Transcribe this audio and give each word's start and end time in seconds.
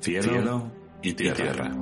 Cielo, 0.00 0.70
y 1.02 1.12
tierra. 1.12 1.72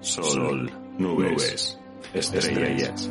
Sol, 0.00 0.70
nubes, 0.98 1.78
estrellas. 2.14 3.10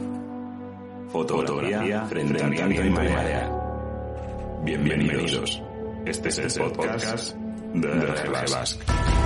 Fotografía, 1.09 2.05
frente 2.05 2.43
a 2.43 2.47
viento 2.47 2.83
y 2.83 2.89
marea. 2.89 3.51
Bienvenidos. 4.63 5.61
Este 6.05 6.29
es 6.29 6.57
el 6.57 6.71
podcast 6.71 7.35
de 7.35 7.87
RG 7.87 9.16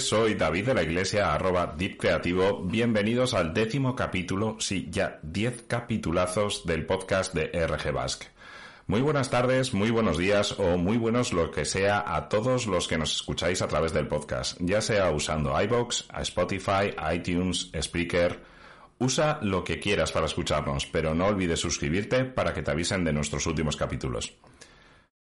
soy 0.00 0.34
David 0.34 0.66
de 0.66 0.74
la 0.74 0.82
Iglesia, 0.82 1.34
arroba 1.34 1.74
Deep 1.76 1.98
Creativo. 1.98 2.62
Bienvenidos 2.64 3.34
al 3.34 3.52
décimo 3.52 3.94
capítulo, 3.94 4.56
sí, 4.58 4.88
ya 4.90 5.18
diez 5.22 5.64
capitulazos 5.66 6.64
del 6.66 6.86
podcast 6.86 7.34
de 7.34 7.50
RG 7.66 7.92
Basque. 7.92 8.26
Muy 8.86 9.00
buenas 9.00 9.30
tardes, 9.30 9.74
muy 9.74 9.90
buenos 9.90 10.18
días 10.18 10.58
o 10.58 10.78
muy 10.78 10.96
buenos 10.96 11.32
lo 11.32 11.50
que 11.50 11.64
sea 11.64 12.02
a 12.06 12.28
todos 12.28 12.66
los 12.66 12.88
que 12.88 12.96
nos 12.96 13.14
escucháis 13.14 13.60
a 13.60 13.68
través 13.68 13.92
del 13.92 14.08
podcast, 14.08 14.58
ya 14.60 14.80
sea 14.80 15.10
usando 15.10 15.60
iBox, 15.60 16.08
Spotify, 16.20 16.94
iTunes, 17.14 17.70
Spreaker. 17.80 18.40
Usa 18.98 19.40
lo 19.42 19.62
que 19.64 19.78
quieras 19.78 20.12
para 20.12 20.26
escucharnos, 20.26 20.86
pero 20.86 21.14
no 21.14 21.26
olvides 21.26 21.60
suscribirte 21.60 22.24
para 22.24 22.54
que 22.54 22.62
te 22.62 22.70
avisen 22.70 23.04
de 23.04 23.12
nuestros 23.12 23.46
últimos 23.46 23.76
capítulos. 23.76 24.36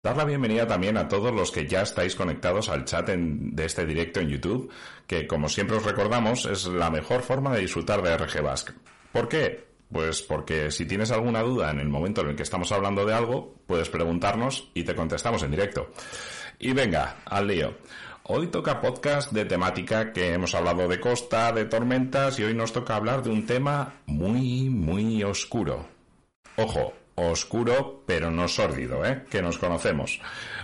Dar 0.03 0.17
la 0.17 0.25
bienvenida 0.25 0.67
también 0.67 0.97
a 0.97 1.09
todos 1.09 1.31
los 1.35 1.51
que 1.51 1.67
ya 1.67 1.83
estáis 1.83 2.17
conectados 2.17 2.71
al 2.71 2.87
chat 2.87 3.11
de 3.11 3.65
este 3.67 3.85
directo 3.85 4.21
en 4.21 4.31
YouTube, 4.31 4.73
que 5.07 5.27
como 5.27 5.47
siempre 5.47 5.77
os 5.77 5.85
recordamos 5.85 6.47
es 6.47 6.65
la 6.69 6.89
mejor 6.89 7.21
forma 7.21 7.53
de 7.53 7.61
disfrutar 7.61 8.01
de 8.01 8.17
RG 8.17 8.43
Basque. 8.43 8.73
¿Por 9.13 9.29
qué? 9.29 9.67
Pues 9.93 10.23
porque 10.23 10.71
si 10.71 10.87
tienes 10.87 11.11
alguna 11.11 11.43
duda 11.43 11.71
en 11.71 11.81
el 11.81 11.91
momento 11.91 12.23
en 12.23 12.29
el 12.29 12.37
que 12.37 12.45
estamos 12.45 12.73
hablando 12.73 13.05
de 13.05 13.13
algo, 13.13 13.57
puedes 13.67 13.91
preguntarnos 13.91 14.71
y 14.73 14.85
te 14.85 14.95
contestamos 14.95 15.43
en 15.43 15.51
directo. 15.51 15.91
Y 16.59 16.73
venga, 16.73 17.17
al 17.27 17.49
lío. 17.49 17.75
Hoy 18.23 18.47
toca 18.47 18.81
podcast 18.81 19.33
de 19.33 19.45
temática 19.45 20.15
que 20.15 20.33
hemos 20.33 20.55
hablado 20.55 20.89
de 20.89 20.99
costa, 20.99 21.53
de 21.53 21.67
tormentas 21.67 22.39
y 22.39 22.45
hoy 22.45 22.55
nos 22.55 22.73
toca 22.73 22.97
hablar 22.97 23.23
de 23.23 23.33
un 23.33 23.45
tema 23.45 24.01
muy, 24.07 24.71
muy 24.71 25.23
oscuro. 25.25 25.87
Ojo, 26.57 26.95
oscuro 27.29 28.03
pero 28.07 28.31
no 28.31 28.49
sórdido, 28.49 29.05
¿eh? 29.05 29.25
que 29.31 29.43
nos 29.43 29.59
conocemos. 29.59 30.21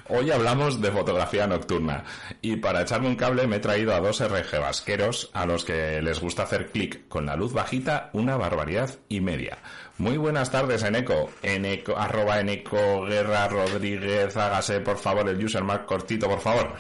Hoy 0.09 0.31
hablamos 0.31 0.81
de 0.81 0.91
fotografía 0.91 1.47
nocturna 1.47 2.05
y 2.41 2.57
para 2.57 2.83
echarme 2.83 3.09
un 3.09 3.17
cable 3.17 3.47
me 3.47 3.57
he 3.57 3.61
traído 3.61 3.95
a 3.95 4.01
dos 4.01 4.21
RG 4.21 4.61
vasqueros 4.61 5.31
a 5.33 5.47
los 5.47 5.65
que 5.65 6.01
les 6.01 6.21
gusta 6.21 6.45
hacer 6.45 6.71
clic 6.71 7.09
con 7.09 7.27
la 7.27 7.37
luz 7.37 7.53
bajita 7.53 8.11
una 8.13 8.37
barbaridad 8.37 8.91
y 9.09 9.21
media. 9.21 9.59
Muy 9.99 10.17
buenas 10.17 10.51
tardes, 10.51 10.83
Eneco. 10.83 11.31
Eneco, 11.43 11.97
arroba 11.97 12.41
Eneco 12.41 13.05
Guerra 13.05 13.49
Rodríguez, 13.49 14.37
hágase 14.37 14.81
por 14.81 14.99
favor 14.99 15.29
el 15.29 15.43
user 15.45 15.65
más 15.65 15.81
cortito, 15.81 16.29
por 16.29 16.41
favor. 16.41 16.75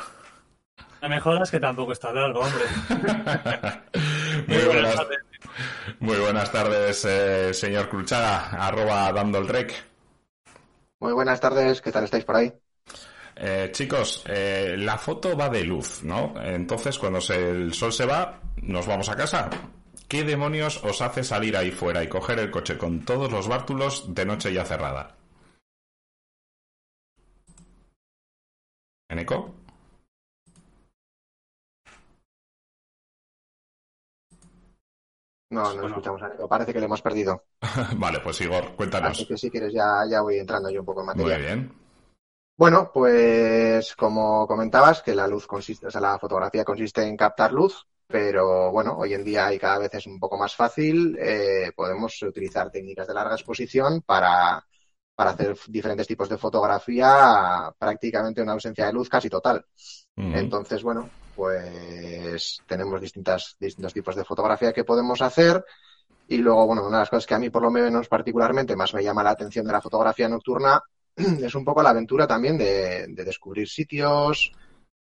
La 1.00 1.08
mejor 1.08 1.42
es 1.42 1.50
que 1.50 1.60
tampoco 1.60 1.92
está 1.92 2.12
largo, 2.12 2.40
hombre. 2.40 2.64
Muy 4.46 4.56
buenas 4.56 4.66
buenas, 4.66 4.94
tardes. 4.96 5.18
Muy 6.00 6.16
buenas 6.18 6.50
tardes, 6.52 7.04
eh, 7.04 7.52
señor 7.54 7.88
Cruchaga, 7.88 8.48
arroba 8.66 9.12
dando 9.12 9.38
el 9.38 9.48
rec. 9.48 9.74
Muy 11.00 11.12
buenas 11.14 11.40
tardes, 11.40 11.80
¿qué 11.80 11.90
tal 11.92 12.04
estáis 12.04 12.24
por 12.26 12.36
ahí? 12.36 12.52
Eh, 13.36 13.68
chicos, 13.72 14.22
eh, 14.26 14.76
la 14.78 14.96
foto 14.98 15.36
va 15.36 15.48
de 15.48 15.62
luz, 15.64 16.02
¿no? 16.02 16.34
Entonces, 16.42 16.98
cuando 16.98 17.20
se- 17.20 17.50
el 17.50 17.74
sol 17.74 17.92
se 17.92 18.06
va, 18.06 18.40
nos 18.62 18.86
vamos 18.86 19.08
a 19.08 19.16
casa. 19.16 19.50
¿Qué 20.08 20.24
demonios 20.24 20.82
os 20.84 21.02
hace 21.02 21.22
salir 21.24 21.56
ahí 21.56 21.70
fuera 21.70 22.02
y 22.02 22.08
coger 22.08 22.38
el 22.38 22.50
coche 22.50 22.78
con 22.78 23.04
todos 23.04 23.30
los 23.30 23.48
bártulos 23.48 24.14
de 24.14 24.24
noche 24.24 24.52
ya 24.52 24.64
cerrada? 24.64 25.16
¿Eneco? 29.08 29.36
No, 35.50 35.62
no 35.62 35.72
Bueno. 35.74 35.88
escuchamos 35.88 36.22
a 36.22 36.48
parece 36.48 36.72
que 36.72 36.80
le 36.80 36.86
hemos 36.86 37.02
perdido. 37.02 37.44
vale, 37.96 38.20
pues 38.20 38.40
Igor, 38.40 38.74
cuéntanos. 38.76 39.12
Así 39.12 39.26
que 39.26 39.36
si 39.38 39.50
quieres 39.50 39.72
ya, 39.72 40.04
ya 40.10 40.20
voy 40.20 40.38
entrando 40.38 40.70
yo 40.70 40.80
un 40.80 40.86
poco 40.86 41.00
en 41.00 41.06
Muy 41.06 41.24
materia. 41.24 41.38
bien. 41.46 41.72
Bueno, 42.58 42.90
pues 42.92 43.94
como 43.96 44.46
comentabas, 44.46 45.02
que 45.02 45.14
la 45.14 45.26
luz 45.28 45.46
consiste, 45.46 45.86
o 45.86 45.90
sea, 45.90 46.00
la 46.00 46.18
fotografía 46.18 46.64
consiste 46.64 47.02
en 47.02 47.16
captar 47.16 47.52
luz, 47.52 47.86
pero 48.06 48.70
bueno, 48.72 48.96
hoy 48.96 49.12
en 49.12 49.24
día 49.24 49.52
y 49.52 49.58
cada 49.58 49.78
vez 49.78 49.92
es 49.94 50.06
un 50.06 50.18
poco 50.18 50.38
más 50.38 50.54
fácil, 50.56 51.16
eh, 51.20 51.70
podemos 51.76 52.20
utilizar 52.22 52.70
técnicas 52.70 53.06
de 53.08 53.14
larga 53.14 53.34
exposición 53.34 54.00
para, 54.02 54.64
para 55.16 55.30
hacer 55.30 55.56
diferentes 55.68 56.06
tipos 56.06 56.28
de 56.28 56.36
fotografía, 56.36 57.72
prácticamente 57.78 58.42
una 58.42 58.52
ausencia 58.52 58.86
de 58.86 58.92
luz 58.92 59.08
casi 59.08 59.30
total. 59.30 59.64
Entonces, 60.14 60.82
bueno, 60.82 61.08
pues 61.34 62.60
tenemos 62.66 63.00
distintas, 63.00 63.56
distintos 63.58 63.94
tipos 63.94 64.14
de 64.14 64.24
fotografía 64.24 64.74
que 64.74 64.84
podemos 64.84 65.22
hacer. 65.22 65.64
Y 66.28 66.36
luego, 66.38 66.66
bueno, 66.66 66.82
una 66.86 66.98
de 66.98 67.02
las 67.02 67.10
cosas 67.10 67.26
que 67.26 67.34
a 67.34 67.38
mí 67.38 67.48
por 67.48 67.62
lo 67.62 67.70
menos 67.70 68.08
particularmente 68.08 68.76
más 68.76 68.92
me 68.92 69.02
llama 69.02 69.22
la 69.22 69.30
atención 69.30 69.66
de 69.66 69.72
la 69.72 69.80
fotografía 69.80 70.28
nocturna 70.28 70.82
es 71.16 71.54
un 71.54 71.64
poco 71.64 71.82
la 71.82 71.90
aventura 71.90 72.26
también 72.26 72.58
de, 72.58 73.06
de 73.08 73.24
descubrir 73.24 73.68
sitios, 73.68 74.52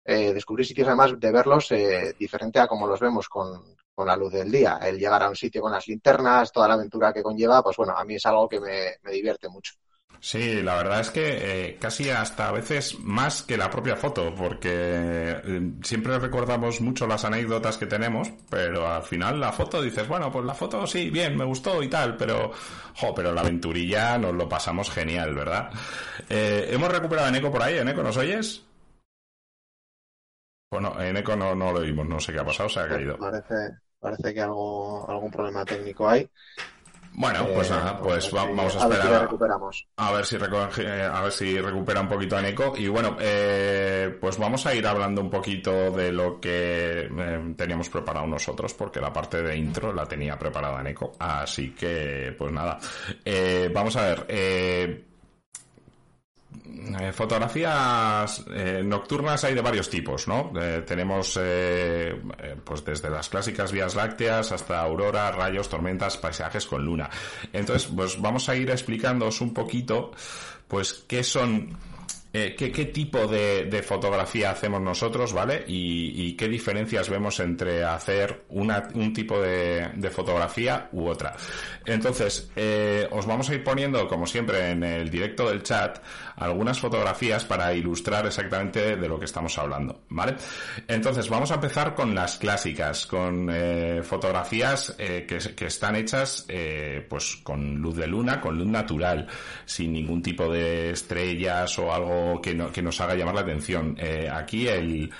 eh, 0.05 0.33
descubrir 0.33 0.65
sitios 0.65 0.87
además 0.87 1.19
de 1.19 1.31
verlos 1.31 1.71
eh, 1.71 2.15
diferente 2.17 2.59
a 2.59 2.67
como 2.67 2.87
los 2.87 2.99
vemos 2.99 3.29
con, 3.29 3.75
con 3.93 4.07
la 4.07 4.15
luz 4.15 4.33
del 4.33 4.51
día. 4.51 4.79
El 4.81 4.97
llegar 4.97 5.21
a 5.21 5.29
un 5.29 5.35
sitio 5.35 5.61
con 5.61 5.71
las 5.71 5.87
linternas, 5.87 6.51
toda 6.51 6.67
la 6.67 6.73
aventura 6.73 7.13
que 7.13 7.21
conlleva, 7.21 7.61
pues 7.61 7.77
bueno, 7.77 7.95
a 7.95 8.03
mí 8.05 8.15
es 8.15 8.25
algo 8.25 8.49
que 8.49 8.59
me, 8.59 8.95
me 9.03 9.11
divierte 9.11 9.49
mucho. 9.49 9.73
Sí, 10.21 10.61
la 10.61 10.75
verdad 10.75 10.99
es 10.99 11.11
que 11.11 11.69
eh, 11.69 11.77
casi 11.79 12.09
hasta 12.09 12.49
a 12.49 12.51
veces 12.51 12.99
más 12.99 13.41
que 13.43 13.55
la 13.55 13.69
propia 13.69 13.95
foto, 13.95 14.35
porque 14.35 14.69
eh, 14.69 15.71
siempre 15.81 16.19
recordamos 16.19 16.81
mucho 16.81 17.07
las 17.07 17.23
anécdotas 17.23 17.77
que 17.77 17.85
tenemos, 17.85 18.29
pero 18.49 18.85
al 18.91 19.03
final 19.03 19.39
la 19.39 19.53
foto 19.53 19.81
dices, 19.81 20.07
bueno, 20.09 20.29
pues 20.29 20.43
la 20.45 20.53
foto 20.53 20.85
sí, 20.85 21.09
bien, 21.09 21.37
me 21.37 21.45
gustó 21.45 21.81
y 21.81 21.87
tal, 21.87 22.17
pero, 22.17 22.51
pero 23.15 23.31
la 23.33 23.41
aventurilla 23.41 24.17
nos 24.17 24.33
lo 24.35 24.49
pasamos 24.49 24.91
genial, 24.91 25.33
¿verdad? 25.33 25.69
Eh, 26.29 26.67
hemos 26.69 26.91
recuperado 26.91 27.27
a 27.27 27.29
Eneco 27.29 27.49
por 27.49 27.63
ahí, 27.63 27.77
Eneco, 27.77 28.03
¿nos 28.03 28.17
oyes? 28.17 28.63
Bueno, 30.71 30.99
Eneco 31.01 31.35
no, 31.35 31.55
no 31.55 31.71
lo 31.71 31.79
oímos, 31.79 32.07
no 32.07 32.19
sé 32.19 32.31
qué 32.33 32.39
ha 32.39 32.45
pasado, 32.45 32.69
se 32.69 32.79
ha 32.79 32.87
caído. 32.87 33.17
Parece, 33.17 33.55
parece 33.99 34.33
que 34.33 34.41
algo, 34.41 35.09
algún 35.09 35.31
problema 35.31 35.65
técnico 35.65 36.07
hay. 36.07 36.29
Bueno, 37.21 37.45
pues 37.53 37.67
Eh, 37.69 37.73
nada, 37.73 37.99
pues 37.99 38.33
va- 38.33 38.45
vamos 38.45 38.77
a 38.77 38.87
ver 38.87 38.93
si 38.93 38.93
esperar. 38.93 39.09
lo 39.09 39.15
a- 39.17 39.19
recuperamos. 39.23 39.87
A 39.97 40.11
ver 40.13 40.25
si 40.25 40.37
recoge- 40.37 40.85
eh, 40.87 41.03
a 41.03 41.21
ver 41.21 41.31
si 41.33 41.59
recupera 41.59 41.99
un 41.99 42.07
poquito 42.07 42.37
a 42.37 42.41
Neko. 42.41 42.73
Y 42.77 42.87
bueno, 42.87 43.17
eh, 43.19 44.17
pues 44.21 44.37
vamos 44.37 44.65
a 44.65 44.73
ir 44.73 44.87
hablando 44.87 45.19
un 45.19 45.29
poquito 45.29 45.91
de 45.91 46.13
lo 46.13 46.39
que 46.39 47.09
eh, 47.11 47.53
teníamos 47.57 47.89
preparado 47.89 48.25
nosotros, 48.25 48.73
porque 48.73 49.01
la 49.01 49.11
parte 49.11 49.43
de 49.43 49.53
intro 49.57 49.91
la 49.91 50.05
tenía 50.05 50.39
preparada 50.39 50.81
Neko. 50.81 51.11
Así 51.19 51.71
que, 51.75 52.33
pues 52.37 52.53
nada. 52.53 52.79
Eh, 53.25 53.69
vamos 53.73 53.97
a 53.97 54.03
ver. 54.03 54.25
Eh, 56.53 57.09
eh, 57.09 57.11
fotografías 57.11 58.43
eh, 58.53 58.81
nocturnas 58.83 59.43
hay 59.43 59.53
de 59.53 59.61
varios 59.61 59.89
tipos, 59.89 60.27
¿no? 60.27 60.51
Eh, 60.59 60.83
tenemos 60.85 61.39
pues 62.63 62.85
desde 62.85 63.09
las 63.09 63.29
clásicas 63.29 63.71
vías 63.71 63.95
lácteas 63.95 64.51
hasta 64.51 64.81
aurora, 64.81 65.31
rayos, 65.31 65.69
tormentas, 65.69 66.17
paisajes 66.17 66.65
con 66.65 66.83
luna. 66.83 67.09
Entonces, 67.53 67.89
pues 67.95 68.19
vamos 68.19 68.49
a 68.49 68.55
ir 68.55 68.69
explicándoos 68.69 69.41
un 69.41 69.53
poquito, 69.53 70.11
pues 70.67 71.05
qué 71.07 71.23
son 71.23 71.77
eh, 72.31 72.55
¿qué, 72.55 72.85
tipo 72.85 73.25
de, 73.25 73.83
fotografía 73.83 74.51
hacemos 74.51 74.79
nosotros, 74.81 75.33
¿vale? 75.33 75.63
Y, 75.67 76.33
qué 76.33 76.47
diferencias 76.47 77.09
vemos 77.09 77.39
entre 77.39 77.83
hacer 77.83 78.45
un 78.49 79.13
tipo 79.13 79.41
de, 79.41 80.11
fotografía 80.11 80.89
u 80.91 81.07
otra. 81.07 81.35
Entonces, 81.85 82.51
eh, 82.55 83.07
os 83.11 83.25
vamos 83.25 83.49
a 83.49 83.55
ir 83.55 83.63
poniendo, 83.63 84.07
como 84.07 84.27
siempre, 84.27 84.71
en 84.71 84.83
el 84.83 85.09
directo 85.09 85.49
del 85.49 85.63
chat, 85.63 85.99
algunas 86.35 86.79
fotografías 86.79 87.45
para 87.45 87.73
ilustrar 87.73 88.27
exactamente 88.27 88.95
de 88.95 89.07
lo 89.07 89.17
que 89.17 89.25
estamos 89.25 89.57
hablando, 89.57 90.01
¿vale? 90.09 90.35
Entonces, 90.87 91.29
vamos 91.29 91.49
a 91.49 91.55
empezar 91.55 91.95
con 91.95 92.13
las 92.13 92.37
clásicas, 92.37 93.07
con 93.07 93.49
eh, 93.51 94.01
fotografías 94.03 94.95
que, 94.97 95.25
que, 95.55 95.65
están 95.65 95.95
hechas, 95.95 96.45
pues, 97.09 97.37
con 97.37 97.75
luz 97.77 97.95
de 97.95 98.05
luna, 98.05 98.39
con 98.39 98.57
luz 98.57 98.67
natural, 98.67 99.27
sin 99.65 99.93
ningún 99.93 100.21
tipo 100.21 100.51
de 100.51 100.91
estrellas 100.91 101.77
o 101.79 101.91
algo 101.91 102.18
que, 102.41 102.81
nos 102.81 103.01
haga 103.01 103.15
llamar 103.15 103.35
la 103.35 103.41
atención. 103.41 103.95
Eh, 103.99 104.29
aquí 104.31 104.67
el, 104.67 105.11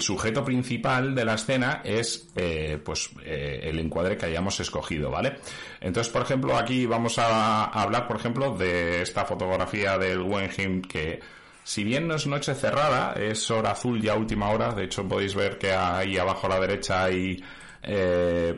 sujeto 0.00 0.44
principal 0.44 1.14
de 1.14 1.24
la 1.24 1.34
escena 1.34 1.82
es 1.84 2.28
eh, 2.36 2.78
pues 2.82 3.10
eh, 3.24 3.60
el 3.64 3.78
encuadre 3.78 4.16
que 4.16 4.26
hayamos 4.26 4.58
escogido, 4.60 5.10
¿vale? 5.10 5.36
Entonces, 5.80 6.12
por 6.12 6.22
ejemplo, 6.22 6.56
aquí 6.56 6.86
vamos 6.86 7.18
a, 7.18 7.64
hablar, 7.64 8.06
por 8.06 8.16
ejemplo, 8.16 8.56
de 8.56 9.02
esta 9.02 9.24
fotografía 9.24 9.98
del 9.98 10.20
Wenheim 10.20 10.82
que 10.82 11.20
si 11.62 11.84
bien 11.84 12.08
no 12.08 12.14
es 12.14 12.26
noche 12.26 12.54
cerrada, 12.54 13.14
es 13.14 13.50
hora 13.50 13.72
azul 13.72 14.00
ya 14.00 14.14
última 14.14 14.50
hora, 14.50 14.72
de 14.72 14.84
hecho 14.84 15.06
podéis 15.08 15.34
ver 15.34 15.58
que 15.58 15.72
ahí 15.72 16.18
abajo 16.18 16.46
a 16.46 16.50
la 16.50 16.60
derecha 16.60 17.04
hay 17.04 17.42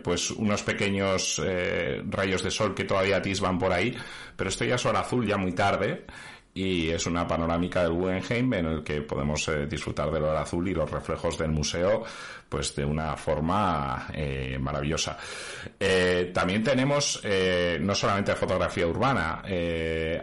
pues 0.02 0.30
unos 0.30 0.62
pequeños 0.62 1.42
rayos 2.08 2.44
de 2.44 2.50
sol 2.52 2.76
que 2.76 2.84
todavía 2.84 3.16
atisban 3.16 3.58
por 3.58 3.72
ahí, 3.72 3.96
pero 4.36 4.50
esto 4.50 4.64
ya 4.64 4.76
es 4.76 4.86
hora 4.86 5.00
azul, 5.00 5.26
ya 5.26 5.36
muy 5.36 5.52
tarde, 5.52 6.04
y 6.56 6.88
es 6.88 7.06
una 7.06 7.28
panorámica 7.28 7.82
del 7.82 7.92
Guggenheim 7.92 8.54
en 8.54 8.66
el 8.66 8.82
que 8.82 9.02
podemos 9.02 9.46
eh, 9.48 9.66
disfrutar 9.66 10.10
del 10.10 10.24
oro 10.24 10.38
azul 10.38 10.66
y 10.66 10.72
los 10.72 10.90
reflejos 10.90 11.36
del 11.36 11.50
museo 11.50 12.02
pues 12.48 12.74
de 12.74 12.82
una 12.82 13.14
forma 13.14 14.06
eh, 14.14 14.56
maravillosa. 14.58 15.18
Eh, 15.78 16.30
también 16.32 16.62
tenemos 16.62 17.20
no 17.80 17.94
solamente 17.94 18.34
fotografía 18.36 18.86
urbana, 18.86 19.42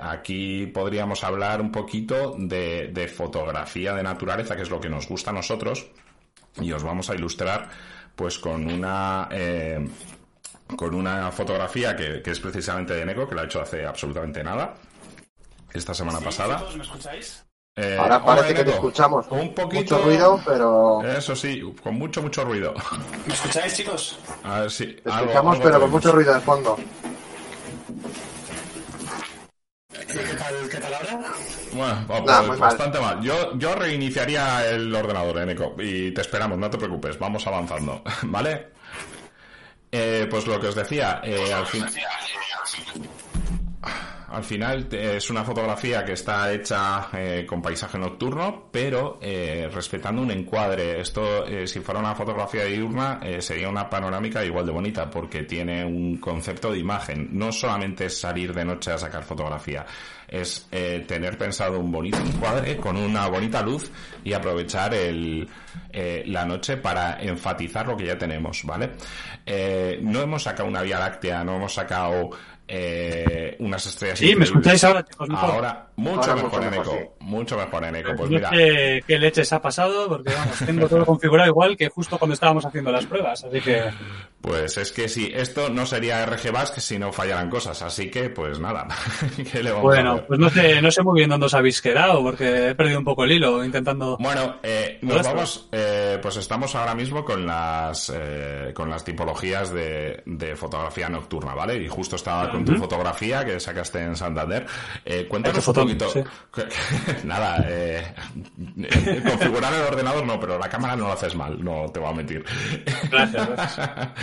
aquí 0.02 0.66
podríamos 0.68 1.24
hablar 1.24 1.62
un 1.62 1.72
poquito 1.72 2.36
de, 2.40 3.12
fotografía 3.14 3.94
de 3.94 4.02
naturaleza, 4.02 4.56
que 4.56 4.64
es 4.64 4.70
lo 4.70 4.80
que 4.80 4.90
nos 4.90 5.08
gusta 5.08 5.30
a 5.32 5.34
nosotros, 5.34 5.86
y 6.62 6.72
os 6.72 6.82
vamos 6.82 7.10
a 7.10 7.16
ilustrar 7.16 7.70
pues 8.16 8.40
con 8.40 8.72
una 8.72 9.28
con 10.78 10.96
una 10.96 11.30
fotografía 11.32 11.96
que, 11.96 12.22
que 12.22 12.32
es 12.32 12.40
precisamente 12.40 12.94
de 12.94 13.06
Neko, 13.06 13.28
que 13.28 13.36
la 13.36 13.42
ha 13.42 13.46
hecho 13.46 13.62
hace 13.62 13.86
absolutamente 13.86 14.44
nada 14.44 14.74
esta 15.74 15.94
semana 15.94 16.20
pasada. 16.20 16.64
¿Me 16.76 16.84
escucháis? 16.84 17.44
Eh, 17.76 17.98
Ahora 18.00 18.24
parece 18.24 18.54
que 18.54 18.64
te 18.64 18.72
escuchamos. 18.72 19.26
Un 19.32 19.54
poquito. 19.54 19.96
Mucho 19.96 20.06
ruido, 20.06 20.42
pero. 20.46 21.02
Eso 21.04 21.36
sí, 21.36 21.62
con 21.82 21.96
mucho, 21.96 22.22
mucho 22.22 22.46
ruido. 22.46 22.74
¿Me 23.26 23.34
escucháis, 23.34 23.76
chicos? 23.76 24.20
A 24.44 24.62
ver, 24.62 24.72
sí. 24.72 24.86
Te 25.04 25.10
escuchamos, 25.10 25.60
pero 25.60 25.80
con 25.80 25.90
mucho 25.90 26.12
ruido 26.12 26.34
de 26.34 26.40
fondo. 26.42 26.78
¿Qué 29.90 30.36
tal, 30.38 30.70
qué 30.70 30.78
tal 30.78 30.94
ahora? 30.94 31.20
Bueno, 31.74 32.46
pues 32.48 32.60
bastante 32.60 33.00
mal. 33.00 33.20
Yo, 33.22 33.58
yo 33.58 33.74
reiniciaría 33.74 34.70
el 34.70 34.94
ordenador, 34.94 35.40
Eneco, 35.40 35.76
y 35.80 36.12
te 36.12 36.22
esperamos, 36.22 36.60
no 36.60 36.70
te 36.70 36.78
preocupes, 36.78 37.18
vamos 37.18 37.46
avanzando, 37.48 38.04
¿vale? 38.24 38.74
Eh, 39.92 40.28
pues 40.30 40.46
lo 40.46 40.60
que 40.60 40.68
os 40.68 40.76
decía, 40.76 41.22
eh, 41.24 41.52
al 41.52 41.66
final 41.66 41.92
al 44.34 44.44
final 44.44 44.88
es 44.92 45.30
una 45.30 45.44
fotografía 45.44 46.04
que 46.04 46.14
está 46.14 46.52
hecha 46.52 47.10
eh, 47.14 47.46
con 47.46 47.62
paisaje 47.62 48.00
nocturno, 48.00 48.68
pero 48.72 49.20
eh, 49.22 49.70
respetando 49.72 50.24
un 50.24 50.32
encuadre. 50.32 51.00
Esto, 51.00 51.46
eh, 51.46 51.68
si 51.68 51.82
fuera 51.82 52.00
una 52.00 52.16
fotografía 52.16 52.66
diurna, 52.66 53.20
sería 53.40 53.70
una 53.70 53.88
panorámica 53.88 54.44
igual 54.44 54.66
de 54.66 54.72
bonita, 54.72 55.10
porque 55.10 55.44
tiene 55.44 55.86
un 55.86 56.18
concepto 56.18 56.72
de 56.72 56.80
imagen. 56.80 57.30
No 57.32 57.52
solamente 57.52 58.06
es 58.06 58.20
salir 58.20 58.54
de 58.54 58.66
noche 58.66 58.92
a 58.92 58.98
sacar 58.98 59.24
fotografía, 59.24 59.86
es 60.28 60.68
tener 60.70 61.38
pensado 61.38 61.80
un 61.80 61.92
bonito 61.92 62.18
encuadre 62.18 62.78
con 62.78 62.98
una 62.98 63.28
bonita 63.28 63.62
luz 63.62 63.92
y 64.24 64.34
aprovechar 64.34 64.94
el, 64.94 65.48
la 66.26 66.46
noche 66.46 66.78
para 66.78 67.22
enfatizar 67.22 67.88
lo 67.88 67.96
que 67.96 68.06
ya 68.06 68.18
tenemos, 68.18 68.64
¿vale? 68.64 68.92
no 70.02 70.22
hemos 70.22 70.44
sacado 70.44 70.70
una 70.70 70.82
vía 70.82 71.00
láctea, 71.00 71.44
no 71.44 71.58
hemos 71.58 71.74
sacado 71.74 72.32
eh, 72.66 73.58
unas 73.60 73.86
estrellas. 73.86 74.20
Sí, 74.20 74.36
¿me 74.36 74.46
escucháis 74.46 74.84
ahora, 74.86 75.06
Ahora, 75.36 75.88
mucho 75.98 76.34
mejor 76.36 76.64
en 76.64 76.74
eco. 76.74 77.16
Mucho 77.20 77.58
mejor 77.58 77.84
en 77.84 77.96
eco. 77.98 78.14
Pues 78.16 78.30
mira. 78.30 78.50
Qué, 78.50 79.04
qué 79.06 79.20
leches 79.20 79.52
ha 79.52 79.62
pasado, 79.62 80.08
porque 80.08 80.34
vamos, 80.34 80.58
tengo 80.66 80.88
todo 80.88 81.06
configurado 81.06 81.50
igual 81.50 81.76
que 81.76 81.90
justo 81.90 82.18
cuando 82.18 82.34
estábamos 82.34 82.66
haciendo 82.66 82.92
las 82.92 83.06
pruebas, 83.06 83.44
así 83.44 83.60
que. 83.60 83.84
Pues 84.42 84.78
es 84.78 84.92
que 84.92 85.08
sí, 85.08 85.32
esto 85.34 85.70
no 85.70 85.86
sería 85.86 86.26
RG 86.26 86.52
Basque 86.52 86.82
si 86.82 86.98
no 86.98 87.12
fallaran 87.12 87.50
cosas, 87.50 87.82
así 87.82 88.10
que 88.10 88.30
pues 88.30 88.60
nada. 88.60 88.88
bueno, 89.82 90.13
pues 90.28 90.40
no 90.40 90.50
sé, 90.50 90.82
no 90.82 90.92
sé 90.92 91.04
muy 91.04 91.20
bien 91.20 91.30
dónde 91.30 91.46
os 91.46 91.54
habéis 91.54 91.82
quedado, 91.82 92.22
porque 92.22 92.70
he 92.70 92.76
perdido 92.76 93.00
un 93.00 93.06
poco 93.06 93.24
el 93.24 93.32
hilo 93.32 93.64
intentando. 93.64 94.18
Bueno, 94.20 94.58
eh, 94.64 95.00
nos 95.02 95.24
vamos, 95.24 95.68
eh, 95.72 96.20
pues 96.22 96.38
estamos 96.38 96.76
ahora 96.76 96.96
mismo 96.96 97.24
con 97.24 97.46
las 97.46 98.12
eh, 98.16 98.72
con 98.74 98.90
las 98.90 99.04
tipologías 99.04 99.72
de, 99.72 100.22
de, 100.26 100.56
fotografía 100.56 101.10
nocturna, 101.10 101.54
¿vale? 101.54 101.78
Y 101.82 101.88
justo 101.88 102.16
estaba 102.16 102.50
con 102.50 102.66
tu 102.66 102.76
fotografía 102.76 103.44
que 103.46 103.60
sacaste 103.60 104.00
en 104.00 104.16
Santander. 104.16 104.66
Eh, 105.06 105.26
cuéntanos 105.28 105.68
un 105.68 105.74
poquito. 105.74 106.12
nada, 107.24 107.66
eh, 107.68 108.14
configurar 109.28 109.74
el 109.74 109.82
ordenador 109.82 110.26
no, 110.26 110.40
pero 110.40 110.58
la 110.58 110.70
cámara 110.70 110.96
no 110.96 111.08
lo 111.08 111.14
haces 111.14 111.36
mal, 111.36 111.64
no 111.64 111.90
te 111.92 112.00
voy 112.00 112.10
a 112.10 112.14
mentir. 112.14 112.46
Gracias, 113.10 113.50
gracias. 113.50 113.90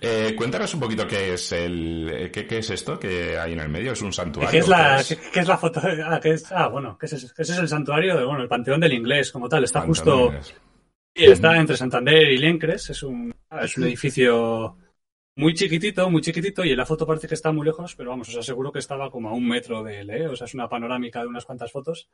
Eh, 0.00 0.34
cuéntanos 0.36 0.72
un 0.74 0.80
poquito 0.80 1.06
qué 1.06 1.34
es 1.34 1.52
el 1.52 2.30
qué, 2.32 2.46
qué, 2.46 2.58
es 2.58 2.70
esto 2.70 2.98
que 2.98 3.36
hay 3.38 3.52
en 3.52 3.60
el 3.60 3.68
medio. 3.68 3.92
¿Es 3.92 4.02
un 4.02 4.12
santuario? 4.12 4.50
¿Qué 4.50 4.58
es 4.58 4.68
la, 4.68 5.02
¿qué, 5.32 5.40
es 5.40 5.48
la 5.48 5.58
foto? 5.58 5.80
Ah, 5.84 6.20
es, 6.22 6.52
ah 6.52 6.68
bueno, 6.68 6.96
¿qué 6.98 7.06
es 7.06 7.12
ese? 7.14 7.26
ese 7.26 7.52
es 7.52 7.58
el 7.58 7.68
santuario, 7.68 8.16
de, 8.16 8.24
bueno, 8.24 8.42
el 8.42 8.48
Panteón 8.48 8.80
del 8.80 8.92
Inglés 8.92 9.32
como 9.32 9.48
tal. 9.48 9.64
Está 9.64 9.80
justo... 9.82 10.32
Sí, 11.14 11.24
está 11.24 11.56
entre 11.56 11.76
Santander 11.76 12.30
y 12.30 12.38
Liencres. 12.38 12.90
Es 12.90 13.02
un, 13.02 13.34
es 13.60 13.76
un 13.76 13.84
edificio 13.84 14.76
muy 15.36 15.54
chiquitito, 15.54 16.08
muy 16.10 16.20
chiquitito, 16.20 16.64
y 16.64 16.70
en 16.70 16.76
la 16.76 16.86
foto 16.86 17.06
parece 17.06 17.28
que 17.28 17.34
está 17.34 17.52
muy 17.52 17.64
lejos, 17.64 17.94
pero 17.96 18.10
vamos, 18.10 18.28
os 18.28 18.36
aseguro 18.36 18.72
que 18.72 18.78
estaba 18.80 19.10
como 19.10 19.28
a 19.28 19.32
un 19.32 19.46
metro 19.46 19.82
de 19.82 20.00
él, 20.00 20.10
¿eh? 20.10 20.26
O 20.28 20.36
sea, 20.36 20.46
es 20.46 20.54
una 20.54 20.68
panorámica 20.68 21.20
de 21.20 21.28
unas 21.28 21.44
cuantas 21.44 21.72
fotos. 21.72 22.08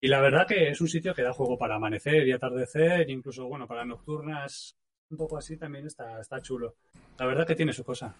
Y 0.00 0.08
la 0.08 0.20
verdad 0.20 0.46
que 0.46 0.70
es 0.70 0.80
un 0.80 0.88
sitio 0.88 1.14
que 1.14 1.22
da 1.22 1.32
juego 1.32 1.56
para 1.56 1.76
amanecer 1.76 2.26
y 2.26 2.32
atardecer, 2.32 3.08
incluso, 3.10 3.46
bueno, 3.46 3.66
para 3.66 3.84
nocturnas 3.84 4.76
un 5.10 5.16
poco 5.16 5.36
así 5.36 5.56
también 5.56 5.86
está, 5.86 6.20
está 6.20 6.40
chulo. 6.42 6.74
La 7.18 7.26
verdad 7.26 7.46
que 7.46 7.54
tiene 7.54 7.72
su 7.72 7.84
cosa. 7.84 8.14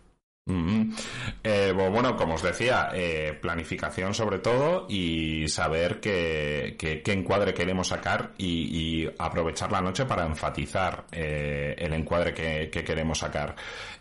Eh, 0.48 1.72
bueno, 1.74 2.16
como 2.16 2.34
os 2.34 2.42
decía, 2.42 2.90
eh, 2.94 3.36
planificación 3.40 4.14
sobre 4.14 4.38
todo 4.38 4.86
y 4.88 5.48
saber 5.48 5.98
qué, 5.98 7.02
encuadre 7.06 7.52
queremos 7.52 7.88
sacar 7.88 8.30
y, 8.38 9.08
aprovechar 9.18 9.72
la 9.72 9.80
noche 9.80 10.04
para 10.04 10.24
enfatizar 10.24 11.04
eh, 11.10 11.74
el 11.78 11.92
encuadre 11.94 12.32
que, 12.32 12.70
que 12.70 12.84
queremos 12.84 13.18
sacar. 13.18 13.56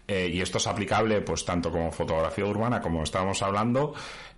y 0.07 0.39
esto 0.39 0.59
es 0.59 0.67
aplicable 0.67 1.21
pues 1.21 1.43
tanto 1.45 1.71
como 1.71 1.91
fotografía 1.91 2.45
urbana 2.45 2.79
como 2.79 3.01
estábamos 3.01 3.41
hablando 3.41 3.95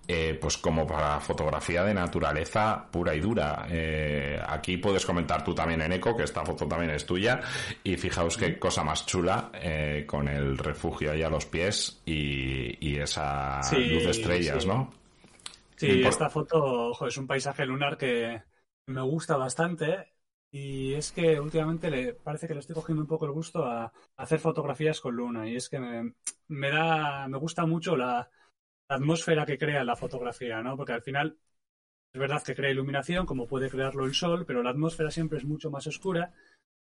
eh, 0.09 0.37
pues 0.39 0.57
como 0.57 0.87
para 0.87 1.19
fotografía 1.19 1.83
de 1.83 1.93
naturaleza 1.93 2.87
pura 2.89 3.13
y 3.13 3.19
dura. 3.19 3.67
Eh, 3.69 4.41
aquí 4.47 4.77
puedes 4.77 5.05
comentar 5.05 5.43
tú 5.43 5.53
también 5.53 5.81
en 5.81 5.91
eco, 5.91 6.15
que 6.15 6.23
esta 6.23 6.45
foto 6.45 6.65
también 6.65 6.91
es 6.91 7.05
tuya, 7.05 7.41
y 7.83 7.97
fijaos 7.97 8.37
qué 8.37 8.57
cosa 8.57 8.85
más 8.85 9.05
chula, 9.05 9.51
eh, 9.53 10.05
con 10.07 10.29
el 10.29 10.57
refugio 10.57 11.11
ahí 11.11 11.23
a 11.23 11.29
los 11.29 11.45
pies 11.45 12.01
y, 12.05 12.97
esa 12.97 13.59
luz 13.73 14.03
de 14.03 14.09
estrellas, 14.09 14.65
¿no? 14.65 14.91
Sí, 15.75 16.01
esta 16.03 16.29
foto, 16.29 16.89
ojo, 16.89 17.05
es 17.05 17.17
un 17.17 17.27
paisaje 17.27 17.65
lunar 17.65 17.97
que 17.97 18.41
me 18.87 19.01
gusta 19.01 19.35
bastante. 19.35 20.13
Y 20.49 20.93
es 20.93 21.11
que 21.11 21.39
últimamente 21.39 21.91
le 21.91 22.13
parece 22.13 22.47
que 22.47 22.53
le 22.53 22.61
estoy 22.61 22.73
cogiendo 22.73 23.01
un 23.01 23.07
poco 23.07 23.25
el 23.25 23.33
gusto 23.33 23.65
a, 23.65 23.91
hacer 24.15 24.39
fotografías 24.39 25.01
con 25.01 25.15
luna. 25.15 25.47
Y 25.47 25.57
es 25.57 25.69
que 25.69 25.79
me 25.79 26.69
da, 26.71 27.27
me 27.27 27.37
gusta 27.37 27.65
mucho 27.65 27.95
la 27.95 28.27
atmósfera 28.87 29.45
que 29.45 29.57
crea 29.57 29.83
la 29.83 29.95
fotografía, 29.95 30.61
¿no? 30.61 30.75
Porque 30.77 30.93
al 30.93 31.01
final 31.01 31.37
es 32.13 32.19
verdad 32.19 32.43
que 32.43 32.55
crea 32.55 32.71
iluminación, 32.71 33.25
como 33.25 33.47
puede 33.47 33.69
crearlo 33.69 34.05
el 34.05 34.13
sol, 34.13 34.45
pero 34.45 34.63
la 34.63 34.71
atmósfera 34.71 35.11
siempre 35.11 35.37
es 35.37 35.45
mucho 35.45 35.69
más 35.69 35.87
oscura 35.87 36.33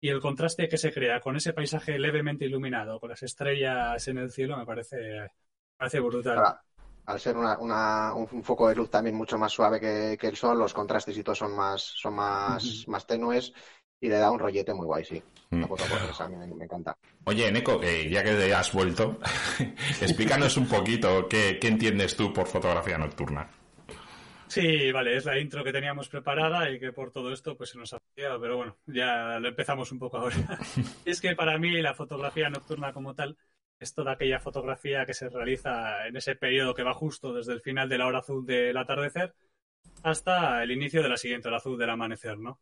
y 0.01 0.09
el 0.09 0.21
contraste 0.21 0.69
que 0.69 0.77
se 0.77 0.93
crea 0.93 1.21
con 1.21 1.37
ese 1.37 1.53
paisaje 1.53 1.99
levemente 1.99 2.45
iluminado, 2.45 3.01
con 3.01 3.11
las 3.11 3.23
estrellas 3.23 4.07
en 4.09 4.19
el 4.19 4.31
cielo, 4.31 4.57
me 4.59 4.67
parece, 4.67 5.31
parece 5.77 6.01
brutal. 6.01 6.59
al 7.07 7.21
ser 7.21 7.37
una, 7.37 7.59
una, 7.59 8.15
un 8.15 8.43
foco 8.43 8.69
de 8.69 8.75
luz 8.75 8.91
también 8.91 9.17
mucho 9.17 9.39
más 9.39 9.53
suave 9.53 9.81
que, 9.81 10.19
que, 10.21 10.27
el 10.27 10.37
sol, 10.37 10.59
los 10.59 10.75
contrastes 10.75 11.17
y 11.17 11.23
todo 11.23 11.35
son 11.35 11.57
más, 11.57 11.81
son 11.81 12.15
más, 12.15 12.85
más 12.87 13.07
tenues 13.07 13.55
y 14.05 14.09
le 14.09 14.19
da 14.19 14.31
un 14.31 14.39
rollete 14.39 14.75
muy 14.75 14.85
guay, 14.85 15.03
sí. 15.03 15.23
Mm. 15.49 15.65
a 15.65 16.29
mí 16.29 16.55
me, 16.55 16.65
encanta. 16.65 16.95
Oye, 17.25 17.51
Neko, 17.51 17.83
eh, 17.83 18.07
ya 18.11 18.23
que 18.23 18.53
has 18.53 18.71
vuelto, 18.71 19.19
explícanos 20.03 20.59
un 20.59 20.69
poquito 20.69 21.27
qué, 21.27 21.59
qué 21.59 21.69
entiendes 21.69 22.15
tú 22.15 22.31
por 22.31 22.47
fotografía 22.47 22.99
nocturna. 22.99 23.49
Sí, 24.47 24.93
vale, 24.93 25.17
es 25.17 25.25
la 25.25 25.39
intro 25.39 25.65
que 25.65 25.73
teníamos 25.73 26.11
preparada 26.11 26.71
y 26.71 26.79
que 26.79 26.93
por 26.93 27.13
todo 27.13 27.33
esto 27.33 27.57
pues 27.57 27.71
se 27.71 27.79
nos 27.79 27.95
ha 27.95 27.99
fallado, 28.15 28.39
pero 28.39 28.59
bueno, 28.59 28.77
ya 28.85 29.39
lo 29.41 29.49
empezamos 29.49 29.91
un 29.91 29.99
poco 29.99 30.19
ahora. 30.19 30.37
es 31.07 31.23
que 31.23 31.35
para 31.35 31.59
mí 31.59 31.81
la 31.81 31.95
fotografía 31.95 32.51
nocturna 32.51 32.93
como 32.93 33.15
tal 33.15 33.39
es 33.81 33.95
toda 33.95 34.13
aquella 34.13 34.39
fotografía 34.39 35.07
que 35.07 35.15
se 35.15 35.31
realiza 35.31 36.07
en 36.07 36.19
ese 36.19 36.37
periodo 36.37 36.75
que 36.75 36.83
va 36.83 36.93
justo 36.93 37.33
desde 37.33 37.55
el 37.55 37.63
final 37.63 37.89
de 37.89 37.97
la 37.97 38.07
hora 38.07 38.19
azul 38.19 38.45
del 38.45 38.77
atardecer 38.77 39.35
hasta 40.03 40.63
el 40.63 40.73
inicio 40.73 41.03
de 41.03 41.09
la 41.09 41.17
siguiente 41.17 41.49
hora 41.49 41.57
azul 41.57 41.79
del 41.79 41.89
amanecer, 41.89 42.39
¿no? 42.39 42.61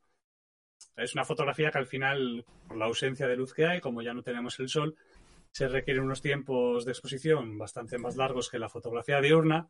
Es 0.96 1.14
una 1.14 1.24
fotografía 1.24 1.70
que 1.70 1.78
al 1.78 1.86
final, 1.86 2.44
por 2.68 2.76
la 2.76 2.86
ausencia 2.86 3.26
de 3.26 3.36
luz 3.36 3.54
que 3.54 3.66
hay, 3.66 3.80
como 3.80 4.02
ya 4.02 4.14
no 4.14 4.22
tenemos 4.22 4.58
el 4.60 4.68
sol, 4.68 4.96
se 5.50 5.68
requieren 5.68 6.04
unos 6.04 6.22
tiempos 6.22 6.84
de 6.84 6.92
exposición 6.92 7.58
bastante 7.58 7.98
más 7.98 8.16
largos 8.16 8.50
que 8.50 8.58
la 8.58 8.68
fotografía 8.68 9.20
diurna 9.20 9.68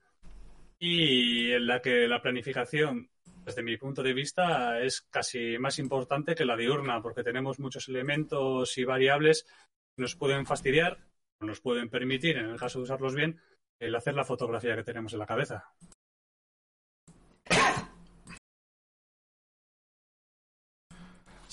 y 0.79 1.53
en 1.53 1.67
la 1.67 1.81
que 1.81 2.09
la 2.09 2.23
planificación, 2.23 3.11
desde 3.45 3.63
mi 3.63 3.77
punto 3.77 4.03
de 4.03 4.15
vista, 4.15 4.81
es 4.81 5.03
casi 5.03 5.59
más 5.59 5.79
importante 5.79 6.35
que 6.35 6.45
la 6.45 6.57
diurna, 6.57 7.01
porque 7.01 7.23
tenemos 7.23 7.61
muchos 7.61 7.89
elementos 7.89 8.77
y 8.79 8.85
variables 8.85 9.45
que 9.95 10.03
nos 10.03 10.17
pueden 10.17 10.47
fastidiar 10.47 10.99
o 11.41 11.45
nos 11.45 11.61
pueden 11.61 11.89
permitir, 11.89 12.37
en 12.37 12.47
el 12.47 12.59
caso 12.59 12.79
de 12.79 12.85
usarlos 12.85 13.15
bien, 13.15 13.41
el 13.79 13.95
hacer 13.95 14.15
la 14.15 14.25
fotografía 14.25 14.77
que 14.77 14.85
tenemos 14.85 15.13
en 15.13 15.21
la 15.21 15.27
cabeza. 15.27 15.73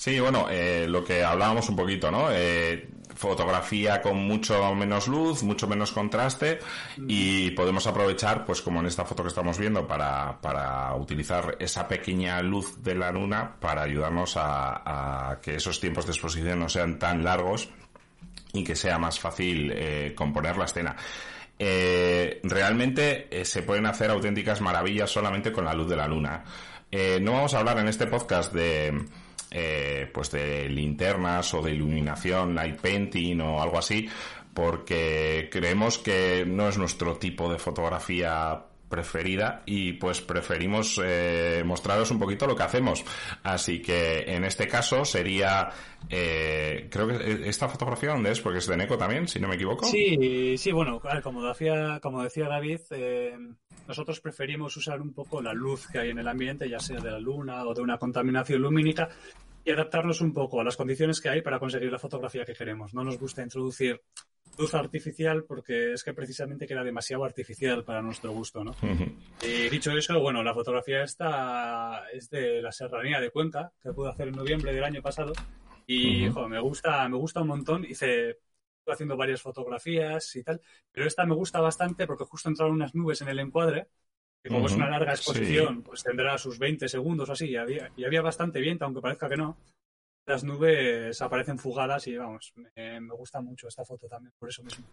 Sí, 0.00 0.18
bueno, 0.18 0.46
eh, 0.48 0.86
lo 0.88 1.04
que 1.04 1.22
hablábamos 1.22 1.68
un 1.68 1.76
poquito, 1.76 2.10
¿no? 2.10 2.28
Eh, 2.32 2.88
fotografía 3.14 4.00
con 4.00 4.16
mucho 4.16 4.74
menos 4.74 5.08
luz, 5.08 5.42
mucho 5.42 5.68
menos 5.68 5.92
contraste 5.92 6.58
y 7.06 7.50
podemos 7.50 7.86
aprovechar, 7.86 8.46
pues 8.46 8.62
como 8.62 8.80
en 8.80 8.86
esta 8.86 9.04
foto 9.04 9.22
que 9.22 9.28
estamos 9.28 9.58
viendo, 9.58 9.86
para, 9.86 10.40
para 10.40 10.94
utilizar 10.94 11.54
esa 11.60 11.86
pequeña 11.86 12.40
luz 12.40 12.82
de 12.82 12.94
la 12.94 13.12
luna 13.12 13.56
para 13.60 13.82
ayudarnos 13.82 14.38
a, 14.38 15.38
que 15.42 15.56
esos 15.56 15.78
tiempos 15.78 16.06
de 16.06 16.12
exposición 16.12 16.60
no 16.60 16.70
sean 16.70 16.98
tan 16.98 17.22
largos 17.22 17.68
y 18.54 18.64
que 18.64 18.76
sea 18.76 18.98
más 18.98 19.20
fácil 19.20 19.70
eh, 19.70 20.14
componer 20.16 20.56
la 20.56 20.64
escena. 20.64 20.96
Eh, 21.58 22.40
realmente 22.44 23.28
eh, 23.30 23.44
se 23.44 23.60
pueden 23.64 23.84
hacer 23.84 24.10
auténticas 24.10 24.62
maravillas 24.62 25.10
solamente 25.10 25.52
con 25.52 25.66
la 25.66 25.74
luz 25.74 25.90
de 25.90 25.96
la 25.96 26.08
luna. 26.08 26.42
no 27.20 27.32
vamos 27.32 27.52
a 27.52 27.58
hablar 27.58 27.78
en 27.80 27.88
este 27.88 28.06
podcast 28.06 28.54
de 28.54 28.98
eh, 29.50 30.10
pues 30.12 30.30
de 30.30 30.68
linternas 30.68 31.52
o 31.54 31.62
de 31.62 31.72
iluminación, 31.72 32.54
light 32.54 32.80
painting 32.80 33.40
o 33.40 33.62
algo 33.62 33.78
así, 33.78 34.08
porque 34.54 35.48
creemos 35.50 35.98
que 35.98 36.44
no 36.46 36.68
es 36.68 36.78
nuestro 36.78 37.16
tipo 37.16 37.50
de 37.50 37.58
fotografía 37.58 38.64
preferida 38.90 39.62
y 39.64 39.94
pues 39.94 40.20
preferimos 40.20 41.00
eh, 41.02 41.62
mostraros 41.64 42.10
un 42.10 42.18
poquito 42.18 42.46
lo 42.46 42.56
que 42.56 42.64
hacemos. 42.64 43.04
Así 43.42 43.80
que 43.80 44.24
en 44.26 44.44
este 44.44 44.66
caso 44.66 45.04
sería, 45.04 45.70
eh, 46.10 46.88
creo 46.90 47.06
que 47.06 47.48
esta 47.48 47.68
fotografía 47.68 48.10
dónde 48.10 48.32
es, 48.32 48.40
porque 48.40 48.58
es 48.58 48.66
de 48.66 48.76
Neko 48.76 48.98
también, 48.98 49.28
si 49.28 49.38
no 49.38 49.48
me 49.48 49.54
equivoco. 49.54 49.86
Sí, 49.86 50.58
sí, 50.58 50.72
bueno, 50.72 51.00
como 51.22 51.42
decía, 51.44 52.00
como 52.02 52.22
decía 52.22 52.48
David, 52.48 52.80
eh, 52.90 53.38
nosotros 53.86 54.20
preferimos 54.20 54.76
usar 54.76 55.00
un 55.00 55.14
poco 55.14 55.40
la 55.40 55.54
luz 55.54 55.86
que 55.86 56.00
hay 56.00 56.10
en 56.10 56.18
el 56.18 56.28
ambiente, 56.28 56.68
ya 56.68 56.80
sea 56.80 57.00
de 57.00 57.12
la 57.12 57.20
luna 57.20 57.64
o 57.64 57.72
de 57.72 57.80
una 57.80 57.96
contaminación 57.96 58.60
lumínica, 58.60 59.08
y 59.64 59.70
adaptarnos 59.70 60.20
un 60.20 60.32
poco 60.32 60.60
a 60.60 60.64
las 60.64 60.76
condiciones 60.76 61.20
que 61.20 61.28
hay 61.28 61.42
para 61.42 61.58
conseguir 61.58 61.92
la 61.92 61.98
fotografía 61.98 62.44
que 62.44 62.54
queremos. 62.54 62.92
No 62.92 63.04
nos 63.04 63.18
gusta 63.18 63.42
introducir 63.42 64.00
luz 64.58 64.74
artificial 64.74 65.44
porque 65.44 65.94
es 65.94 66.04
que 66.04 66.12
precisamente 66.12 66.66
queda 66.66 66.84
demasiado 66.84 67.24
artificial 67.24 67.84
para 67.84 68.02
nuestro 68.02 68.32
gusto, 68.32 68.62
¿no? 68.62 68.74
y 69.42 69.68
dicho 69.68 69.92
eso, 69.92 70.20
bueno, 70.20 70.42
la 70.42 70.54
fotografía 70.54 71.02
esta 71.02 72.08
es 72.12 72.28
de 72.30 72.60
la 72.60 72.72
Serranía 72.72 73.20
de 73.20 73.30
Cuenca, 73.30 73.72
que 73.82 73.92
pude 73.92 74.10
hacer 74.10 74.28
en 74.28 74.36
noviembre 74.36 74.72
del 74.72 74.84
año 74.84 75.02
pasado 75.02 75.32
y 75.86 76.28
me 76.48 76.60
gusta 76.60 77.08
me 77.08 77.16
gusta 77.16 77.40
un 77.40 77.48
montón. 77.48 77.84
Hice 77.84 78.30
estoy 78.30 78.94
haciendo 78.94 79.16
varias 79.16 79.42
fotografías 79.42 80.34
y 80.36 80.42
tal, 80.42 80.60
pero 80.92 81.06
esta 81.06 81.26
me 81.26 81.34
gusta 81.34 81.60
bastante 81.60 82.06
porque 82.06 82.24
justo 82.24 82.48
entraron 82.48 82.74
unas 82.74 82.94
nubes 82.94 83.20
en 83.22 83.28
el 83.28 83.38
encuadre 83.38 83.88
que 84.42 84.48
como 84.48 84.66
es 84.66 84.72
una 84.72 84.88
larga 84.88 85.12
exposición, 85.12 85.82
pues 85.82 86.02
tendrá 86.02 86.38
sus 86.38 86.58
20 86.58 86.88
segundos 86.88 87.28
o 87.28 87.32
así, 87.32 87.50
y 87.50 87.56
había, 87.56 87.92
y 87.96 88.04
había 88.04 88.22
bastante 88.22 88.60
viento, 88.60 88.86
aunque 88.86 89.02
parezca 89.02 89.28
que 89.28 89.36
no 89.36 89.58
las 90.30 90.44
nubes 90.44 91.20
aparecen 91.20 91.58
fugadas 91.58 92.06
y 92.06 92.16
vamos, 92.16 92.52
me, 92.74 93.00
gusta 93.10 93.40
mucho 93.40 93.68
esta 93.68 93.84
foto 93.84 94.06
también, 94.08 94.32
por 94.38 94.48
eso 94.48 94.62
mismo. 94.62 94.86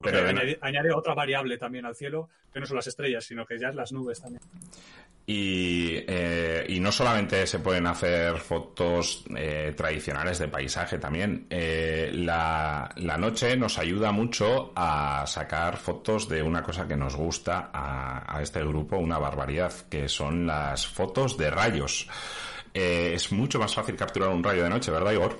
Pero 0.00 0.18
añade, 0.60 0.92
otra 0.92 1.14
variable 1.14 1.56
también 1.56 1.86
al 1.86 1.94
cielo, 1.94 2.28
que 2.52 2.60
no 2.60 2.66
son 2.66 2.76
las 2.76 2.86
estrellas, 2.88 3.24
sino 3.24 3.46
que 3.46 3.58
ya 3.58 3.68
es 3.68 3.74
las 3.74 3.92
nubes 3.92 4.20
también. 4.20 4.42
Y, 5.26 6.04
eh, 6.06 6.66
y 6.68 6.80
no 6.80 6.92
solamente 6.92 7.46
se 7.46 7.60
pueden 7.60 7.86
hacer 7.86 8.36
fotos 8.36 9.24
eh, 9.34 9.72
tradicionales 9.74 10.38
de 10.38 10.48
paisaje 10.48 10.98
también. 10.98 11.46
Eh, 11.48 12.10
la, 12.12 12.90
la, 12.96 13.16
noche 13.16 13.56
nos 13.56 13.78
ayuda 13.78 14.12
mucho 14.12 14.72
a 14.76 15.24
sacar 15.26 15.78
fotos 15.78 16.28
de 16.28 16.42
una 16.42 16.62
cosa 16.62 16.86
que 16.86 16.96
nos 16.96 17.16
gusta 17.16 17.70
a, 17.72 18.36
a 18.36 18.42
este 18.42 18.62
grupo, 18.62 18.98
una 18.98 19.18
barbaridad, 19.18 19.72
que 19.88 20.08
son 20.10 20.46
las 20.46 20.86
fotos 20.86 21.38
de 21.38 21.50
rayos. 21.50 22.06
Eh, 22.74 23.14
es 23.14 23.30
mucho 23.30 23.60
más 23.60 23.72
fácil 23.72 23.96
capturar 23.96 24.30
un 24.30 24.42
rayo 24.42 24.64
de 24.64 24.68
noche, 24.68 24.90
¿verdad, 24.90 25.12
Igor? 25.12 25.38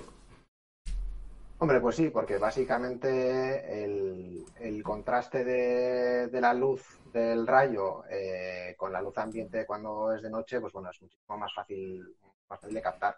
Hombre, 1.57 1.81
pues 1.81 1.97
sí, 1.97 2.09
porque 2.09 2.37
básicamente 2.37 3.83
el, 3.83 4.81
contraste 4.83 5.43
de, 5.43 6.41
la 6.41 6.53
luz 6.53 6.99
del 7.11 7.45
rayo 7.45 8.03
eh, 8.09 8.73
con 8.77 8.91
la 8.93 9.01
luz 9.01 9.17
ambiente 9.17 9.65
cuando 9.65 10.13
es 10.13 10.21
de 10.21 10.29
noche, 10.29 10.61
pues 10.61 10.71
bueno, 10.71 10.89
es 10.89 11.01
muchísimo 11.01 11.37
más 11.37 11.53
fácil, 11.53 12.01
más 12.49 12.59
fácil 12.59 12.73
de 12.73 12.81
captar. 12.81 13.17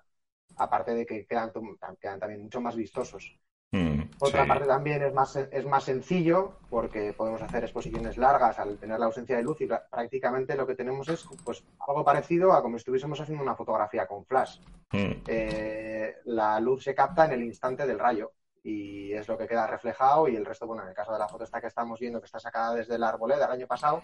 Aparte 0.56 0.96
de 0.96 1.06
que 1.06 1.26
quedan, 1.26 1.52
quedan 2.00 2.20
también 2.20 2.42
mucho 2.42 2.62
más 2.62 2.76
vistosos. 2.76 3.38
Mm, 3.72 4.04
Otra 4.20 4.48
parte 4.48 4.66
también 4.66 5.04
es 5.04 5.14
más, 5.14 5.36
es 5.36 5.66
más 5.66 5.84
sencillo 5.84 6.54
porque 6.70 7.14
podemos 7.14 7.42
hacer 7.42 7.64
exposiciones 7.64 8.18
largas 8.18 8.58
al 8.60 8.78
tener 8.78 8.98
la 8.98 9.08
ausencia 9.08 9.36
de 9.36 9.44
luz 9.44 9.60
y 9.60 9.68
prácticamente 9.68 10.56
lo 10.56 10.66
que 10.66 10.76
tenemos 10.76 11.10
es 11.10 11.28
pues 11.44 11.64
algo 11.86 12.06
parecido 12.06 12.54
a 12.54 12.62
como 12.62 12.78
si 12.78 12.82
estuviésemos 12.82 13.20
haciendo 13.20 13.44
una 13.44 13.56
fotografía 13.56 14.08
con 14.08 14.26
flash. 14.26 14.60
Mm. 14.92 15.12
Eh, 15.28 16.16
la 16.26 16.60
luz 16.62 16.84
se 16.84 16.96
capta 16.96 17.26
en 17.26 17.34
el 17.34 17.44
instante 17.44 17.86
del 17.86 18.00
rayo 18.00 18.32
y 18.64 19.12
es 19.14 19.28
lo 19.28 19.38
que 19.38 19.48
queda 19.48 19.68
reflejado 19.68 20.28
y 20.28 20.36
el 20.36 20.46
resto, 20.46 20.66
bueno, 20.66 20.84
en 20.84 20.90
el 20.90 20.96
caso 20.96 21.12
de 21.12 21.20
la 21.20 21.28
foto 21.28 21.44
esta 21.44 21.60
que 21.60 21.68
estamos 21.68 22.00
viendo 22.00 22.20
que 22.20 22.26
está 22.26 22.40
sacada 22.40 22.76
desde 22.76 22.98
la 22.98 23.10
arboleda 23.10 23.46
el 23.46 23.52
año 23.52 23.68
pasado, 23.68 24.02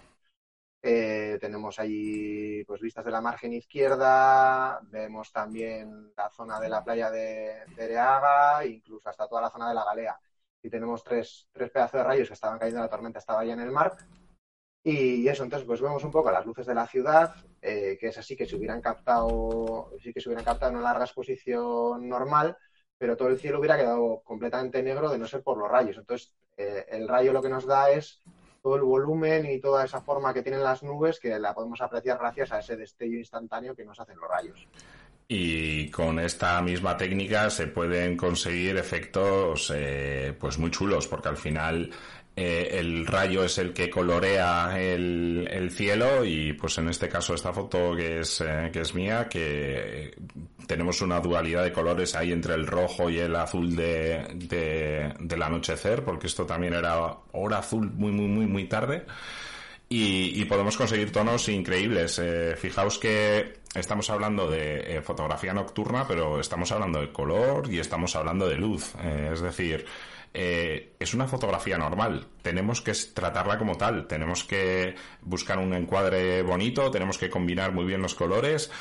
eh, 0.85 1.37
tenemos 1.39 1.79
ahí 1.79 2.63
pues 2.65 2.81
vistas 2.81 3.05
de 3.05 3.11
la 3.11 3.21
margen 3.21 3.53
izquierda, 3.53 4.81
vemos 4.83 5.31
también 5.31 6.11
la 6.17 6.29
zona 6.29 6.59
de 6.59 6.67
la 6.67 6.83
playa 6.83 7.09
de, 7.09 7.63
de 7.73 7.85
Ereaga, 7.85 8.65
incluso 8.65 9.07
hasta 9.09 9.27
toda 9.27 9.41
la 9.43 9.49
zona 9.49 9.69
de 9.69 9.75
la 9.75 9.85
Galea. 9.85 10.19
Y 10.61 10.69
tenemos 10.69 11.01
tres, 11.01 11.47
tres 11.53 11.71
pedazos 11.71 11.99
de 11.99 12.03
rayos 12.03 12.27
que 12.27 12.33
estaban 12.33 12.59
cayendo 12.59 12.81
la 12.81 12.89
tormenta, 12.89 13.19
estaba 13.19 13.45
ya 13.45 13.53
en 13.53 13.61
el 13.61 13.71
mar. 13.71 13.95
Y 14.83 15.25
eso, 15.29 15.43
entonces, 15.43 15.65
pues 15.65 15.79
vemos 15.79 16.03
un 16.03 16.11
poco 16.11 16.29
las 16.31 16.45
luces 16.45 16.65
de 16.65 16.75
la 16.75 16.85
ciudad, 16.85 17.33
eh, 17.61 17.97
que 17.97 18.07
es 18.07 18.17
así 18.17 18.35
que 18.35 18.45
se 18.45 18.57
hubieran 18.57 18.81
captado, 18.81 19.91
sí 20.01 20.11
que 20.11 20.19
se 20.19 20.27
hubieran 20.27 20.43
captado 20.43 20.71
en 20.71 20.77
una 20.79 20.89
larga 20.89 21.05
exposición 21.05 22.09
normal, 22.09 22.57
pero 22.97 23.15
todo 23.15 23.29
el 23.29 23.39
cielo 23.39 23.59
hubiera 23.59 23.77
quedado 23.77 24.21
completamente 24.25 24.83
negro 24.83 25.09
de 25.09 25.17
no 25.17 25.27
ser 25.27 25.43
por 25.43 25.57
los 25.57 25.71
rayos. 25.71 25.97
Entonces, 25.97 26.33
eh, 26.57 26.85
el 26.89 27.07
rayo 27.07 27.31
lo 27.31 27.41
que 27.41 27.47
nos 27.47 27.65
da 27.65 27.89
es 27.91 28.21
todo 28.63 28.77
el 28.77 28.81
volumen 28.83 29.45
y 29.45 29.59
toda 29.59 29.83
esa 29.83 30.01
forma 30.01 30.33
que 30.33 30.41
tienen 30.41 30.63
las 30.63 30.81
nubes 30.83 31.19
que 31.19 31.37
la 31.37 31.53
podemos 31.53 31.81
apreciar 31.81 32.17
gracias 32.17 32.53
a 32.53 32.59
ese 32.59 32.77
destello 32.77 33.19
instantáneo 33.19 33.75
que 33.75 33.83
nos 33.83 33.99
hacen 33.99 34.17
los 34.17 34.29
rayos. 34.29 34.67
Y 35.27 35.89
con 35.89 36.17
esta 36.19 36.61
misma 36.61 36.95
técnica 36.95 37.49
se 37.49 37.67
pueden 37.67 38.15
conseguir 38.15 38.77
efectos 38.77 39.71
eh, 39.75 40.33
pues 40.39 40.57
muy 40.57 40.71
chulos, 40.71 41.07
porque 41.07 41.27
al 41.27 41.37
final 41.37 41.91
eh, 42.35 42.79
el 42.79 43.05
rayo 43.05 43.43
es 43.43 43.59
el 43.59 43.73
que 43.73 43.91
colorea 43.91 44.81
el, 44.81 45.69
cielo 45.71 46.25
y 46.25 46.53
pues 46.53 46.77
en 46.79 46.89
este 46.89 47.07
caso 47.07 47.35
esta 47.35 47.53
foto 47.53 47.95
que 47.95 48.21
es, 48.21 48.41
eh, 48.41 48.69
que 48.73 48.81
es 48.81 48.95
mía, 48.95 49.27
que 49.29 50.15
tenemos 50.67 51.01
una 51.01 51.19
dualidad 51.19 51.63
de 51.63 51.71
colores 51.71 52.15
ahí 52.15 52.31
entre 52.31 52.55
el 52.55 52.65
rojo 52.65 53.09
y 53.09 53.19
el 53.19 53.35
azul 53.35 53.75
de, 53.75 55.13
del 55.19 55.43
anochecer, 55.43 56.03
porque 56.03 56.27
esto 56.27 56.45
también 56.45 56.73
era 56.73 57.17
hora 57.33 57.59
azul 57.59 57.91
muy, 57.91 58.11
muy, 58.11 58.27
muy, 58.27 58.45
muy 58.47 58.65
tarde. 58.65 59.05
Y, 59.89 60.43
podemos 60.45 60.75
conseguir 60.75 61.11
tonos 61.11 61.47
increíbles. 61.49 62.17
Eh, 62.17 62.55
fijaos 62.57 62.97
que 62.97 63.59
estamos 63.75 64.09
hablando 64.09 64.49
de 64.49 65.01
fotografía 65.03 65.53
nocturna, 65.53 66.07
pero 66.07 66.39
estamos 66.39 66.71
hablando 66.71 66.99
de 66.99 67.11
color 67.11 67.71
y 67.71 67.77
estamos 67.77 68.15
hablando 68.15 68.47
de 68.47 68.57
luz. 68.57 68.95
Es 69.31 69.41
decir, 69.41 69.85
eh, 70.33 70.95
es 70.99 71.13
una 71.13 71.27
fotografía 71.27 71.77
normal. 71.77 72.27
Tenemos 72.41 72.81
que 72.81 72.93
tratarla 73.13 73.57
como 73.57 73.77
tal. 73.77 74.07
Tenemos 74.07 74.43
que 74.43 74.95
buscar 75.21 75.59
un 75.59 75.73
encuadre 75.73 76.41
bonito, 76.41 76.89
tenemos 76.91 77.17
que 77.17 77.29
combinar 77.29 77.71
muy 77.71 77.85
bien 77.85 78.01
los 78.01 78.15
colores 78.15 78.71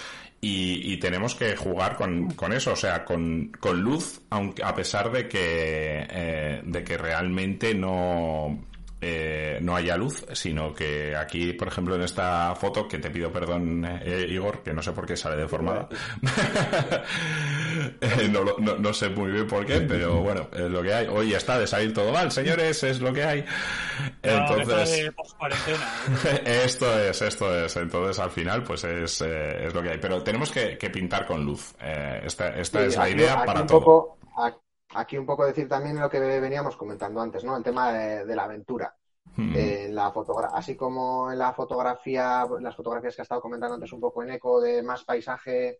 y, 0.40 0.96
tenemos 0.96 1.36
que 1.36 1.56
jugar 1.56 1.96
con, 1.96 2.30
con 2.32 2.52
eso, 2.52 2.72
o 2.72 2.76
sea, 2.76 3.04
con, 3.04 3.52
con, 3.60 3.80
luz, 3.80 4.22
aunque 4.30 4.64
a 4.64 4.74
pesar 4.74 5.12
de 5.12 5.28
que, 5.28 6.60
de 6.64 6.84
que 6.84 6.98
realmente 6.98 7.74
no 7.74 8.58
eh, 9.04 9.58
no 9.60 9.74
haya 9.74 9.96
luz, 9.96 10.24
sino 10.32 10.72
que 10.72 11.16
aquí, 11.16 11.54
por 11.54 11.66
ejemplo, 11.66 11.96
en 11.96 12.02
esta 12.02 12.54
foto, 12.54 12.86
que 12.86 12.98
te 12.98 13.10
pido 13.10 13.32
perdón, 13.32 13.84
eh, 13.84 14.26
Igor, 14.28 14.62
que 14.62 14.72
no 14.72 14.80
sé 14.80 14.92
por 14.92 15.06
qué 15.06 15.16
sale 15.16 15.34
deformada, 15.34 15.88
eh, 18.00 18.28
no, 18.30 18.44
no, 18.44 18.76
no, 18.78 18.94
sé 18.94 19.08
muy 19.08 19.32
bien 19.32 19.48
por 19.48 19.66
qué, 19.66 19.80
pero 19.80 20.20
bueno, 20.20 20.46
es 20.52 20.70
lo 20.70 20.84
que 20.84 20.94
hay. 20.94 21.08
Hoy 21.08 21.34
está 21.34 21.58
de 21.58 21.66
salir 21.66 21.92
todo 21.92 22.12
mal, 22.12 22.30
señores, 22.30 22.80
es 22.84 23.00
lo 23.00 23.12
que 23.12 23.24
hay. 23.24 23.44
Entonces, 24.22 25.10
esto 26.44 27.00
es, 27.00 27.22
esto 27.22 27.64
es. 27.64 27.76
Entonces, 27.76 28.20
al 28.20 28.30
final, 28.30 28.62
pues 28.62 28.84
es, 28.84 29.20
es 29.20 29.74
lo 29.74 29.82
que 29.82 29.90
hay. 29.90 29.98
Pero 29.98 30.22
tenemos 30.22 30.52
que, 30.52 30.76
pintar 30.92 31.26
con 31.26 31.44
luz. 31.44 31.74
esta, 31.80 32.50
esta 32.56 32.84
es 32.84 32.96
la 32.96 33.08
idea 33.08 33.44
para 33.44 33.66
todo 33.66 34.16
aquí 34.94 35.18
un 35.18 35.26
poco 35.26 35.46
decir 35.46 35.68
también 35.68 35.98
lo 35.98 36.10
que 36.10 36.18
veníamos 36.18 36.76
comentando 36.76 37.20
antes, 37.20 37.44
¿no? 37.44 37.56
El 37.56 37.62
tema 37.62 37.92
de, 37.92 38.34
la 38.34 38.44
aventura. 38.44 38.94
Hmm. 39.36 39.54
la 39.90 40.12
así 40.52 40.74
como 40.76 41.30
en 41.30 41.38
la 41.38 41.52
fotografía, 41.52 42.44
las 42.60 42.76
fotografías 42.76 43.14
que 43.14 43.22
he 43.22 43.24
estado 43.24 43.40
comentando 43.40 43.74
antes 43.74 43.92
un 43.92 44.00
poco 44.00 44.22
en 44.22 44.32
eco 44.32 44.60
de 44.60 44.82
más 44.82 45.04
paisaje 45.04 45.78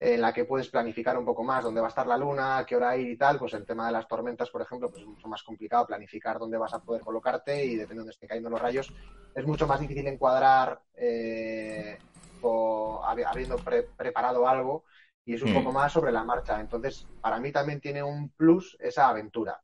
en 0.00 0.20
la 0.20 0.32
que 0.32 0.44
puedes 0.44 0.68
planificar 0.68 1.16
un 1.16 1.24
poco 1.24 1.44
más 1.44 1.64
dónde 1.64 1.80
va 1.80 1.86
a 1.86 1.88
estar 1.88 2.06
la 2.06 2.18
luna, 2.18 2.64
qué 2.66 2.76
hora 2.76 2.96
ir 2.96 3.08
y 3.08 3.16
tal, 3.16 3.38
pues 3.38 3.54
el 3.54 3.64
tema 3.64 3.86
de 3.86 3.92
las 3.92 4.08
tormentas, 4.08 4.50
por 4.50 4.60
ejemplo, 4.60 4.90
pues 4.90 5.02
es 5.02 5.08
mucho 5.08 5.28
más 5.28 5.42
complicado 5.42 5.86
planificar 5.86 6.38
dónde 6.38 6.58
vas 6.58 6.74
a 6.74 6.80
poder 6.80 7.02
colocarte 7.02 7.64
y 7.64 7.76
dependiendo 7.76 7.86
de 7.88 7.98
dónde 7.98 8.10
estén 8.10 8.28
cayendo 8.28 8.50
los 8.50 8.60
rayos, 8.60 8.92
es 9.34 9.46
mucho 9.46 9.66
más 9.66 9.80
difícil 9.80 10.06
encuadrar 10.06 10.80
eh, 10.94 11.98
o 12.42 13.02
habiendo 13.04 13.56
preparado 13.96 14.46
algo 14.46 14.84
y 15.24 15.34
es 15.34 15.42
un 15.42 15.54
poco 15.54 15.70
mm. 15.70 15.74
más 15.74 15.92
sobre 15.92 16.12
la 16.12 16.24
marcha. 16.24 16.60
Entonces, 16.60 17.06
para 17.20 17.40
mí 17.40 17.50
también 17.52 17.80
tiene 17.80 18.02
un 18.02 18.30
plus 18.30 18.76
esa 18.80 19.08
aventura. 19.08 19.60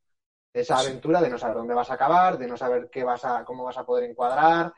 Esa 0.52 0.78
aventura 0.78 1.20
de 1.20 1.30
no 1.30 1.38
saber 1.38 1.56
dónde 1.56 1.74
vas 1.74 1.90
a 1.90 1.94
acabar, 1.94 2.38
de 2.38 2.48
no 2.48 2.56
saber 2.56 2.88
qué 2.90 3.04
vas 3.04 3.24
a, 3.24 3.44
cómo 3.44 3.64
vas 3.64 3.78
a 3.78 3.84
poder 3.84 4.10
encuadrar. 4.10 4.72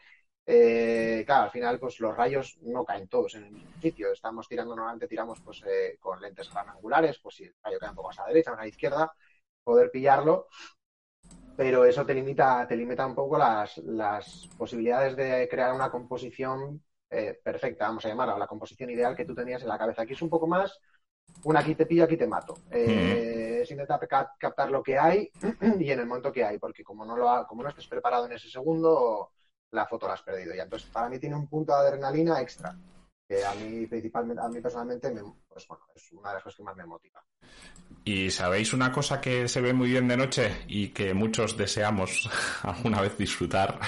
Eh, 0.45 1.23
claro, 1.25 1.45
al 1.45 1.51
final, 1.51 1.79
pues 1.79 2.01
los 2.01 2.17
rayos 2.17 2.59
no 2.63 2.85
caen 2.85 3.09
todos 3.09 3.37
en 3.37 3.45
el 3.45 3.53
mismo 3.53 3.71
sitio. 3.81 4.13
Estamos 4.13 4.49
tirando, 4.49 4.75
normalmente 4.75 5.09
tiramos 5.09 5.41
pues 5.41 5.63
eh, 5.67 5.97
con 6.01 6.21
lentes 6.21 6.51
gran 6.51 6.69
angulares, 6.69 7.19
pues 7.23 7.37
si 7.37 7.45
el 7.45 7.55
rayo 7.63 7.79
cae 7.79 7.91
un 7.91 7.95
poco 7.95 8.09
más 8.09 8.19
a 8.19 8.23
la 8.23 8.29
derecha 8.29 8.51
o 8.51 8.55
a 8.55 8.59
la 8.59 8.67
izquierda, 8.67 9.13
poder 9.65 9.91
pillarlo. 9.91 10.49
Pero 11.57 11.85
eso 11.85 12.05
te 12.05 12.15
limita, 12.15 12.67
te 12.67 12.77
limita 12.77 13.07
un 13.07 13.15
poco 13.15 13.39
las, 13.39 13.79
las 13.79 14.49
posibilidades 14.59 15.17
de 15.17 15.49
crear 15.51 15.73
una 15.75 15.91
composición 15.91 16.83
eh, 17.13 17.39
perfecta, 17.45 17.87
vamos 17.87 18.05
a 18.07 18.09
llamarla, 18.09 18.39
la 18.39 18.47
composición 18.47 18.89
ideal 18.89 19.15
que 19.15 19.27
tú 19.27 19.35
tenías 19.35 19.61
en 19.61 19.69
la 19.69 19.77
cabeza. 19.77 20.03
Aquí 20.03 20.15
es 20.15 20.23
un 20.23 20.31
poco 20.31 20.47
más, 20.47 20.81
un 21.45 21.57
aquí 21.57 21.75
te 21.75 21.85
pillo, 21.85 22.05
aquí 22.05 22.17
te 22.17 22.27
mato. 22.27 22.61
Eh, 22.71 23.61
es 23.63 23.71
intentar 23.71 24.01
captar 24.39 24.71
lo 24.71 24.83
que 24.83 24.99
hay 24.99 25.31
y 25.79 25.91
en 25.91 26.01
el 26.01 26.07
momento 26.07 26.33
que 26.33 26.43
hay, 26.43 26.59
porque 26.59 26.83
como 26.83 27.05
no, 27.05 27.15
lo 27.15 27.47
como 27.47 27.63
no 27.63 27.69
estés 27.69 27.87
preparado 27.87 28.25
en 28.25 28.33
ese 28.33 28.49
segundo, 28.49 29.33
la 29.73 29.87
foto 29.87 30.07
la 30.07 30.15
has 30.15 30.23
perdido 30.23 30.55
ya. 30.55 30.63
Entonces, 30.63 30.89
para 30.91 31.11
mí 31.11 31.19
tiene 31.19 31.37
un 31.37 31.49
punto 31.49 31.73
de 31.73 31.87
adrenalina 31.87 32.41
extra, 32.41 32.75
que 33.29 33.45
a 33.45 33.55
mí 33.57 33.87
principalmente, 33.87 34.43
a 34.43 34.49
mí 34.49 34.61
personalmente, 34.63 35.13
pues 35.49 35.69
bueno, 35.69 35.85
es 35.95 36.13
una 36.13 36.31
de 36.31 36.35
las 36.37 36.43
cosas 36.43 36.57
que 36.57 36.63
más 36.63 36.77
me 36.77 36.87
motiva. 36.87 37.23
Y 38.05 38.31
sabéis 38.31 38.73
una 38.73 38.91
cosa 38.91 39.21
que 39.21 39.49
se 39.49 39.61
ve 39.61 39.75
muy 39.75 39.91
bien 39.91 40.09
de 40.09 40.17
noche 40.17 40.65
y 40.67 40.89
que 40.89 41.13
muchos 41.13 41.59
deseamos 41.59 42.29
alguna 42.63 43.03
vez 43.03 43.19
disfrutar 43.19 43.79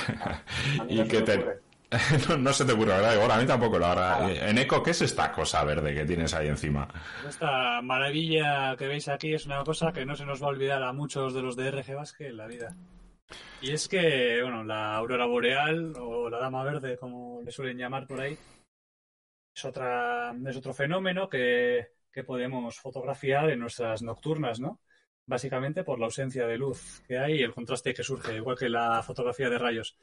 y 0.88 1.02
que 1.08 1.22
te, 1.22 1.63
no, 2.38 2.52
se 2.52 2.64
te 2.64 2.72
ocurre, 2.72 2.92
¿verdad? 2.92 3.14
Igual 3.14 3.30
a 3.30 3.38
mí 3.38 3.46
tampoco 3.46 3.78
lo 3.78 3.86
hará. 3.86 4.30
En 4.30 4.58
Eco, 4.58 4.82
¿qué 4.82 4.90
es 4.90 5.02
esta 5.02 5.32
cosa 5.32 5.64
verde 5.64 5.94
que 5.94 6.04
tienes 6.04 6.34
ahí 6.34 6.48
encima? 6.48 6.88
Esta 7.28 7.80
maravilla 7.82 8.76
que 8.76 8.86
veis 8.86 9.08
aquí 9.08 9.34
es 9.34 9.46
una 9.46 9.62
cosa 9.64 9.92
que 9.92 10.04
no 10.04 10.14
se 10.16 10.24
nos 10.24 10.42
va 10.42 10.46
a 10.46 10.50
olvidar 10.50 10.82
a 10.82 10.92
muchos 10.92 11.34
de 11.34 11.42
los 11.42 11.56
de 11.56 11.70
RG 11.70 11.94
Basque 11.94 12.28
en 12.28 12.36
la 12.36 12.46
vida. 12.46 12.76
Y 13.60 13.72
es 13.72 13.88
que, 13.88 14.40
bueno, 14.42 14.64
la 14.64 14.94
aurora 14.96 15.26
boreal 15.26 15.94
o 15.98 16.28
la 16.28 16.38
dama 16.38 16.62
verde, 16.64 16.96
como 16.98 17.40
le 17.42 17.50
suelen 17.50 17.78
llamar 17.78 18.06
por 18.06 18.20
ahí, 18.20 18.36
es, 19.54 19.64
otra, 19.64 20.34
es 20.46 20.56
otro 20.56 20.74
fenómeno 20.74 21.28
que, 21.28 21.92
que 22.12 22.24
podemos 22.24 22.78
fotografiar 22.78 23.50
en 23.50 23.60
nuestras 23.60 24.02
nocturnas, 24.02 24.60
¿no? 24.60 24.80
Básicamente 25.26 25.84
por 25.84 25.98
la 25.98 26.06
ausencia 26.06 26.46
de 26.46 26.58
luz 26.58 27.02
que 27.08 27.18
hay 27.18 27.40
y 27.40 27.42
el 27.42 27.54
contraste 27.54 27.94
que 27.94 28.02
surge, 28.02 28.36
igual 28.36 28.58
que 28.58 28.68
la 28.68 29.02
fotografía 29.02 29.48
de 29.48 29.58
rayos. 29.58 29.96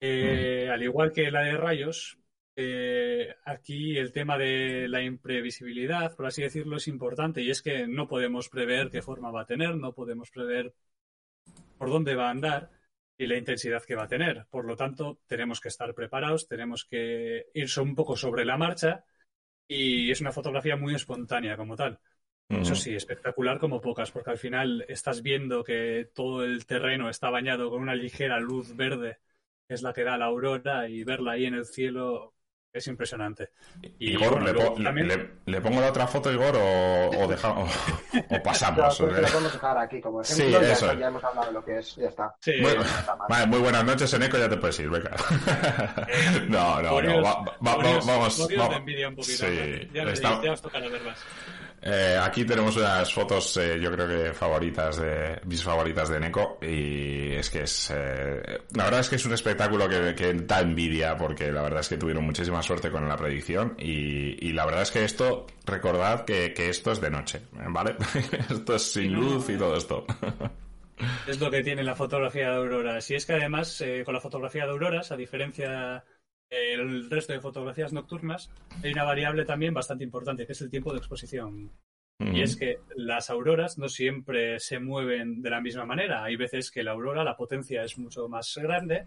Eh, 0.00 0.68
al 0.70 0.82
igual 0.82 1.12
que 1.12 1.30
la 1.30 1.42
de 1.42 1.56
rayos, 1.56 2.18
eh, 2.54 3.34
aquí 3.44 3.98
el 3.98 4.12
tema 4.12 4.38
de 4.38 4.88
la 4.88 5.02
imprevisibilidad, 5.02 6.14
por 6.16 6.26
así 6.26 6.42
decirlo, 6.42 6.76
es 6.76 6.88
importante 6.88 7.42
y 7.42 7.50
es 7.50 7.62
que 7.62 7.86
no 7.86 8.06
podemos 8.06 8.48
prever 8.48 8.90
qué 8.90 9.02
forma 9.02 9.30
va 9.30 9.42
a 9.42 9.46
tener, 9.46 9.76
no 9.76 9.92
podemos 9.92 10.30
prever 10.30 10.74
por 11.78 11.90
dónde 11.90 12.14
va 12.14 12.28
a 12.28 12.30
andar 12.30 12.70
y 13.18 13.26
la 13.26 13.36
intensidad 13.36 13.82
que 13.84 13.94
va 13.94 14.04
a 14.04 14.08
tener. 14.08 14.46
Por 14.50 14.66
lo 14.66 14.76
tanto, 14.76 15.20
tenemos 15.26 15.60
que 15.60 15.68
estar 15.68 15.94
preparados, 15.94 16.48
tenemos 16.48 16.84
que 16.84 17.46
irse 17.54 17.80
un 17.80 17.94
poco 17.94 18.16
sobre 18.16 18.44
la 18.44 18.56
marcha 18.56 19.04
y 19.68 20.10
es 20.10 20.20
una 20.20 20.32
fotografía 20.32 20.76
muy 20.76 20.94
espontánea 20.94 21.56
como 21.56 21.76
tal. 21.76 21.98
Eso 22.48 22.76
sí, 22.76 22.94
espectacular 22.94 23.58
como 23.58 23.80
pocas, 23.80 24.12
porque 24.12 24.30
al 24.30 24.38
final 24.38 24.84
estás 24.88 25.20
viendo 25.20 25.64
que 25.64 26.10
todo 26.14 26.44
el 26.44 26.64
terreno 26.64 27.10
está 27.10 27.28
bañado 27.28 27.70
con 27.70 27.82
una 27.82 27.96
ligera 27.96 28.38
luz 28.38 28.76
verde 28.76 29.18
es 29.68 29.82
la 29.82 29.92
que 29.92 30.04
da 30.04 30.16
la 30.16 30.26
aurora 30.26 30.88
y 30.88 31.04
verla 31.04 31.32
ahí 31.32 31.46
en 31.46 31.54
el 31.54 31.66
cielo 31.66 32.36
es 32.76 32.86
impresionante. 32.88 33.50
Y, 33.98 34.12
Igor, 34.12 34.42
le, 34.42 35.60
pongo 35.60 35.80
la 35.80 35.88
otra 35.88 36.06
foto, 36.06 36.30
Igor, 36.30 36.54
o, 36.56 37.26
dejamos, 37.26 37.70
o, 38.30 38.42
pasamos? 38.42 38.98
Pues 38.98 39.12
lo 39.12 39.28
podemos 39.28 39.52
dejar 39.52 39.78
aquí 39.78 40.00
como 40.00 40.20
ejemplo, 40.20 40.60
sí, 40.60 40.70
eso. 40.70 40.92
Ya, 40.92 41.08
hemos 41.08 41.24
hablado 41.24 41.46
de 41.46 41.52
lo 41.54 41.64
que 41.64 41.78
es, 41.78 41.96
ya 41.96 42.08
está. 42.08 42.34
muy, 42.46 42.74
vale, 43.28 43.46
muy 43.46 43.60
buenas 43.60 43.84
noches, 43.84 44.12
Eneco, 44.12 44.36
ya 44.36 44.48
te 44.48 44.58
puedes 44.58 44.78
ir, 44.80 44.90
venga. 44.90 45.10
Eh, 46.08 46.44
no, 46.48 46.82
no, 46.82 47.00
no, 47.00 47.22
vamos, 47.22 47.54
vamos. 47.60 48.06
vamos, 48.06 49.26
sí, 49.26 49.88
ya, 49.92 50.02
está... 50.02 50.42
ya 50.42 50.52
os 50.52 50.60
toca 50.60 50.78
las 50.78 50.90
verbas. 50.90 51.18
Eh, 51.88 52.18
aquí 52.20 52.44
tenemos 52.44 52.76
unas 52.76 53.14
fotos, 53.14 53.58
eh, 53.58 53.78
yo 53.80 53.92
creo 53.92 54.08
que 54.08 54.34
favoritas 54.34 54.96
de 54.96 55.40
mis 55.44 55.62
favoritas 55.62 56.08
de 56.08 56.18
Neko 56.18 56.58
y 56.60 57.34
es 57.34 57.48
que 57.48 57.60
es 57.60 57.92
eh, 57.94 58.58
la 58.74 58.84
verdad 58.86 59.00
es 59.00 59.08
que 59.08 59.14
es 59.14 59.24
un 59.24 59.32
espectáculo 59.32 59.88
que, 59.88 60.12
que, 60.16 60.32
da 60.32 60.62
envidia 60.62 61.16
porque 61.16 61.52
la 61.52 61.62
verdad 61.62 61.80
es 61.80 61.88
que 61.88 61.96
tuvieron 61.96 62.24
muchísima 62.24 62.60
suerte 62.60 62.90
con 62.90 63.08
la 63.08 63.16
predicción 63.16 63.76
y, 63.78 64.48
y 64.48 64.52
la 64.52 64.66
verdad 64.66 64.82
es 64.82 64.90
que 64.90 65.04
esto 65.04 65.46
recordad 65.64 66.24
que, 66.24 66.52
que 66.52 66.70
esto 66.70 66.90
es 66.90 67.00
de 67.00 67.08
noche, 67.08 67.42
¿vale? 67.52 67.94
esto 68.50 68.74
es 68.74 68.82
sin 68.82 69.12
luz 69.12 69.48
y 69.48 69.56
todo 69.56 69.76
esto. 69.76 70.06
es 71.28 71.38
lo 71.38 71.52
que 71.52 71.62
tiene 71.62 71.84
la 71.84 71.94
fotografía 71.94 72.50
de 72.50 72.56
auroras 72.56 73.08
y 73.12 73.14
es 73.14 73.26
que 73.26 73.34
además 73.34 73.80
con 74.04 74.12
la 74.12 74.20
fotografía 74.20 74.64
de 74.64 74.72
auroras 74.72 75.12
a 75.12 75.16
diferencia 75.16 76.02
el 76.50 77.10
resto 77.10 77.32
de 77.32 77.40
fotografías 77.40 77.92
nocturnas, 77.92 78.50
hay 78.82 78.92
una 78.92 79.04
variable 79.04 79.44
también 79.44 79.74
bastante 79.74 80.04
importante, 80.04 80.46
que 80.46 80.52
es 80.52 80.60
el 80.60 80.70
tiempo 80.70 80.92
de 80.92 80.98
exposición. 80.98 81.70
Y 82.18 82.40
es 82.40 82.56
que 82.56 82.78
las 82.96 83.28
auroras 83.28 83.76
no 83.76 83.90
siempre 83.90 84.58
se 84.58 84.78
mueven 84.78 85.42
de 85.42 85.50
la 85.50 85.60
misma 85.60 85.84
manera. 85.84 86.24
Hay 86.24 86.36
veces 86.36 86.70
que 86.70 86.82
la 86.82 86.92
aurora, 86.92 87.22
la 87.22 87.36
potencia 87.36 87.84
es 87.84 87.98
mucho 87.98 88.26
más 88.26 88.56
grande 88.56 89.04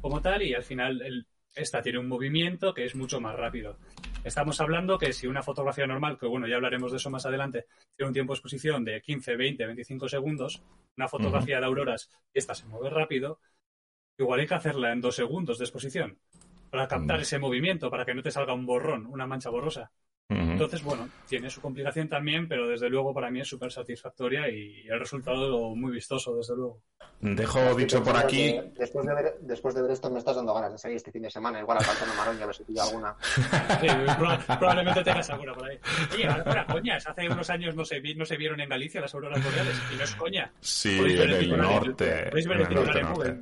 como 0.00 0.20
tal 0.20 0.42
y 0.42 0.54
al 0.54 0.64
final 0.64 1.00
el, 1.00 1.26
esta 1.54 1.80
tiene 1.80 1.98
un 1.98 2.08
movimiento 2.08 2.74
que 2.74 2.84
es 2.84 2.96
mucho 2.96 3.20
más 3.20 3.36
rápido. 3.36 3.78
Estamos 4.24 4.60
hablando 4.60 4.98
que 4.98 5.12
si 5.12 5.28
una 5.28 5.42
fotografía 5.42 5.86
normal, 5.86 6.18
que 6.18 6.26
bueno, 6.26 6.48
ya 6.48 6.56
hablaremos 6.56 6.90
de 6.90 6.96
eso 6.96 7.08
más 7.08 7.24
adelante, 7.24 7.66
tiene 7.96 8.08
un 8.08 8.14
tiempo 8.14 8.32
de 8.32 8.38
exposición 8.38 8.84
de 8.84 9.00
15, 9.00 9.36
20, 9.36 9.66
25 9.66 10.08
segundos, 10.08 10.62
una 10.96 11.08
fotografía 11.08 11.60
de 11.60 11.66
auroras, 11.66 12.10
esta 12.34 12.54
se 12.54 12.66
mueve 12.66 12.90
rápido, 12.90 13.40
igual 14.18 14.40
hay 14.40 14.46
que 14.46 14.54
hacerla 14.54 14.92
en 14.92 15.00
dos 15.00 15.16
segundos 15.16 15.58
de 15.58 15.64
exposición 15.64 16.18
para 16.70 16.88
captar 16.88 17.20
ese 17.20 17.38
movimiento, 17.38 17.90
para 17.90 18.04
que 18.04 18.14
no 18.14 18.22
te 18.22 18.30
salga 18.30 18.54
un 18.54 18.66
borrón, 18.66 19.06
una 19.06 19.26
mancha 19.26 19.50
borrosa. 19.50 19.90
Entonces, 20.30 20.84
bueno, 20.84 21.08
tiene 21.28 21.50
su 21.50 21.60
complicación 21.60 22.08
también, 22.08 22.46
pero 22.46 22.68
desde 22.68 22.88
luego 22.88 23.12
para 23.12 23.32
mí 23.32 23.40
es 23.40 23.48
súper 23.48 23.72
satisfactoria 23.72 24.48
y 24.48 24.86
el 24.88 25.00
resultado 25.00 25.74
muy 25.74 25.90
vistoso, 25.90 26.36
desde 26.36 26.54
luego. 26.54 26.82
Dejo 27.20 27.74
dicho 27.74 28.02
por 28.02 28.16
aquí. 28.16 28.60
Después 28.78 29.04
de, 29.06 29.14
ver, 29.14 29.34
después 29.40 29.74
de 29.74 29.82
ver 29.82 29.90
esto, 29.90 30.08
me 30.08 30.20
estás 30.20 30.36
dando 30.36 30.54
ganas 30.54 30.70
de 30.70 30.78
salir 30.78 30.98
este 30.98 31.10
fin 31.10 31.22
de 31.22 31.30
semana. 31.30 31.58
Igual 31.58 31.78
a 31.78 31.80
Pantano 31.80 32.14
Maroña, 32.14 32.44
a 32.44 32.46
ver 32.46 32.54
si 32.54 32.62
pillo 32.62 32.82
alguna. 32.82 33.16
Sí, 33.80 33.88
probablemente 34.58 35.02
tengas 35.02 35.30
alguna 35.30 35.52
por 35.52 35.68
ahí. 35.68 35.78
Oye, 36.14 36.26
ahora, 36.28 36.64
coñas, 36.66 37.06
hace 37.08 37.28
unos 37.28 37.50
años 37.50 37.74
no 37.74 37.84
se, 37.84 38.00
no 38.14 38.24
se 38.24 38.36
vieron 38.36 38.60
en 38.60 38.68
Galicia 38.68 39.00
las 39.00 39.12
auroras 39.14 39.42
boreales, 39.42 39.82
y 39.92 39.96
no 39.96 40.04
es 40.04 40.14
coña. 40.14 40.52
Sí, 40.60 40.96
en 41.00 41.30
el 41.30 41.56
norte. 41.56 42.26
Podéis 42.30 42.46
ver 42.46 42.60
el, 42.60 42.74
norte, 42.74 43.40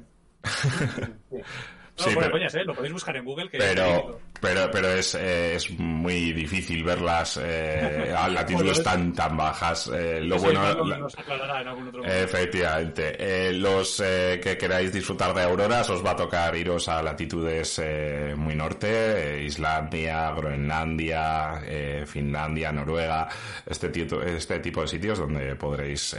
No, 1.98 2.04
Sí, 2.04 2.10
pero- 2.16 2.30
coñas, 2.30 2.54
¿eh? 2.54 2.64
Lo 2.64 2.74
podéis 2.74 2.92
buscar 2.92 3.16
en 3.16 3.24
Google. 3.24 3.50
Que 3.50 3.58
Pero, 3.58 4.20
pero, 4.40 4.70
pero 4.70 4.88
es, 4.88 5.14
eh, 5.14 5.54
es 5.56 5.70
muy 5.78 6.32
difícil 6.32 6.84
verlas 6.84 7.40
eh, 7.42 8.14
a 8.16 8.28
latitudes 8.28 8.82
tan, 8.82 9.12
tan 9.12 9.36
bajas. 9.36 9.90
Eh, 9.92 10.20
lo 10.20 10.38
bueno, 10.38 10.60
Pablo 10.60 10.84
la- 10.86 10.98
nos 10.98 11.18
aclarará 11.18 11.60
en 11.62 11.68
algún 11.68 11.88
otro 11.88 12.02
momento. 12.02 12.24
Efectivamente. 12.24 13.52
Los 13.54 13.96
que 13.98 14.56
queráis 14.58 14.92
disfrutar 14.92 15.34
de 15.34 15.42
auroras 15.42 15.88
os 15.90 16.04
va 16.04 16.12
a 16.12 16.16
tocar 16.16 16.54
iros 16.56 16.88
a 16.88 17.02
latitudes 17.02 17.80
eh, 17.82 18.34
muy 18.36 18.54
norte, 18.54 19.42
Islandia, 19.44 20.30
Groenlandia, 20.32 21.60
Finlandia, 22.06 22.70
Noruega, 22.72 23.28
este, 23.66 23.88
tipo- 23.88 24.22
este 24.22 24.60
tipo 24.60 24.82
de 24.82 24.88
sitios 24.88 25.18
donde 25.18 25.56
podréis 25.56 26.16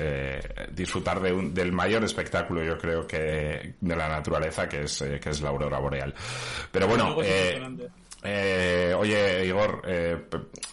disfrutar 0.72 1.22
de 1.22 1.32
un- 1.34 1.54
del 1.54 1.72
mayor 1.72 2.04
espectáculo, 2.04 2.64
yo 2.64 2.78
creo 2.78 3.08
que 3.08 3.76
de 3.80 3.96
la 3.96 4.08
naturaleza, 4.10 4.68
que 4.68 4.82
es, 4.84 5.04
que 5.22 5.30
es 5.30 5.42
la 5.42 5.50
aurora 5.50 5.69
boreal. 5.78 6.16
Pero 6.72 6.88
bueno, 6.88 7.16
eh, 7.22 7.62
eh, 8.24 8.96
oye, 8.98 9.46
Igor, 9.46 9.82
eh, 9.86 10.26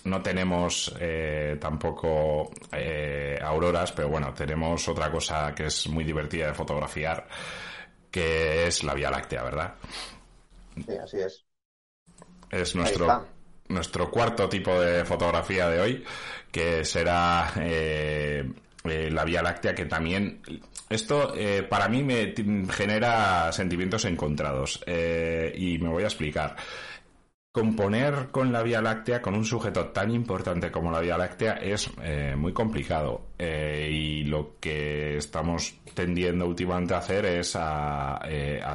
no 0.05 0.23
tenemos 0.23 0.95
eh, 0.99 1.59
tampoco 1.61 2.51
eh, 2.73 3.39
auroras, 3.43 3.93
pero 3.93 4.09
bueno, 4.09 4.33
tenemos 4.33 4.89
otra 4.89 5.11
cosa 5.11 5.55
que 5.55 5.67
es 5.67 5.87
muy 5.89 6.05
divertida 6.05 6.47
de 6.47 6.55
fotografiar, 6.55 7.29
que 8.11 8.67
es 8.67 8.83
la 8.83 8.95
Vía 8.95 9.11
Láctea, 9.11 9.43
¿verdad? 9.43 9.75
Sí, 10.75 10.97
así 10.97 11.19
es. 11.19 11.45
Es 12.51 12.75
nuestro, 12.75 13.27
nuestro 13.69 14.11
cuarto 14.11 14.49
tipo 14.49 14.81
de 14.81 15.05
fotografía 15.05 15.69
de 15.69 15.81
hoy, 15.81 16.05
que 16.51 16.85
será 16.85 17.53
eh, 17.61 18.49
eh, 18.85 19.11
la 19.11 19.25
Vía 19.25 19.43
Láctea, 19.43 19.75
que 19.75 19.85
también... 19.87 20.41
Esto 20.89 21.35
eh, 21.37 21.65
para 21.69 21.89
mí 21.89 22.03
me 22.03 22.33
genera 22.71 23.51
sentimientos 23.53 24.05
encontrados 24.05 24.83
eh, 24.87 25.53
y 25.57 25.79
me 25.79 25.89
voy 25.89 26.05
a 26.05 26.07
explicar. 26.07 26.55
Componer 27.51 28.29
con 28.31 28.53
la 28.53 28.63
Vía 28.63 28.83
Láctea, 28.83 29.23
con 29.23 29.35
un 29.35 29.45
sujeto 29.45 29.87
tan 29.87 30.11
importante 30.11 30.71
como 30.71 30.91
la 30.93 31.01
Vía 31.01 31.17
Láctea, 31.17 31.55
es 31.55 31.91
eh, 32.03 32.35
muy 32.37 32.53
complicado. 32.53 33.29
Eh, 33.39 33.89
y 33.91 34.25
lo 34.25 34.57
que 34.61 35.17
estamos 35.17 35.75
tendiendo 35.95 36.47
últimamente 36.47 36.93
a 36.93 36.99
hacer 36.99 37.25
es 37.25 37.57
a 37.57 38.21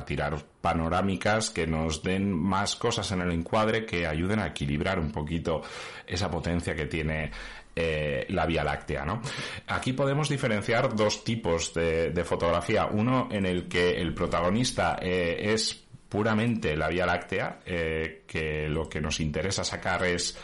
tirar 0.05 0.35
panorámicas 0.61 1.49
que 1.49 1.67
nos 1.67 2.01
den 2.03 2.31
más 2.31 2.75
cosas 2.75 3.11
en 3.11 3.21
el 3.21 3.31
encuadre 3.31 3.85
que 3.85 4.07
ayuden 4.07 4.39
a 4.39 4.47
equilibrar 4.47 4.99
un 4.99 5.11
poquito 5.11 5.61
esa 6.05 6.29
potencia 6.29 6.75
que 6.75 6.85
tiene 6.87 7.31
eh, 7.75 8.25
la 8.29 8.45
Vía 8.45 8.63
Láctea, 8.63 9.05
¿no? 9.05 9.21
Aquí 9.67 9.93
podemos 9.93 10.29
diferenciar 10.29 10.95
dos 10.95 11.23
tipos 11.23 11.73
de, 11.73 12.23
fotografía. 12.25 12.85
Uno 12.85 13.29
en 13.31 13.45
el 13.45 13.67
que 13.67 14.01
el 14.01 14.13
protagonista 14.13 14.97
eh, 15.01 15.53
es 15.53 15.83
puramente 16.09 16.75
la 16.75 16.89
Vía 16.89 17.05
Láctea, 17.05 17.59
eh, 17.65 18.23
que 18.27 18.67
lo 18.67 18.89
que 18.89 18.99
nos 18.99 19.19
interesa 19.19 19.63
sacar 19.63 20.03
es 20.03 20.37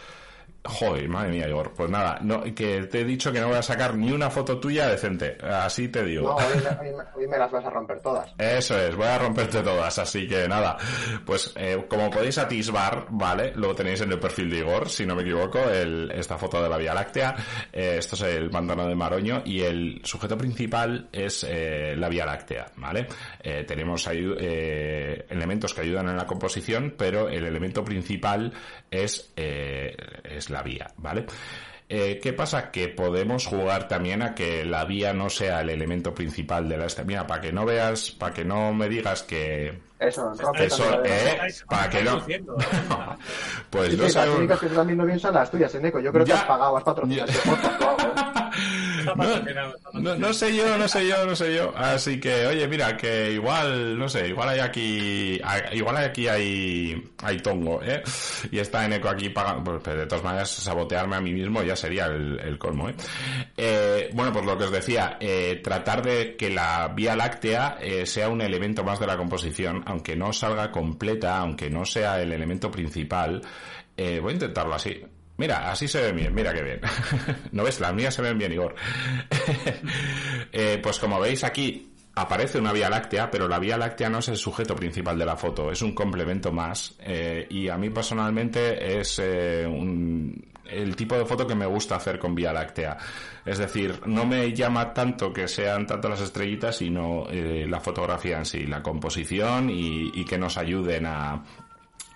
Joder, 0.64 1.08
madre 1.08 1.30
mía, 1.32 1.48
Igor. 1.48 1.72
Pues 1.74 1.90
nada, 1.90 2.20
no, 2.22 2.44
que 2.44 2.84
te 2.92 3.02
he 3.02 3.06
dicho 3.06 3.32
que 3.32 3.40
no 3.40 3.48
voy 3.48 3.56
a 3.58 3.62
sacar 3.62 3.96
ni 3.96 4.12
una 4.12 4.30
foto 4.30 4.60
tuya 4.60 4.88
decente. 4.88 5.38
Así 5.42 5.88
te 5.88 6.04
digo. 6.04 6.28
No, 6.28 6.36
hoy 6.36 6.44
me, 6.62 6.90
hoy 6.90 6.96
me- 6.96 7.04
hoy 7.22 7.28
me 7.28 7.38
las 7.38 7.50
vas 7.52 7.64
a 7.66 7.70
romper 7.70 8.02
todas. 8.02 8.30
Eso 8.38 8.78
es, 8.78 8.96
voy 8.96 9.08
a 9.08 9.18
romperte 9.18 9.62
todas, 9.64 9.98
así 10.00 10.28
que 10.28 10.48
nada, 10.48 10.78
pues 11.26 11.54
eh, 11.56 11.86
como 11.88 12.10
podéis 12.10 12.38
atisbar, 12.38 13.06
¿vale? 13.10 13.54
Lo 13.56 13.74
tenéis 13.74 14.02
en 14.02 14.12
el 14.12 14.20
perfil 14.20 14.50
de 14.50 14.58
Igor, 14.58 14.90
si 14.90 15.06
no 15.06 15.16
me 15.16 15.22
equivoco, 15.22 15.60
el, 15.70 16.12
esta 16.12 16.38
foto 16.38 16.62
de 16.62 16.68
la 16.70 16.78
Vía 16.78 16.94
Láctea, 16.94 17.36
eh, 17.72 17.96
esto 18.00 18.16
es 18.16 18.22
el 18.24 18.50
pantano 18.50 18.86
de 18.88 18.96
Maroño 18.96 19.44
y 19.46 19.62
el 19.62 20.02
sujeto 20.04 20.38
principal 20.38 21.08
es 21.14 21.46
eh, 21.48 21.96
la 21.98 22.10
Vía 22.10 22.26
Láctea, 22.26 22.66
¿vale? 22.76 23.08
Tenemos 23.66 24.06
elementos 25.30 25.74
que 25.74 25.82
ayudan 25.82 26.10
en 26.10 26.18
la 26.18 26.26
composición, 26.26 26.94
pero 26.98 27.30
el 27.30 27.46
elemento 27.46 27.84
principal 27.84 28.52
es, 28.92 29.32
es 30.48 30.52
la 30.52 30.64
vía, 30.64 30.88
¿vale? 30.98 31.26
Eh, 31.90 32.20
¿Qué 32.22 32.34
pasa? 32.34 32.70
Que 32.70 32.90
podemos 32.90 33.46
jugar 33.46 33.88
también 33.88 34.22
a 34.22 34.36
que 34.36 34.66
la 34.66 34.84
vía 34.84 35.14
no 35.14 35.30
sea 35.30 35.62
el 35.62 35.70
elemento 35.70 36.14
principal 36.14 36.68
de 36.68 36.78
la. 36.78 36.88
Mira, 37.06 37.26
para 37.26 37.40
que 37.40 37.54
no 37.54 37.66
veas, 37.66 38.12
para 38.12 38.34
que 38.34 38.44
no 38.44 38.74
me 38.74 38.90
digas 38.90 39.24
que. 39.24 39.80
Eso, 39.98 40.34
Eso, 40.54 41.04
eh, 41.06 41.38
para 41.68 41.90
que 41.90 42.04
no. 42.04 42.16
luciendo. 42.16 42.58
Pues 43.70 43.92
Sí, 43.92 43.98
no 43.98 44.10
sí, 44.10 44.16
las 44.16 44.30
únicas 44.30 44.60
que 44.60 44.66
están 44.68 44.88
viendo 44.88 45.06
bien 45.06 45.20
son 45.20 45.34
las 45.34 45.50
tuyas, 45.50 45.74
Eneco. 45.76 46.00
Yo 46.00 46.12
creo 46.12 46.26
que 46.26 46.34
has 46.34 46.44
pagado, 46.44 46.76
has 46.78 46.84
patrocinado 46.84 47.32
No, 49.94 50.16
no 50.16 50.34
sé 50.34 50.56
yo, 50.56 50.78
no 50.78 50.88
sé 50.88 51.08
yo, 51.08 51.26
no 51.26 51.36
sé 51.36 51.56
yo. 51.56 51.74
Así 51.76 52.20
que, 52.20 52.46
oye, 52.48 52.68
mira, 52.68 52.96
que 52.98 53.32
igual, 53.32 53.98
no 53.98 54.08
sé, 54.10 54.28
igual 54.30 54.50
hay 54.50 54.60
aquí, 54.60 55.40
igual 55.74 55.98
hay 55.98 56.06
aquí 56.06 56.28
hay, 56.28 57.04
hay 57.24 57.38
tongo, 57.38 57.82
¿eh? 57.84 58.02
Y 58.52 58.60
está 58.60 58.86
en 58.86 58.94
eco 58.94 59.10
aquí 59.10 59.30
pagando, 59.30 59.80
pues 59.82 59.98
de 59.98 60.06
todas 60.08 60.24
maneras, 60.24 60.50
sabotearme 60.50 61.16
a 61.16 61.22
mí 61.22 61.34
mismo 61.34 61.64
ya 61.64 61.76
sería 61.76 62.06
el, 62.06 62.40
el 62.40 62.58
colmo, 62.58 62.90
¿eh? 62.90 62.96
Eh, 63.56 64.10
Bueno, 64.14 64.32
pues 64.32 64.46
lo 64.46 64.58
que 64.58 64.66
os 64.66 64.72
decía, 64.72 65.18
eh, 65.20 65.60
tratar 65.64 66.02
de 66.04 66.36
que 66.36 66.50
la 66.50 66.90
Vía 66.90 67.16
Láctea 67.16 67.78
eh, 67.82 68.06
sea 68.06 68.30
un 68.30 68.42
elemento 68.42 68.84
más 68.84 69.00
de 69.00 69.08
la 69.08 69.18
composición, 69.18 69.84
aunque 69.86 70.16
no 70.16 70.34
salga 70.34 70.72
completa, 70.72 71.38
aunque 71.38 71.70
no 71.70 71.86
sea 71.86 72.22
el 72.22 72.32
elemento 72.32 72.70
principal, 72.72 73.42
eh, 73.96 74.20
voy 74.20 74.32
a 74.32 74.34
intentarlo 74.36 74.76
así. 74.76 75.02
Mira, 75.38 75.72
así 75.72 75.88
se 75.88 76.02
ven 76.02 76.16
bien, 76.16 76.34
mira 76.34 76.54
qué 76.54 76.64
bien. 76.64 76.82
¿No 77.52 77.64
ves? 77.64 77.80
Las 77.80 77.94
mías 77.94 78.14
se 78.16 78.22
ven 78.22 78.38
bien, 78.38 78.52
Igor. 78.52 78.76
Eh, 80.52 80.80
pues 80.82 80.98
como 80.98 81.20
veis 81.20 81.44
aquí 81.44 81.92
aparece 82.16 82.58
una 82.58 82.72
vía 82.74 82.90
láctea, 82.90 83.30
pero 83.30 83.48
la 83.48 83.60
vía 83.60 83.78
láctea 83.78 84.10
no 84.10 84.20
es 84.20 84.28
el 84.30 84.38
sujeto 84.38 84.76
principal 84.76 85.20
de 85.20 85.26
la 85.26 85.36
foto, 85.36 85.72
es 85.72 85.82
un 85.82 85.94
complemento 85.94 86.52
más. 86.52 86.96
eh, 87.02 87.46
y 87.50 87.68
a 87.70 87.78
mí 87.78 87.90
personalmente 87.90 89.00
es 89.00 89.20
eh, 89.20 89.66
un- 89.68 90.44
el 90.66 90.96
tipo 90.96 91.16
de 91.18 91.26
foto 91.26 91.46
que 91.46 91.56
me 91.56 91.66
gusta 91.66 91.96
hacer 91.96 92.18
con 92.18 92.34
vía 92.34 92.52
láctea. 92.52 92.98
Es 93.46 93.58
decir, 93.60 94.02
no 94.08 94.26
me 94.26 94.52
llama 94.54 94.94
tanto 94.94 95.32
que 95.32 95.48
sean 95.48 95.86
tanto 95.86 96.10
las 96.10 96.20
estrellitas, 96.22 96.78
sino 96.78 97.26
la 97.32 97.80
fotografía 97.80 98.38
en 98.40 98.46
sí, 98.46 98.66
la 98.66 98.82
composición 98.84 99.70
y 99.70 100.26
que 100.26 100.38
nos 100.38 100.58
ayuden 100.58 101.06
a, 101.06 101.42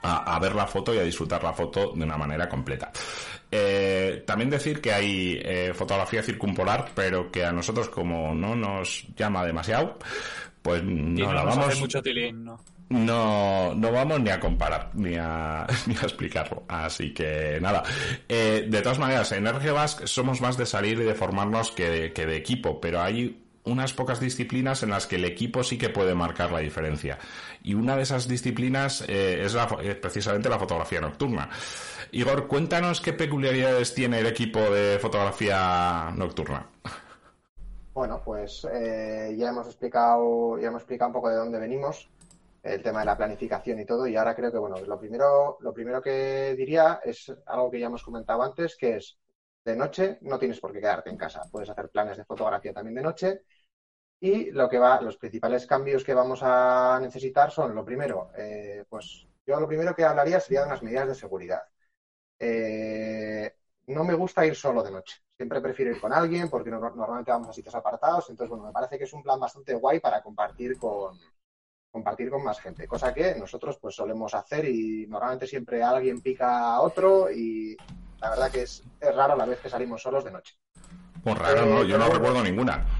a, 0.02 0.36
a 0.36 0.40
ver 0.40 0.56
la 0.56 0.68
foto 0.68 0.94
y 0.94 1.00
a 1.00 1.04
disfrutar 1.04 1.44
la 1.44 1.54
foto 1.54 1.94
de 1.96 2.04
una 2.04 2.18
manera 2.18 2.48
completa. 2.50 2.92
Eh, 3.54 4.24
también 4.26 4.50
decir 4.50 4.80
que 4.80 4.94
hay 4.94 5.40
eh, 5.44 5.74
fotografía 5.76 6.24
circumpolar, 6.24 6.92
pero 6.96 7.30
que 7.30 7.44
a 7.44 7.52
nosotros 7.52 7.90
como 7.90 8.34
no 8.34 8.56
nos 8.56 9.06
llama 9.16 9.46
demasiado, 9.46 10.00
pues 10.62 10.82
Y 10.82 10.86
no 10.86 11.28
no 11.28 11.34
la 11.34 11.44
vamos, 11.44 11.80
mucho 11.82 12.02
tilín, 12.02 12.46
¿no? 12.46 12.60
no, 12.88 13.74
no 13.76 13.92
vamos 13.92 14.22
ni 14.22 14.30
a 14.30 14.40
comparar, 14.40 14.92
ni 14.94 15.16
a, 15.18 15.68
ni 15.88 15.96
a 15.96 16.02
explicarlo. 16.04 16.64
Así 16.70 17.14
que 17.14 17.60
nada. 17.62 17.84
Eh, 18.30 18.68
de 18.70 18.82
todas 18.82 19.00
maneras, 19.00 19.30
en 19.34 19.46
RG 19.46 19.74
Basque 19.74 20.08
somos 20.08 20.40
más 20.40 20.56
de 20.56 20.66
salir 20.66 21.00
y 21.00 21.04
de 21.04 21.14
formarnos 21.14 21.72
que 21.72 21.90
de, 21.90 22.14
que 22.14 22.26
de 22.26 22.38
equipo, 22.38 22.80
pero 22.80 23.02
hay 23.02 23.38
unas 23.64 23.94
pocas 23.94 24.20
disciplinas 24.20 24.84
en 24.84 24.90
las 24.90 25.08
que 25.08 25.18
el 25.18 25.26
equipo 25.26 25.64
sí 25.64 25.78
que 25.78 25.90
puede 25.90 26.16
marcar 26.16 26.52
la 26.52 26.60
diferencia. 26.60 27.18
Y 27.64 27.74
una 27.74 27.96
de 27.96 28.04
esas 28.04 28.28
disciplinas 28.28 29.04
eh, 29.08 29.44
es, 29.44 29.54
la 29.54 29.68
es 29.82 29.96
precisamente 29.96 30.50
la 30.50 30.60
fotografía 30.60 31.02
nocturna. 31.02 31.50
Igor, 32.12 32.48
cuéntanos 32.48 33.02
qué 33.02 33.14
peculiaridades 33.14 33.94
tiene 33.94 34.20
el 34.20 34.28
equipo 34.28 34.60
de 34.60 35.00
fotografía 35.00 36.12
nocturna. 36.16 36.68
Bueno, 37.94 38.22
pues 38.24 38.66
eh, 38.72 39.36
ya 39.38 39.50
hemos 39.50 39.68
explicado, 39.68 40.58
ya 40.58 40.68
hemos 40.68 40.82
explicado 40.82 41.10
un 41.10 41.14
poco 41.14 41.30
de 41.30 41.36
dónde 41.36 41.60
venimos, 41.60 42.10
el 42.64 42.82
tema 42.82 43.00
de 43.00 43.06
la 43.06 43.18
planificación 43.18 43.80
y 43.80 43.86
todo, 43.86 44.08
y 44.08 44.16
ahora 44.16 44.36
creo 44.36 44.52
que 44.52 44.58
bueno, 44.58 44.78
lo 44.78 45.00
primero, 45.00 45.58
lo 45.60 45.74
primero 45.74 46.02
que 46.02 46.56
diría 46.56 47.02
es 47.04 47.34
algo 47.48 47.70
que 47.70 47.80
ya 47.80 47.88
hemos 47.88 48.04
comentado 48.04 48.44
antes, 48.44 48.78
que 48.78 48.98
es 48.98 49.18
de 49.64 49.76
noche 49.76 50.18
no 50.22 50.40
tienes 50.40 50.60
por 50.60 50.72
qué 50.72 50.80
quedarte 50.80 51.10
en 51.10 51.18
casa, 51.18 51.44
puedes 51.52 51.70
hacer 51.70 51.90
planes 51.90 52.18
de 52.18 52.26
fotografía 52.26 52.74
también 52.74 52.96
de 52.96 53.02
noche. 53.04 53.42
Y 54.22 54.52
lo 54.52 54.70
que 54.70 54.78
va, 54.80 55.02
los 55.02 55.18
principales 55.18 55.66
cambios 55.66 56.04
que 56.04 56.14
vamos 56.14 56.42
a 56.44 57.00
necesitar 57.02 57.52
son, 57.52 57.74
lo 57.76 57.84
primero, 57.84 58.32
eh, 58.38 58.86
pues 58.88 59.28
yo 59.48 59.60
lo 59.60 59.68
primero 59.68 59.96
que 59.96 60.06
hablaría 60.06 60.40
sería 60.40 60.62
de 60.62 60.68
unas 60.68 60.84
medidas 60.84 61.08
de 61.08 61.16
seguridad. 61.16 61.64
Eh, 62.40 63.56
no 63.88 64.04
me 64.06 64.16
gusta 64.16 64.46
ir 64.46 64.56
solo 64.56 64.84
de 64.84 64.92
noche. 64.92 65.18
Siempre 65.38 65.62
prefiero 65.62 65.92
ir 65.92 66.00
con 66.02 66.14
alguien 66.14 66.50
porque 66.50 66.72
no- 66.72 66.80
normalmente 66.80 67.32
vamos 67.32 67.50
a 67.50 67.54
sitios 67.54 67.76
apartados. 67.76 68.30
Entonces, 68.30 68.50
bueno, 68.50 68.66
me 68.66 68.74
parece 68.74 68.98
que 68.98 69.06
es 69.06 69.14
un 69.14 69.24
plan 69.24 69.40
bastante 69.40 69.76
guay 69.76 70.00
para 70.00 70.22
compartir 70.24 70.78
con, 70.78 71.20
compartir 71.92 72.30
con 72.32 72.44
más 72.44 72.60
gente. 72.62 72.88
Cosa 72.88 73.14
que 73.14 73.36
nosotros 73.36 73.78
pues 73.82 73.96
solemos 73.96 74.34
hacer 74.36 74.66
y 74.66 75.08
normalmente 75.08 75.48
siempre 75.48 75.84
alguien 75.84 76.22
pica 76.22 76.76
a 76.76 76.82
otro 76.82 77.32
y 77.32 77.82
la 78.22 78.30
verdad 78.32 78.52
que 78.52 78.64
es 78.64 78.86
raro 79.00 79.36
la 79.38 79.46
vez 79.46 79.60
que 79.62 79.70
salimos 79.70 80.02
solos 80.02 80.24
de 80.26 80.32
noche. 80.32 80.56
Pues 81.24 81.38
raro, 81.38 81.66
¿no? 81.66 81.84
Yo 81.84 81.98
no 81.98 82.06
pero- 82.06 82.18
recuerdo 82.18 82.44
ninguna. 82.44 82.86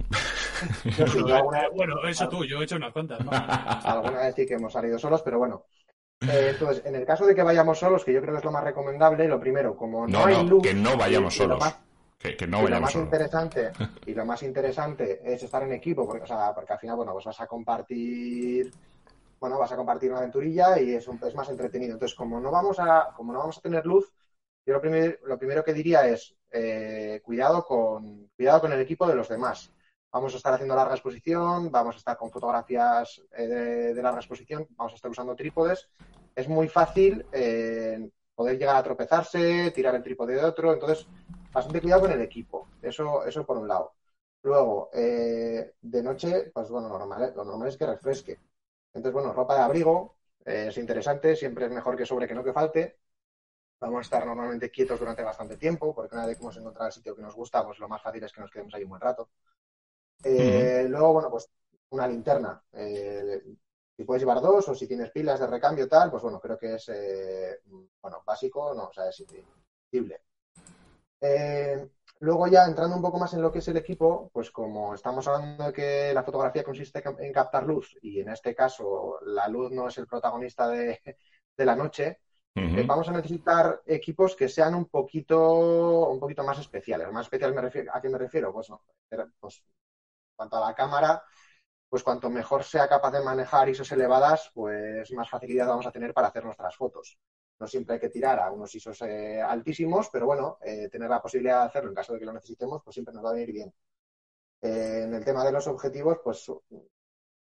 Eh, 0.86 1.70
Bueno, 1.76 1.96
eso 2.08 2.30
tú, 2.30 2.46
yo 2.46 2.62
he 2.62 2.66
hecho 2.66 2.76
unas 2.76 2.94
cuantas, 2.94 3.26
¿no? 3.26 3.32
alguna 3.84 4.20
vez 4.22 4.36
sí 4.36 4.46
que 4.46 4.54
hemos 4.54 4.72
salido 4.72 5.00
solos, 5.00 5.24
pero 5.24 5.40
bueno. 5.40 5.64
Eh, 6.22 6.50
entonces, 6.52 6.86
en 6.86 6.94
el 6.94 7.04
caso 7.04 7.26
de 7.26 7.34
que 7.34 7.42
vayamos 7.42 7.80
solos, 7.80 8.06
que 8.06 8.14
yo 8.14 8.22
creo 8.22 8.34
que 8.34 8.38
es 8.40 8.46
lo 8.46 8.52
más 8.52 8.64
recomendable, 8.64 9.28
lo 9.28 9.40
primero, 9.40 9.76
como 9.76 10.06
no, 10.06 10.20
No, 10.20 10.26
hay 10.26 10.36
no, 10.38 10.44
luz, 10.44 10.62
que 10.64 10.76
no 10.76 10.96
vayamos 10.96 11.36
solos. 11.36 11.60
más- 11.60 11.80
Que, 12.20 12.38
que 12.38 12.46
no 12.46 12.58
y 12.58 12.62
lo 12.62 12.66
vayamos 12.66 12.82
más 12.84 12.92
solos. 12.92 13.06
interesante 13.08 13.72
y 14.06 14.14
lo 14.14 14.24
más 14.24 14.44
interesante 14.44 15.20
es 15.24 15.42
estar 15.42 15.64
en 15.64 15.72
equipo 15.74 16.06
porque, 16.06 16.22
o 16.24 16.28
sea, 16.28 16.54
porque 16.54 16.74
al 16.74 16.80
final 16.80 16.96
bueno 16.98 17.14
pues 17.14 17.26
vas 17.26 17.42
a 17.42 17.48
compartir 17.48 18.72
bueno, 19.40 19.58
vas 19.58 19.72
a 19.72 19.76
compartir 19.76 20.12
una 20.12 20.20
aventurilla 20.20 20.80
y 20.80 20.94
es, 20.94 21.08
un, 21.08 21.20
es 21.26 21.34
más 21.34 21.50
entretenido. 21.50 21.94
Entonces, 21.94 22.16
como 22.16 22.40
no 22.40 22.52
vamos 22.52 22.78
a, 22.80 23.12
como 23.18 23.34
no 23.34 23.40
vamos 23.40 23.58
a 23.58 23.62
tener 23.62 23.84
luz, 23.88 24.14
yo 24.64 24.74
lo, 24.76 24.80
primer, 24.82 25.20
lo 25.26 25.40
primero 25.40 25.64
que 25.64 25.74
diría 25.74 26.08
es 26.08 26.36
eh, 26.52 27.22
cuidado, 27.24 27.66
con, 27.66 28.30
cuidado 28.36 28.62
con 28.62 28.72
el 28.74 28.82
equipo 28.82 29.08
de 29.08 29.16
los 29.16 29.30
demás. 29.30 29.72
Vamos 30.12 30.34
a 30.34 30.38
estar 30.38 30.54
haciendo 30.54 30.76
larga 30.76 30.96
exposición, 30.96 31.72
vamos 31.72 31.96
a 31.96 31.98
estar 32.00 32.18
con 32.18 32.32
fotografías 32.32 33.22
eh, 33.32 33.48
de, 33.48 33.94
de, 33.94 34.04
larga 34.04 34.20
exposición, 34.20 34.68
vamos 34.72 34.94
a 34.94 34.96
estar 34.96 35.10
usando 35.10 35.36
trípodes. 35.36 35.88
Es 36.36 36.48
muy 36.50 36.68
fácil 36.68 37.26
eh, 37.32 38.10
poder 38.36 38.58
llegar 38.58 38.76
a 38.76 38.84
tropezarse, 38.84 39.72
tirar 39.72 39.96
el 39.96 40.04
trípode 40.04 40.36
de 40.36 40.44
otro. 40.44 40.74
Entonces, 40.74 41.08
bastante 41.54 41.82
cuidado 41.82 42.02
con 42.02 42.12
el 42.12 42.22
equipo. 42.22 42.68
Eso, 42.82 43.26
eso 43.26 43.46
por 43.46 43.58
un 43.58 43.68
lado. 43.68 43.94
Luego, 44.44 44.90
eh, 44.94 45.74
de 45.82 46.04
noche, 46.04 46.52
pues 46.54 46.70
bueno, 46.70 46.90
lo 46.90 46.98
normal, 46.98 47.34
lo 47.36 47.46
normal 47.46 47.68
es 47.68 47.78
que 47.78 47.86
refresque. 47.86 48.40
Entonces, 48.94 49.14
bueno, 49.14 49.34
ropa 49.34 49.56
de 49.56 49.62
abrigo 49.62 50.16
es 50.44 50.78
interesante, 50.78 51.36
siempre 51.36 51.66
es 51.66 51.72
mejor 51.72 51.96
que 51.96 52.06
sobre 52.06 52.28
que 52.28 52.34
no 52.34 52.44
que 52.44 52.54
falte. 52.54 52.98
Vamos 53.82 53.98
a 53.98 54.02
estar 54.02 54.26
normalmente 54.26 54.70
quietos 54.70 55.00
durante 55.00 55.24
bastante 55.24 55.58
tiempo, 55.58 55.94
porque 55.96 56.16
una 56.16 56.28
vez 56.28 56.38
que 56.38 56.44
hemos 56.44 56.56
encontrado 56.56 56.88
el 56.88 56.94
sitio 56.94 57.16
que 57.16 57.24
nos 57.24 57.36
gusta, 57.36 57.66
pues 57.66 57.80
lo 57.80 57.90
más 57.90 58.02
fácil 58.02 58.24
es 58.24 58.32
que 58.32 58.42
nos 58.42 58.52
quedemos 58.52 58.74
ahí 58.76 58.84
un 58.84 58.90
buen 58.90 59.02
rato. 59.02 59.30
Eh, 60.24 60.84
uh 60.84 60.88
-huh. 60.88 60.90
Luego, 60.90 61.14
bueno, 61.14 61.32
pues 61.32 61.50
una 61.90 62.08
linterna. 62.08 62.64
Eh, 62.74 63.42
si 63.98 64.04
puedes 64.06 64.22
llevar 64.22 64.40
dos 64.40 64.68
o 64.70 64.76
si 64.76 64.88
tienes 64.88 65.10
pilas 65.12 65.40
de 65.40 65.48
recambio 65.48 65.88
tal, 65.88 66.12
pues 66.12 66.22
bueno, 66.24 66.40
creo 66.40 66.58
que 66.60 66.76
es 66.76 66.90
eh, 66.90 67.60
bueno, 68.02 68.22
básico, 68.26 68.74
no, 68.76 68.86
o 68.86 68.94
sea, 68.94 69.10
es 69.10 69.20
imprescindible. 69.20 70.22
luego 72.20 72.48
ya 72.48 72.66
entrando 72.66 72.96
un 72.96 73.02
poco 73.02 73.18
más 73.20 73.34
en 73.34 73.42
lo 73.42 73.52
que 73.52 73.60
es 73.60 73.68
el 73.68 73.78
equipo, 73.78 74.30
pues 74.32 74.52
como 74.52 74.94
estamos 74.94 75.28
hablando 75.28 75.66
de 75.66 75.74
que 75.74 76.14
la 76.14 76.24
fotografía 76.24 76.64
consiste 76.64 77.04
en 77.20 77.34
captar 77.34 77.66
luz 77.66 77.98
y 78.02 78.20
en 78.22 78.30
este 78.30 78.54
caso 78.56 79.20
la 79.24 79.48
luz 79.48 79.72
no 79.72 79.88
es 79.88 79.98
el 79.98 80.08
protagonista 80.08 80.68
de, 80.70 81.00
de 81.58 81.66
la 81.66 81.76
noche, 81.76 82.20
Eh, 82.54 82.84
vamos 82.86 83.08
a 83.08 83.14
necesitar 83.14 83.82
equipos 83.86 84.36
que 84.36 84.50
sean 84.50 84.76
un 84.76 84.86
poquito, 84.86 86.10
un 86.10 86.20
poquito 86.20 86.44
más 86.44 86.60
especiales. 86.60 87.12
Más 87.12 87.26
especial 87.26 87.54
me 87.54 87.62
refiero, 87.62 87.92
¿a 87.96 88.02
qué 88.02 88.10
me 88.10 88.18
refiero? 88.18 88.52
Pues, 88.52 88.68
pues 89.40 89.64
cuanto 90.36 90.58
a 90.58 90.68
la 90.68 90.76
cámara, 90.76 91.24
pues 91.90 92.04
cuanto 92.04 92.30
mejor 92.30 92.64
sea 92.64 92.88
capaz 92.88 93.12
de 93.12 93.22
manejar 93.22 93.70
ISOs 93.70 93.92
elevadas, 93.94 94.52
pues 94.54 95.12
más 95.14 95.30
facilidad 95.30 95.68
vamos 95.68 95.86
a 95.88 95.92
tener 95.92 96.14
para 96.14 96.28
hacer 96.28 96.44
nuestras 96.44 96.76
fotos. 96.76 97.18
No 97.60 97.68
siempre 97.68 97.96
hay 97.96 98.00
que 98.02 98.10
tirar 98.10 98.40
a 98.40 98.52
unos 98.52 98.74
ISOs 98.76 99.02
eh, 99.04 99.42
altísimos, 99.42 100.10
pero 100.12 100.26
bueno, 100.26 100.58
eh, 100.62 100.90
tener 100.90 101.10
la 101.10 101.22
posibilidad 101.22 101.62
de 101.62 101.68
hacerlo 101.68 101.90
en 101.90 101.96
caso 101.96 102.14
de 102.14 102.20
que 102.20 102.26
lo 102.26 102.34
necesitemos, 102.34 102.82
pues 102.84 102.94
siempre 102.94 103.14
nos 103.14 103.24
va 103.24 103.30
a 103.30 103.34
venir 103.34 103.52
bien. 103.54 103.74
En 104.62 105.14
el 105.14 105.26
tema 105.26 105.44
de 105.44 105.52
los 105.52 105.68
objetivos, 105.68 106.20
pues 106.24 106.52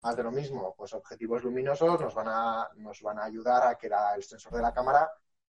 más 0.02 0.16
de 0.16 0.22
lo 0.22 0.30
mismo, 0.30 0.74
pues 0.76 0.94
objetivos 0.94 1.44
luminosos 1.44 2.00
nos 2.00 2.14
van 2.14 2.28
a, 2.28 2.68
nos 2.76 3.02
van 3.02 3.18
a 3.18 3.24
ayudar 3.24 3.66
a 3.66 3.74
que 3.76 3.88
la, 3.88 4.14
el 4.14 4.22
sensor 4.22 4.54
de 4.54 4.62
la 4.62 4.72
cámara 4.72 5.10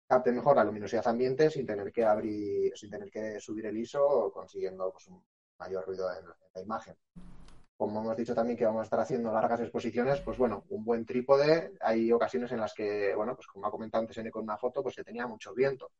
capte 0.06 0.32
mejor 0.32 0.56
la 0.56 0.64
luminosidad 0.64 1.06
ambiente 1.08 1.48
sin 1.48 1.64
tener 1.64 1.92
que 1.92 2.04
abrir, 2.04 2.76
sin 2.76 2.90
tener 2.90 3.10
que 3.10 3.40
subir 3.40 3.66
el 3.66 3.76
ISO, 3.76 4.30
consiguiendo 4.32 4.90
pues, 4.92 5.06
un 5.08 5.22
mayor 5.58 5.86
ruido 5.86 6.10
en, 6.12 6.24
en, 6.24 6.32
la 6.54 6.60
imagen. 6.60 6.96
Como 7.76 8.00
hemos 8.00 8.16
dicho 8.16 8.34
también 8.34 8.56
que 8.56 8.64
vamos 8.64 8.80
a 8.80 8.84
estar 8.84 9.00
haciendo 9.00 9.32
largas 9.32 9.60
exposiciones, 9.60 10.20
pues 10.20 10.38
bueno, 10.38 10.64
un 10.68 10.84
buen 10.84 11.06
trípode, 11.06 11.74
hay 11.80 12.12
ocasiones 12.12 12.52
en 12.52 12.60
las 12.60 12.74
que, 12.74 13.14
bueno, 13.14 13.34
pues 13.34 13.46
como 13.46 13.66
ha 13.66 13.70
comentado 13.70 14.02
antes 14.02 14.18
en 14.18 14.30
con 14.30 14.42
una 14.42 14.58
foto, 14.58 14.82
pues 14.82 14.96
que 14.96 15.04
tenía 15.04 15.26
mucho 15.26 15.54
viento. 15.54 15.92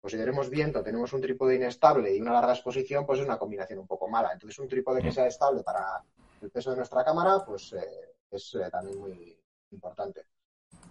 Pues 0.00 0.12
si 0.12 0.18
tenemos 0.18 0.48
viento, 0.48 0.82
tenemos 0.82 1.12
un 1.12 1.20
trípode 1.20 1.56
inestable 1.56 2.16
y 2.16 2.20
una 2.20 2.32
larga 2.32 2.54
exposición, 2.54 3.04
pues 3.04 3.20
es 3.20 3.26
una 3.26 3.38
combinación 3.38 3.80
un 3.80 3.86
poco 3.86 4.08
mala. 4.08 4.32
Entonces 4.32 4.58
un 4.58 4.68
trípode 4.68 5.02
que 5.02 5.12
sea 5.12 5.26
estable 5.26 5.62
para 5.62 6.02
el 6.42 6.50
peso 6.50 6.70
de 6.70 6.76
nuestra 6.76 7.04
cámara, 7.04 7.44
pues 7.44 7.72
eh, 7.72 8.14
es 8.30 8.54
eh, 8.54 8.70
también 8.70 8.98
muy 8.98 9.38
importante. 9.70 10.26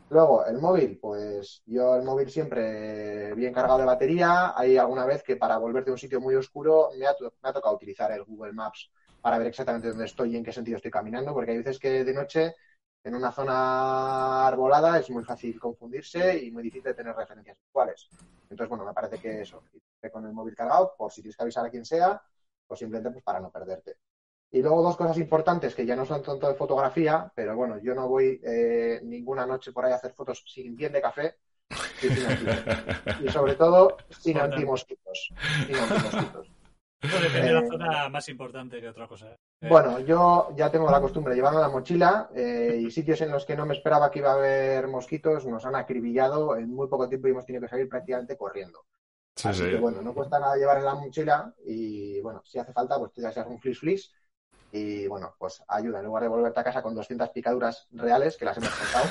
Luego, 0.10 0.46
el 0.46 0.58
móvil, 0.58 0.98
pues 1.00 1.62
yo 1.66 1.96
el 1.96 2.04
móvil 2.04 2.30
siempre 2.30 3.34
bien 3.36 3.54
cargado 3.54 3.80
de 3.80 3.86
batería. 3.86 4.58
Hay 4.58 4.78
alguna 4.78 5.06
vez 5.06 5.22
que 5.22 5.36
para 5.36 5.58
volver 5.58 5.86
de 5.86 5.92
un 5.92 5.98
sitio 5.98 6.20
muy 6.20 6.36
oscuro 6.36 6.90
me 6.98 7.06
ha, 7.06 7.16
me 7.22 7.50
ha 7.50 7.54
tocado 7.54 7.76
utilizar 7.76 8.12
el 8.12 8.24
Google 8.24 8.54
Maps 8.54 8.92
para 9.22 9.38
ver 9.38 9.48
exactamente 9.48 9.90
dónde 9.90 10.06
estoy 10.06 10.34
y 10.34 10.38
en 10.38 10.44
qué 10.44 10.52
sentido 10.52 10.78
estoy 10.78 10.92
caminando, 10.92 11.34
porque 11.34 11.52
hay 11.52 11.58
veces 11.58 11.78
que 11.78 12.04
de 12.04 12.14
noche 12.14 12.56
en 13.04 13.16
una 13.16 13.32
zona 13.32 14.48
arbolada 14.48 15.00
es 15.00 15.10
muy 15.10 15.24
fácil 15.24 15.60
confundirse 15.60 16.44
y 16.44 16.52
muy 16.52 16.64
difícil 16.64 16.96
tener 16.96 17.16
referencias 17.16 17.58
visuales. 17.66 18.10
Entonces, 18.50 18.70
bueno, 18.70 18.86
me 18.86 18.94
parece 18.94 19.20
que 19.20 19.42
eso, 19.42 19.64
con 20.12 20.26
el 20.26 20.34
móvil 20.34 20.56
cargado, 20.56 20.94
por 20.98 21.12
si 21.12 21.22
tienes 21.22 21.38
que 21.38 21.44
avisar 21.44 21.66
a 21.66 21.70
quien 21.70 21.86
sea, 21.86 22.22
pues 22.68 22.80
simplemente 22.80 23.12
pues, 23.12 23.24
para 23.24 23.40
no 23.40 23.52
perderte. 23.52 23.98
Y 24.52 24.62
luego 24.62 24.82
dos 24.82 24.98
cosas 24.98 25.18
importantes 25.18 25.76
que 25.76 25.86
ya 25.86 25.96
no 25.96 26.06
son 26.06 26.24
tanto 26.24 26.48
de 26.48 26.56
fotografía, 26.56 27.32
pero 27.36 27.56
bueno, 27.56 27.78
yo 27.80 27.94
no 27.94 28.08
voy 28.08 28.42
eh, 28.44 29.00
ninguna 29.04 29.46
noche 29.46 29.72
por 29.72 29.86
ahí 29.86 29.92
a 29.92 29.96
hacer 29.96 30.14
fotos 30.14 30.44
sin 30.48 30.76
bien 30.76 30.92
de 30.92 31.02
café 31.02 31.36
y, 32.02 32.08
sin 32.08 33.26
y 33.28 33.30
sobre 33.30 33.56
todo 33.56 33.98
sin 34.10 34.40
antimosquitos. 34.40 35.32
Sin 35.68 35.76
antimosquitos. 35.76 36.50
Eso 37.02 37.18
depende 37.18 37.40
eh, 37.40 37.54
de 37.54 37.62
la 37.62 37.68
zona 37.68 38.10
más 38.10 38.28
importante 38.28 38.82
que 38.82 38.90
otra 38.90 39.08
cosa. 39.08 39.32
Eh. 39.32 39.70
Bueno, 39.70 40.00
yo 40.00 40.50
ya 40.56 40.70
tengo 40.70 40.92
la 40.92 41.00
costumbre 41.00 41.32
de 41.32 41.38
llevarlo 41.38 41.60
en 41.60 41.64
la 41.64 41.70
mochila 41.70 42.30
eh, 42.36 42.82
y 42.82 42.92
sitios 42.92 43.22
en 43.22 43.32
los 43.32 43.46
que 43.46 43.56
no 43.56 43.66
me 43.66 43.74
esperaba 43.74 44.12
que 44.12 44.20
iba 44.20 44.32
a 44.32 44.36
haber 44.36 44.88
mosquitos 44.88 45.46
nos 45.46 45.66
han 45.66 45.76
acribillado 45.76 46.58
en 46.58 46.70
muy 46.70 46.88
poco 46.88 47.08
tiempo 47.08 47.28
y 47.28 47.32
hemos 47.32 47.46
tenido 47.46 47.62
que 47.62 47.70
salir 47.70 47.88
prácticamente 47.88 48.36
corriendo. 48.36 48.86
Sí, 49.36 49.48
Así 49.48 49.64
sí. 49.64 49.70
que 49.70 49.78
bueno, 49.78 50.02
no 50.02 50.14
cuesta 50.14 50.40
nada 50.40 50.58
llevar 50.58 50.80
en 50.80 50.86
la 50.86 50.96
mochila 50.96 51.54
y 51.66 52.20
bueno, 52.20 52.42
si 52.44 52.60
hace 52.60 52.74
falta, 52.74 52.98
pues 52.98 53.12
ya 53.16 53.32
seas 53.32 53.48
un 53.48 53.60
flis 53.60 53.80
flis 53.80 54.14
y 54.72 55.08
bueno, 55.08 55.34
pues 55.38 55.64
ayuda. 55.68 56.00
En 56.00 56.06
lugar 56.06 56.24
de 56.24 56.30
volverte 56.30 56.60
a 56.60 56.64
casa 56.64 56.82
con 56.82 56.94
200 56.96 57.30
picaduras 57.30 57.88
reales, 57.92 58.38
que 58.38 58.46
las 58.46 58.58
hemos 58.58 58.70
contado, 58.70 59.06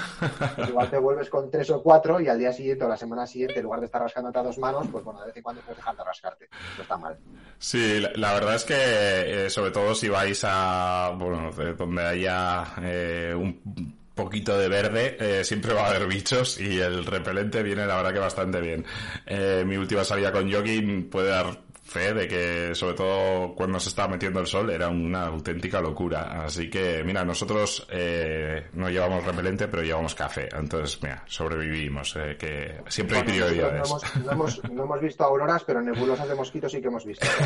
pues 0.56 0.68
igual 0.68 0.90
te 0.90 0.98
vuelves 0.98 1.28
con 1.28 1.50
tres 1.50 1.70
o 1.70 1.82
cuatro 1.82 2.20
y 2.20 2.28
al 2.28 2.38
día 2.38 2.52
siguiente 2.52 2.84
o 2.84 2.88
la 2.88 2.96
semana 2.96 3.26
siguiente, 3.26 3.58
en 3.58 3.64
lugar 3.64 3.80
de 3.80 3.86
estar 3.86 4.00
rascándote 4.00 4.38
a 4.38 4.42
dos 4.42 4.58
manos, 4.58 4.86
pues 4.90 5.04
bueno, 5.04 5.20
de 5.20 5.26
vez 5.26 5.36
en 5.36 5.42
cuando 5.42 5.62
puedes 5.62 5.78
dejar 5.78 5.96
de 5.96 6.04
rascarte. 6.04 6.48
No 6.76 6.82
está 6.82 6.96
mal. 6.96 7.16
Sí, 7.58 8.00
la, 8.00 8.12
la 8.14 8.34
verdad 8.34 8.54
es 8.54 8.64
que, 8.64 9.46
eh, 9.46 9.50
sobre 9.50 9.70
todo 9.70 9.94
si 9.94 10.08
vais 10.08 10.40
a, 10.44 11.12
bueno, 11.16 11.50
donde 11.76 12.04
haya 12.04 12.64
eh, 12.82 13.34
un 13.36 13.98
poquito 14.18 14.58
de 14.58 14.68
verde, 14.68 15.16
eh, 15.20 15.44
siempre 15.44 15.72
va 15.72 15.86
a 15.86 15.90
haber 15.90 16.08
bichos 16.08 16.58
y 16.58 16.80
el 16.80 17.06
repelente 17.06 17.62
viene 17.62 17.86
la 17.86 17.94
verdad 17.94 18.12
que 18.12 18.18
bastante 18.18 18.60
bien. 18.60 18.84
Eh, 19.24 19.62
mi 19.64 19.76
última 19.76 20.02
salida 20.02 20.32
con 20.32 20.52
jogging 20.52 21.08
puede 21.08 21.28
dar 21.28 21.56
fe 21.88 22.12
de 22.12 22.28
que, 22.28 22.74
sobre 22.74 22.94
todo 22.94 23.54
cuando 23.54 23.80
se 23.80 23.88
estaba 23.88 24.08
metiendo 24.08 24.40
el 24.40 24.46
sol, 24.46 24.70
era 24.70 24.88
una 24.88 25.26
auténtica 25.26 25.80
locura. 25.80 26.44
Así 26.44 26.68
que, 26.68 27.02
mira, 27.02 27.24
nosotros 27.24 27.86
eh, 27.90 28.68
no 28.74 28.90
llevamos 28.90 29.24
repelente, 29.24 29.68
pero 29.68 29.82
llevamos 29.82 30.14
café. 30.14 30.48
Entonces, 30.54 31.02
mira, 31.02 31.24
sobrevivimos. 31.26 32.14
Eh, 32.16 32.36
que 32.38 32.82
siempre 32.88 33.18
bueno, 33.18 33.32
hay 33.32 33.38
prioridades. 33.38 33.80
No 33.80 33.86
hemos, 33.86 34.16
no, 34.24 34.32
hemos, 34.32 34.64
no 34.70 34.84
hemos, 34.84 35.00
visto 35.00 35.24
auroras, 35.24 35.64
pero 35.64 35.80
nebulosas 35.80 36.28
de 36.28 36.34
mosquitos 36.34 36.70
sí 36.70 36.80
que 36.80 36.88
hemos 36.88 37.04
visto. 37.04 37.26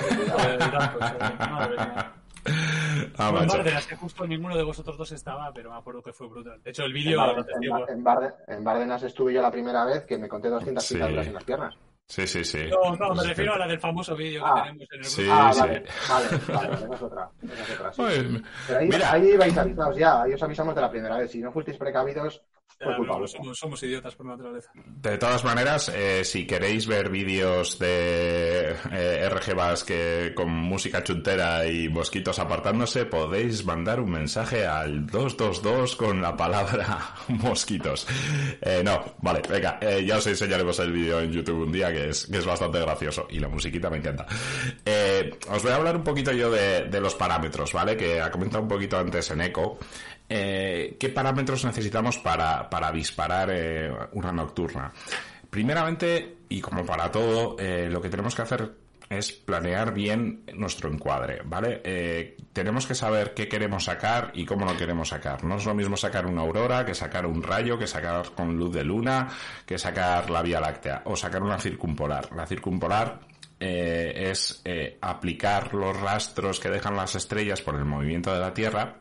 Ah, 3.19 3.29
en 3.41 3.47
Bárdenas, 3.47 3.87
que 3.87 3.95
justo 3.95 4.27
ninguno 4.27 4.57
de 4.57 4.65
vosotros 4.65 4.97
dos 4.97 5.13
estaba, 5.13 5.53
pero 5.55 5.71
me 5.71 5.77
acuerdo 5.77 6.03
que 6.03 6.13
fue 6.13 6.27
brutal. 6.27 6.61
De 6.63 6.71
hecho, 6.71 6.83
el 6.83 6.93
vídeo... 6.93 7.21
En, 7.89 8.03
Bárdenas, 8.03 8.35
en, 8.49 8.65
Bárdenas 8.65 9.03
estuve 9.05 9.33
yo 9.33 9.41
la 9.41 9.51
primera 9.51 9.85
vez 9.85 10.05
que 10.05 10.19
me 10.19 10.29
conté 10.29 10.49
200 10.49 10.85
sí. 10.85 10.95
picaduras 10.95 11.27
en 11.29 11.35
las 11.35 11.45
piernas. 11.45 11.77
Sí, 12.09 12.27
sí, 12.27 12.45
sí. 12.45 12.59
No, 12.69 12.95
no, 12.97 13.15
me 13.15 13.25
refiero 13.25 13.55
a 13.55 13.59
la 13.59 13.67
del 13.67 13.81
famoso 13.81 14.15
vídeo 14.17 14.45
ah, 14.47 14.55
que 14.55 14.63
tenemos 14.63 14.89
en 14.93 15.01
el 15.05 15.05
sí, 15.07 15.29
ah, 15.31 15.53
sí. 15.53 15.61
vale, 15.61 15.85
vale, 16.07 16.43
vale, 16.51 16.73
esa 16.75 16.89
es 16.95 17.03
otra. 17.03 17.31
Esa 17.49 17.63
es 17.65 17.71
otra 17.71 17.93
sí. 17.93 18.03
Oye, 18.03 18.43
Pero 18.67 18.79
ahí, 18.81 18.89
mira. 18.89 19.13
ahí 19.13 19.37
vais 19.37 19.57
avisados 19.57 19.97
ya, 19.97 20.23
ahí 20.23 20.33
os 20.35 20.43
avisamos 20.43 20.75
de 20.75 20.81
la 20.81 20.91
primera 20.91 21.17
vez. 21.19 21.31
Si 21.31 21.41
no 21.41 21.53
fuisteis 21.53 21.79
precavidos, 21.79 22.43
somos, 23.27 23.59
somos, 23.59 23.83
idiotas 23.83 24.15
por 24.15 24.27
naturaleza. 24.27 24.71
De 24.75 25.19
todas 25.19 25.45
maneras, 25.45 25.91
eh, 25.95 26.25
si 26.25 26.47
queréis 26.47 26.87
ver 26.87 27.11
vídeos 27.11 27.79
de 27.79 28.75
eh, 28.93 29.29
RG 29.29 29.55
Basque 29.55 30.33
con 30.35 30.51
música 30.51 31.03
chuntera 31.03 31.67
y 31.67 31.89
mosquitos 31.89 32.39
apartándose, 32.39 33.07
podéis 33.07 33.65
mandar 33.65 34.01
un 34.01 34.11
mensaje 34.11 34.67
al 34.67 35.07
222 35.07 35.97
con 35.97 36.23
la 36.23 36.37
palabra 36.37 37.15
mosquitos. 37.29 38.07
Eh, 38.61 38.83
no, 38.85 39.15
vale, 39.19 39.43
venga, 39.49 39.79
eh, 39.81 40.05
ya 40.05 40.17
os 40.17 40.27
enseñaremos 40.27 40.79
el 40.81 40.93
vídeo 40.93 41.21
en 41.21 41.33
YouTube 41.33 41.63
un 41.63 41.73
día 41.73 41.93
que 41.93 42.11
es, 42.11 42.27
que 42.27 42.39
es 42.39 42.47
bastante 42.47 42.81
gracioso 42.81 43.27
y 43.31 43.39
la 43.39 43.49
musiquita 43.49 43.91
me 43.91 43.99
encanta. 43.99 44.27
Eh, 44.85 45.31
os 45.51 45.63
voy 45.63 45.73
a 45.73 45.77
hablar 45.77 45.97
un 45.97 46.05
poquito 46.05 46.33
yo 46.33 46.51
de, 46.51 46.85
de 46.85 47.01
los 47.01 47.15
parámetros, 47.15 47.73
¿vale? 47.73 47.97
Que 47.97 48.21
ha 48.21 48.31
comentado 48.31 48.63
un 48.63 48.69
poquito 48.69 48.99
antes 48.99 49.31
en 49.31 49.41
Eco. 49.41 49.79
Eh, 50.35 50.97
¿qué 50.99 51.11
parámetros 51.11 51.63
necesitamos 51.67 52.17
para, 52.17 52.71
para 52.71 52.91
disparar 52.91 53.51
eh, 53.53 53.93
una 54.13 54.33
nocturna? 54.33 54.91
Primeramente, 55.51 56.39
y 56.49 56.59
como 56.59 56.87
para 56.87 57.11
todo, 57.11 57.57
eh, 57.59 57.91
lo 57.91 58.01
que 58.01 58.09
tenemos 58.09 58.35
que 58.35 58.41
hacer 58.41 58.73
es 59.11 59.31
planear 59.31 59.93
bien 59.93 60.45
nuestro 60.55 60.91
encuadre, 60.91 61.43
¿vale? 61.45 61.83
Tenemos 62.55 62.87
que 62.87 62.95
saber 62.95 63.35
qué 63.35 63.47
queremos 63.47 63.85
sacar 63.85 64.31
y 64.33 64.47
cómo 64.47 64.65
lo 64.65 64.75
queremos 64.75 65.11
sacar. 65.11 65.45
No 65.45 65.57
es 65.57 65.67
lo 65.67 65.75
mismo 65.75 65.99
sacar 65.99 66.25
una 66.25 66.41
aurora 66.41 66.87
que 66.87 66.95
sacar 66.95 67.27
un 67.27 67.43
rayo, 67.43 67.79
que 67.79 67.87
sacar 67.87 68.31
con 68.35 68.57
luz 68.57 68.73
de 68.73 68.85
luna, 68.85 69.29
que 69.67 69.77
sacar 69.77 70.31
la 70.31 70.41
Vía 70.41 70.61
Láctea 70.61 71.03
o 71.05 71.15
sacar 71.15 71.43
una 71.43 71.59
circumpolar. 71.59 72.35
La 72.35 72.47
circumpolar 72.47 73.21
es 73.61 74.63
aplicar 75.03 75.75
los 75.75 76.01
rastros 76.01 76.59
que 76.59 76.71
dejan 76.71 76.97
las 76.97 77.15
estrellas 77.15 77.61
por 77.61 77.75
el 77.75 77.85
movimiento 77.85 78.33
de 78.33 78.41
la 78.41 78.55
Tierra 78.55 78.97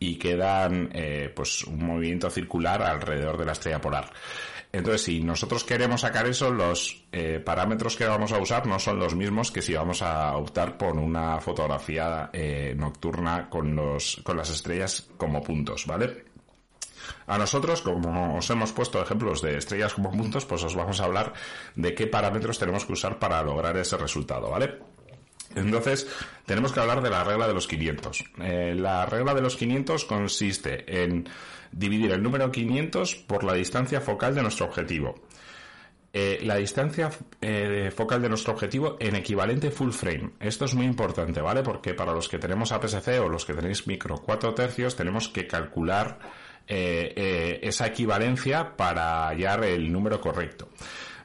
y 0.00 0.16
quedan 0.16 0.90
eh, 0.92 1.30
pues 1.34 1.62
un 1.64 1.84
movimiento 1.84 2.28
circular 2.30 2.82
alrededor 2.82 3.36
de 3.36 3.44
la 3.44 3.52
estrella 3.52 3.80
polar. 3.80 4.10
Entonces, 4.72 5.02
si 5.02 5.20
nosotros 5.20 5.64
queremos 5.64 6.00
sacar 6.00 6.26
eso, 6.26 6.50
los 6.50 7.04
eh, 7.12 7.40
parámetros 7.44 7.96
que 7.96 8.06
vamos 8.06 8.32
a 8.32 8.38
usar 8.38 8.66
no 8.66 8.78
son 8.78 8.98
los 8.98 9.14
mismos 9.14 9.50
que 9.50 9.62
si 9.62 9.74
vamos 9.74 10.00
a 10.00 10.36
optar 10.36 10.78
por 10.78 10.96
una 10.96 11.40
fotografía 11.40 12.30
eh, 12.32 12.74
nocturna 12.76 13.50
con, 13.50 13.74
los, 13.74 14.20
con 14.22 14.36
las 14.36 14.48
estrellas 14.50 15.08
como 15.16 15.42
puntos, 15.42 15.86
¿vale? 15.86 16.24
A 17.26 17.36
nosotros, 17.36 17.82
como 17.82 18.36
os 18.36 18.48
hemos 18.50 18.72
puesto 18.72 19.02
ejemplos 19.02 19.42
de 19.42 19.58
estrellas 19.58 19.94
como 19.94 20.12
puntos, 20.12 20.46
pues 20.46 20.62
os 20.62 20.76
vamos 20.76 21.00
a 21.00 21.04
hablar 21.04 21.32
de 21.74 21.94
qué 21.94 22.06
parámetros 22.06 22.58
tenemos 22.58 22.84
que 22.84 22.92
usar 22.92 23.18
para 23.18 23.42
lograr 23.42 23.76
ese 23.76 23.96
resultado, 23.96 24.50
¿vale? 24.50 24.78
Entonces, 25.54 26.06
tenemos 26.46 26.72
que 26.72 26.80
hablar 26.80 27.02
de 27.02 27.10
la 27.10 27.24
regla 27.24 27.48
de 27.48 27.54
los 27.54 27.66
500. 27.66 28.24
Eh, 28.42 28.74
la 28.76 29.06
regla 29.06 29.34
de 29.34 29.40
los 29.40 29.56
500 29.56 30.04
consiste 30.04 31.02
en 31.02 31.28
dividir 31.72 32.12
el 32.12 32.22
número 32.22 32.50
500 32.50 33.16
por 33.16 33.44
la 33.44 33.54
distancia 33.54 34.00
focal 34.00 34.34
de 34.34 34.42
nuestro 34.42 34.66
objetivo. 34.66 35.14
Eh, 36.12 36.40
la 36.42 36.56
distancia 36.56 37.10
eh, 37.40 37.92
focal 37.94 38.20
de 38.20 38.28
nuestro 38.28 38.52
objetivo 38.52 38.96
en 38.98 39.14
equivalente 39.14 39.70
full 39.70 39.92
frame. 39.92 40.30
Esto 40.40 40.64
es 40.64 40.74
muy 40.74 40.86
importante, 40.86 41.40
¿vale? 41.40 41.62
Porque 41.62 41.94
para 41.94 42.12
los 42.12 42.28
que 42.28 42.38
tenemos 42.38 42.72
APS-C 42.72 43.20
o 43.20 43.28
los 43.28 43.44
que 43.44 43.54
tenéis 43.54 43.86
micro 43.86 44.16
4 44.16 44.54
tercios, 44.54 44.96
tenemos 44.96 45.28
que 45.28 45.46
calcular 45.46 46.18
esa 46.66 47.86
equivalencia 47.86 48.76
para 48.76 49.26
hallar 49.26 49.64
el 49.64 49.90
número 49.90 50.20
correcto. 50.20 50.68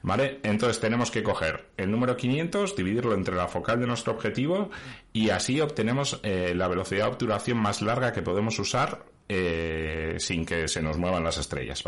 ¿Vale? 0.08 0.40
Entonces 0.44 0.80
tenemos 0.80 1.10
que 1.10 1.24
coger 1.24 1.72
el 1.78 1.90
número 1.90 2.16
500, 2.16 2.76
dividirlo 2.76 3.16
entre 3.16 3.36
la 3.36 3.48
focal 3.48 3.80
de 3.80 3.88
nuestro 3.88 4.14
objetivo 4.14 4.70
y 5.12 5.32
así 5.32 5.60
obtenemos 5.60 6.22
la 6.24 6.68
velocidad 6.68 7.06
de 7.06 7.12
obturación 7.12 7.58
más 7.58 7.82
larga 7.82 8.14
que 8.14 8.22
podemos 8.22 8.60
usar 8.60 9.04
eh, 9.28 10.18
sin 10.20 10.46
que 10.46 10.68
se 10.68 10.84
nos 10.84 10.98
muevan 10.98 11.24
las 11.24 11.38
estrellas. 11.40 11.84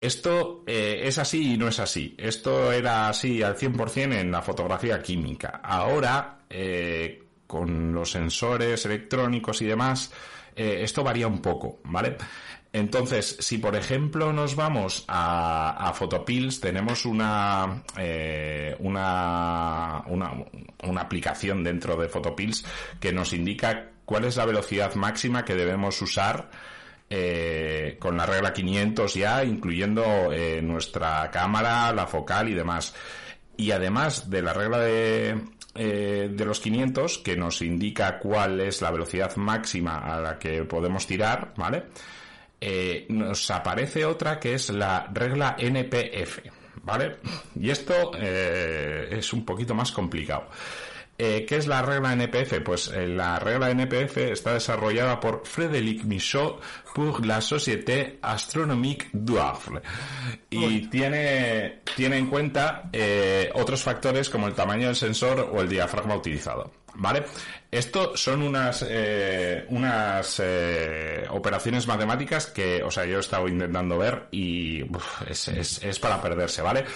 Esto 0.00 0.64
eh, 0.66 1.02
es 1.04 1.18
así 1.18 1.54
y 1.54 1.58
no 1.58 1.68
es 1.68 1.80
así. 1.80 2.14
Esto 2.16 2.72
era 2.72 3.08
así 3.08 3.42
al 3.42 3.56
100% 3.56 4.14
en 4.14 4.30
la 4.30 4.40
fotografía 4.40 5.02
química. 5.02 5.60
Ahora, 5.62 6.46
eh, 6.48 7.24
con 7.46 7.92
los 7.92 8.10
sensores 8.10 8.86
electrónicos 8.86 9.60
y 9.60 9.66
demás, 9.66 10.12
esto 10.54 11.04
varía 11.04 11.26
un 11.26 11.42
poco, 11.42 11.80
¿vale? 11.84 12.16
Entonces, 12.76 13.38
si 13.40 13.56
por 13.56 13.74
ejemplo 13.74 14.32
nos 14.34 14.54
vamos 14.54 15.04
a, 15.08 15.88
a 15.88 15.94
Photopills, 15.94 16.60
tenemos 16.60 17.06
una, 17.06 17.82
una, 18.80 20.04
una, 20.06 20.32
una, 20.82 21.00
aplicación 21.00 21.64
dentro 21.64 21.96
de 21.96 22.08
Photopills 22.08 22.66
que 23.00 23.14
nos 23.14 23.32
indica 23.32 23.92
cuál 24.04 24.26
es 24.26 24.36
la 24.36 24.44
velocidad 24.44 24.94
máxima 24.94 25.42
que 25.42 25.54
debemos 25.54 26.02
usar 26.02 26.50
eh, 27.08 27.96
con 28.00 28.16
la 28.16 28.26
regla 28.26 28.52
500 28.52 29.14
ya, 29.14 29.44
incluyendo 29.44 30.32
eh, 30.32 30.60
nuestra 30.60 31.30
cámara, 31.30 31.92
la 31.92 32.06
focal 32.06 32.50
y 32.50 32.54
demás. 32.54 32.94
Y 33.56 33.70
además 33.70 34.28
de 34.28 34.42
la 34.42 34.52
regla 34.52 34.80
de, 34.80 35.40
eh, 35.76 36.30
de 36.30 36.44
los 36.44 36.60
500, 36.60 37.18
que 37.18 37.36
nos 37.36 37.62
indica 37.62 38.18
cuál 38.18 38.60
es 38.60 38.82
la 38.82 38.90
velocidad 38.90 39.34
máxima 39.36 39.98
a 39.98 40.20
la 40.20 40.38
que 40.38 40.64
podemos 40.64 41.06
tirar, 41.06 41.54
¿vale? 41.56 41.84
Nos 43.08 43.50
aparece 43.50 44.04
otra 44.04 44.40
que 44.40 44.54
es 44.54 44.70
la 44.70 45.08
regla 45.12 45.56
NPF, 45.58 46.38
¿vale? 46.82 47.16
Y 47.54 47.70
esto 47.70 48.12
es 48.14 49.32
un 49.32 49.44
poquito 49.44 49.74
más 49.74 49.92
complicado. 49.92 50.48
Eh, 51.18 51.46
¿Qué 51.48 51.56
es 51.56 51.66
la 51.66 51.80
regla 51.80 52.12
NPF? 52.12 52.60
Pues 52.62 52.88
eh, 52.88 53.06
la 53.06 53.38
regla 53.38 53.70
NPF 53.70 54.18
está 54.18 54.52
desarrollada 54.52 55.18
por 55.18 55.46
Frédéric 55.46 56.04
Michaud 56.04 56.56
pour 56.94 57.24
la 57.24 57.40
Société 57.40 58.18
Astronomique 58.20 59.08
d'Oeuvre 59.12 59.80
y 60.50 60.88
tiene, 60.88 61.80
tiene 61.96 62.18
en 62.18 62.26
cuenta 62.26 62.90
eh, 62.92 63.50
otros 63.54 63.82
factores 63.82 64.28
como 64.28 64.46
el 64.46 64.54
tamaño 64.54 64.88
del 64.88 64.96
sensor 64.96 65.50
o 65.52 65.62
el 65.62 65.68
diafragma 65.70 66.16
utilizado. 66.16 66.70
¿Vale? 66.98 67.24
Esto 67.70 68.16
son 68.16 68.42
unas, 68.42 68.86
unas 69.68 70.42
operaciones 71.30 71.86
matemáticas 71.86 72.46
que, 72.46 72.82
o 72.82 72.90
sea, 72.90 73.04
yo 73.04 73.18
he 73.18 73.20
estado 73.20 73.48
intentando 73.48 73.98
ver 73.98 74.28
y 74.30 74.82
es, 75.28 75.48
es, 75.48 75.98
para 75.98 76.22
perderse, 76.22 76.62
¿vale? 76.62 76.86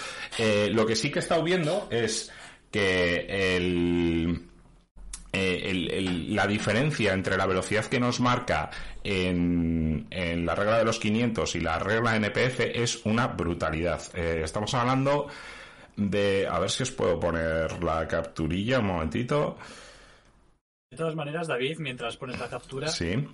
lo 0.71 0.87
que 0.87 0.97
sí 0.97 1.11
que 1.11 1.19
he 1.19 1.23
estado 1.23 1.43
viendo 1.43 1.87
es 1.91 2.33
que 2.71 3.27
eh, 5.33 6.27
la 6.29 6.47
diferencia 6.47 7.13
entre 7.13 7.37
la 7.37 7.47
velocidad 7.47 7.85
que 7.85 8.01
nos 8.01 8.19
marca 8.19 8.71
en, 9.05 10.07
la 10.11 10.55
regla 10.55 10.79
de 10.79 10.85
los 10.85 10.99
500 10.99 11.55
y 11.55 11.61
la 11.61 11.79
regla 11.79 12.17
NPF 12.17 12.61
es 12.75 13.05
una 13.05 13.29
brutalidad. 13.29 14.03
Eh, 14.15 14.43
estamos 14.45 14.75
hablando 14.75 15.29
de... 15.97 16.49
A 16.51 16.59
ver 16.59 16.71
si 16.71 16.83
os 16.83 16.91
puedo 16.91 17.21
poner 17.21 17.83
la 17.83 18.09
capturilla 18.09 18.81
un 18.81 18.87
momentito. 18.87 19.57
De 20.91 20.97
todas 20.97 21.15
maneras, 21.15 21.47
David, 21.47 21.79
mientras 21.79 22.17
pones 22.17 22.37
la 22.41 22.49
captura... 22.49 22.89
Sí. 22.89 23.25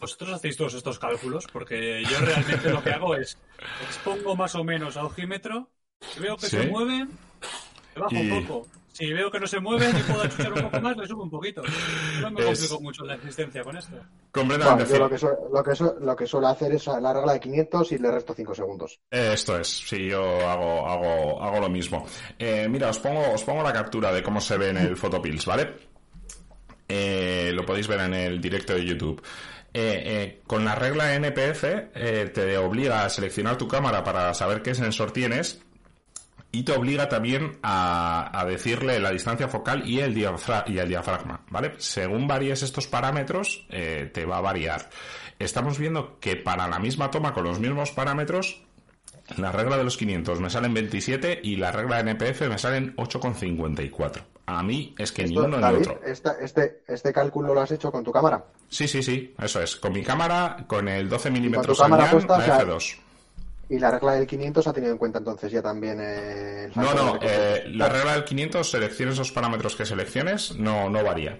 Vosotros 0.00 0.32
hacéis 0.32 0.56
todos 0.56 0.74
estos 0.74 0.98
cálculos, 0.98 1.46
porque 1.52 2.02
yo 2.02 2.18
realmente 2.20 2.70
lo 2.70 2.82
que 2.82 2.90
hago 2.90 3.14
es 3.14 3.38
expongo 3.86 4.34
más 4.34 4.56
o 4.56 4.64
menos 4.64 4.96
a 4.96 5.04
ojímetro, 5.04 5.70
veo 6.20 6.36
que 6.36 6.46
se 6.46 6.66
mueven, 6.66 7.08
bajo 7.96 8.16
un 8.16 8.44
poco. 8.44 8.66
Si 8.98 9.12
veo 9.12 9.30
que 9.30 9.38
no 9.38 9.46
se 9.46 9.60
mueve 9.60 9.88
y 9.90 10.02
puedo 10.02 10.22
achuchar 10.22 10.52
un 10.52 10.62
poco 10.62 10.80
más, 10.80 10.96
le 10.96 11.06
subo 11.06 11.22
un 11.22 11.30
poquito. 11.30 11.62
No 12.20 12.32
me 12.32 12.44
complico 12.44 12.80
mucho 12.80 13.04
la 13.04 13.14
existencia 13.14 13.62
con 13.62 13.76
esto. 13.76 13.96
Completamente. 14.32 14.98
lo, 14.98 15.08
que 15.08 15.18
lo, 15.18 15.62
que 15.62 16.04
lo 16.04 16.16
que 16.16 16.26
suelo 16.26 16.48
hacer 16.48 16.72
es 16.72 16.84
la 16.88 17.12
regla 17.12 17.34
de 17.34 17.38
500 17.40 17.92
y 17.92 17.98
le 17.98 18.10
resto 18.10 18.34
5 18.34 18.54
segundos. 18.56 18.98
esto 19.08 19.56
es, 19.56 19.68
sí, 19.68 20.08
yo 20.08 20.24
hago, 20.48 20.88
hago, 20.88 21.40
hago 21.40 21.60
lo 21.60 21.68
mismo. 21.68 22.04
Eh, 22.36 22.66
mira, 22.68 22.88
os 22.88 22.98
pongo, 22.98 23.34
os 23.34 23.44
pongo 23.44 23.62
la 23.62 23.72
captura 23.72 24.12
de 24.12 24.20
cómo 24.20 24.40
se 24.40 24.58
ve 24.58 24.70
en 24.70 24.78
el 24.78 24.96
Photopills, 24.96 25.46
¿vale? 25.46 25.74
Eh, 26.88 27.52
lo 27.54 27.66
podéis 27.66 27.86
ver 27.86 28.00
en 28.00 28.14
el 28.14 28.40
directo 28.40 28.74
de 28.74 28.84
YouTube. 28.84 29.22
Eh, 29.74 30.40
con 30.46 30.64
la 30.64 30.74
regla 30.74 31.14
NPF 31.14 31.62
te 31.92 32.56
obliga 32.56 33.04
a 33.04 33.10
seleccionar 33.10 33.58
tu 33.58 33.68
cámara 33.68 34.02
para 34.02 34.32
saber 34.34 34.62
qué 34.62 34.74
sensor 34.74 35.12
tienes 35.12 35.60
y 36.50 36.62
te 36.62 36.72
obliga 36.72 37.08
también 37.08 37.58
a, 37.62 38.44
decirle 38.48 38.98
la 39.00 39.10
distancia 39.10 39.48
focal 39.48 39.86
y 39.86 40.00
el, 40.00 40.14
diafragma, 40.14 41.42
¿vale? 41.50 41.74
Según 41.78 42.26
varíes 42.26 42.62
estos 42.62 42.86
parámetros, 42.86 43.66
eh, 43.70 44.10
te 44.12 44.24
va 44.24 44.38
a 44.38 44.40
variar. 44.40 44.88
Estamos 45.38 45.78
viendo 45.78 46.18
que 46.20 46.36
para 46.36 46.66
la 46.66 46.78
misma 46.78 47.10
toma 47.10 47.34
con 47.34 47.44
los 47.44 47.60
mismos 47.60 47.90
parámetros, 47.90 48.62
la 49.36 49.52
regla 49.52 49.76
de 49.76 49.84
los 49.84 49.98
500 49.98 50.40
me 50.40 50.48
salen 50.48 50.72
27 50.72 51.40
y 51.42 51.56
la 51.56 51.70
regla 51.70 52.00
NPF 52.00 52.48
me 52.48 52.58
salen 52.58 52.96
8,54. 52.96 54.37
A 54.50 54.62
mí 54.62 54.94
es 54.96 55.12
que 55.12 55.24
ni 55.24 55.36
uno 55.36 55.58
ni 55.58 55.76
otro. 55.76 56.00
este, 56.06 56.80
¿Este 56.88 57.12
cálculo 57.12 57.52
lo 57.52 57.60
has 57.60 57.70
hecho 57.70 57.92
con 57.92 58.02
tu 58.02 58.10
cámara? 58.10 58.42
Sí, 58.70 58.88
sí, 58.88 59.02
sí, 59.02 59.34
eso 59.38 59.60
es. 59.60 59.76
Con 59.76 59.92
mi 59.92 60.02
cámara, 60.02 60.64
con 60.66 60.88
el 60.88 61.06
12 61.06 61.30
milímetros 61.30 61.78
F2. 61.78 62.96
Y 63.68 63.78
la 63.78 63.90
regla 63.90 64.12
del 64.14 64.26
500 64.26 64.66
ha 64.66 64.72
tenido 64.72 64.92
en 64.92 64.98
cuenta 64.98 65.18
entonces 65.18 65.52
ya 65.52 65.60
también 65.60 66.00
el 66.00 66.72
No, 66.74 66.94
no, 66.94 67.18
eh, 67.20 67.64
la 67.74 67.90
regla 67.90 68.14
del 68.14 68.24
500, 68.24 68.70
selecciones 68.70 69.16
esos 69.16 69.32
parámetros 69.32 69.76
que 69.76 69.84
selecciones, 69.84 70.56
no, 70.56 70.88
no 70.88 71.04
varía. 71.04 71.38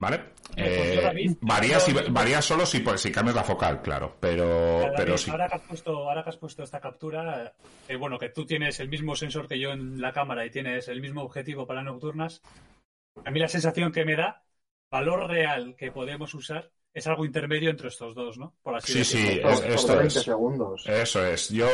¿Vale? 0.00 0.32
Eh, 0.56 1.36
varía, 1.40 1.80
si, 1.80 1.92
varía 1.92 2.40
solo 2.40 2.64
si, 2.64 2.80
pues, 2.80 3.00
si 3.00 3.10
cambias 3.10 3.34
la 3.34 3.42
focal, 3.42 3.82
claro, 3.82 4.16
pero, 4.20 4.92
pero 4.96 5.18
sí. 5.18 5.30
Ahora 5.30 5.48
que, 5.48 5.56
has 5.56 5.62
puesto, 5.62 6.08
ahora 6.08 6.22
que 6.22 6.30
has 6.30 6.36
puesto 6.36 6.62
esta 6.62 6.80
captura, 6.80 7.52
eh, 7.88 7.96
bueno, 7.96 8.16
que 8.16 8.28
tú 8.28 8.46
tienes 8.46 8.78
el 8.78 8.88
mismo 8.88 9.16
sensor 9.16 9.48
que 9.48 9.58
yo 9.58 9.72
en 9.72 10.00
la 10.00 10.12
cámara 10.12 10.46
y 10.46 10.50
tienes 10.50 10.86
el 10.86 11.00
mismo 11.00 11.22
objetivo 11.22 11.66
para 11.66 11.82
nocturnas, 11.82 12.42
a 13.24 13.30
mí 13.32 13.40
la 13.40 13.48
sensación 13.48 13.90
que 13.90 14.04
me 14.04 14.14
da, 14.14 14.44
valor 14.88 15.28
real 15.28 15.74
que 15.76 15.90
podemos 15.90 16.32
usar, 16.32 16.70
es 16.94 17.06
algo 17.08 17.24
intermedio 17.24 17.70
entre 17.70 17.88
estos 17.88 18.14
dos, 18.14 18.38
¿no? 18.38 18.54
Por 18.62 18.76
así 18.76 19.04
sí, 19.04 19.04
sí, 19.04 19.40
esto 19.66 20.00
es. 20.00 20.14
Segundos. 20.14 20.86
Eso 20.86 21.24
es. 21.26 21.48
Yo, 21.50 21.68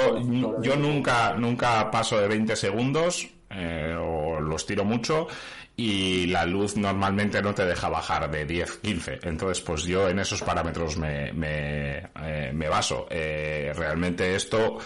yo 0.61 0.77
nunca, 0.77 1.35
nunca 1.35 1.91
paso 1.91 2.21
de 2.21 2.29
20 2.29 2.57
segundos 2.57 3.29
eh, 3.55 3.97
o 3.99 4.41
los 4.41 4.67
tiro 4.67 4.85
mucho 4.85 5.29
y 5.77 6.27
la 6.27 6.47
luz 6.47 6.77
normalmente 6.77 7.43
no 7.43 7.55
te 7.55 7.65
deja 7.65 7.89
bajar 7.89 8.31
de 8.31 8.45
10, 8.47 8.79
15. 8.79 9.19
Entonces, 9.23 9.63
pues 9.63 9.85
yo 9.85 10.09
en 10.09 10.21
esos 10.21 10.43
parámetros 10.43 10.97
me, 10.97 11.33
me, 11.33 11.99
eh, 12.23 12.53
me 12.55 12.69
baso. 12.69 13.07
Eh, 13.11 13.73
realmente 13.75 14.37
esto 14.37 14.79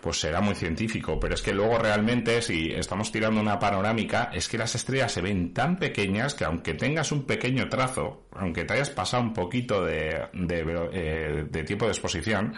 pues 0.00 0.20
será 0.20 0.40
muy 0.40 0.54
científico, 0.54 1.18
pero 1.18 1.34
es 1.34 1.42
que 1.42 1.52
luego 1.52 1.78
realmente 1.78 2.40
si 2.40 2.70
estamos 2.70 3.10
tirando 3.10 3.40
una 3.40 3.58
panorámica, 3.58 4.30
es 4.32 4.48
que 4.48 4.56
las 4.56 4.74
estrellas 4.74 5.10
se 5.10 5.20
ven 5.20 5.52
tan 5.52 5.78
pequeñas 5.78 6.34
que 6.34 6.44
aunque 6.44 6.74
tengas 6.74 7.10
un 7.10 7.24
pequeño 7.24 7.68
trazo, 7.68 8.28
aunque 8.32 8.64
te 8.64 8.74
hayas 8.74 8.90
pasado 8.90 9.24
un 9.24 9.32
poquito 9.32 9.84
de, 9.84 10.28
de, 10.32 10.88
eh, 10.92 11.64
tiempo 11.64 11.86
de 11.86 11.90
exposición, 11.90 12.54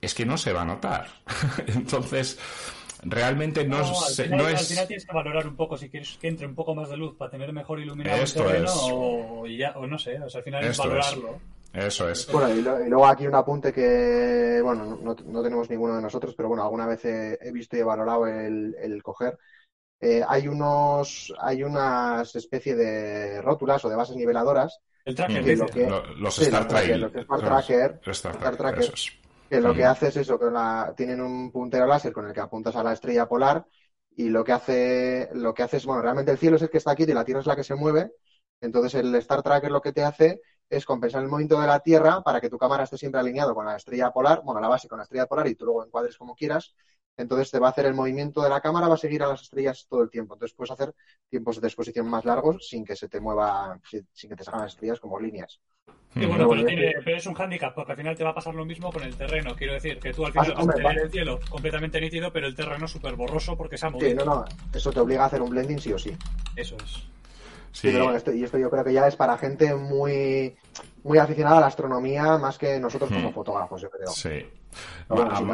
es 0.00 0.14
que 0.14 0.26
no 0.26 0.36
se 0.36 0.52
va 0.52 0.62
a 0.62 0.64
notar. 0.64 1.06
Entonces, 1.68 2.38
realmente 3.02 3.64
no, 3.64 3.80
es... 3.80 4.20
Al 4.20 4.56
final 4.56 4.86
tienes 4.86 5.06
que 5.06 5.12
valorar 5.12 5.46
un 5.46 5.56
poco 5.56 5.76
si 5.76 5.88
quieres 5.88 6.18
que 6.20 6.28
entre 6.28 6.46
un 6.46 6.54
poco 6.54 6.74
más 6.74 6.88
de 6.90 6.96
luz 6.96 7.16
para 7.16 7.30
tener 7.30 7.52
mejor 7.52 7.80
iluminado 7.80 8.22
el 8.22 8.32
terreno 8.32 8.72
o, 8.74 9.46
ya, 9.46 9.72
o 9.76 9.86
no 9.86 9.98
sé, 9.98 10.18
o 10.20 10.28
sea, 10.28 10.38
al 10.38 10.44
final 10.44 10.64
es 10.64 10.76
valorarlo. 10.76 11.38
Eso 11.72 12.08
es. 12.08 12.30
Bueno, 12.32 12.48
y, 12.52 12.62
luego 12.62 13.06
aquí 13.06 13.26
un 13.26 13.34
apunte 13.34 13.72
que, 13.72 14.60
bueno, 14.62 14.98
no, 15.00 15.42
tenemos 15.42 15.70
ninguno 15.70 15.94
de 15.94 16.02
nosotros, 16.02 16.34
pero 16.36 16.48
bueno, 16.48 16.64
alguna 16.64 16.86
vez 16.86 17.04
he, 17.04 17.52
visto 17.52 17.76
y 17.76 17.80
he 17.80 17.84
valorado 17.84 18.26
el, 18.26 19.00
coger. 19.02 19.38
Eh, 20.00 20.22
hay 20.26 20.48
unos, 20.48 21.32
hay 21.38 21.62
unas 21.62 22.34
especie 22.34 22.74
de 22.74 23.40
rótulas 23.42 23.84
o 23.84 23.88
de 23.88 23.96
bases 23.96 24.16
niveladoras. 24.16 24.80
El 25.04 25.14
tracker, 25.14 25.58
los 26.18 26.38
Star, 26.38 26.66
Tracker, 26.66 27.10
Star 28.06 28.56
Tracker, 28.56 28.92
que 29.50 29.60
lo 29.60 29.74
que 29.74 29.84
hace 29.84 30.08
es 30.08 30.16
eso, 30.16 30.38
que 30.38 30.46
tienen 30.96 31.20
un 31.20 31.50
puntero 31.52 31.86
láser 31.86 32.12
con 32.12 32.26
el 32.26 32.32
que 32.32 32.40
apuntas 32.40 32.76
a 32.76 32.84
la 32.84 32.92
estrella 32.92 33.28
polar 33.28 33.66
y 34.16 34.28
lo 34.28 34.44
que 34.44 34.52
hace, 34.52 35.28
lo 35.34 35.54
que 35.54 35.62
hace 35.64 35.78
es, 35.78 35.86
bueno, 35.86 36.02
realmente 36.02 36.30
el 36.32 36.38
cielo 36.38 36.56
es 36.56 36.62
el 36.62 36.70
que 36.70 36.78
está 36.78 36.92
aquí 36.92 37.02
y 37.04 37.06
la 37.06 37.24
Tierra 37.24 37.40
es 37.40 37.46
la 37.46 37.56
que 37.56 37.64
se 37.64 37.74
mueve. 37.74 38.12
Entonces 38.60 38.94
el 38.94 39.14
Star 39.16 39.42
Tracker 39.42 39.70
lo 39.70 39.80
que 39.80 39.92
te 39.92 40.04
hace 40.04 40.40
es 40.68 40.84
compensar 40.84 41.22
el 41.22 41.28
movimiento 41.28 41.60
de 41.60 41.66
la 41.66 41.80
Tierra 41.80 42.22
para 42.22 42.40
que 42.40 42.48
tu 42.48 42.58
cámara 42.58 42.84
esté 42.84 42.96
siempre 42.98 43.20
alineado 43.20 43.54
con 43.54 43.66
la 43.66 43.76
estrella 43.76 44.12
polar, 44.12 44.42
bueno, 44.44 44.60
la 44.60 44.68
base 44.68 44.88
con 44.88 44.98
la 44.98 45.04
estrella 45.04 45.26
polar 45.26 45.48
y 45.48 45.56
tú 45.56 45.64
luego 45.64 45.84
encuadres 45.84 46.16
como 46.16 46.34
quieras. 46.36 46.74
Entonces 47.16 47.50
te 47.50 47.58
va 47.58 47.68
a 47.68 47.70
hacer 47.70 47.86
el 47.86 47.94
movimiento 47.94 48.42
de 48.42 48.48
la 48.50 48.60
cámara, 48.60 48.88
va 48.88 48.94
a 48.94 48.98
seguir 48.98 49.22
a 49.22 49.28
las 49.28 49.42
estrellas 49.42 49.86
todo 49.88 50.02
el 50.02 50.10
tiempo. 50.10 50.34
Entonces 50.34 50.56
puedes 50.56 50.70
hacer 50.70 50.94
tiempos 51.28 51.60
de 51.60 51.66
exposición 51.66 52.06
más 52.08 52.24
largos 52.24 52.68
sin 52.68 52.84
que 52.84 52.96
se 52.96 53.08
te 53.08 53.20
mueva, 53.20 53.80
sin 54.12 54.30
que 54.30 54.36
te 54.36 54.44
salgan 54.44 54.62
las 54.62 54.72
estrellas 54.74 55.00
como 55.00 55.18
líneas. 55.18 55.60
Bueno, 56.14 56.48
pero, 56.48 57.16
es 57.16 57.26
un 57.26 57.34
hándicap, 57.34 57.74
porque 57.74 57.92
al 57.92 57.98
final 57.98 58.16
te 58.16 58.24
va 58.24 58.30
a 58.30 58.34
pasar 58.34 58.54
lo 58.54 58.64
mismo 58.64 58.92
con 58.92 59.02
el 59.02 59.14
terreno. 59.16 59.54
Quiero 59.54 59.74
decir, 59.74 59.98
que 60.00 60.12
tú 60.12 60.26
al 60.26 60.32
final 60.32 60.54
vas 60.54 60.68
a 60.68 60.72
tener 60.72 60.98
el 60.98 61.10
cielo 61.10 61.38
completamente 61.48 62.00
nítido, 62.00 62.32
pero 62.32 62.46
el 62.46 62.54
terreno 62.54 62.88
súper 62.88 63.14
borroso 63.14 63.56
porque 63.56 63.78
se 63.78 63.86
ha 63.86 63.90
movido. 63.90 64.10
Sí, 64.10 64.16
no, 64.16 64.24
no, 64.24 64.44
eso 64.72 64.92
te 64.92 65.00
obliga 65.00 65.22
a 65.22 65.26
hacer 65.26 65.40
un 65.40 65.50
blending 65.50 65.78
sí 65.78 65.92
o 65.92 65.98
sí. 65.98 66.16
Eso 66.56 66.76
es. 66.84 67.04
Sí. 67.72 67.88
pero 67.92 68.04
bueno, 68.04 68.18
esto, 68.18 68.32
y 68.32 68.42
esto 68.42 68.58
yo 68.58 68.68
creo 68.68 68.82
que 68.82 68.92
ya 68.92 69.06
es 69.06 69.14
para 69.14 69.38
gente 69.38 69.72
muy, 69.76 70.56
muy 71.04 71.18
aficionada 71.18 71.58
a 71.58 71.60
la 71.60 71.66
astronomía 71.68 72.36
más 72.36 72.58
que 72.58 72.80
nosotros 72.80 73.10
como 73.10 73.30
hmm. 73.30 73.34
fotógrafos, 73.34 73.80
yo 73.80 73.90
creo. 73.90 74.08
Sí. 74.08 74.44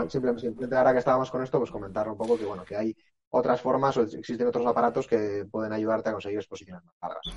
simplemente, 0.09 0.77
ahora 0.77 0.93
que 0.95 1.01
estábamos 1.01 1.31
con 1.31 1.43
esto, 1.43 1.59
pues 1.59 1.71
comentar 1.71 2.09
un 2.09 2.17
poco 2.17 2.39
que 2.39 2.47
bueno, 2.47 2.65
que 2.65 2.77
hay 2.77 2.97
otras 3.31 3.61
formas 3.61 3.97
o 3.99 4.03
existen 4.03 4.47
otros 4.47 4.67
aparatos 4.67 5.07
que 5.07 5.47
pueden 5.51 5.73
ayudarte 5.73 6.09
a 6.09 6.13
conseguir 6.13 6.39
exposiciones 6.39 6.83
más 6.85 6.95
largas. 7.03 7.35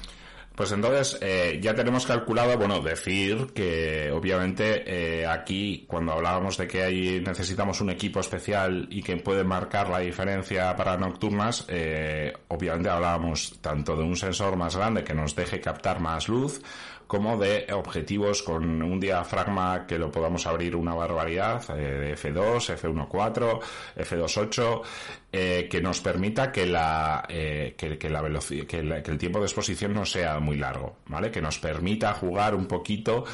Pues 0.59 0.73
entonces 0.73 1.17
eh, 1.21 1.57
ya 1.61 1.73
tenemos 1.73 2.05
calculado, 2.05 2.57
bueno, 2.57 2.81
decir 2.81 3.53
que 3.55 4.11
obviamente 4.11 4.83
eh, 5.21 5.25
aquí 5.25 5.85
cuando 5.87 6.11
hablábamos 6.11 6.57
de 6.57 6.67
que 6.67 6.83
hay, 6.83 7.21
necesitamos 7.21 7.79
un 7.79 7.91
equipo 7.91 8.19
especial 8.19 8.85
y 8.89 9.01
que 9.01 9.15
puede 9.15 9.45
marcar 9.45 9.87
la 9.87 9.99
diferencia 9.99 10.75
para 10.75 10.97
nocturnas, 10.97 11.63
eh, 11.69 12.33
obviamente 12.49 12.89
hablábamos 12.89 13.57
tanto 13.61 13.95
de 13.95 14.03
un 14.03 14.17
sensor 14.17 14.57
más 14.57 14.75
grande 14.75 15.05
que 15.05 15.13
nos 15.13 15.33
deje 15.33 15.61
captar 15.61 16.01
más 16.01 16.27
luz, 16.27 16.61
como 17.09 17.37
de 17.37 17.65
objetivos 17.73 18.43
con 18.43 18.83
un 18.83 18.99
diafragma 18.99 19.87
que 19.87 19.97
lo 19.97 20.11
podamos 20.11 20.45
abrir 20.45 20.75
una 20.75 20.93
barbaridad, 20.93 21.67
de 21.67 22.15
F2, 22.15 22.77
F1.4, 22.77 23.59
F2.8, 23.97 25.67
que 25.67 25.81
nos 25.81 26.01
permita 26.01 26.51
que 26.51 26.67
la, 26.67 27.25
que, 27.27 28.09
la 28.09 28.21
velocidad, 28.21 28.67
que, 28.67 28.79
el 28.79 29.17
tiempo 29.17 29.39
de 29.39 29.45
exposición 29.45 29.93
no 29.93 30.05
sea 30.05 30.39
muy 30.39 30.57
largo, 30.57 30.97
¿vale? 31.07 31.31
Que 31.31 31.41
nos 31.41 31.57
permita 31.57 32.13
jugar 32.13 32.53
un 32.53 32.67
poquito 32.67 33.25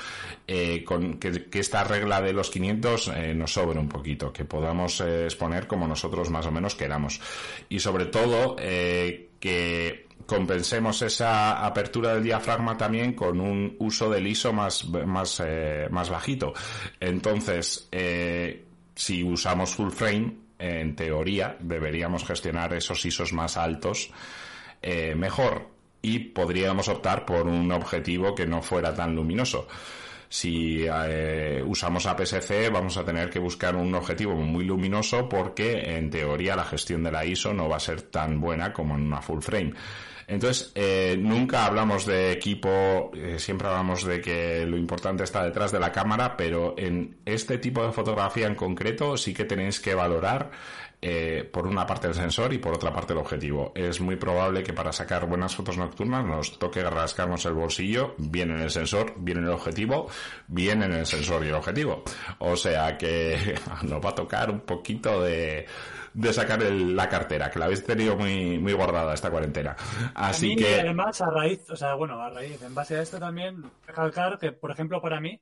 eh, 0.47 0.83
con 0.83 1.19
que, 1.19 1.47
esta 1.53 1.83
regla 1.83 2.21
de 2.21 2.33
los 2.33 2.49
500 2.49 3.07
eh, 3.09 3.33
nos 3.33 3.51
sobre 3.51 3.79
un 3.79 3.89
poquito, 3.89 4.31
que 4.31 4.45
podamos 4.45 5.01
eh, 5.01 5.25
exponer 5.25 5.67
como 5.67 5.87
nosotros 5.87 6.29
más 6.29 6.45
o 6.45 6.51
menos 6.51 6.75
queramos. 6.75 7.19
Y 7.69 7.79
sobre 7.79 8.05
todo, 8.05 8.55
que 8.55 10.04
compensemos 10.25 11.01
esa 11.01 11.65
apertura 11.65 12.13
del 12.13 12.23
diafragma 12.23 12.77
también 12.77 13.13
con 13.13 13.39
un 13.39 13.75
uso 13.79 14.09
del 14.09 14.27
ISO 14.27 14.53
más, 14.53 14.85
más, 14.85 15.41
eh, 15.45 15.87
más 15.91 16.09
bajito. 16.09 16.53
Entonces, 16.99 17.87
eh, 17.91 18.65
si 18.95 19.23
usamos 19.23 19.75
full 19.75 19.91
frame, 19.91 20.33
en 20.57 20.95
teoría 20.95 21.57
deberíamos 21.59 22.23
gestionar 22.25 22.73
esos 22.73 23.05
ISOs 23.05 23.33
más 23.33 23.57
altos 23.57 24.09
eh, 24.81 25.13
mejor 25.13 25.69
y 26.01 26.19
podríamos 26.19 26.87
optar 26.87 27.25
por 27.25 27.47
un 27.47 27.71
objetivo 27.71 28.33
que 28.33 28.47
no 28.47 28.61
fuera 28.61 28.93
tan 28.93 29.15
luminoso. 29.15 29.67
Si 30.27 30.85
usamos 31.65 32.05
APS-C 32.07 32.69
vamos 32.69 32.97
a 32.97 33.05
tener 33.05 33.29
que 33.29 33.39
buscar 33.39 33.75
un 33.75 33.93
objetivo 33.93 34.35
muy 34.35 34.65
luminoso 34.65 35.29
porque 35.29 35.95
en 35.95 36.09
teoría 36.09 36.55
la 36.55 36.65
gestión 36.65 37.03
de 37.03 37.11
la 37.11 37.25
ISO 37.25 37.53
no 37.53 37.69
va 37.69 37.77
a 37.77 37.79
ser 37.79 38.01
tan 38.01 38.41
buena 38.41 38.73
como 38.73 38.95
en 38.95 39.03
una 39.03 39.21
full 39.21 39.39
frame. 39.39 39.73
Entonces, 40.27 40.71
eh, 40.75 41.15
nunca 41.19 41.65
hablamos 41.65 42.05
de 42.05 42.31
equipo, 42.31 43.11
eh, 43.13 43.37
siempre 43.37 43.67
hablamos 43.67 44.03
de 44.03 44.21
que 44.21 44.65
lo 44.65 44.77
importante 44.77 45.23
está 45.23 45.43
detrás 45.43 45.71
de 45.71 45.79
la 45.79 45.91
cámara, 45.91 46.35
pero 46.35 46.73
en 46.77 47.17
este 47.25 47.57
tipo 47.59 47.85
de 47.85 47.91
fotografía 47.91 48.47
en 48.47 48.55
concreto 48.55 49.17
sí 49.17 49.33
que 49.33 49.45
tenéis 49.45 49.79
que 49.79 49.93
valorar 49.93 50.51
eh, 51.01 51.47
por 51.51 51.67
una 51.67 51.85
parte 51.85 52.07
el 52.07 52.15
sensor 52.15 52.51
y 52.53 52.57
por 52.57 52.73
otra 52.73 52.91
parte 52.91 53.13
el 53.13 53.19
objetivo. 53.19 53.71
Es 53.75 54.01
muy 54.01 54.15
probable 54.15 54.63
que 54.63 54.73
para 54.73 54.91
sacar 54.91 55.27
buenas 55.27 55.55
fotos 55.55 55.77
nocturnas 55.77 56.25
nos 56.25 56.57
toque 56.57 56.83
rascarnos 56.83 57.45
el 57.45 57.53
bolsillo, 57.53 58.15
bien 58.17 58.49
en 58.49 58.61
el 58.61 58.71
sensor, 58.71 59.13
bien 59.17 59.37
en 59.37 59.43
el 59.43 59.51
objetivo, 59.51 60.07
bien 60.47 60.81
en 60.81 60.93
el 60.93 61.05
sensor 61.05 61.45
y 61.45 61.49
el 61.49 61.53
objetivo. 61.53 62.03
O 62.39 62.55
sea 62.55 62.97
que 62.97 63.55
nos 63.83 64.03
va 64.03 64.09
a 64.09 64.15
tocar 64.15 64.49
un 64.49 64.61
poquito 64.61 65.21
de 65.21 65.67
de 66.15 66.31
sacar 66.31 66.61
la 66.61 67.09
cartera, 67.09 67.51
que 67.51 67.59
la 67.59 67.65
habéis 67.65 67.83
tenido 67.83 68.15
muy, 68.15 68.57
muy 68.57 68.71
guardada 68.71 69.13
esta 69.13 69.29
cuarentena. 69.29 69.75
Así 70.15 70.55
que. 70.55 70.79
además, 70.79 71.21
a 71.21 71.29
raíz, 71.29 71.69
o 71.69 71.75
sea, 71.75 71.93
bueno, 71.95 72.21
a 72.21 72.29
raíz, 72.29 72.61
en 72.61 72.73
base 72.73 72.95
a 72.95 73.01
esto 73.01 73.19
también, 73.19 73.63
recalcar 73.85 74.39
que, 74.39 74.53
por 74.53 74.71
ejemplo, 74.71 75.01
para 75.01 75.19
mí 75.19 75.39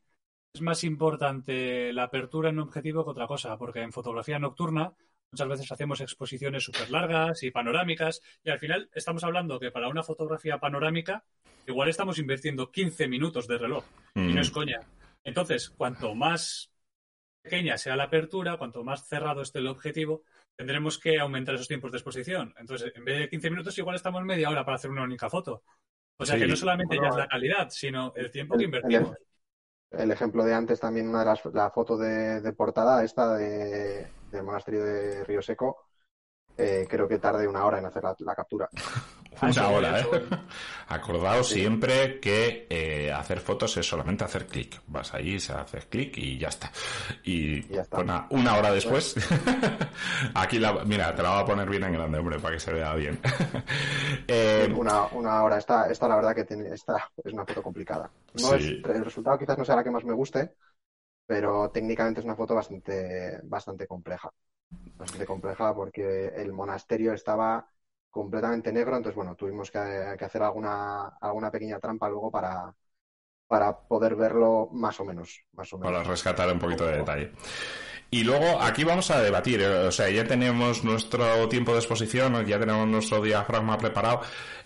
es 0.53 0.61
más 0.61 0.83
importante 0.83 1.93
la 1.93 2.03
apertura 2.03 2.49
en 2.49 2.55
un 2.59 2.67
objetivo 2.67 3.03
que 3.03 3.11
otra 3.11 3.27
cosa, 3.27 3.57
porque 3.57 3.81
en 3.81 3.91
fotografía 3.91 4.39
nocturna 4.39 4.93
muchas 5.31 5.47
veces 5.47 5.71
hacemos 5.71 6.01
exposiciones 6.01 6.63
súper 6.63 6.89
largas 6.89 7.43
y 7.43 7.51
panorámicas, 7.51 8.21
y 8.43 8.49
al 8.49 8.59
final 8.59 8.89
estamos 8.93 9.23
hablando 9.23 9.59
que 9.59 9.71
para 9.71 9.87
una 9.87 10.03
fotografía 10.03 10.59
panorámica, 10.59 11.23
igual 11.67 11.89
estamos 11.89 12.17
invirtiendo 12.19 12.71
15 12.71 13.07
minutos 13.07 13.47
de 13.47 13.57
reloj, 13.57 13.83
y 14.15 14.33
no 14.33 14.41
es 14.41 14.51
mm. 14.51 14.53
coña. 14.53 14.79
Entonces, 15.23 15.69
cuanto 15.69 16.15
más 16.15 16.71
pequeña 17.41 17.77
sea 17.77 17.95
la 17.95 18.05
apertura, 18.05 18.57
cuanto 18.57 18.83
más 18.83 19.07
cerrado 19.07 19.41
esté 19.41 19.59
el 19.59 19.67
objetivo, 19.67 20.23
tendremos 20.55 20.99
que 20.99 21.19
aumentar 21.19 21.55
esos 21.55 21.67
tiempos 21.67 21.91
de 21.91 21.97
exposición. 21.97 22.53
Entonces, 22.57 22.91
en 22.95 23.03
vez 23.05 23.19
de 23.19 23.29
15 23.29 23.49
minutos, 23.49 23.77
igual 23.77 23.95
estamos 23.95 24.23
media 24.23 24.49
hora 24.49 24.63
para 24.63 24.75
hacer 24.75 24.91
una 24.91 25.03
única 25.03 25.29
foto. 25.29 25.63
O 26.17 26.25
sea 26.25 26.37
que 26.37 26.47
no 26.47 26.55
solamente 26.55 26.97
ya 27.01 27.09
es 27.09 27.15
la 27.15 27.27
calidad, 27.27 27.69
sino 27.69 28.13
el 28.15 28.31
tiempo 28.31 28.57
que 28.57 28.65
invertimos. 28.65 29.17
El, 29.89 30.11
ejemplo 30.11 30.43
de 30.43 30.53
antes 30.53 30.79
también, 30.79 31.07
una 31.07 31.19
de 31.19 31.25
las 31.25 31.45
la 31.53 31.69
foto 31.71 31.97
de, 31.97 32.53
portada, 32.53 33.03
esta 33.03 33.35
de, 33.35 34.07
del 34.31 34.43
monasterio 34.43 34.83
de 34.83 35.23
Río 35.23 35.41
Seco, 35.41 35.85
eh, 36.57 36.85
creo 36.87 37.07
que 37.07 37.17
tarde 37.17 37.47
una 37.47 37.65
hora 37.65 37.79
en 37.79 37.85
hacer 37.85 38.03
la, 38.19 38.35
captura. 38.35 38.69
una 39.41 39.69
hora, 39.69 39.99
¿eh? 39.99 40.05
Acordaos 40.87 41.49
siempre 41.49 42.19
que 42.19 42.67
eh, 42.69 43.11
hacer 43.11 43.39
fotos 43.39 43.75
es 43.77 43.87
solamente 43.87 44.23
hacer 44.23 44.45
clic. 44.45 44.81
Vas 44.87 45.13
ahí, 45.13 45.39
se 45.39 45.53
hace 45.53 45.79
clic 45.79 46.17
y 46.17 46.37
ya 46.37 46.49
está. 46.49 46.71
Y, 47.23 47.65
Una, 48.29 48.57
hora 48.57 48.71
después, 48.71 49.15
aquí 50.35 50.59
la, 50.59 50.83
mira, 50.85 51.15
te 51.15 51.23
la 51.23 51.31
voy 51.31 51.41
a 51.41 51.45
poner 51.45 51.69
bien 51.69 51.83
en 51.85 51.93
grande, 51.93 52.19
hombre, 52.19 52.39
para 52.39 52.53
que 52.53 52.59
se 52.59 52.73
vea 52.73 52.93
bien. 52.95 53.19
Eh, 54.27 54.73
una, 54.75 55.07
una, 55.07 55.43
hora, 55.43 55.57
esta, 55.57 55.89
esta 55.89 56.07
la 56.07 56.15
verdad 56.15 56.33
que 56.33 56.45
tiene, 56.45 56.69
esta 56.73 57.09
es 57.23 57.33
una 57.33 57.45
foto 57.45 57.61
complicada. 57.61 58.09
No 58.41 58.53
es, 58.53 58.65
el 58.65 59.03
resultado 59.03 59.37
quizás 59.37 59.57
no 59.57 59.65
sea 59.65 59.75
la 59.75 59.83
que 59.83 59.91
más 59.91 60.05
me 60.05 60.13
guste, 60.13 60.55
pero 61.25 61.69
técnicamente 61.69 62.21
es 62.21 62.25
una 62.25 62.35
foto 62.35 62.55
bastante, 62.55 63.39
bastante 63.43 63.85
compleja 63.85 64.31
bastante 64.95 65.25
compleja 65.25 65.73
porque 65.73 66.27
el 66.35 66.53
monasterio 66.53 67.13
estaba 67.13 67.67
completamente 68.09 68.71
negro, 68.71 68.95
entonces 68.95 69.15
bueno, 69.15 69.35
tuvimos 69.35 69.71
que, 69.71 69.79
hacer 69.79 70.43
alguna, 70.43 71.17
alguna 71.19 71.49
pequeña 71.49 71.79
trampa 71.79 72.07
luego 72.09 72.29
para, 72.29 72.73
para 73.47 73.75
poder 73.75 74.15
verlo 74.15 74.69
más 74.71 74.99
o 74.99 75.05
menos. 75.05 75.43
Más 75.53 75.73
o 75.73 75.77
menos. 75.77 75.91
Para 75.91 76.03
rescatar 76.03 76.51
un 76.51 76.59
poquito 76.59 76.85
de 76.85 76.97
detalle. 76.97 77.31
Y 78.13 78.23
luego 78.23 78.61
aquí 78.61 78.83
vamos 78.83 79.09
a 79.09 79.19
debatir, 79.21 79.61
eh, 79.61 79.87
o 79.87 79.91
sea, 79.91 80.07
ya 80.11 80.23
tenemos 80.23 80.83
nuestro 80.83 81.49
tiempo 81.49 81.71
de 81.71 81.79
exposición, 81.79 82.45
ya 82.45 82.59
tenemos 82.59 82.87
nuestro 82.87 83.19
diafragma 83.19 83.75
preparado, 83.79 84.21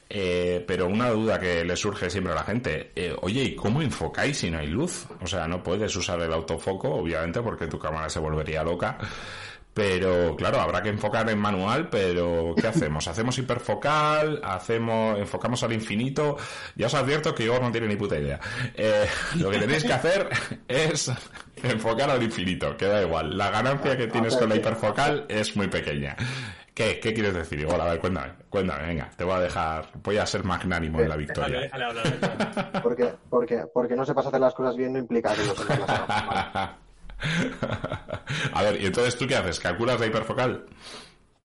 eh, 0.10 0.66
pero 0.68 0.88
una 0.88 1.10
duda 1.12 1.39
que 1.39 1.64
le 1.64 1.78
surge 1.78 2.10
siempre 2.10 2.34
a 2.34 2.36
la 2.36 2.43
gente, 2.43 2.91
eh, 2.93 3.16
oye, 3.22 3.43
¿y 3.43 3.55
cómo 3.55 3.82
enfocáis 3.82 4.39
si 4.39 4.51
no 4.51 4.60
hay 4.60 4.68
luz? 4.68 5.08
O 5.22 5.28
sea, 5.28 5.47
no 5.47 5.64
puedes 5.64 5.95
usar 5.95 6.20
el 6.20 6.34
autofoco, 6.34 6.89
obviamente, 6.89 7.41
porque 7.41 7.68
tu 7.68 7.80
cámara 7.80 8.10
se 8.10 8.20
volvería 8.20 8.66
loca. 8.66 8.97
Pero 9.78 10.36
claro, 10.36 10.59
habrá 10.59 10.82
que 10.82 10.89
enfocar 10.89 11.30
en 11.30 11.38
manual, 11.38 11.88
pero 11.88 12.55
¿qué 12.59 12.65
hacemos? 12.67 13.07
¿Hacemos 13.07 13.38
hiperfocal? 13.38 14.41
¿Hacemos, 14.43 15.19
enfocamos 15.19 15.61
al 15.61 15.71
infinito? 15.71 16.36
Ya 16.75 16.88
os 16.88 16.95
advierto 16.95 17.36
que 17.36 17.43
Igor 17.43 17.61
no 17.61 17.71
tiene 17.71 17.88
ni 17.88 17.95
puta 17.95 18.17
idea. 18.17 18.39
Eh, 18.73 19.05
lo 19.36 19.51
que 19.51 19.59
tenéis 19.59 19.84
que 19.84 19.93
hacer 19.93 20.30
es 20.67 21.11
enfocar 21.61 22.09
al 22.09 22.23
infinito, 22.23 22.75
que 22.75 22.88
da 22.88 23.03
igual. 23.03 23.38
La 23.38 23.51
ganancia 23.51 23.95
que 23.95 24.07
tienes 24.07 24.36
con 24.36 24.49
la 24.49 24.55
hiperfocal 24.55 25.28
es 25.30 25.55
muy 25.55 25.67
pequeña. 25.67 26.15
¿Qué? 26.73 26.99
¿Qué 26.99 27.13
quieres 27.13 27.36
decir? 27.36 27.59
Igual, 27.59 27.80
a 27.82 27.86
ver, 27.86 27.99
cuéntame, 27.99 28.34
cuéntame, 28.49 28.88
venga, 28.88 29.11
te 29.15 29.23
voy 29.23 29.36
a 29.36 29.41
dejar, 29.41 29.89
voy 30.01 30.17
a 30.17 30.25
ser 30.25 30.43
magnánimo 30.43 31.01
en 31.01 31.09
la 31.09 31.17
victoria. 31.17 31.59
Déjale, 31.59 31.86
déjale 31.86 31.86
hablar. 31.86 32.82
Porque, 32.82 33.13
porque, 33.30 33.63
porque 33.71 33.95
no 33.95 34.03
sepas 34.03 34.25
hacer 34.25 34.39
las 34.39 34.55
cosas 34.55 34.75
bien 34.75 34.93
no 34.93 34.99
implica 34.99 35.36
que 35.36 35.45
lo 35.45 35.55
sepas 35.55 35.80
las 35.80 36.25
mal. 36.25 36.78
a 38.53 38.63
ver, 38.63 38.82
¿y 38.82 38.86
entonces 38.86 39.18
tú 39.18 39.28
qué 39.28 39.36
haces? 39.36 39.59
¿Calculas 39.59 39.99
la 39.99 40.05
hiperfocal? 40.07 40.65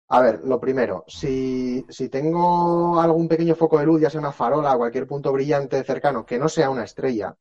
A 0.09 0.21
ver, 0.21 0.41
lo 0.45 0.61
primero, 0.61 1.05
si, 1.09 1.87
si 1.89 2.09
tengo 2.11 3.01
algún 3.01 3.29
pequeño 3.29 3.55
foco 3.55 3.79
de 3.79 3.87
luz, 3.87 4.01
ya 4.03 4.11
sea 4.11 4.21
una 4.21 4.33
farola, 4.33 4.77
cualquier 4.77 5.07
punto 5.07 5.33
brillante 5.33 5.83
cercano, 5.85 6.27
que 6.27 6.39
no 6.39 6.49
sea 6.51 6.69
una 6.71 6.85
estrella, 6.85 7.35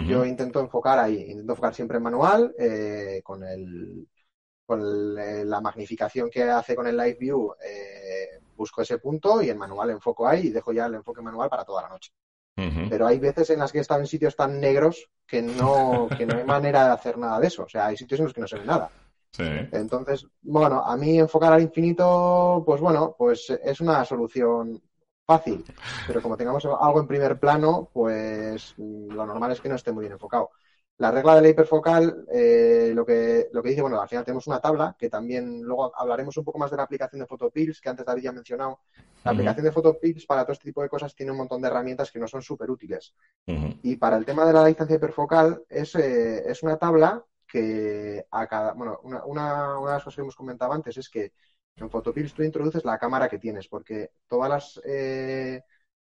yo 0.00 0.24
intento 0.24 0.60
enfocar 0.60 0.98
ahí, 0.98 1.16
intento 1.30 1.52
enfocar 1.54 1.74
siempre 1.74 1.98
en 1.98 2.04
manual, 2.04 2.54
eh, 2.58 3.22
con 3.24 3.44
el 3.44 4.08
con 4.66 4.80
el- 4.82 5.18
eh, 5.18 5.44
la 5.46 5.60
magnificación 5.60 6.30
que 6.30 6.44
hace 6.44 6.76
con 6.76 6.86
el 6.88 6.96
Live 6.96 7.18
View, 7.20 7.54
eh, 7.64 8.40
busco 8.56 8.82
ese 8.82 8.98
punto 8.98 9.42
y 9.42 9.50
en 9.50 9.58
manual 9.58 9.90
enfoco 9.90 10.26
ahí 10.28 10.48
y 10.48 10.50
dejo 10.50 10.72
ya 10.72 10.86
el 10.86 10.94
enfoque 10.96 11.22
manual 11.22 11.50
para 11.50 11.64
toda 11.64 11.82
la 11.82 11.88
noche. 11.90 12.12
Pero 12.88 13.06
hay 13.06 13.18
veces 13.18 13.50
en 13.50 13.60
las 13.60 13.70
que 13.70 13.78
he 13.78 13.80
estado 13.80 14.00
en 14.00 14.06
sitios 14.06 14.34
tan 14.34 14.60
negros 14.60 15.08
que 15.26 15.42
no, 15.42 16.08
que 16.18 16.26
no 16.26 16.36
hay 16.36 16.44
manera 16.44 16.86
de 16.86 16.92
hacer 16.92 17.18
nada 17.18 17.38
de 17.38 17.46
eso. 17.46 17.64
O 17.64 17.68
sea, 17.68 17.86
hay 17.86 17.96
sitios 17.96 18.20
en 18.20 18.24
los 18.26 18.34
que 18.34 18.40
no 18.40 18.48
se 18.48 18.58
ve 18.58 18.64
nada. 18.64 18.90
Sí. 19.30 19.44
Entonces, 19.72 20.26
bueno, 20.42 20.82
a 20.82 20.96
mí 20.96 21.18
enfocar 21.18 21.52
al 21.52 21.62
infinito, 21.62 22.62
pues 22.66 22.80
bueno, 22.80 23.14
pues 23.16 23.50
es 23.62 23.80
una 23.80 24.04
solución 24.04 24.80
fácil. 25.26 25.64
Pero 26.06 26.22
como 26.22 26.36
tengamos 26.36 26.64
algo 26.64 27.00
en 27.00 27.06
primer 27.06 27.38
plano, 27.38 27.90
pues 27.92 28.74
lo 28.78 29.26
normal 29.26 29.52
es 29.52 29.60
que 29.60 29.68
no 29.68 29.74
esté 29.74 29.92
muy 29.92 30.02
bien 30.02 30.14
enfocado. 30.14 30.50
La 30.98 31.12
regla 31.12 31.36
de 31.36 31.42
la 31.42 31.48
hiperfocal, 31.48 32.26
eh, 32.32 32.90
lo 32.92 33.06
que, 33.06 33.48
lo 33.52 33.62
que 33.62 33.68
dice, 33.68 33.82
bueno, 33.82 34.00
al 34.00 34.08
final 34.08 34.24
tenemos 34.24 34.48
una 34.48 34.60
tabla 34.60 34.96
que 34.98 35.08
también 35.08 35.62
luego 35.62 35.92
hablaremos 35.96 36.36
un 36.36 36.44
poco 36.44 36.58
más 36.58 36.72
de 36.72 36.76
la 36.76 36.82
aplicación 36.82 37.20
de 37.20 37.26
Photopills, 37.26 37.80
que 37.80 37.88
antes 37.88 38.04
David 38.04 38.22
ya 38.22 38.30
ha 38.30 38.32
mencionado. 38.32 38.80
La 39.24 39.30
aplicación 39.30 39.64
de 39.64 39.72
Photopills 39.72 40.26
para 40.26 40.42
todo 40.42 40.54
este 40.54 40.64
tipo 40.64 40.82
de 40.82 40.88
cosas 40.88 41.14
tiene 41.14 41.30
un 41.30 41.38
montón 41.38 41.62
de 41.62 41.68
herramientas 41.68 42.10
que 42.10 42.18
no 42.18 42.26
son 42.26 42.42
súper 42.42 42.68
útiles. 42.70 43.14
Y 43.46 43.96
para 43.96 44.16
el 44.16 44.24
tema 44.24 44.44
de 44.44 44.52
la 44.52 44.64
distancia 44.64 44.96
hiperfocal 44.96 45.62
es, 45.68 45.94
eh, 45.94 46.42
es 46.50 46.62
una 46.64 46.76
tabla 46.76 47.24
que 47.46 48.26
a 48.30 48.46
cada, 48.48 48.72
bueno, 48.72 48.98
una, 49.04 49.24
una, 49.24 49.78
una 49.78 49.90
de 49.90 49.94
las 49.94 50.04
cosas 50.04 50.16
que 50.16 50.22
hemos 50.22 50.36
comentado 50.36 50.72
antes 50.72 50.96
es 50.96 51.08
que 51.08 51.32
en 51.76 51.90
Photopills 51.90 52.34
tú 52.34 52.42
introduces 52.42 52.84
la 52.84 52.98
cámara 52.98 53.28
que 53.28 53.38
tienes, 53.38 53.68
porque 53.68 54.10
todas 54.26 54.50
las, 54.50 54.80
eh, 54.84 55.62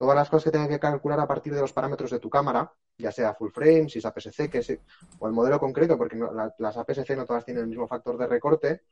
todas 0.00 0.16
las 0.16 0.30
cosas 0.30 0.46
que 0.46 0.52
tengan 0.52 0.70
que 0.70 0.80
calcular 0.80 1.20
a 1.20 1.28
partir 1.28 1.54
de 1.54 1.62
los 1.62 1.74
parámetros 1.74 2.10
de 2.12 2.20
tu 2.20 2.30
cámara, 2.30 2.72
ya 2.98 3.12
sea 3.12 3.34
full 3.36 3.52
frame, 3.52 3.88
si 3.90 4.00
es 4.00 4.06
APS-C, 4.06 4.50
que 4.50 4.58
es, 4.60 4.80
o 5.20 5.28
el 5.28 5.34
modelo 5.34 5.60
concreto, 5.60 5.98
porque 5.98 6.16
no- 6.16 6.32
la- 6.34 6.54
las 6.58 6.76
APS-C 6.78 7.16
no 7.16 7.26
todas 7.26 7.46
tienen 7.46 7.64
el 7.64 7.70
mismo 7.70 7.88
factor 7.88 8.18
de 8.18 8.28
recorte, 8.28 8.82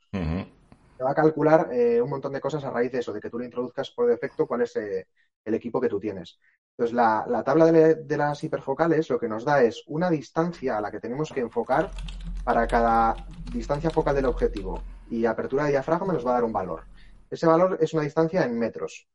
te 0.96 1.04
va 1.04 1.10
a 1.12 1.14
calcular 1.14 1.68
eh, 1.72 2.00
un 2.02 2.10
montón 2.10 2.32
de 2.32 2.40
cosas 2.40 2.64
a 2.64 2.70
raíz 2.70 2.90
de 2.92 2.98
eso, 3.00 3.12
de 3.12 3.20
que 3.20 3.30
tú 3.30 3.38
le 3.38 3.44
introduzcas 3.46 3.90
por 3.92 4.06
defecto 4.08 4.46
cuál 4.46 4.62
es 4.62 4.74
eh, 4.76 5.06
el 5.44 5.54
equipo 5.54 5.80
que 5.80 5.88
tú 5.88 6.00
tienes. 6.00 6.38
Entonces, 6.72 6.94
la, 6.94 7.24
la 7.28 7.44
tabla 7.44 7.66
de, 7.72 7.96
de 7.96 8.16
las 8.16 8.42
hiperfocales 8.44 9.08
lo 9.10 9.18
que 9.18 9.28
nos 9.28 9.44
da 9.44 9.62
es 9.62 9.82
una 9.86 10.10
distancia 10.10 10.78
a 10.78 10.80
la 10.80 10.90
que 10.90 11.00
tenemos 11.00 11.32
que 11.32 11.40
enfocar 11.40 11.96
para 12.42 12.68
cada 12.68 13.14
distancia 13.52 13.90
focal 13.90 14.16
del 14.16 14.26
objetivo 14.26 14.88
y 15.06 15.24
apertura 15.26 15.64
de 15.64 15.70
diafragma 15.70 16.12
nos 16.12 16.26
va 16.26 16.32
a 16.32 16.34
dar 16.34 16.44
un 16.44 16.52
valor. 16.52 16.84
Ese 17.30 17.46
valor 17.46 17.78
es 17.80 17.94
una 17.94 18.02
distancia 18.02 18.44
en 18.44 18.58
metros 18.58 19.08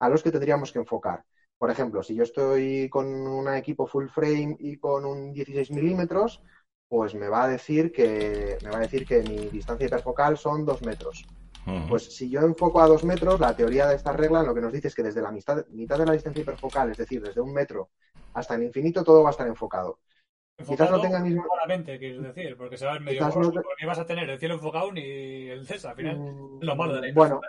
a 0.00 0.08
los 0.08 0.22
que 0.22 0.30
tendríamos 0.32 0.72
que 0.72 0.78
enfocar. 0.80 1.24
Por 1.58 1.70
ejemplo, 1.70 2.02
si 2.02 2.14
yo 2.14 2.22
estoy 2.22 2.88
con 2.88 3.06
un 3.06 3.52
equipo 3.54 3.86
full 3.86 4.06
frame 4.08 4.56
y 4.60 4.76
con 4.76 5.04
un 5.04 5.32
16 5.32 5.70
milímetros, 5.72 6.40
pues 6.88 7.14
me 7.14 7.28
va 7.28 7.44
a 7.44 7.48
decir 7.48 7.92
que 7.92 8.56
me 8.62 8.70
va 8.70 8.76
a 8.78 8.80
decir 8.82 9.04
que 9.06 9.22
mi 9.22 9.48
distancia 9.48 9.86
hiperfocal 9.86 10.38
son 10.38 10.64
dos 10.64 10.82
metros. 10.82 11.26
Ujú. 11.66 11.88
Pues 11.88 12.14
si 12.16 12.30
yo 12.30 12.40
enfoco 12.42 12.80
a 12.80 12.86
dos 12.86 13.04
metros, 13.04 13.40
la 13.40 13.54
teoría 13.56 13.86
de 13.88 13.96
esta 13.96 14.12
regla 14.12 14.42
lo 14.42 14.54
que 14.54 14.60
nos 14.60 14.72
dice 14.72 14.88
es 14.88 14.94
que 14.94 15.02
desde 15.02 15.20
la 15.20 15.32
mitad, 15.32 15.66
mitad 15.68 15.98
de 15.98 16.06
la 16.06 16.12
distancia 16.12 16.42
hiperfocal, 16.42 16.90
es 16.92 16.96
decir, 16.96 17.20
desde 17.20 17.40
un 17.40 17.52
metro 17.52 17.90
hasta 18.34 18.54
el 18.54 18.62
infinito, 18.62 19.02
todo 19.02 19.22
va 19.22 19.30
a 19.30 19.32
estar 19.32 19.48
enfocado. 19.48 19.98
Quizás 20.66 20.90
no 20.90 21.00
tenga 21.00 21.18
el 21.18 21.24
mismo- 21.24 21.44
Claramente, 21.44 21.98
quieres 21.98 22.22
decir, 22.22 22.56
porque 22.56 22.76
se 22.76 22.86
va 22.86 22.96
en 22.96 23.04
medio 23.04 23.18
Quizás 23.18 23.36
no 23.36 23.50
te- 23.50 23.60
porque 23.60 23.82
ni 23.82 23.86
vas 23.86 23.98
a 23.98 24.06
tener 24.06 24.28
el 24.30 24.38
cielo 24.38 24.54
enfocado 24.54 24.92
ni 24.92 25.48
el 25.48 25.66
CES 25.66 25.84
al 25.84 25.96
final. 25.96 26.18
Mm, 26.18 26.58
lo 26.62 26.76
malo 26.76 26.94
de 26.94 27.08
la 27.08 27.14
Bueno. 27.14 27.40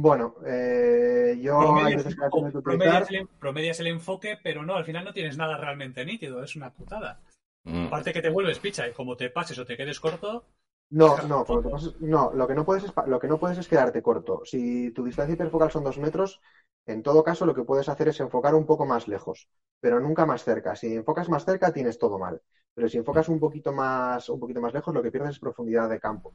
Bueno, 0.00 0.36
eh, 0.46 1.38
yo 1.40 1.84
hay 1.84 1.96
Promedias, 1.96 2.04
veces 2.04 2.16
que 2.16 3.18
el, 3.18 3.28
promedias 3.38 3.80
el 3.80 3.86
enfoque, 3.88 4.38
pero 4.42 4.64
no, 4.64 4.76
al 4.76 4.84
final 4.84 5.04
no 5.04 5.12
tienes 5.12 5.36
nada 5.36 5.56
realmente 5.56 6.04
nítido, 6.04 6.42
es 6.42 6.56
una 6.56 6.72
putada. 6.72 7.20
Mm. 7.64 7.86
Aparte 7.86 8.12
que 8.12 8.22
te 8.22 8.30
vuelves 8.30 8.58
picha 8.58 8.88
y 8.88 8.92
como 8.92 9.16
te 9.16 9.30
pases 9.30 9.58
o 9.58 9.64
te 9.64 9.76
quedes 9.76 10.00
corto, 10.00 10.44
No, 10.90 11.16
no, 11.26 11.44
lo 11.48 11.62
que 11.62 11.70
no, 12.00 12.32
lo 12.34 12.46
que 12.46 12.54
no 12.54 12.64
puedes 12.66 12.84
es, 12.84 12.92
lo 13.06 13.18
que 13.18 13.26
no 13.26 13.38
puedes 13.38 13.56
es 13.58 13.66
quedarte 13.68 14.02
corto. 14.02 14.42
Si 14.44 14.90
tu 14.92 15.04
distancia 15.04 15.32
hiperfocal 15.34 15.70
son 15.70 15.84
dos 15.84 15.98
metros, 15.98 16.40
en 16.86 17.02
todo 17.02 17.24
caso 17.24 17.46
lo 17.46 17.54
que 17.54 17.64
puedes 17.64 17.88
hacer 17.88 18.08
es 18.08 18.20
enfocar 18.20 18.54
un 18.54 18.66
poco 18.66 18.84
más 18.84 19.08
lejos, 19.08 19.48
pero 19.80 20.00
nunca 20.00 20.26
más 20.26 20.44
cerca. 20.44 20.76
Si 20.76 20.94
enfocas 20.94 21.30
más 21.30 21.44
cerca, 21.46 21.72
tienes 21.72 21.98
todo 21.98 22.18
mal. 22.18 22.42
Pero 22.74 22.88
si 22.88 22.98
enfocas 22.98 23.28
un 23.30 23.40
poquito 23.40 23.72
más, 23.72 24.28
un 24.28 24.38
poquito 24.40 24.60
más 24.60 24.74
lejos, 24.74 24.94
lo 24.94 25.02
que 25.02 25.10
pierdes 25.10 25.30
es 25.32 25.38
profundidad 25.40 25.88
de 25.88 26.00
campo. 26.00 26.34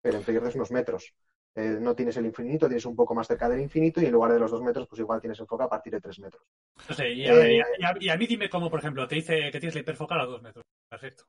Pero 0.00 0.20
pierdes 0.22 0.54
unos 0.54 0.70
metros. 0.70 1.14
Eh, 1.58 1.78
no 1.80 1.94
tienes 1.94 2.16
el 2.16 2.26
infinito, 2.26 2.66
tienes 2.68 2.86
un 2.86 2.94
poco 2.94 3.14
más 3.14 3.26
cerca 3.26 3.48
del 3.48 3.60
infinito 3.60 4.00
y 4.00 4.06
en 4.06 4.12
lugar 4.12 4.32
de 4.32 4.38
los 4.38 4.50
dos 4.50 4.62
metros, 4.62 4.86
pues 4.88 5.00
igual 5.00 5.20
tienes 5.20 5.40
enfoque 5.40 5.64
a 5.64 5.68
partir 5.68 5.92
de 5.94 6.00
tres 6.00 6.18
metros. 6.20 6.42
no 6.88 6.94
sé, 6.94 7.12
y 7.12 7.26
a, 7.26 7.32
Eh, 7.34 7.54
y 7.54 7.60
a- 7.60 7.66
y 7.78 7.84
a- 7.84 7.96
y 8.00 8.08
a 8.08 8.16
mí 8.16 8.26
dime 8.26 8.48
cómo, 8.48 8.70
por 8.70 8.78
ejemplo, 8.80 9.06
te 9.08 9.16
dice 9.16 9.50
que 9.50 9.58
tienes 9.60 9.74
la 9.74 9.80
hiperfocal 9.80 10.20
a 10.20 10.26
dos 10.26 10.42
metros. 10.42 10.64
Perfecto. 10.88 11.24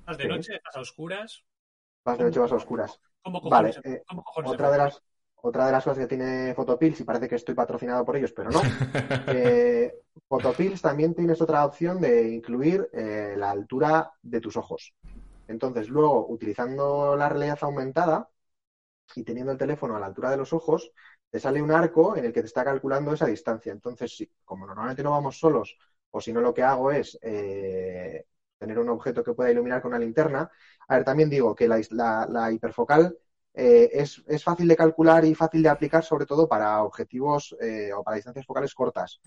Estás 0.00 0.18
de 0.18 0.24
Sí. 0.24 0.28
noche, 0.28 0.54
estás 0.56 0.76
a 0.76 0.80
oscuras. 0.80 1.44
Vas 2.04 2.18
de 2.18 2.24
noche, 2.24 2.38
vas 2.40 2.52
a 2.52 2.56
oscuras. 2.56 3.00
¿Cómo 3.22 3.40
Vale, 3.42 3.68
cojones, 3.68 3.84
eh, 3.84 4.02
cómo 4.06 4.22
cojones 4.22 4.50
Otra 4.52 4.70
de 4.70 4.78
las, 4.78 5.02
otra 5.36 5.66
de 5.66 5.72
las 5.72 5.84
cosas 5.84 5.98
que 5.98 6.06
tiene 6.06 6.54
Photopills, 6.54 7.00
y 7.00 7.04
parece 7.04 7.28
que 7.28 7.34
estoy 7.36 7.54
patrocinado 7.54 8.04
por 8.04 8.16
ellos, 8.16 8.32
pero 8.32 8.50
no, 8.50 8.60
eh, 9.26 9.92
Photopills 10.28 10.80
también 10.82 11.14
tienes 11.14 11.40
otra 11.40 11.64
opción 11.64 12.00
de 12.00 12.28
incluir 12.28 12.88
eh, 12.92 13.34
la 13.36 13.50
altura 13.50 14.12
de 14.22 14.40
tus 14.40 14.56
ojos. 14.56 14.94
Entonces, 15.48 15.88
luego, 15.88 16.26
utilizando 16.28 17.16
la 17.16 17.28
realidad 17.28 17.58
aumentada 17.62 18.28
y 19.14 19.24
teniendo 19.24 19.52
el 19.52 19.58
teléfono 19.58 19.96
a 19.96 20.00
la 20.00 20.06
altura 20.06 20.30
de 20.30 20.36
los 20.36 20.52
ojos, 20.52 20.92
te 21.30 21.40
sale 21.40 21.62
un 21.62 21.70
arco 21.70 22.16
en 22.16 22.24
el 22.26 22.32
que 22.32 22.40
te 22.40 22.46
está 22.46 22.64
calculando 22.64 23.12
esa 23.12 23.26
distancia. 23.26 23.72
Entonces, 23.72 24.16
sí, 24.16 24.30
como 24.44 24.66
normalmente 24.66 25.02
no 25.02 25.10
vamos 25.10 25.38
solos, 25.38 25.76
o 26.10 26.20
si 26.20 26.32
no, 26.32 26.40
lo 26.40 26.54
que 26.54 26.62
hago 26.62 26.90
es 26.90 27.18
eh, 27.22 28.24
tener 28.58 28.78
un 28.78 28.88
objeto 28.88 29.22
que 29.22 29.34
pueda 29.34 29.50
iluminar 29.50 29.82
con 29.82 29.90
una 29.90 29.98
linterna. 29.98 30.50
A 30.88 30.96
ver, 30.96 31.04
también 31.04 31.30
digo 31.30 31.54
que 31.54 31.68
la, 31.68 32.52
hiperfocal 32.52 33.16
eh, 33.54 33.90
es, 33.92 34.22
es 34.26 34.42
fácil 34.44 34.68
de 34.68 34.76
calcular 34.76 35.24
y 35.24 35.34
fácil 35.34 35.62
de 35.62 35.68
aplicar, 35.68 36.04
sobre 36.04 36.26
todo 36.26 36.48
para 36.48 36.82
objetivos 36.82 37.56
eh, 37.60 37.92
o 37.92 38.02
para 38.02 38.16
distancias 38.16 38.46
focales 38.46 38.74
cortas, 38.74 39.20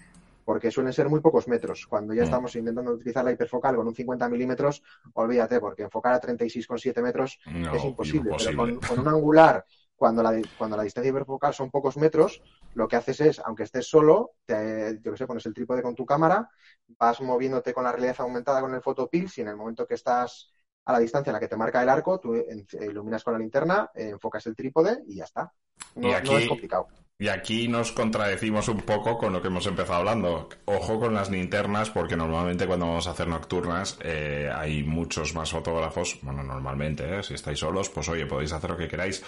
porque 0.50 0.72
suelen 0.72 0.94
ser 0.94 1.08
muy 1.10 1.20
pocos 1.20 1.48
metros. 1.48 1.86
Cuando 1.88 2.12
ya 2.12 2.22
Mm. 2.24 2.26
estamos 2.26 2.56
intentando 2.56 2.92
utilizar 2.94 3.24
la 3.24 3.32
hiperfocal 3.32 3.76
con 3.76 3.86
un 3.88 3.94
50 3.94 4.28
milímetros, 4.28 4.82
olvídate, 5.14 5.60
porque 5.60 5.84
enfocar 5.84 6.14
a 6.14 6.20
36,7 6.20 7.04
metros 7.04 7.38
No, 7.46 7.76
es 7.76 7.86
imposible. 7.86 8.32
imposible. 8.32 8.56
Pero 8.56 8.58
con, 8.58 8.80
con 8.88 8.98
un 9.00 9.08
angular, 9.08 9.64
cuando 9.96 10.24
la, 10.24 10.42
cuando 10.58 10.76
la 10.76 10.82
distancia 10.82 11.12
hiperfocal 11.12 11.54
son 11.54 11.70
pocos 11.70 11.98
metros, 11.98 12.42
lo 12.74 12.88
que 12.88 12.96
haces 12.96 13.22
es, 13.22 13.38
aunque 13.46 13.62
estés 13.62 13.86
solo, 13.88 14.32
te, 14.48 14.98
yo 15.04 15.12
que 15.12 15.18
sé, 15.20 15.28
pones 15.28 15.46
el 15.46 15.54
trípode 15.54 15.84
con 15.84 15.94
tu 15.94 16.04
cámara, 16.04 16.50
vas 16.98 17.22
moviéndote 17.22 17.72
con 17.72 17.84
la 17.84 17.92
realidad 17.92 18.16
aumentada 18.18 18.62
con 18.62 18.74
el 18.74 18.82
photopills 18.82 19.38
y 19.38 19.42
en 19.42 19.50
el 19.50 19.56
momento 19.56 19.86
que 19.86 19.94
estás 19.94 20.52
a 20.86 20.94
la 20.94 21.00
distancia 21.00 21.30
en 21.30 21.36
la 21.36 21.40
que 21.40 21.48
te 21.48 21.58
marca 21.58 21.84
el 21.84 21.90
arco, 21.90 22.20
tú 22.20 22.34
iluminas 22.82 23.24
con 23.24 23.34
la 23.34 23.40
linterna, 23.40 23.92
eh, 23.94 24.10
enfocas 24.10 24.48
el 24.48 24.56
trípode 24.56 25.04
y 25.06 25.18
ya 25.18 25.26
está. 25.26 25.54
No, 25.94 26.08
Y 26.08 26.12
no 26.12 26.16
aquí- 26.16 26.36
es 26.38 26.48
complicado. 26.48 26.88
Y 27.22 27.28
aquí 27.28 27.68
nos 27.68 27.92
contradecimos 27.92 28.70
un 28.70 28.80
poco 28.84 29.18
con 29.18 29.34
lo 29.34 29.42
que 29.42 29.50
hemos 29.50 29.68
empezado 29.68 30.00
hablando. 30.00 30.48
Ojo 30.64 31.02
con 31.02 31.14
las 31.14 31.30
linternas, 31.30 31.90
porque 31.90 32.16
normalmente 32.16 32.66
cuando 32.66 32.88
vamos 32.88 33.08
a 33.08 33.12
hacer 33.12 33.28
nocturnas 33.28 33.98
eh, 34.02 34.50
hay 34.56 34.84
muchos 34.86 35.36
más 35.36 35.52
fotógrafos. 35.52 36.18
Bueno, 36.22 36.44
normalmente, 36.44 37.20
¿eh? 37.20 37.22
si 37.22 37.34
estáis 37.34 37.60
solos, 37.60 37.90
pues 37.90 38.08
oye, 38.08 38.26
podéis 38.26 38.54
hacer 38.54 38.70
lo 38.70 38.78
que 38.78 38.88
queráis. 38.88 39.22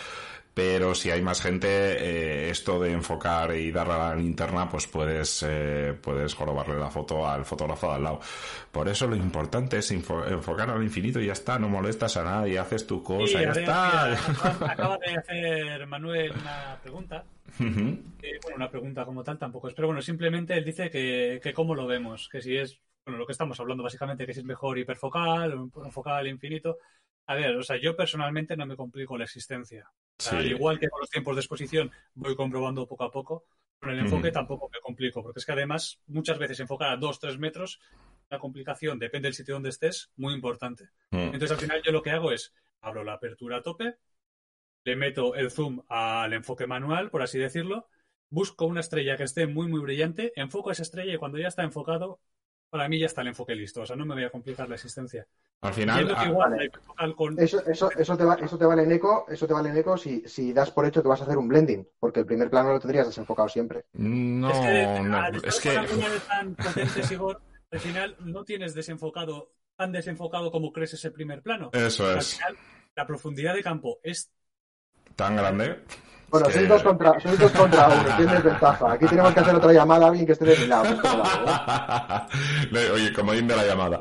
Pero 0.54 0.96
si 0.96 1.12
hay 1.12 1.22
más 1.22 1.42
gente, 1.42 1.68
eh, 1.68 2.50
esto 2.50 2.80
de 2.80 2.94
enfocar 2.94 3.54
y 3.56 3.72
darle 3.74 3.94
a 3.94 3.98
la 4.10 4.16
linterna, 4.16 4.70
pues 4.70 4.88
puedes, 4.88 5.46
eh, 5.48 5.94
puedes 6.02 6.34
jorobarle 6.34 6.78
la 6.78 6.90
foto 6.90 7.28
al 7.28 7.44
fotógrafo 7.44 7.88
de 7.90 7.96
al 7.96 8.04
lado. 8.04 8.20
Por 8.72 8.88
eso 8.88 9.06
lo 9.08 9.18
importante 9.18 9.78
es 9.80 9.92
info- 9.92 10.26
enfocar 10.28 10.70
al 10.70 10.82
infinito 10.84 11.20
y 11.20 11.28
ya 11.28 11.34
está, 11.34 11.60
no 11.60 11.68
molestas 11.68 12.16
a 12.18 12.24
nadie, 12.24 12.58
haces 12.58 12.88
tu 12.88 13.04
cosa, 13.04 13.28
Sí, 13.28 13.44
ya 13.44 13.52
está. 13.52 14.14
acaba 14.72 14.98
de 14.98 15.16
hacer 15.18 15.88
Manuel 15.88 16.32
una 16.42 16.78
pregunta. 16.82 17.24
Ujú. 17.60 18.04
Eh, 18.22 18.40
bueno, 18.44 18.58
una 18.58 18.70
pregunta 18.70 19.06
como 19.06 19.24
tal 19.24 19.38
tampoco 19.38 19.68
es, 19.68 19.74
pero 19.74 19.88
bueno, 19.88 20.02
simplemente 20.02 20.56
él 20.56 20.66
dice 20.66 20.90
que, 20.90 21.40
que 21.42 21.54
cómo 21.54 21.76
lo 21.76 21.88
vemos, 21.88 22.30
que 22.30 22.42
si 22.42 22.56
es, 22.56 22.80
bueno, 23.06 23.18
lo 23.18 23.26
que 23.26 23.32
estamos 23.32 23.60
hablando 23.60 23.84
básicamente, 23.84 24.26
que 24.26 24.34
si 24.34 24.40
es 24.40 24.46
mejor 24.46 24.78
hiperfocal 24.78 25.54
o 25.54 25.86
enfocal 25.86 26.28
infinito. 26.28 26.78
A 27.28 27.36
ver, 27.36 27.56
o 27.56 27.64
sea, 27.64 27.78
yo 27.78 27.96
personalmente 27.96 28.58
no 28.58 28.66
me 28.66 28.76
complico 28.76 29.18
la 29.18 29.26
existencia. 29.26 29.90
O 29.90 30.24
sea, 30.24 30.34
Sí. 30.34 30.38
Al 30.38 30.52
igual 30.52 30.80
que 30.80 30.90
con 30.90 31.00
los 31.00 31.10
tiempos 31.10 31.36
de 31.36 31.42
exposición 31.42 31.92
voy 32.14 32.36
comprobando 32.36 32.88
poco 32.88 33.04
a 33.04 33.12
poco, 33.12 33.46
con 33.80 33.92
el 33.92 34.00
enfoque 34.00 34.28
Ujú. 34.28 34.34
tampoco 34.34 34.70
me 34.72 34.80
complico, 34.80 35.24
porque 35.24 35.40
es 35.40 35.46
que 35.46 35.52
además 35.52 36.00
muchas 36.08 36.38
veces 36.38 36.60
enfocar 36.60 36.90
a 36.90 36.98
2-3 36.98 37.40
metros, 37.40 37.80
la 38.30 38.38
complicación, 38.40 39.00
depende 39.00 39.28
del 39.28 39.34
sitio 39.34 39.56
donde 39.56 39.70
estés, 39.70 40.12
muy 40.16 40.34
importante. 40.34 40.90
Mm. 41.10 41.34
Entonces 41.34 41.52
al 41.52 41.58
final 41.58 41.82
yo 41.84 41.92
lo 41.92 42.02
que 42.02 42.12
hago 42.12 42.32
es 42.32 42.54
abro 42.82 43.04
la 43.04 43.14
apertura 43.14 43.58
a 43.58 43.62
tope, 43.62 43.96
le 44.84 44.96
meto 44.96 45.36
el 45.36 45.52
zoom 45.52 45.82
al 45.90 46.34
enfoque 46.34 46.68
manual, 46.68 47.10
por 47.10 47.22
así 47.22 47.38
decirlo, 47.38 47.88
busco 48.30 48.66
una 48.66 48.80
estrella 48.80 49.18
que 49.18 49.24
esté 49.24 49.48
muy, 49.48 49.68
muy 49.68 49.82
brillante, 49.82 50.34
enfoco 50.36 50.72
esa 50.72 50.84
estrella 50.84 51.14
y 51.14 51.18
cuando 51.18 51.38
ya 51.38 51.48
está 51.48 51.64
enfocado, 51.64 52.20
para 52.70 52.88
mí 52.88 53.00
ya 53.00 53.06
está 53.06 53.22
el 53.22 53.28
enfoque 53.28 53.54
listo. 53.54 53.82
O 53.82 53.86
sea, 53.86 53.96
no 53.96 54.06
me 54.06 54.16
voy 54.16 54.24
a 54.24 54.30
complicar 54.30 54.70
la 54.70 54.76
existencia. 54.76 55.28
Al 55.60 55.74
final, 55.74 56.12
ah, 56.16 56.32
vale. 56.32 56.72
con... 57.16 57.38
eso, 57.38 57.64
eso, 57.68 57.92
eso, 57.92 58.18
te 58.18 58.24
va, 58.24 58.36
eso 58.36 58.58
te 58.58 58.66
vale 58.66 58.84
en 58.84 58.94
eco, 58.94 59.26
eso 59.30 59.46
te 59.46 59.54
vale 59.54 59.70
en 59.70 59.78
eco 59.78 59.98
si, 59.98 60.24
si 60.26 60.54
das 60.54 60.72
por 60.72 60.86
hecho 60.86 61.04
que 61.04 61.10
vas 61.10 61.22
a 61.22 61.26
hacer 61.26 61.38
un 61.38 61.50
blending, 61.50 61.88
porque 62.00 62.22
el 62.22 62.26
primer 62.26 62.50
plano 62.50 62.72
lo 62.72 62.80
tendrías 62.80 63.06
desenfocado 63.06 63.50
siempre. 63.50 63.86
No, 63.94 64.50
es 64.50 64.60
que, 64.60 65.02
no, 65.04 65.28
es 65.28 65.60
que... 65.60 65.76
tan 66.28 66.56
potentes, 66.56 67.12
Igor, 67.12 67.42
al 67.70 67.80
final 67.80 68.16
no 68.22 68.44
tienes 68.44 68.74
desenfocado 68.74 69.52
tan 69.76 69.92
desenfocado 69.92 70.52
como 70.52 70.72
crees 70.72 70.94
ese 70.94 71.12
primer 71.12 71.42
plano. 71.42 71.70
Eso 71.74 72.12
es. 72.16 72.42
Al 72.42 72.56
final, 72.56 72.58
la 72.96 73.06
profundidad 73.06 73.54
de 73.54 73.64
campo 73.64 74.00
es 74.04 74.32
tan 75.16 75.36
grande 75.36 75.80
bueno, 76.32 76.50
sois, 76.50 76.68
dos 76.68 76.84
contra, 76.84 77.20
sois 77.20 77.38
dos 77.38 77.52
contra 77.52 77.88
uno, 77.88 78.16
tienes 78.18 78.44
ventaja. 78.44 78.94
Aquí 78.94 79.06
tenemos 79.06 79.34
que 79.34 79.40
hacer 79.42 79.56
otra 79.56 79.74
llamada 79.74 80.06
a 80.06 80.10
alguien 80.10 80.26
que 80.26 80.32
esté 80.32 80.46
de 80.46 80.58
mi 80.58 80.68
lado. 80.68 80.86
¿eh? 82.74 82.92
Oye, 82.94 83.14
como 83.14 83.34
de 83.34 83.56
la 83.56 83.66
llamada. 83.66 84.00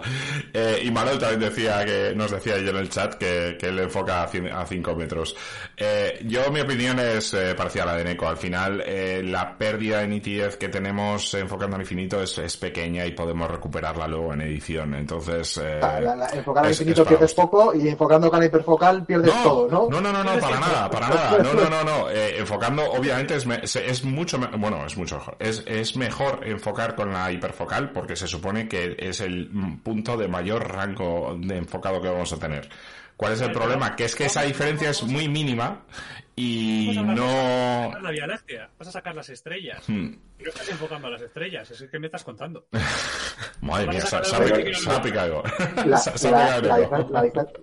Eh, 0.52 0.82
y 0.84 0.90
Manuel 0.90 1.18
también 1.18 1.40
decía 1.40 1.84
que, 1.84 2.12
nos 2.14 2.30
decía 2.30 2.58
yo 2.58 2.70
en 2.70 2.76
el 2.76 2.88
chat 2.88 3.14
que, 3.14 3.56
que 3.58 3.68
él 3.68 3.78
enfoca 3.78 4.22
a 4.22 4.66
5 4.66 4.94
metros. 4.94 5.36
Eh, 5.76 6.20
yo, 6.26 6.50
mi 6.50 6.60
opinión 6.60 6.98
es 6.98 7.34
eh, 7.34 7.54
parecida 7.56 7.84
a 7.84 7.86
la 7.86 7.96
de 7.96 8.04
Neko. 8.04 8.28
Al 8.28 8.36
final, 8.36 8.82
eh, 8.86 9.22
la 9.24 9.56
pérdida 9.56 10.00
de 10.00 10.08
nitidez 10.08 10.56
que 10.56 10.68
tenemos 10.68 11.32
enfocando 11.34 11.76
al 11.76 11.82
infinito 11.82 12.22
es, 12.22 12.38
es, 12.38 12.56
pequeña 12.56 13.06
y 13.06 13.12
podemos 13.12 13.50
recuperarla 13.50 14.06
luego 14.06 14.34
en 14.34 14.42
edición. 14.42 14.94
Entonces, 14.94 15.58
eh, 15.58 15.78
la, 15.80 16.16
la, 16.16 16.28
enfocar 16.28 16.64
al 16.64 16.70
infinito 16.70 17.04
pierdes 17.04 17.34
poco 17.34 17.74
y 17.74 17.88
enfocando 17.88 18.30
con 18.30 18.40
la 18.40 18.46
hiperfocal 18.46 19.04
pierdes 19.04 19.34
no, 19.34 19.42
todo, 19.42 19.68
¿no? 19.68 19.88
No, 19.90 20.00
no, 20.00 20.12
no, 20.12 20.24
no, 20.24 20.40
para 20.40 20.60
nada, 20.60 20.90
para 20.90 21.08
nada. 21.08 21.38
No, 21.42 21.54
no, 21.54 21.70
no, 21.70 21.84
no. 21.84 22.10
Eh, 22.20 22.38
enfocando, 22.38 22.84
obviamente, 22.92 23.34
es, 23.34 23.76
es 23.76 24.04
mucho, 24.04 24.38
bueno, 24.58 24.84
es 24.84 24.94
mucho 24.94 25.16
mejor. 25.16 25.36
Es, 25.38 25.62
es 25.66 25.96
mejor 25.96 26.46
enfocar 26.46 26.94
con 26.94 27.12
la 27.12 27.32
hiperfocal 27.32 27.92
porque 27.92 28.14
se 28.14 28.26
supone 28.26 28.68
que 28.68 28.94
es 28.98 29.20
el 29.20 29.48
punto 29.82 30.18
de 30.18 30.28
mayor 30.28 30.70
rango 30.70 31.34
de 31.40 31.56
enfocado 31.56 32.02
que 32.02 32.08
vamos 32.08 32.30
a 32.34 32.38
tener. 32.38 32.68
¿Cuál 33.16 33.32
es 33.32 33.40
el 33.40 33.52
problema? 33.52 33.96
Que 33.96 34.04
es 34.04 34.14
que 34.14 34.26
esa 34.26 34.42
diferencia 34.42 34.90
es 34.90 35.02
muy 35.02 35.28
mínima 35.28 35.82
y 36.40 37.02
no... 37.02 37.92
La 38.00 38.10
Vía 38.10 38.26
Láctea, 38.26 38.70
vas 38.78 38.88
a 38.88 38.92
sacar 38.92 39.14
las 39.14 39.28
estrellas. 39.28 39.86
Hmm. 39.88 40.14
Y 40.38 40.42
no 40.42 40.48
estás 40.48 40.68
enfocando 40.70 41.08
a 41.08 41.10
las 41.10 41.22
estrellas, 41.22 41.70
es 41.70 41.82
que 41.90 41.98
me 41.98 42.06
estás 42.06 42.24
contando. 42.24 42.66
Madre 43.60 43.88
mía, 43.88 44.00
se 44.00 44.16
ha 44.90 45.02
picado. 45.02 45.42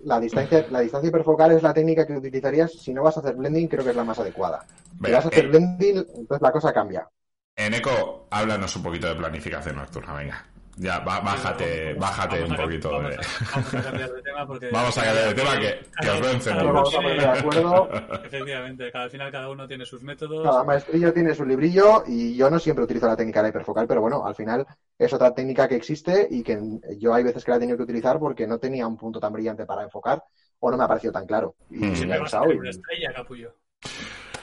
La 0.04 0.20
distancia 0.20 0.66
la 0.70 0.80
distancia 0.80 1.08
hiperfocal 1.08 1.52
es 1.52 1.62
la 1.62 1.74
técnica 1.74 2.06
que 2.06 2.16
utilizarías 2.16 2.72
si 2.72 2.94
no 2.94 3.02
vas 3.02 3.16
a 3.16 3.20
hacer 3.20 3.34
blending, 3.34 3.68
creo 3.68 3.84
que 3.84 3.90
es 3.90 3.96
la 3.96 4.04
más 4.04 4.18
adecuada. 4.18 4.64
Si 5.04 5.10
vas 5.10 5.24
a 5.24 5.28
hacer 5.28 5.46
eh, 5.46 5.48
blending, 5.48 5.96
entonces 5.96 6.42
la 6.42 6.52
cosa 6.52 6.72
cambia. 6.72 7.08
En 7.56 7.74
Eco, 7.74 8.28
háblanos 8.30 8.76
un 8.76 8.82
poquito 8.84 9.08
de 9.08 9.16
planificación 9.16 9.76
nocturna, 9.76 10.14
venga. 10.14 10.46
Ya, 10.78 11.00
bájate, 11.00 11.94
bájate 11.94 12.44
un 12.44 12.54
poquito. 12.54 12.90
Vamos, 12.92 13.74
a, 13.74 13.82
cambiar 13.82 14.12
de 14.12 14.22
tema 14.22 14.46
porque... 14.46 14.68
Vamos 14.72 14.96
a 14.96 15.02
cambiar 15.02 15.28
de 15.28 15.34
tema 15.34 15.58
que, 15.58 15.80
que 16.00 16.10
os 16.10 16.20
vencen. 16.20 16.56
de 16.56 17.26
acuerdo. 17.26 17.88
Efectivamente, 18.24 18.92
cada, 18.92 19.04
al 19.04 19.10
final 19.10 19.32
cada 19.32 19.50
uno 19.50 19.66
tiene 19.66 19.84
sus 19.84 20.02
métodos. 20.02 20.44
Cada 20.44 20.62
maestrillo 20.62 21.12
tiene 21.12 21.34
su 21.34 21.44
librillo 21.44 22.04
y 22.06 22.36
yo 22.36 22.48
no 22.48 22.60
siempre 22.60 22.84
utilizo 22.84 23.08
la 23.08 23.16
técnica 23.16 23.42
de 23.42 23.48
hiperfocal, 23.48 23.88
pero 23.88 24.00
bueno, 24.00 24.24
al 24.24 24.36
final 24.36 24.66
es 24.96 25.12
otra 25.12 25.34
técnica 25.34 25.66
que 25.66 25.74
existe 25.74 26.28
y 26.30 26.44
que 26.44 26.60
yo 26.96 27.12
hay 27.12 27.24
veces 27.24 27.44
que 27.44 27.50
la 27.50 27.56
he 27.56 27.60
tenido 27.60 27.76
que 27.76 27.84
utilizar 27.84 28.20
porque 28.20 28.46
no 28.46 28.58
tenía 28.58 28.86
un 28.86 28.96
punto 28.96 29.18
tan 29.18 29.32
brillante 29.32 29.66
para 29.66 29.82
enfocar 29.82 30.22
o 30.60 30.70
no 30.70 30.76
me 30.76 30.84
ha 30.84 30.88
parecido 30.88 31.12
tan 31.12 31.26
claro. 31.26 31.56
Y 31.70 31.86
mm. 31.86 31.96
si 31.96 32.06
me 32.06 32.18
vas 32.20 32.34
a 32.34 32.42
una 32.42 32.70
estrella, 32.70 33.12
capullo. 33.14 33.52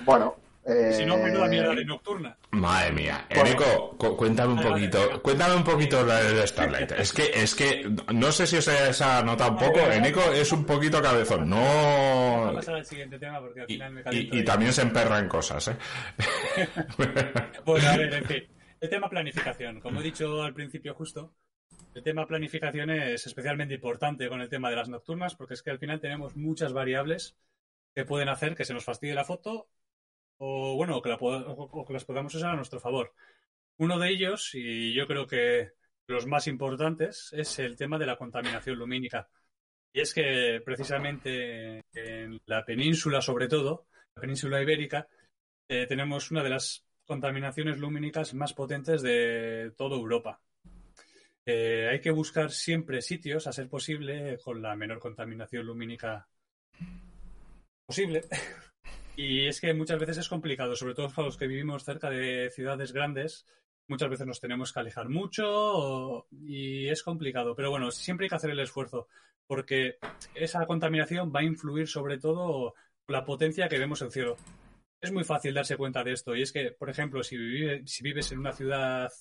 Bueno, 0.04 0.36
si 0.66 1.06
no, 1.06 1.18
menuda 1.18 1.48
mierda 1.48 1.76
de 1.76 1.86
nocturna. 1.86 2.38
Madre 2.52 2.92
mía. 2.92 3.26
Enrico, 3.30 3.96
cuéntame 3.98 4.54
un 4.54 4.62
poquito, 4.62 5.22
cuéntame 5.22 5.56
un 5.56 5.64
poquito 5.64 6.04
la 6.04 6.24
de 6.24 6.48
Starlight. 6.48 6.92
Es 6.94 7.14
que, 7.14 7.32
es 7.34 7.54
que, 7.54 7.90
no 8.14 8.32
sé 8.32 8.48
si 8.48 8.58
os 8.58 9.02
ha 9.02 9.22
notado 9.22 9.52
un 9.52 9.58
poco, 9.58 9.80
Eneco 9.80 10.22
es 10.32 10.52
un 10.52 10.66
poquito 10.66 11.02
cabezón, 11.02 11.50
no... 11.50 11.58
Vamos 11.58 12.50
a 12.50 12.56
pasar 12.56 12.76
al 12.76 12.86
siguiente 12.86 13.20
tema 13.20 13.40
porque 13.40 13.62
al 13.62 13.68
final 13.68 13.94
me 13.94 14.02
Y, 14.12 14.40
y 14.40 14.44
también 14.44 14.74
se 14.74 14.82
emperra 14.82 15.20
en 15.20 15.28
cosas, 15.28 15.68
¿eh? 15.68 15.78
bueno, 17.66 17.90
a 17.90 17.98
ver, 17.98 18.14
en 18.14 18.26
fin. 18.26 18.44
El 18.80 18.90
tema 18.90 19.10
planificación, 19.10 19.80
como 19.80 20.00
he 20.00 20.04
dicho 20.04 20.44
al 20.44 20.54
principio 20.54 20.94
justo, 20.94 21.34
el 21.94 22.04
tema 22.04 22.28
planificación 22.28 22.90
es 22.90 23.26
especialmente 23.26 23.76
importante 23.76 24.28
con 24.28 24.42
el 24.42 24.50
tema 24.50 24.70
de 24.70 24.76
las 24.76 24.90
nocturnas 24.90 25.36
porque 25.36 25.54
es 25.54 25.64
que 25.64 25.72
al 25.72 25.80
final 25.80 26.02
tenemos 26.02 26.36
muchas 26.36 26.74
variables 26.74 27.38
que 27.94 28.04
pueden 28.04 28.30
hacer 28.30 28.56
que 28.56 28.66
se 28.66 28.74
nos 28.74 28.84
fastidie 28.84 29.16
la 29.16 29.24
foto 29.24 29.70
o 30.38 30.76
bueno, 30.76 31.02
que, 31.02 31.10
la, 31.10 31.18
o 31.20 31.86
que 31.86 31.94
las 31.94 32.06
podamos 32.06 32.34
usar 32.36 32.52
a 32.52 32.56
nuestro 32.56 32.80
favor. 32.80 33.14
Uno 33.78 34.00
de 34.00 34.10
ellos, 34.10 34.52
y 34.54 34.94
yo 34.94 35.08
creo 35.08 35.28
que 35.28 35.72
los 36.08 36.28
más 36.28 36.48
importantes, 36.48 37.32
es 37.34 37.60
el 37.60 37.76
tema 37.76 37.98
de 37.98 38.06
la 38.06 38.18
contaminación 38.18 38.78
lumínica. 38.78 39.30
Y 39.94 40.02
es 40.02 40.14
que 40.14 40.62
precisamente 40.64 41.84
en 41.94 42.40
la 42.46 42.66
península, 42.66 43.22
sobre 43.22 43.48
todo, 43.48 43.88
la 44.16 44.22
península 44.22 44.62
ibérica, 44.62 45.08
eh, 45.68 45.86
tenemos 45.88 46.32
una 46.32 46.44
de 46.44 46.50
las 46.50 46.86
contaminaciones 47.06 47.78
lumínicas 47.78 48.34
más 48.34 48.54
potentes 48.54 49.02
de 49.02 49.72
toda 49.78 49.96
Europa. 49.96 50.42
Eh, 51.46 51.88
hay 51.92 52.02
que 52.02 52.12
buscar 52.12 52.52
siempre 52.52 53.02
sitios, 53.02 53.48
a 53.48 53.54
ser 53.54 53.70
posible, 53.70 54.40
con 54.44 54.62
la 54.62 54.76
menor 54.76 55.00
contaminación 55.00 55.66
lumínica 55.66 56.28
posible, 57.86 58.24
y 59.16 59.48
es 59.48 59.62
que 59.62 59.74
muchas 59.74 60.00
veces 60.00 60.18
es 60.18 60.30
complicado, 60.30 60.76
sobre 60.76 60.94
todo 60.94 61.10
para 61.10 61.28
los 61.28 61.38
que 61.38 61.48
vivimos 61.48 61.84
cerca 61.84 62.10
de 62.10 62.50
ciudades 62.50 62.92
grandes. 62.92 63.46
Muchas 63.88 64.10
veces 64.10 64.26
nos 64.26 64.42
tenemos 64.42 64.74
que 64.74 64.80
alejar 64.80 65.10
mucho 65.10 66.28
y 66.32 66.88
es 66.90 67.04
complicado. 67.04 67.56
Pero 67.56 67.70
bueno, 67.70 67.92
siempre 67.92 68.26
hay 68.26 68.30
que 68.30 68.36
hacer 68.36 68.50
el 68.50 68.60
esfuerzo 68.60 69.08
porque 69.48 69.98
esa 70.34 70.66
contaminación 70.66 71.32
va 71.34 71.42
a 71.42 71.44
influir 71.44 71.88
sobre 71.88 72.18
todo 72.18 72.74
la 73.08 73.26
potencia 73.26 73.70
que 73.70 73.78
vemos 73.78 74.02
en 74.02 74.08
el 74.08 74.12
cielo. 74.12 74.38
Es 75.00 75.12
muy 75.12 75.24
fácil 75.24 75.54
darse 75.54 75.78
cuenta 75.78 76.04
de 76.04 76.14
esto 76.14 76.36
y 76.36 76.42
es 76.42 76.52
que, 76.52 76.72
por 76.72 76.90
ejemplo, 76.90 77.24
si, 77.24 77.38
si 77.86 78.04
vives 78.04 78.32
en 78.32 78.40
una 78.40 78.54
ciudad 78.54 79.12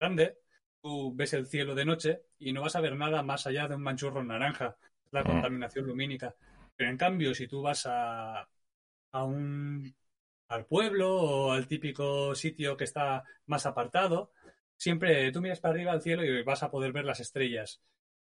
grande, 0.00 0.38
tú 0.80 1.14
ves 1.14 1.34
el 1.34 1.46
cielo 1.46 1.74
de 1.74 1.84
noche 1.84 2.22
y 2.38 2.52
no 2.52 2.62
vas 2.62 2.76
a 2.76 2.80
ver 2.80 2.96
nada 2.96 3.22
más 3.22 3.46
allá 3.46 3.68
de 3.68 3.74
un 3.74 3.82
manchurro 3.82 4.24
naranja, 4.24 4.76
la 5.10 5.22
mm. 5.22 5.26
contaminación 5.26 5.86
lumínica. 5.86 6.34
Pero 6.76 6.90
en 6.90 6.96
cambio, 6.96 7.34
si 7.34 7.46
tú 7.46 7.62
vas 7.62 7.86
a, 7.86 8.48
a 9.14 9.22
un, 9.22 9.94
al 10.48 10.66
pueblo 10.66 11.14
o 11.14 11.52
al 11.52 11.68
típico 11.68 12.34
sitio 12.34 12.76
que 12.76 12.84
está 12.84 13.22
más 13.46 13.64
apartado, 13.64 14.32
siempre 14.76 15.30
tú 15.30 15.40
miras 15.40 15.60
para 15.60 15.74
arriba 15.74 15.92
al 15.92 16.02
cielo 16.02 16.24
y 16.24 16.42
vas 16.42 16.64
a 16.64 16.70
poder 16.70 16.92
ver 16.92 17.04
las 17.04 17.20
estrellas 17.20 17.80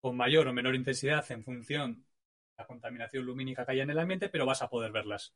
con 0.03 0.17
mayor 0.17 0.47
o 0.49 0.53
menor 0.53 0.75
intensidad 0.75 1.25
en 1.33 1.43
función 1.43 1.95
de 1.95 2.55
la 2.59 2.67
contaminación 2.67 3.25
lumínica 3.25 3.65
que 3.65 3.73
haya 3.73 3.85
en 3.85 3.91
el 3.91 3.99
ambiente, 3.99 4.29
pero 4.29 4.45
vas 4.45 4.61
a 4.61 4.69
poder 4.69 4.93
verlas. 4.93 5.35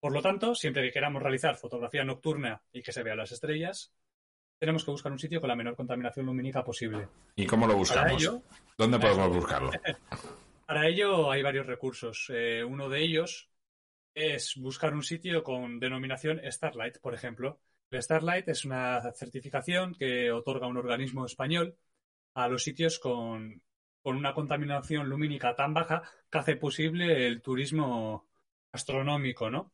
Por 0.00 0.12
lo 0.12 0.20
tanto, 0.20 0.54
siempre 0.54 0.82
que 0.82 0.92
queramos 0.92 1.22
realizar 1.22 1.56
fotografía 1.56 2.04
nocturna 2.04 2.62
y 2.70 2.82
que 2.82 2.92
se 2.92 3.02
vean 3.02 3.16
las 3.16 3.32
estrellas, 3.32 3.94
tenemos 4.58 4.84
que 4.84 4.90
buscar 4.90 5.12
un 5.12 5.18
sitio 5.18 5.40
con 5.40 5.48
la 5.48 5.56
menor 5.56 5.76
contaminación 5.76 6.26
lumínica 6.26 6.62
posible. 6.62 7.08
¿Y 7.36 7.46
cómo 7.46 7.66
lo 7.66 7.74
buscamos? 7.74 8.42
¿Dónde 8.76 8.98
podemos 9.00 9.34
buscarlo? 9.34 9.70
Para 10.66 10.86
ello 10.88 11.30
hay 11.30 11.42
varios 11.42 11.66
recursos. 11.66 12.26
Eh, 12.28 12.62
uno 12.62 12.90
de 12.90 13.00
ellos 13.00 13.48
es 14.14 14.56
buscar 14.56 14.94
un 14.94 15.02
sitio 15.02 15.42
con 15.42 15.78
denominación 15.80 16.40
Starlight, 16.44 16.98
por 16.98 17.14
ejemplo. 17.14 17.60
El 17.90 18.02
Starlight 18.02 18.48
es 18.48 18.64
una 18.64 19.00
certificación 19.12 19.94
que 19.94 20.30
otorga 20.32 20.66
un 20.66 20.76
organismo 20.76 21.26
español 21.26 21.76
a 22.34 22.48
los 22.48 22.62
sitios 22.62 22.98
con, 22.98 23.62
una 24.04 24.34
contaminación 24.34 25.08
lumínica 25.08 25.54
tan 25.54 25.74
baja 25.74 26.02
que 26.30 26.38
hace 26.38 26.56
posible 26.56 27.26
el 27.26 27.42
turismo 27.42 28.28
astronómico, 28.72 29.50
¿no? 29.50 29.72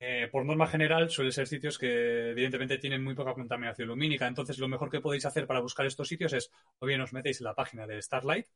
Eh, 0.00 0.28
por 0.32 0.44
norma 0.44 0.66
general, 0.66 1.10
suelen 1.10 1.32
ser 1.32 1.46
sitios 1.46 1.78
que 1.78 2.30
evidentemente 2.30 2.78
tienen 2.78 3.04
muy 3.04 3.14
poca 3.14 3.34
contaminación 3.34 3.88
lumínica. 3.88 4.26
Entonces, 4.26 4.58
lo 4.58 4.68
mejor 4.68 4.90
que 4.90 5.00
podéis 5.00 5.26
hacer 5.26 5.46
para 5.46 5.60
buscar 5.60 5.86
estos 5.86 6.08
sitios 6.08 6.32
es, 6.32 6.50
o 6.80 6.86
bien 6.86 7.00
os 7.00 7.12
metéis 7.12 7.40
en 7.40 7.44
la 7.44 7.54
página 7.54 7.86
de 7.86 8.02
Starlight 8.02 8.46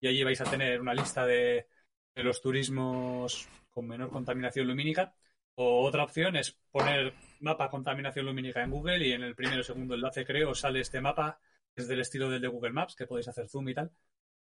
y 0.00 0.08
allí 0.08 0.22
vais 0.24 0.40
a 0.40 0.44
tener 0.44 0.80
una 0.80 0.94
lista 0.94 1.24
de, 1.26 1.66
de 2.14 2.22
los 2.22 2.40
turismos 2.40 3.48
con 3.70 3.86
menor 3.86 4.10
contaminación 4.10 4.66
lumínica. 4.66 5.14
O 5.56 5.84
otra 5.84 6.04
opción 6.04 6.36
es 6.36 6.52
poner 6.70 7.14
mapa 7.40 7.70
contaminación 7.70 8.26
lumínica 8.26 8.62
en 8.62 8.70
Google 8.70 9.06
y 9.06 9.12
en 9.12 9.22
el 9.22 9.36
primero 9.36 9.60
o 9.60 9.64
segundo 9.64 9.94
enlace, 9.94 10.24
creo, 10.24 10.54
sale 10.54 10.80
este 10.80 11.00
mapa, 11.00 11.38
es 11.76 11.86
del 11.86 12.00
estilo 12.00 12.28
del 12.28 12.42
de 12.42 12.48
Google 12.48 12.72
Maps, 12.72 12.96
que 12.96 13.06
podéis 13.06 13.28
hacer 13.28 13.48
zoom 13.48 13.68
y 13.68 13.74
tal. 13.74 13.90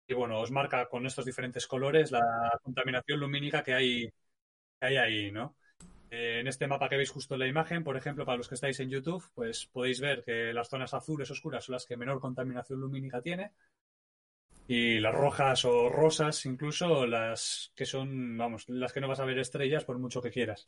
Y 0.08 0.14
bueno, 0.14 0.40
os 0.40 0.50
marca 0.50 0.88
con 0.88 1.06
estos 1.06 1.24
diferentes 1.24 1.66
colores 1.66 2.10
la 2.10 2.58
contaminación 2.62 3.20
lumínica 3.20 3.62
que 3.62 3.74
hay, 3.74 4.12
que 4.80 4.86
hay 4.86 4.96
ahí, 4.96 5.32
¿no? 5.32 5.56
Eh, 6.10 6.40
en 6.40 6.46
este 6.46 6.66
mapa 6.66 6.88
que 6.88 6.96
veis 6.96 7.10
justo 7.10 7.34
en 7.34 7.40
la 7.40 7.46
imagen, 7.48 7.82
por 7.82 7.96
ejemplo, 7.96 8.24
para 8.24 8.38
los 8.38 8.48
que 8.48 8.54
estáis 8.54 8.78
en 8.80 8.90
YouTube, 8.90 9.24
pues 9.34 9.66
podéis 9.66 10.00
ver 10.00 10.22
que 10.24 10.52
las 10.52 10.68
zonas 10.68 10.94
azules 10.94 11.30
oscuras 11.30 11.64
son 11.64 11.74
las 11.74 11.86
que 11.86 11.96
menor 11.96 12.20
contaminación 12.20 12.80
lumínica 12.80 13.20
tiene. 13.20 13.52
Y 14.68 14.98
las 14.98 15.14
rojas 15.14 15.64
o 15.64 15.88
rosas 15.88 16.44
incluso 16.46 17.06
las 17.06 17.72
que 17.74 17.86
son, 17.86 18.36
vamos, 18.36 18.68
las 18.68 18.92
que 18.92 19.00
no 19.00 19.08
vas 19.08 19.20
a 19.20 19.24
ver 19.24 19.38
estrellas 19.38 19.84
por 19.84 19.98
mucho 19.98 20.20
que 20.20 20.30
quieras. 20.30 20.66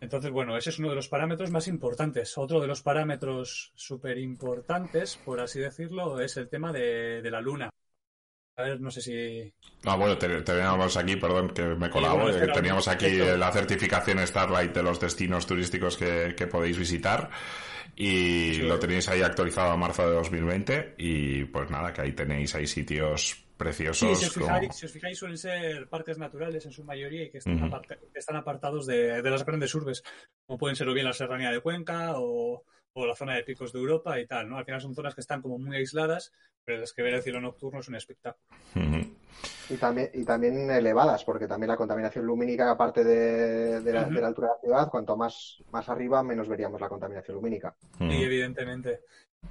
Entonces, 0.00 0.30
bueno, 0.30 0.56
ese 0.56 0.70
es 0.70 0.78
uno 0.78 0.90
de 0.90 0.96
los 0.96 1.08
parámetros 1.08 1.50
más 1.50 1.66
importantes. 1.66 2.36
Otro 2.36 2.60
de 2.60 2.66
los 2.66 2.82
parámetros 2.82 3.72
súper 3.74 4.18
importantes, 4.18 5.16
por 5.16 5.40
así 5.40 5.60
decirlo, 5.60 6.20
es 6.20 6.36
el 6.36 6.48
tema 6.48 6.72
de, 6.72 7.22
de, 7.22 7.30
la 7.30 7.40
luna. 7.40 7.70
A 8.56 8.62
ver, 8.62 8.80
no 8.80 8.90
sé 8.90 9.00
si... 9.00 9.52
Ah, 9.84 9.96
bueno, 9.96 10.18
teníamos 10.18 10.96
aquí, 10.96 11.16
perdón 11.16 11.50
que 11.50 11.62
me 11.62 11.88
colabo, 11.88 12.30
sí, 12.30 12.38
bueno, 12.38 12.52
teníamos 12.52 12.86
aquí 12.86 13.08
la 13.16 13.50
certificación 13.50 14.24
Starlight 14.24 14.74
de 14.74 14.82
los 14.82 15.00
destinos 15.00 15.46
turísticos 15.46 15.96
que, 15.96 16.34
que 16.36 16.46
podéis 16.46 16.78
visitar 16.78 17.30
y 17.96 18.54
sí. 18.54 18.62
lo 18.62 18.78
tenéis 18.78 19.08
ahí 19.08 19.22
actualizado 19.22 19.72
a 19.72 19.76
marzo 19.76 20.06
de 20.08 20.14
2020 20.14 20.94
y 20.98 21.44
pues 21.44 21.70
nada, 21.70 21.92
que 21.92 22.02
ahí 22.02 22.12
tenéis 22.12 22.54
ahí 22.54 22.66
sitios 22.66 23.44
preciosos. 23.56 24.18
Sí, 24.18 24.24
si 24.24 24.26
os, 24.26 24.34
fijáis, 24.34 24.68
como... 24.68 24.72
si 24.72 24.86
os 24.86 24.92
fijáis 24.92 25.18
suelen 25.18 25.38
ser 25.38 25.88
parques 25.88 26.18
naturales 26.18 26.66
en 26.66 26.72
su 26.72 26.84
mayoría 26.84 27.24
y 27.24 27.30
que 27.30 27.38
están, 27.38 27.54
uh 27.54 27.60
-huh. 27.60 27.66
apart 27.68 27.88
que 27.88 28.18
están 28.18 28.36
apartados 28.36 28.86
de, 28.86 29.22
de, 29.22 29.30
las 29.30 29.44
grandes 29.44 29.74
urbes, 29.74 30.02
como 30.46 30.58
pueden 30.58 30.76
ser 30.76 30.88
o 30.88 30.94
bien 30.94 31.06
la 31.06 31.12
Serranía 31.12 31.50
de 31.50 31.60
Cuenca 31.60 32.14
o, 32.16 32.64
o, 32.94 33.06
la 33.06 33.14
zona 33.14 33.34
de 33.34 33.44
picos 33.44 33.72
de 33.72 33.78
Europa 33.78 34.18
y 34.18 34.26
tal, 34.26 34.48
¿no? 34.48 34.56
Al 34.56 34.64
final 34.64 34.80
son 34.80 34.94
zonas 34.94 35.14
que 35.14 35.20
están 35.20 35.42
como 35.42 35.58
muy 35.58 35.76
aisladas, 35.76 36.32
pero 36.64 36.82
es 36.82 36.92
que 36.92 37.02
ver 37.02 37.14
el 37.14 37.22
cielo 37.22 37.40
nocturno 37.40 37.80
es 37.80 37.88
un 37.88 37.96
espectáculo. 37.96 38.44
Y 39.68 39.76
también, 39.76 40.10
y 40.14 40.24
también 40.24 40.70
elevadas, 40.70 41.24
porque 41.24 41.48
también 41.48 41.70
la 41.70 41.76
contaminación 41.76 42.26
lumínica, 42.26 42.70
aparte 42.70 43.02
de, 43.02 43.80
de, 43.80 43.92
la, 43.92 44.02
uh 44.02 44.04
-huh. 44.04 44.14
de 44.14 44.20
la, 44.20 44.26
altura 44.28 44.48
de 44.48 44.54
la 44.54 44.60
ciudad, 44.60 44.90
cuanto 44.90 45.16
más, 45.16 45.62
más 45.72 45.88
arriba, 45.88 46.22
menos 46.22 46.48
veríamos 46.48 46.80
la 46.80 46.88
contaminación 46.88 47.36
lumínica. 47.36 47.74
Sí, 47.98 48.22
evidentemente. 48.22 49.00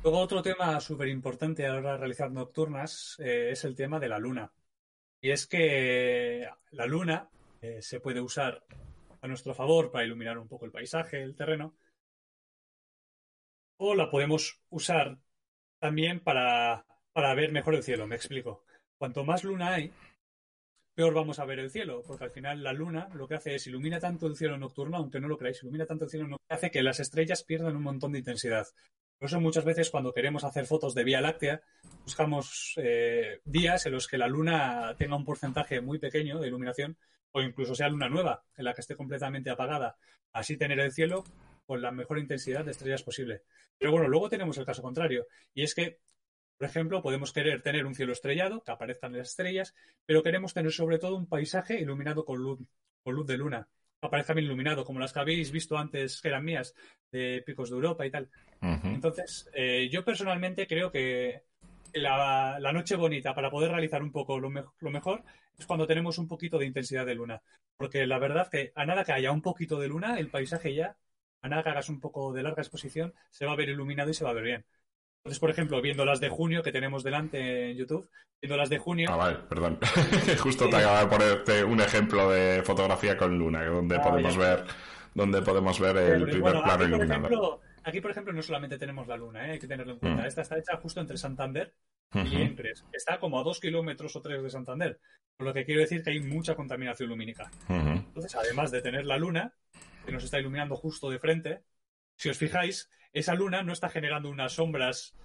Luego 0.01 0.19
otro 0.19 0.41
tema 0.41 0.79
súper 0.79 1.07
importante 1.07 1.65
a 1.65 1.73
la 1.73 1.79
hora 1.79 1.91
de 1.93 1.97
realizar 1.97 2.31
nocturnas 2.31 3.17
eh, 3.19 3.49
es 3.51 3.63
el 3.63 3.75
tema 3.75 3.99
de 3.99 4.09
la 4.09 4.19
luna. 4.19 4.51
Y 5.21 5.31
es 5.31 5.47
que 5.47 6.47
la 6.71 6.85
luna 6.85 7.29
eh, 7.61 7.81
se 7.81 7.99
puede 7.99 8.19
usar 8.19 8.63
a 9.21 9.27
nuestro 9.27 9.53
favor 9.53 9.91
para 9.91 10.05
iluminar 10.05 10.37
un 10.37 10.47
poco 10.47 10.65
el 10.65 10.71
paisaje, 10.71 11.21
el 11.21 11.35
terreno, 11.35 11.75
o 13.77 13.95
la 13.95 14.09
podemos 14.09 14.61
usar 14.69 15.17
también 15.79 16.19
para, 16.21 16.85
ver 17.35 17.51
mejor 17.51 17.75
el 17.75 17.83
cielo, 17.83 18.07
me 18.07 18.15
explico. 18.15 18.63
Cuanto 18.97 19.25
más 19.25 19.43
luna 19.43 19.73
hay, 19.73 19.91
peor 20.95 21.13
vamos 21.13 21.39
a 21.39 21.45
ver 21.45 21.59
el 21.59 21.71
cielo, 21.71 22.01
porque 22.07 22.23
al 22.23 22.31
final 22.31 22.63
la 22.63 22.73
luna 22.73 23.09
lo 23.13 23.27
que 23.27 23.35
hace 23.35 23.55
es 23.55 23.67
ilumina 23.67 23.99
tanto 23.99 24.27
el 24.27 24.37
cielo 24.37 24.57
nocturno, 24.57 24.97
aunque 24.97 25.19
no 25.19 25.27
lo 25.27 25.37
creáis, 25.37 25.61
ilumina 25.61 25.85
tanto 25.85 26.05
el 26.05 26.11
cielo 26.11 26.27
nocturno, 26.27 26.55
hace 26.55 26.71
que 26.71 26.83
las 26.83 26.99
estrellas 26.99 27.43
pierdan 27.43 27.75
un 27.75 27.83
montón 27.83 28.13
de 28.13 28.19
intensidad. 28.19 28.67
Por 29.17 29.27
eso 29.27 29.39
muchas 29.39 29.65
veces 29.65 29.89
cuando 29.89 30.13
queremos 30.13 30.43
hacer 30.43 30.65
fotos 30.65 30.95
de 30.95 31.03
Vía 31.03 31.21
Láctea, 31.21 31.61
buscamos 32.03 32.73
eh, 32.77 33.41
días 33.45 33.85
en 33.85 33.93
los 33.93 34.07
que 34.07 34.17
la 34.17 34.27
luna 34.27 34.95
tenga 34.97 35.15
un 35.15 35.25
porcentaje 35.25 35.81
muy 35.81 35.99
pequeño 35.99 36.39
de 36.39 36.47
iluminación 36.47 36.97
o 37.31 37.41
incluso 37.41 37.75
sea 37.75 37.89
luna 37.89 38.09
nueva, 38.09 38.43
en 38.55 38.65
la 38.65 38.73
que 38.73 38.81
esté 38.81 38.95
completamente 38.95 39.49
apagada. 39.49 39.97
Así 40.31 40.57
tener 40.57 40.79
el 40.79 40.91
cielo 40.91 41.23
con 41.65 41.81
la 41.81 41.91
mejor 41.91 42.19
intensidad 42.19 42.65
de 42.65 42.71
estrellas 42.71 43.03
posible. 43.03 43.43
Pero 43.77 43.91
bueno, 43.91 44.07
luego 44.07 44.29
tenemos 44.29 44.57
el 44.57 44.65
caso 44.65 44.81
contrario, 44.81 45.27
y 45.53 45.63
es 45.63 45.75
que, 45.75 45.99
por 46.57 46.67
ejemplo, 46.67 47.01
podemos 47.01 47.33
querer 47.33 47.61
tener 47.61 47.85
un 47.85 47.95
cielo 47.95 48.13
estrellado, 48.13 48.63
que 48.63 48.71
aparezcan 48.71 49.13
las 49.13 49.29
estrellas, 49.29 49.73
pero 50.05 50.23
queremos 50.23 50.53
tener 50.53 50.71
sobre 50.71 50.99
todo 50.99 51.15
un 51.15 51.27
paisaje 51.27 51.79
iluminado 51.79 52.25
con 52.25 52.39
luz, 52.39 52.59
con 53.03 53.15
luz 53.15 53.27
de 53.27 53.37
luna 53.37 53.67
aparezca 54.05 54.33
bien 54.33 54.45
iluminado, 54.45 54.83
como 54.83 54.99
las 54.99 55.13
que 55.13 55.19
habéis 55.19 55.51
visto 55.51 55.77
antes, 55.77 56.21
que 56.21 56.27
eran 56.27 56.43
mías, 56.43 56.75
de 57.11 57.43
Picos 57.45 57.69
de 57.69 57.75
Europa 57.75 58.05
y 58.05 58.11
tal. 58.11 58.29
Uh 58.61 58.65
-huh. 58.67 58.93
Entonces, 58.95 59.49
eh, 59.53 59.89
yo 59.91 60.03
personalmente 60.03 60.67
creo 60.67 60.91
que 60.91 61.43
la, 61.93 62.57
la, 62.59 62.73
noche 62.73 62.95
bonita 62.95 63.33
para 63.35 63.49
poder 63.49 63.71
realizar 63.71 64.01
un 64.01 64.11
poco 64.11 64.39
lo, 64.39 64.49
me 64.49 64.63
lo, 64.79 64.89
mejor 64.89 65.23
es 65.57 65.65
cuando 65.65 65.85
tenemos 65.85 66.17
un 66.17 66.27
poquito 66.27 66.57
de 66.57 66.65
intensidad 66.65 67.05
de 67.05 67.15
luna. 67.15 67.41
Porque 67.77 68.05
la 68.07 68.19
verdad 68.19 68.49
que 68.49 68.71
a 68.75 68.85
nada 68.85 69.03
que 69.03 69.13
haya 69.13 69.31
un 69.31 69.41
poquito 69.41 69.79
de 69.79 69.87
luna, 69.87 70.19
el 70.19 70.29
paisaje 70.29 70.73
ya, 70.73 70.97
nada 71.49 71.63
que 71.63 71.69
hagas 71.69 71.89
un 71.89 71.99
poco 71.99 72.33
de 72.33 72.43
larga 72.43 72.61
exposición, 72.61 73.13
se 73.29 73.45
va 73.45 73.53
a 73.53 73.55
ver 73.55 73.69
iluminado 73.69 74.09
y 74.09 74.13
se 74.13 74.23
va 74.23 74.31
a 74.31 74.33
ver 74.33 74.43
bien. 74.43 74.65
Entonces, 75.23 75.39
por 75.39 75.49
ejemplo, 75.49 75.81
viendo 75.81 76.03
las 76.03 76.19
de 76.19 76.29
junio 76.29 76.63
que 76.63 76.71
tenemos 76.71 77.03
delante 77.03 77.71
en 77.71 77.77
YouTube, 77.77 78.09
viendo 78.41 78.57
las 78.57 78.69
de 78.69 78.77
junio. 78.77 79.09
Ah, 79.11 79.15
vale, 79.15 79.37
perdón. 79.47 79.79
Justo 80.39 80.69
te 80.69 80.75
acabo 80.75 80.97
de 80.99 81.07
ponerte 81.07 81.63
un 81.63 81.79
ejemplo 81.79 82.29
de 82.29 82.61
fotografía 82.63 83.17
con 83.17 83.37
luna, 83.37 83.63
donde 83.65 83.95
ah, 83.95 84.01
podemos 84.01 84.35
ya. 84.35 84.39
ver 84.39 84.65
donde 85.13 85.41
podemos 85.41 85.79
ver 85.79 85.97
el 85.97 86.23
primer 86.23 86.41
bueno, 86.41 86.63
plano 86.63 86.83
iluminado. 86.85 87.27
Ejemplo, 87.27 87.61
aquí, 87.83 88.01
por 88.01 88.11
ejemplo, 88.11 88.33
no 88.33 88.41
solamente 88.41 88.77
tenemos 88.77 89.07
la 89.07 89.17
luna, 89.17 89.47
¿eh? 89.47 89.51
hay 89.51 89.59
que 89.59 89.67
tenerlo 89.67 89.93
en 89.93 89.99
cuenta. 89.99 90.23
Mm. 90.23 90.25
Esta 90.25 90.41
está 90.41 90.57
hecha 90.57 90.77
justo 90.77 90.99
entre 90.99 91.17
Santander 91.17 91.73
y 92.13 92.19
uh 92.19 92.21
-huh. 92.21 92.83
Está 92.91 93.19
como 93.19 93.39
a 93.39 93.43
dos 93.43 93.59
kilómetros 93.59 94.15
o 94.15 94.21
tres 94.21 94.41
de 94.41 94.49
Santander. 94.49 94.99
Por 95.35 95.47
lo 95.47 95.53
que 95.53 95.65
quiero 95.65 95.81
decir 95.81 96.03
que 96.03 96.11
hay 96.11 96.19
mucha 96.19 96.55
contaminación 96.55 97.09
lumínica. 97.09 97.49
Uh 97.69 97.73
-huh. 97.73 97.97
Entonces, 97.97 98.35
además 98.35 98.71
de 98.71 98.81
tener 98.81 99.05
la 99.05 99.17
luna, 99.17 99.53
que 100.05 100.11
nos 100.11 100.23
está 100.23 100.39
iluminando 100.39 100.75
justo 100.75 101.09
de 101.09 101.19
frente, 101.19 101.63
si 102.15 102.29
os 102.29 102.37
fijáis, 102.37 102.89
esa 103.11 103.35
luna 103.35 103.63
no 103.63 103.73
está 103.73 103.89
generando 103.89 104.29
unas 104.29 104.53
sombras, 104.53 105.15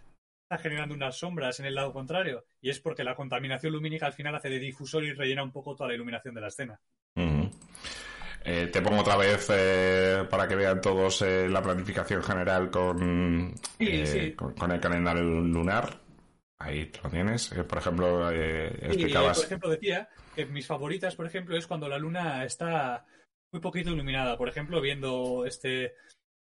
está 0.42 0.58
generando 0.58 0.94
unas 0.94 1.16
sombras 1.18 1.60
en 1.60 1.66
el 1.66 1.74
lado 1.74 1.92
contrario, 1.92 2.44
y 2.60 2.70
es 2.70 2.80
porque 2.80 3.04
la 3.04 3.14
contaminación 3.14 3.72
lumínica 3.72 4.06
al 4.06 4.12
final 4.12 4.34
hace 4.34 4.48
de 4.48 4.58
difusor 4.58 5.04
y 5.04 5.12
rellena 5.12 5.42
un 5.42 5.52
poco 5.52 5.74
toda 5.74 5.88
la 5.88 5.94
iluminación 5.94 6.34
de 6.34 6.40
la 6.40 6.48
escena. 6.48 6.80
Uh 7.16 7.20
-huh. 7.20 7.50
eh, 8.44 8.66
te 8.68 8.80
pongo 8.82 9.00
otra 9.00 9.16
vez 9.16 9.48
eh, 9.50 10.24
para 10.30 10.46
que 10.46 10.54
vean 10.54 10.80
todos 10.80 11.22
eh, 11.22 11.48
la 11.48 11.62
planificación 11.62 12.22
general 12.22 12.70
con, 12.70 13.54
sí, 13.78 14.06
sí. 14.06 14.32
con, 14.32 14.54
con, 14.54 14.70
el 14.70 14.80
calendario 14.80 15.22
lunar. 15.22 16.00
Ahí 16.60 16.90
lo 17.02 17.10
tienes. 17.10 17.52
Eh, 17.52 17.64
por 17.64 17.78
ejemplo, 17.78 18.30
explicabas. 18.32 19.38
Y, 19.38 19.40
por 19.40 19.46
ejemplo, 19.46 19.70
decía 19.70 20.08
que 20.34 20.46
mis 20.46 20.66
favoritas, 20.66 21.14
por 21.14 21.26
ejemplo, 21.26 21.56
es 21.56 21.66
cuando 21.66 21.88
la 21.88 21.98
luna 21.98 22.44
está 22.44 23.06
muy 23.52 23.60
poquito 23.60 23.90
iluminada. 23.90 24.36
Por 24.36 24.48
ejemplo, 24.48 24.80
viendo 24.80 25.44
este 25.46 25.94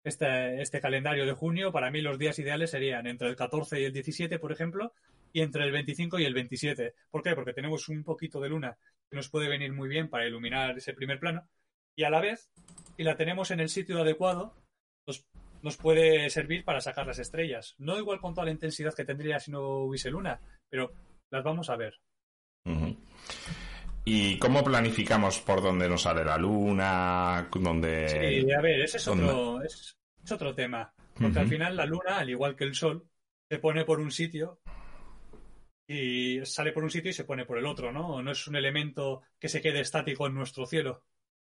este, 0.04 0.62
este 0.62 0.80
calendario 0.80 1.26
de 1.26 1.34
junio, 1.34 1.72
para 1.72 1.92
mí 1.92 2.02
los 2.02 2.18
días 2.18 2.40
ideales 2.40 2.72
serían 2.72 3.06
entre 3.08 3.28
el 3.28 3.36
14 3.36 3.82
y 3.82 3.84
el 3.84 3.94
17, 3.94 4.40
por 4.40 4.52
ejemplo, 4.52 4.94
y 5.34 5.42
entre 5.42 5.66
el 5.66 5.72
25 5.72 6.20
y 6.20 6.26
el 6.26 6.34
27. 6.34 6.94
¿Por 7.12 7.22
qué? 7.22 7.36
Porque 7.36 7.54
tenemos 7.54 7.90
un 7.90 8.04
poquito 8.04 8.40
de 8.40 8.50
luna 8.50 8.78
que 9.10 9.18
nos 9.18 9.30
puede 9.30 9.50
venir 9.50 9.74
muy 9.74 9.90
bien 9.90 10.10
para 10.10 10.28
iluminar 10.28 10.78
ese 10.78 10.94
primer 10.94 11.20
plano, 11.20 11.48
y 11.96 12.04
a 12.04 12.10
la 12.10 12.22
vez, 12.22 12.50
si 12.96 13.04
la 13.04 13.18
tenemos 13.18 13.52
en 13.52 13.60
el 13.60 13.70
sitio 13.70 14.00
adecuado, 14.00 14.56
nos, 15.06 15.26
nos 15.62 15.76
puede 15.76 16.30
servir 16.30 16.64
para 16.64 16.80
sacar 16.80 17.06
las 17.06 17.20
estrellas. 17.20 17.76
No 17.78 17.98
igual 17.98 18.22
con 18.22 18.34
toda 18.34 18.46
la 18.46 18.52
intensidad 18.52 18.94
que 18.94 19.04
tendría 19.04 19.40
si 19.40 19.52
no 19.52 19.80
hubiese 19.80 20.12
luna, 20.12 20.40
pero 20.70 20.94
las 21.32 21.44
vamos 21.44 21.70
a 21.70 21.76
ver. 21.76 22.00
Uh. 22.66 22.94
¿Y 24.12 24.40
cómo 24.40 24.64
planificamos 24.64 25.40
por 25.40 25.62
dónde 25.62 25.88
nos 25.88 26.02
sale 26.02 26.26
la 26.26 26.36
luna? 26.36 27.48
Dónde... 27.54 28.10
Sí, 28.10 28.52
a 28.52 28.60
ver, 28.60 28.82
ese 28.82 28.98
es 28.98 29.08
otro, 29.08 29.62
es, 29.62 29.96
es 30.24 30.32
otro 30.32 30.56
tema. 30.56 30.92
Porque 31.14 31.28
uh 31.28 31.30
-huh. 31.30 31.40
al 31.42 31.48
final 31.48 31.76
la 31.76 31.86
luna, 31.86 32.18
al 32.18 32.28
igual 32.28 32.56
que 32.56 32.64
el 32.64 32.74
sol, 32.74 33.08
se 33.48 33.60
pone 33.60 33.86
por 33.86 34.00
un 34.00 34.10
sitio 34.10 34.62
y 35.88 36.44
sale 36.44 36.72
por 36.72 36.84
un 36.84 36.90
sitio 36.90 37.12
y 37.12 37.14
se 37.14 37.24
pone 37.24 37.46
por 37.46 37.60
el 37.60 37.68
otro, 37.68 37.92
¿no? 37.92 38.20
No 38.24 38.32
es 38.32 38.48
un 38.48 38.56
elemento 38.56 39.22
que 39.40 39.48
se 39.48 39.62
quede 39.62 39.82
estático 39.82 40.26
en 40.26 40.34
nuestro 40.34 40.66
cielo, 40.66 41.04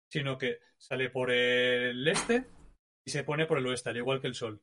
sino 0.09 0.37
que 0.37 0.59
sale 0.77 1.09
por 1.09 1.31
el 1.31 2.05
este 2.09 2.43
y 3.05 3.11
se 3.11 3.23
pone 3.23 3.45
por 3.45 3.57
el 3.57 3.67
oeste, 3.67 3.91
al 3.91 3.97
igual 3.97 4.19
que 4.19 4.27
el 4.27 4.35
sol. 4.35 4.61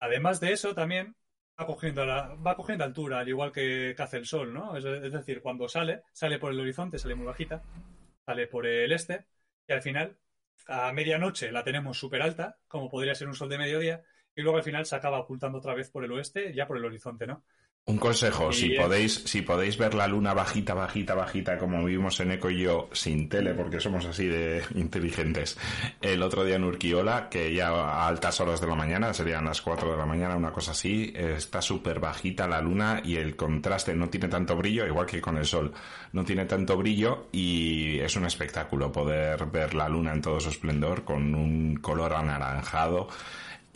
Además 0.00 0.38
de 0.38 0.52
eso, 0.52 0.74
también 0.74 1.16
va 1.58 1.66
cogiendo, 1.66 2.04
la, 2.06 2.34
va 2.34 2.56
cogiendo 2.56 2.84
altura, 2.84 3.18
al 3.20 3.28
igual 3.28 3.52
que, 3.52 3.94
que 3.96 4.02
hace 4.02 4.16
el 4.18 4.26
sol, 4.26 4.52
¿no? 4.54 4.76
Es, 4.76 4.84
es, 4.84 5.12
decir, 5.12 5.40
cuando 5.42 5.68
sale, 5.68 6.02
sale 6.12 6.38
por 6.38 6.52
el 6.52 6.60
horizonte, 6.60 6.98
sale 6.98 7.14
muy 7.14 7.26
bajita, 7.26 7.62
sale 8.24 8.46
por 8.46 8.66
el 8.66 8.92
este, 8.92 9.26
y 9.66 9.72
al 9.72 9.82
final, 9.82 10.16
a 10.68 10.92
medianoche 10.92 11.50
la 11.50 11.64
tenemos 11.64 11.98
súper 11.98 12.22
alta, 12.22 12.58
como 12.68 12.88
podría 12.88 13.14
ser 13.14 13.28
un 13.28 13.34
sol 13.34 13.48
de 13.48 13.58
mediodía, 13.58 14.02
y 14.36 14.42
luego 14.42 14.58
al 14.58 14.64
final 14.64 14.86
se 14.86 14.96
acaba 14.96 15.18
ocultando 15.18 15.58
otra 15.58 15.74
vez 15.74 15.90
por 15.90 16.04
el 16.04 16.12
oeste, 16.12 16.54
ya 16.54 16.66
por 16.66 16.76
el 16.76 16.84
horizonte, 16.84 17.26
¿no? 17.26 17.44
Un 17.88 17.96
consejo, 17.96 18.52
si 18.52 18.68
podéis, 18.70 19.14
si 19.24 19.40
podéis 19.40 19.78
ver 19.78 19.94
la 19.94 20.06
luna 20.06 20.34
bajita, 20.34 20.74
bajita, 20.74 21.14
bajita, 21.14 21.56
como 21.56 21.82
vimos 21.86 22.20
en 22.20 22.32
Eco 22.32 22.50
y 22.50 22.60
yo, 22.64 22.90
sin 22.92 23.30
tele, 23.30 23.54
porque 23.54 23.80
somos 23.80 24.04
así 24.04 24.26
de 24.26 24.62
inteligentes, 24.74 25.56
el 26.02 26.22
otro 26.22 26.44
día 26.44 26.56
en 26.56 26.64
Urquiola, 26.64 27.30
que 27.30 27.54
ya 27.54 27.68
a 27.68 28.06
altas 28.06 28.42
horas 28.42 28.60
de 28.60 28.66
la 28.66 28.74
mañana, 28.74 29.14
serían 29.14 29.46
las 29.46 29.62
4 29.62 29.92
de 29.92 29.96
la 29.96 30.04
mañana, 30.04 30.36
una 30.36 30.52
cosa 30.52 30.72
así, 30.72 31.14
está 31.16 31.62
súper 31.62 31.98
bajita 31.98 32.46
la 32.46 32.60
luna 32.60 33.00
y 33.02 33.16
el 33.16 33.36
contraste 33.36 33.94
no 33.94 34.10
tiene 34.10 34.28
tanto 34.28 34.54
brillo, 34.54 34.86
igual 34.86 35.06
que 35.06 35.22
con 35.22 35.38
el 35.38 35.46
sol, 35.46 35.72
no 36.12 36.24
tiene 36.26 36.44
tanto 36.44 36.76
brillo 36.76 37.28
y 37.32 37.98
es 38.00 38.14
un 38.16 38.26
espectáculo 38.26 38.92
poder 38.92 39.46
ver 39.46 39.72
la 39.72 39.88
luna 39.88 40.12
en 40.12 40.20
todo 40.20 40.40
su 40.40 40.50
esplendor 40.50 41.04
con 41.04 41.34
un 41.34 41.76
color 41.76 42.12
anaranjado 42.12 43.08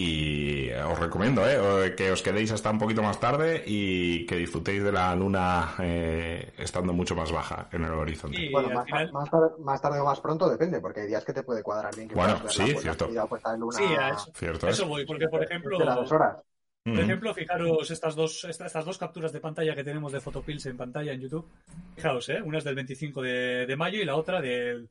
y 0.02 0.70
os 0.72 0.98
recomiendo 0.98 1.42
¿eh? 1.48 1.94
que 1.94 2.10
os 2.10 2.22
quedéis 2.22 2.50
hasta 2.50 2.70
un 2.70 2.78
poquito 2.78 3.02
más 3.02 3.20
tarde 3.20 3.62
y 3.64 4.26
que 4.26 4.36
disfrutéis 4.36 4.82
de 4.82 4.92
la 4.92 5.14
luna 5.14 5.74
eh, 5.78 6.52
estando 6.58 6.92
mucho 6.92 7.14
más 7.14 7.30
baja 7.30 7.68
en 7.72 7.84
el 7.84 7.92
horizonte. 7.92 8.40
Y 8.40 8.50
bueno, 8.50 8.70
más, 8.70 8.84
final... 8.86 9.12
más, 9.12 9.30
tarde, 9.30 9.48
más, 9.58 9.80
tarde, 9.80 10.00
o 10.00 10.04
más 10.04 10.20
pronto 10.20 10.48
depende, 10.48 10.80
porque 10.80 11.02
hay 11.02 11.06
días 11.08 11.24
que 11.24 11.32
te 11.32 11.42
puede 11.42 11.62
cuadrar 11.62 11.94
bien. 11.94 12.08
Que 12.08 12.14
bueno, 12.14 12.36
sí, 12.48 12.72
la, 12.72 12.80
cierto. 12.80 13.08
Puesta 13.28 13.52
de 13.52 13.58
luna, 13.58 13.78
sí, 13.78 13.84
a 13.84 14.08
eso, 14.10 14.32
cierto 14.34 14.68
eso 14.68 14.86
voy, 14.86 15.06
porque 15.06 15.28
por 15.28 15.42
ejemplo... 15.42 15.78
De 15.78 15.84
las 15.84 15.96
dos 15.96 16.12
horas. 16.12 16.42
Por 16.84 16.98
ejemplo, 16.98 17.32
fijaros 17.32 17.92
estas 17.92 18.16
dos, 18.16 18.44
estas, 18.44 18.84
dos 18.84 18.98
capturas 18.98 19.32
de 19.32 19.40
pantalla 19.40 19.76
que 19.76 19.84
tenemos 19.84 20.10
de 20.10 20.20
Photopills 20.20 20.66
en 20.66 20.76
pantalla 20.76 21.12
en 21.12 21.20
YouTube. 21.20 21.48
Fijaos, 21.94 22.28
¿eh? 22.28 22.42
una 22.42 22.58
es 22.58 22.64
del 22.64 22.74
25 22.74 23.22
de, 23.22 23.74
mayo 23.76 24.02
y 24.02 24.04
la 24.04 24.16
otra 24.16 24.40
del, 24.40 24.90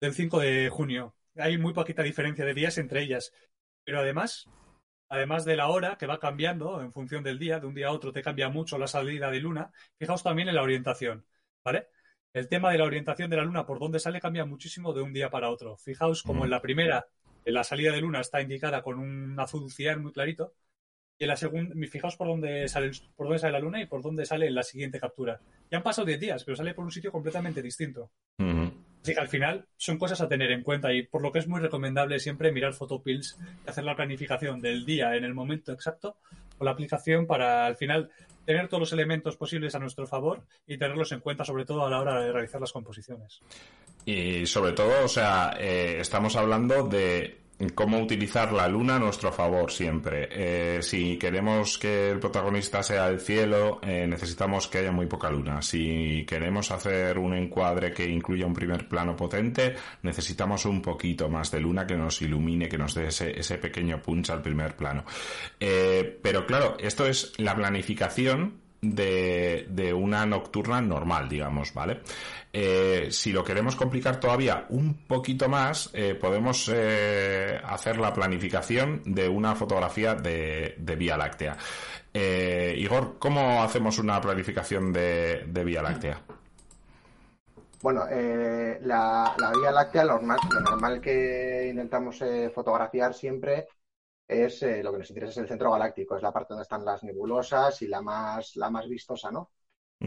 del 0.00 0.14
5 0.14 0.40
de 0.40 0.70
junio. 0.70 1.14
Hay 1.36 1.58
muy 1.58 1.74
poquita 1.74 2.02
diferencia 2.02 2.46
de 2.46 2.54
días 2.54 2.78
entre 2.78 3.02
ellas. 3.02 3.30
Pero 3.84 4.00
además, 4.00 4.48
además 5.08 5.44
de 5.44 5.56
la 5.56 5.68
hora 5.68 5.96
que 5.98 6.06
va 6.06 6.18
cambiando 6.18 6.80
en 6.80 6.92
función 6.92 7.22
del 7.22 7.38
día, 7.38 7.60
de 7.60 7.66
un 7.66 7.74
día 7.74 7.88
a 7.88 7.92
otro 7.92 8.12
te 8.12 8.22
cambia 8.22 8.48
mucho 8.48 8.78
la 8.78 8.86
salida 8.86 9.30
de 9.30 9.40
luna, 9.40 9.72
fijaos 9.98 10.22
también 10.22 10.48
en 10.48 10.54
la 10.54 10.62
orientación, 10.62 11.26
¿vale? 11.64 11.88
El 12.32 12.48
tema 12.48 12.72
de 12.72 12.78
la 12.78 12.84
orientación 12.84 13.28
de 13.28 13.36
la 13.36 13.44
luna 13.44 13.66
por 13.66 13.78
dónde 13.78 14.00
sale 14.00 14.20
cambia 14.20 14.46
muchísimo 14.46 14.94
de 14.94 15.02
un 15.02 15.12
día 15.12 15.28
para 15.28 15.50
otro. 15.50 15.76
Fijaos 15.76 16.22
como 16.22 16.44
en 16.44 16.50
la 16.50 16.62
primera, 16.62 17.06
en 17.44 17.54
la 17.54 17.64
salida 17.64 17.92
de 17.92 18.00
luna 18.00 18.20
está 18.20 18.40
indicada 18.40 18.82
con 18.82 18.98
un 18.98 19.38
azul 19.38 19.70
cian 19.70 20.00
muy 20.00 20.12
clarito, 20.12 20.54
y 21.18 21.24
en 21.24 21.28
la 21.28 21.36
segunda, 21.36 21.74
fijaos 21.88 22.16
por 22.16 22.26
dónde 22.26 22.68
sale 22.68 22.90
por 23.14 23.26
dónde 23.26 23.38
sale 23.38 23.52
la 23.52 23.60
luna 23.60 23.80
y 23.80 23.86
por 23.86 24.02
dónde 24.02 24.24
sale 24.24 24.46
en 24.46 24.54
la 24.54 24.62
siguiente 24.62 24.98
captura. 24.98 25.40
Ya 25.70 25.78
han 25.78 25.84
pasado 25.84 26.06
10 26.06 26.18
días, 26.18 26.42
pero 26.44 26.56
sale 26.56 26.74
por 26.74 26.84
un 26.84 26.90
sitio 26.90 27.12
completamente 27.12 27.62
distinto. 27.62 28.10
Que 29.04 29.12
al 29.12 29.28
final 29.28 29.66
son 29.76 29.98
cosas 29.98 30.20
a 30.20 30.28
tener 30.28 30.50
en 30.52 30.62
cuenta 30.62 30.92
y 30.92 31.02
por 31.02 31.22
lo 31.22 31.32
que 31.32 31.40
es 31.40 31.48
muy 31.48 31.60
recomendable 31.60 32.20
siempre 32.20 32.52
mirar 32.52 32.74
Photopills 32.74 33.38
y 33.66 33.68
hacer 33.68 33.84
la 33.84 33.96
planificación 33.96 34.60
del 34.60 34.84
día 34.84 35.16
en 35.16 35.24
el 35.24 35.34
momento 35.34 35.72
exacto 35.72 36.16
con 36.56 36.66
la 36.66 36.70
aplicación 36.70 37.26
para 37.26 37.66
al 37.66 37.76
final 37.76 38.10
tener 38.44 38.68
todos 38.68 38.80
los 38.80 38.92
elementos 38.92 39.36
posibles 39.36 39.74
a 39.74 39.78
nuestro 39.78 40.06
favor 40.06 40.44
y 40.66 40.78
tenerlos 40.78 41.12
en 41.12 41.20
cuenta 41.20 41.44
sobre 41.44 41.64
todo 41.64 41.84
a 41.86 41.90
la 41.90 42.00
hora 42.00 42.20
de 42.20 42.32
realizar 42.32 42.60
las 42.60 42.72
composiciones. 42.72 43.40
Y 44.04 44.46
sobre 44.46 44.72
todo, 44.72 45.04
o 45.04 45.08
sea, 45.08 45.56
eh, 45.58 45.98
estamos 46.00 46.34
hablando 46.36 46.88
de 46.88 47.41
cómo 47.74 48.00
utilizar 48.00 48.52
la 48.52 48.68
luna 48.68 48.96
a 48.96 48.98
nuestro 48.98 49.32
favor 49.32 49.70
siempre. 49.70 50.28
Eh, 50.30 50.82
si 50.82 51.16
queremos 51.16 51.78
que 51.78 52.10
el 52.10 52.18
protagonista 52.18 52.82
sea 52.82 53.08
el 53.08 53.20
cielo, 53.20 53.80
eh, 53.82 54.06
necesitamos 54.06 54.68
que 54.68 54.78
haya 54.78 54.92
muy 54.92 55.06
poca 55.06 55.30
luna. 55.30 55.62
Si 55.62 56.24
queremos 56.26 56.70
hacer 56.70 57.18
un 57.18 57.34
encuadre 57.34 57.92
que 57.92 58.08
incluya 58.08 58.46
un 58.46 58.54
primer 58.54 58.88
plano 58.88 59.16
potente, 59.16 59.74
necesitamos 60.02 60.64
un 60.64 60.82
poquito 60.82 61.28
más 61.28 61.50
de 61.50 61.60
luna 61.60 61.86
que 61.86 61.96
nos 61.96 62.20
ilumine, 62.22 62.68
que 62.68 62.78
nos 62.78 62.94
dé 62.94 63.08
ese, 63.08 63.58
pequeño 63.58 64.00
punch 64.02 64.30
al 64.30 64.42
primer 64.42 64.74
plano. 64.76 65.04
Eh, 65.60 66.18
pero 66.22 66.46
claro, 66.46 66.76
esto 66.80 67.06
es 67.06 67.32
la 67.38 67.54
planificación 67.54 68.61
de, 68.82 69.66
de, 69.70 69.94
una 69.94 70.26
nocturna 70.26 70.80
normal, 70.80 71.28
digamos, 71.28 71.72
¿vale? 71.72 72.00
Eh, 72.52 73.08
si 73.10 73.32
lo 73.32 73.44
queremos 73.44 73.76
complicar 73.76 74.18
todavía 74.18 74.66
un 74.70 75.06
poquito 75.06 75.48
más, 75.48 75.88
eh, 75.94 76.16
podemos 76.16 76.68
eh, 76.74 77.60
hacer 77.64 77.98
la 77.98 78.12
planificación 78.12 79.02
de 79.06 79.28
una 79.28 79.54
fotografía 79.54 80.14
de, 80.14 80.74
Vía 80.98 81.16
Láctea. 81.16 81.56
Igor, 82.12 83.18
¿cómo 83.18 83.62
hacemos 83.62 83.98
una 83.98 84.20
planificación 84.20 84.92
de, 84.92 85.62
Vía 85.64 85.80
Láctea? 85.80 86.20
Bueno, 87.80 88.04
la, 88.10 89.34
Vía 89.60 89.70
Láctea, 89.70 90.04
lo 90.04 90.14
normal, 90.14 90.38
lo 90.52 90.60
normal 90.60 91.00
que 91.00 91.68
intentamos 91.70 92.22
fotografiar 92.52 93.14
siempre 93.14 93.68
es 94.32 94.62
lo 94.62 94.92
que 94.92 94.98
nos 94.98 95.10
interesa 95.10 95.32
es 95.32 95.38
el 95.38 95.48
centro 95.48 95.72
galáctico, 95.72 96.16
es 96.16 96.22
la 96.22 96.32
parte 96.32 96.54
donde 96.54 96.62
están 96.62 96.84
las 96.84 97.02
nebulosas 97.02 97.80
y 97.82 97.88
la 97.88 98.00
más, 98.00 98.56
la 98.56 98.70
más 98.70 98.88
vistosa, 98.88 99.30
¿no? 99.30 99.50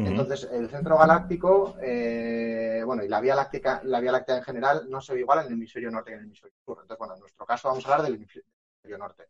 Entonces, 0.03 0.49
el 0.51 0.69
centro 0.69 0.97
galáctico, 0.97 1.77
eh, 1.81 2.83
bueno, 2.85 3.01
y 3.03 3.07
la 3.07 3.21
Vía 3.21 3.33
Láctea, 3.33 3.81
la 3.85 4.01
Vía 4.01 4.11
Láctea 4.11 4.37
en 4.37 4.43
general 4.43 4.89
no 4.89 4.99
se 4.99 5.13
ve 5.13 5.21
igual 5.21 5.39
en 5.39 5.47
el 5.47 5.53
hemisferio 5.53 5.89
norte 5.89 6.09
que 6.09 6.15
en 6.15 6.19
el 6.19 6.25
hemisferio 6.25 6.57
sur. 6.65 6.79
Entonces, 6.81 6.99
bueno, 6.99 7.13
en 7.13 7.21
nuestro 7.21 7.45
caso 7.45 7.69
vamos 7.69 7.85
a 7.85 7.93
hablar 7.93 8.05
del 8.05 8.15
hemisferio 8.15 8.97
norte. 8.97 9.29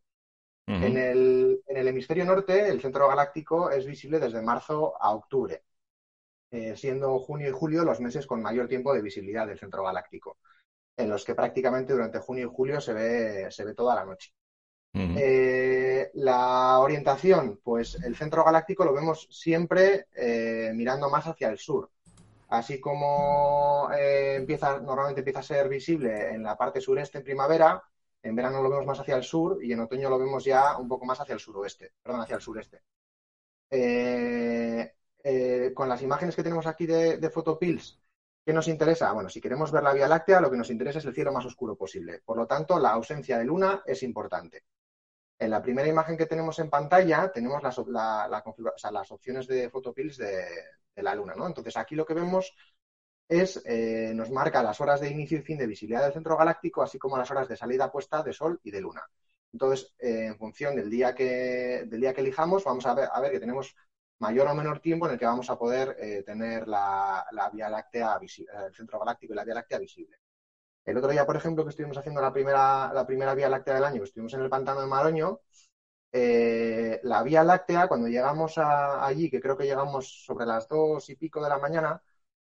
en, 0.66 0.98
el, 0.98 1.62
hemisferio 1.68 2.26
norte, 2.26 2.68
el 2.68 2.82
centro 2.82 3.08
galáctico 3.08 3.70
es 3.70 3.86
visible 3.86 4.20
desde 4.20 4.41
marzo 4.41 4.96
a 5.00 5.14
octubre, 5.14 5.64
eh, 6.50 6.76
siendo 6.76 7.20
junio 7.20 7.50
y 7.50 7.52
julio 7.52 7.86
los 7.86 8.00
meses 8.00 8.26
con 8.26 8.41
mayor 8.41 8.68
tiempo 8.68 8.91
de 8.91 9.04
visibilidad 9.04 9.46
del 9.46 9.60
centro 9.60 9.84
galáctico, 9.84 10.39
en 10.98 11.12
los 11.12 11.24
que 11.24 11.36
prácticamente 11.36 11.93
durante 11.93 12.18
junio 12.18 12.48
y 12.48 12.52
julio 12.52 12.82
se 12.82 12.93
ve, 12.93 13.52
se 13.52 13.66
ve 13.66 13.76
toda 13.76 13.93
la 13.93 14.06
noche. 14.06 14.34
Eh, 14.98 16.10
la 16.14 16.80
orientación, 16.80 17.60
pues 17.62 17.96
el 18.02 18.16
centro 18.16 18.46
galáctico 18.46 18.86
lo 18.86 18.93
vemos 18.93 19.28
siempre 19.30 20.08
eh, 20.16 20.72
mirando 20.74 21.10
más 21.10 21.28
hacia 21.28 21.50
el 21.50 21.58
sur. 21.58 21.89
Así 22.48 22.80
como 22.80 23.89
eh, 23.98 24.46
normalmente 24.84 25.20
empieza 25.20 25.39
a 25.39 25.43
ser 25.43 25.68
visible 25.68 26.30
en 26.30 26.43
la 26.43 26.56
parte 26.56 26.80
sureste 26.80 27.18
en 27.18 27.26
primavera, 27.26 27.84
en 28.24 28.36
verano 28.36 28.64
lo 28.64 28.70
vemos 28.70 28.86
más 28.86 29.00
hacia 29.00 29.18
el 29.18 29.24
sur 29.24 29.62
y 29.62 29.74
en 29.74 29.82
otoño 29.82 30.10
lo 30.10 30.18
vemos 30.18 30.46
ya 30.46 30.78
un 30.78 30.88
poco 30.88 31.06
más 31.06 31.20
hacia 31.20 31.34
el 31.34 31.39
suroeste, 31.39 31.91
perdón, 32.02 32.22
hacia 32.22 32.38
el 32.38 32.41
sureste. 32.41 32.82
con 35.74 35.89
las 35.89 36.02
imágenes 36.02 36.36
que 36.36 36.43
tenemos 36.43 36.68
aquí 36.68 36.86
de, 36.86 37.18
de 37.18 37.30
Photopills, 37.30 38.00
¿qué 38.46 38.54
nos 38.54 38.68
interesa? 38.70 39.12
Bueno, 39.12 39.30
si 39.30 39.41
queremos 39.41 39.72
ver 39.72 39.84
la 39.84 39.93
Vía 39.93 40.08
Láctea, 40.08 40.39
lo 40.39 40.50
que 40.50 40.58
nos 40.58 40.70
interesa 40.70 41.00
es 41.00 41.06
el 41.06 41.14
cielo 41.14 41.34
más 41.34 41.46
oscuro 41.46 41.76
posible. 41.76 42.22
Por 42.24 42.38
lo 42.38 42.48
tanto, 42.48 42.80
la 42.80 42.91
ausencia 42.91 43.38
de 43.38 43.46
luna 43.46 43.84
es 43.86 44.04
importante. 44.04 44.64
En 45.38 45.50
la 45.50 45.62
primera 45.62 45.88
imagen 45.88 46.18
que 46.18 46.26
tenemos 46.26 46.60
en 46.60 46.70
pantalla 46.70 47.32
tenemos 47.32 47.62
las, 47.62 47.78
las 48.92 49.12
opciones 49.12 49.48
de 49.48 49.70
photopills 49.70 50.18
de, 50.18 50.46
la 50.96 51.16
Luna. 51.16 51.34
¿no? 51.36 51.48
Entonces 51.48 51.76
aquí 51.78 51.96
lo 51.96 52.06
que 52.06 52.14
vemos 52.14 52.56
es, 53.28 53.62
eh, 53.66 54.14
nos 54.16 54.30
marca 54.32 54.64
las 54.64 54.80
horas 54.82 55.02
de 55.02 55.10
inicio 55.10 55.40
y 55.40 55.42
fin 55.42 55.58
de 55.58 55.68
visibilidad 55.68 56.04
del 56.04 56.14
centro 56.14 56.38
galáctico, 56.38 56.82
así 56.84 56.98
como 56.98 57.18
las 57.18 57.30
horas 57.32 57.48
de 57.48 57.58
salida 57.58 57.92
puesta 57.92 58.24
de 58.24 58.34
Sol 58.34 58.60
y 58.64 58.72
de 58.72 58.82
Luna. 58.82 59.04
Entonces, 59.52 59.94
eh, 60.00 60.28
en 60.28 60.38
función 60.38 60.76
del 60.76 60.90
día, 60.90 61.16
que, 61.16 61.86
del 61.88 62.02
día 62.02 62.14
que 62.14 62.22
elijamos, 62.22 62.64
vamos 62.64 62.86
a 62.86 62.94
ver, 62.94 63.10
a 63.12 63.20
ver, 63.22 63.32
que 63.32 63.40
tenemos 63.40 63.76
mayor 64.20 64.48
o 64.48 64.56
menor 64.56 64.80
tiempo 64.80 65.06
en 65.06 65.14
el 65.14 65.20
que 65.20 65.26
vamos 65.26 65.50
a 65.50 65.58
poder 65.58 65.96
eh, 66.00 66.24
tener 66.24 66.68
la, 66.68 67.26
la, 67.32 67.50
Vía 67.50 67.70
Láctea, 67.70 68.20
el 68.22 68.76
centro 68.76 69.00
galáctico 69.00 69.34
y 69.34 69.36
la 69.36 69.44
Vía 69.44 69.56
Láctea 69.56 69.80
visible. 69.80 70.18
El 70.86 70.98
otro 70.98 71.10
día, 71.12 71.26
por 71.26 71.36
ejemplo, 71.36 71.64
que 71.64 71.72
estuvimos 71.72 71.98
haciendo 71.98 72.22
la 72.22 72.32
primera, 72.32 72.94
la 72.94 73.06
primera 73.08 73.34
Vía 73.34 73.50
Láctea 73.50 73.76
del 73.76 73.84
año, 73.84 74.00
que 74.00 74.06
estuvimos 74.06 74.34
en 74.36 74.42
el 74.42 74.50
pantano 74.50 74.82
de 74.82 74.88
Maroño, 74.88 75.42
eh, 76.12 77.00
la 77.04 77.24
Vía 77.24 77.44
Láctea, 77.44 77.88
cuando 77.88 78.08
llegamos 78.08 78.58
allí, 78.58 79.30
que 79.30 79.42
creo 79.42 79.58
que 79.58 79.66
llegamos 79.66 80.24
sobre 80.26 80.46
las 80.46 80.68
dos 80.68 81.10
y 81.10 81.16
pico 81.16 81.44
de 81.44 81.50
la 81.50 81.58
mañana, 81.58 82.02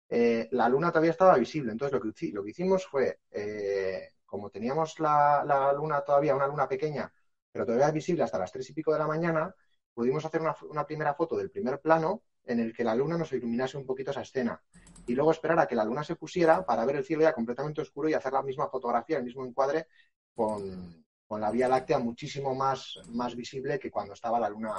eh, 0.09 0.47
la 0.51 0.69
luna 0.69 0.91
todavía 0.91 1.11
estaba 1.11 1.37
visible. 1.37 1.71
Entonces, 1.71 1.93
lo 1.93 2.13
que, 2.13 2.31
lo 2.31 2.43
que 2.43 2.51
hicimos 2.51 2.85
fue, 2.87 3.19
eh, 3.31 4.13
como 4.25 4.49
teníamos 4.49 4.99
la, 4.99 5.73
luna 5.75 6.01
todavía, 6.01 6.35
una 6.35 6.47
luna 6.47 6.67
pequeña, 6.67 7.11
pero 7.51 7.65
todavía 7.65 7.91
visible 7.91 8.23
hasta 8.23 8.39
las 8.39 8.51
tres 8.51 8.69
y 8.69 8.73
pico 8.73 8.93
de 8.93 8.99
la 8.99 9.07
mañana, 9.07 9.53
pudimos 9.93 10.23
hacer 10.25 10.41
una 10.69 10.85
primera 10.85 11.13
foto 11.15 11.37
del 11.37 11.51
primer 11.51 11.81
plano 11.81 12.23
en 12.47 12.59
el 12.59 12.73
que 12.73 12.83
la 12.83 12.95
luna 12.95 13.17
nos 13.17 13.31
iluminase 13.33 13.77
un 13.77 13.85
poquito 13.85 14.11
esa 14.11 14.21
escena 14.21 14.61
y 15.05 15.13
luego 15.13 15.31
esperar 15.31 15.59
a 15.59 15.67
que 15.67 15.75
la 15.75 15.85
luna 15.85 16.03
se 16.03 16.15
pusiera 16.15 16.65
para 16.65 16.85
ver 16.85 16.97
el 16.97 17.05
cielo 17.05 17.23
ya 17.23 17.33
completamente 17.33 17.81
oscuro 17.81 18.09
y 18.09 18.13
hacer 18.13 18.33
la 18.33 18.41
misma 18.41 18.69
fotografía, 18.69 19.17
el 19.17 19.23
mismo 19.23 19.45
encuadre 19.45 19.87
con, 20.35 21.05
la 21.29 21.51
Vía 21.51 21.67
Láctea 21.67 21.99
muchísimo 21.99 22.55
más, 22.55 22.99
más 23.09 23.35
visible 23.35 23.79
que 23.79 23.91
cuando 23.91 24.13
estaba 24.13 24.39
la 24.39 24.49
luna 24.49 24.73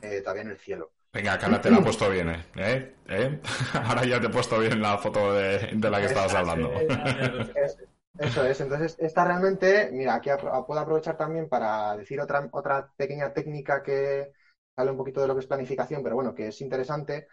eh, 0.00 0.20
todavía 0.20 0.42
en 0.42 0.50
el 0.50 0.58
cielo. 0.58 0.92
Venga, 1.12 1.38
Carla, 1.38 1.60
te 1.60 1.70
la 1.70 1.78
he 1.78 1.82
puesto 1.82 2.10
bien, 2.10 2.28
¿eh? 2.28 2.46
¿Eh? 2.56 2.94
¿Eh? 3.06 3.40
Ahora 3.84 4.04
ya 4.04 4.20
te 4.20 4.26
he 4.26 4.30
puesto 4.30 4.58
bien 4.58 4.82
la 4.82 4.98
foto 4.98 5.32
de, 5.32 5.72
la 5.78 6.00
que 6.00 6.06
estabas 6.06 6.34
hablando. 6.34 6.72
eso 8.18 8.44
es, 8.44 8.60
entonces 8.60 8.96
esta 8.98 9.24
realmente, 9.24 9.90
mira, 9.92 10.14
aquí 10.14 10.30
puedo 10.66 10.80
aprovechar 10.80 11.16
también 11.16 11.48
para 11.48 11.96
decir 11.96 12.20
otra, 12.20 12.48
otra 12.50 12.90
pequeña 12.96 13.32
técnica 13.32 13.82
que 13.82 14.32
sale 14.74 14.90
un 14.90 14.96
poquito 14.96 15.20
de 15.20 15.28
lo 15.28 15.34
que 15.34 15.40
es 15.40 15.46
planificación, 15.46 16.02
pero 16.02 16.16
bueno, 16.16 16.34
que 16.34 16.48
es 16.48 16.60
interesante, 16.60 17.28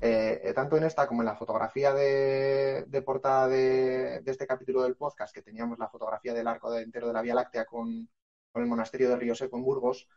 eh, 0.00 0.40
eh, 0.44 0.52
tanto 0.54 0.76
en 0.76 0.84
esta 0.84 1.06
como 1.06 1.22
en 1.22 1.26
la 1.26 1.36
fotografía 1.36 1.92
de, 1.94 3.02
portada 3.04 3.48
de, 3.48 4.22
este 4.26 4.46
capítulo 4.46 4.82
del 4.82 4.96
podcast, 4.96 5.34
que 5.34 5.42
teníamos 5.42 5.78
la 5.78 5.88
fotografía 5.88 6.34
del 6.34 6.46
arco 6.46 6.76
entero 6.76 7.06
de 7.08 7.12
la 7.14 7.22
Vía 7.22 7.34
Láctea 7.34 7.64
con, 7.64 8.08
el 8.54 8.66
monasterio 8.66 9.08
de 9.08 9.16
Río 9.16 9.34
Seco 9.34 9.56
en 9.56 9.64
Burgos, 9.64 10.08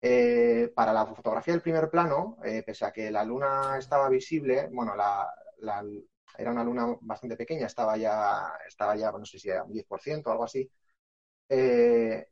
eh, 0.00 0.72
para 0.74 0.92
la 0.92 1.06
fotografía 1.06 1.54
del 1.54 1.62
primer 1.62 1.90
plano, 1.90 2.36
pese 2.66 2.84
a 2.84 2.92
que 2.92 3.10
la 3.10 3.24
luna 3.24 3.76
estaba 3.78 4.08
visible, 4.08 4.68
bueno, 4.72 4.94
era 4.94 6.50
una 6.50 6.64
luna 6.64 6.96
bastante 7.00 7.36
pequeña, 7.36 7.66
estaba 7.66 7.96
ya, 7.96 8.52
estaba 8.66 8.96
ya 8.96 9.12
no 9.12 9.24
sé 9.24 9.38
si 9.38 9.48
era 9.48 9.64
un 9.64 9.72
10% 9.72 10.26
o 10.26 10.32
algo 10.32 10.44
así, 10.44 10.70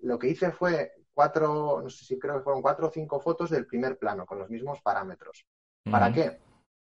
lo 0.00 0.18
que 0.18 0.28
hice 0.28 0.50
fue 0.52 0.92
cuatro, 1.20 1.82
no 1.82 1.90
sé 1.90 2.06
si 2.06 2.18
creo 2.18 2.36
que 2.36 2.44
fueron 2.44 2.62
cuatro 2.62 2.86
o 2.86 2.90
cinco 2.90 3.20
fotos 3.20 3.50
del 3.50 3.66
primer 3.66 3.98
plano 3.98 4.24
con 4.24 4.38
los 4.38 4.48
mismos 4.48 4.80
parámetros. 4.80 5.44
¿Para 5.90 6.10
qué? 6.10 6.38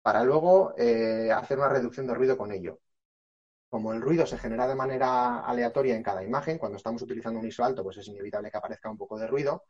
Para 0.02 0.24
luego 0.24 0.74
eh, 0.78 1.30
hacer 1.30 1.58
una 1.58 1.68
reducción 1.68 2.08
de 2.08 2.14
ruido 2.14 2.38
con 2.38 2.54
ello. 2.54 2.80
Como 3.70 3.92
el 3.92 4.00
ruido 4.00 4.26
se 4.26 4.38
genera 4.38 4.66
de 4.66 4.76
manera 4.76 5.42
aleatoria 5.42 5.98
en 5.98 6.04
cada 6.04 6.24
imagen, 6.24 6.58
cuando 6.58 6.78
estamos 6.78 7.02
utilizando 7.02 7.38
un 7.38 7.46
ISO 7.46 7.66
alto, 7.66 7.84
pues 7.84 7.98
es 7.98 8.08
inevitable 8.08 8.50
que 8.50 8.56
aparezca 8.56 8.90
un 8.90 8.98
poco 8.98 9.20
de 9.20 9.28
ruido. 9.28 9.66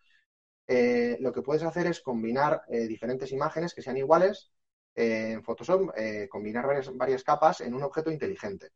Eh, 0.68 1.18
lo 1.20 1.34
que 1.34 1.42
puedes 1.42 1.64
hacer 1.64 1.88
es 1.88 2.02
combinar 2.02 2.62
eh, 2.68 2.86
diferentes 2.88 3.32
imágenes 3.32 3.74
que 3.74 3.82
sean 3.82 3.98
iguales 3.98 4.52
en 4.94 5.42
Photoshop, 5.42 5.90
combinar 6.30 6.68
varias, 6.68 6.96
varias 6.96 7.24
capas 7.24 7.62
en 7.62 7.74
un 7.74 7.82
objeto 7.82 8.12
inteligente. 8.12 8.70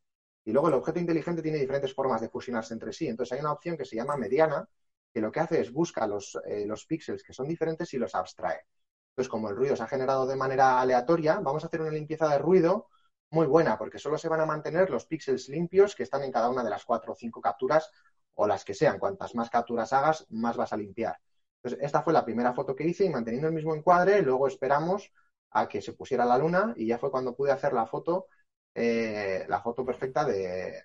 Y 0.44 0.50
luego 0.50 0.66
el 0.66 0.74
objeto 0.74 0.98
inteligente 0.98 1.40
tiene 1.40 1.58
diferentes 1.58 1.94
formas 1.94 2.20
de 2.20 2.28
fusionarse 2.28 2.74
entre 2.74 2.92
sí. 2.92 3.06
Entonces 3.06 3.34
hay 3.34 3.40
una 3.40 3.52
opción 3.52 3.76
que 3.76 3.84
se 3.84 3.94
llama 3.94 4.16
mediana, 4.16 4.68
que 5.12 5.20
lo 5.20 5.32
que 5.32 5.40
hace 5.40 5.60
es 5.60 5.72
busca 5.72 6.06
los, 6.06 6.38
eh, 6.46 6.64
los 6.66 6.84
píxeles 6.86 7.22
que 7.22 7.32
son 7.32 7.48
diferentes 7.48 7.92
y 7.94 7.98
los 7.98 8.14
abstrae. 8.14 8.66
Entonces, 9.10 9.28
como 9.30 9.48
el 9.48 9.56
ruido 9.56 9.76
se 9.76 9.82
ha 9.82 9.88
generado 9.88 10.26
de 10.26 10.36
manera 10.36 10.80
aleatoria, 10.80 11.40
vamos 11.40 11.64
a 11.64 11.66
hacer 11.66 11.80
una 11.80 11.90
limpieza 11.90 12.28
de 12.28 12.38
ruido 12.38 12.88
muy 13.30 13.46
buena, 13.46 13.76
porque 13.76 13.98
solo 13.98 14.16
se 14.16 14.28
van 14.28 14.40
a 14.40 14.46
mantener 14.46 14.90
los 14.90 15.06
píxeles 15.06 15.48
limpios 15.48 15.94
que 15.94 16.04
están 16.04 16.22
en 16.22 16.32
cada 16.32 16.48
una 16.48 16.62
de 16.64 16.70
las 16.70 16.84
cuatro 16.84 17.12
o 17.12 17.16
cinco 17.16 17.40
capturas 17.40 17.90
o 18.34 18.46
las 18.46 18.64
que 18.64 18.74
sean. 18.74 18.98
Cuantas 18.98 19.34
más 19.34 19.50
capturas 19.50 19.92
hagas, 19.92 20.26
más 20.30 20.56
vas 20.56 20.72
a 20.72 20.76
limpiar. 20.76 21.18
Entonces, 21.62 21.84
esta 21.84 22.02
fue 22.02 22.12
la 22.12 22.24
primera 22.24 22.52
foto 22.54 22.74
que 22.74 22.84
hice 22.86 23.04
y 23.04 23.10
manteniendo 23.10 23.48
el 23.48 23.54
mismo 23.54 23.74
encuadre, 23.74 24.22
luego 24.22 24.46
esperamos 24.46 25.12
a 25.50 25.68
que 25.68 25.82
se 25.82 25.92
pusiera 25.92 26.24
la 26.24 26.38
luna 26.38 26.74
y 26.76 26.86
ya 26.86 26.98
fue 26.98 27.10
cuando 27.10 27.34
pude 27.34 27.50
hacer 27.52 27.72
la 27.72 27.86
foto, 27.86 28.26
eh, 28.74 29.44
la 29.48 29.60
foto 29.60 29.84
perfecta 29.84 30.24
de, 30.24 30.84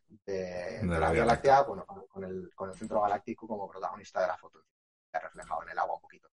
la, 0.84 1.12
Vía 1.12 1.26
Láctea, 1.26 1.62
bueno, 1.64 1.86
con 1.86 2.24
el, 2.24 2.50
con 2.56 2.70
el 2.70 2.76
centro 2.76 3.02
galáctico 3.02 3.48
como 3.48 3.70
protagonista 3.70 4.22
de 4.22 4.28
la 4.28 4.38
foto, 4.38 4.60
reflejado 5.12 5.64
en 5.64 5.70
el 5.70 5.80
agua 5.80 5.96
un 5.96 6.02
poquito. 6.02 6.30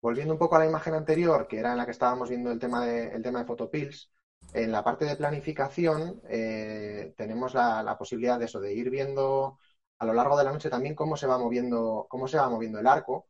Volviendo 0.00 0.34
un 0.34 0.38
poco 0.38 0.56
a 0.56 0.58
la 0.58 0.66
imagen 0.66 0.94
anterior, 0.94 1.46
que 1.46 1.58
era 1.58 1.72
en 1.72 1.78
la 1.78 1.84
que 1.84 1.92
estábamos 1.92 2.28
viendo 2.28 2.50
el 2.50 2.58
tema 2.58 2.84
de, 2.84 3.08
el 3.08 3.22
tema 3.22 3.38
de 3.38 3.44
photopills, 3.44 4.10
en 4.52 4.72
la 4.72 4.84
parte 4.84 5.04
de 5.04 5.16
planificación 5.16 6.20
eh, 6.28 7.14
tenemos 7.16 7.54
la, 7.54 7.96
posibilidad 7.98 8.38
de 8.38 8.46
eso, 8.46 8.60
de 8.60 8.74
ir 8.74 8.90
viendo 8.90 9.58
a 9.98 10.04
lo 10.04 10.12
largo 10.12 10.36
de 10.36 10.44
la 10.44 10.52
noche 10.52 10.68
también 10.68 10.94
cómo 10.94 11.16
se 11.16 11.26
va 11.26 11.38
moviendo, 11.38 12.06
cómo 12.08 12.28
se 12.28 12.36
va 12.36 12.50
moviendo 12.50 12.78
el 12.80 12.86
arco. 12.86 13.26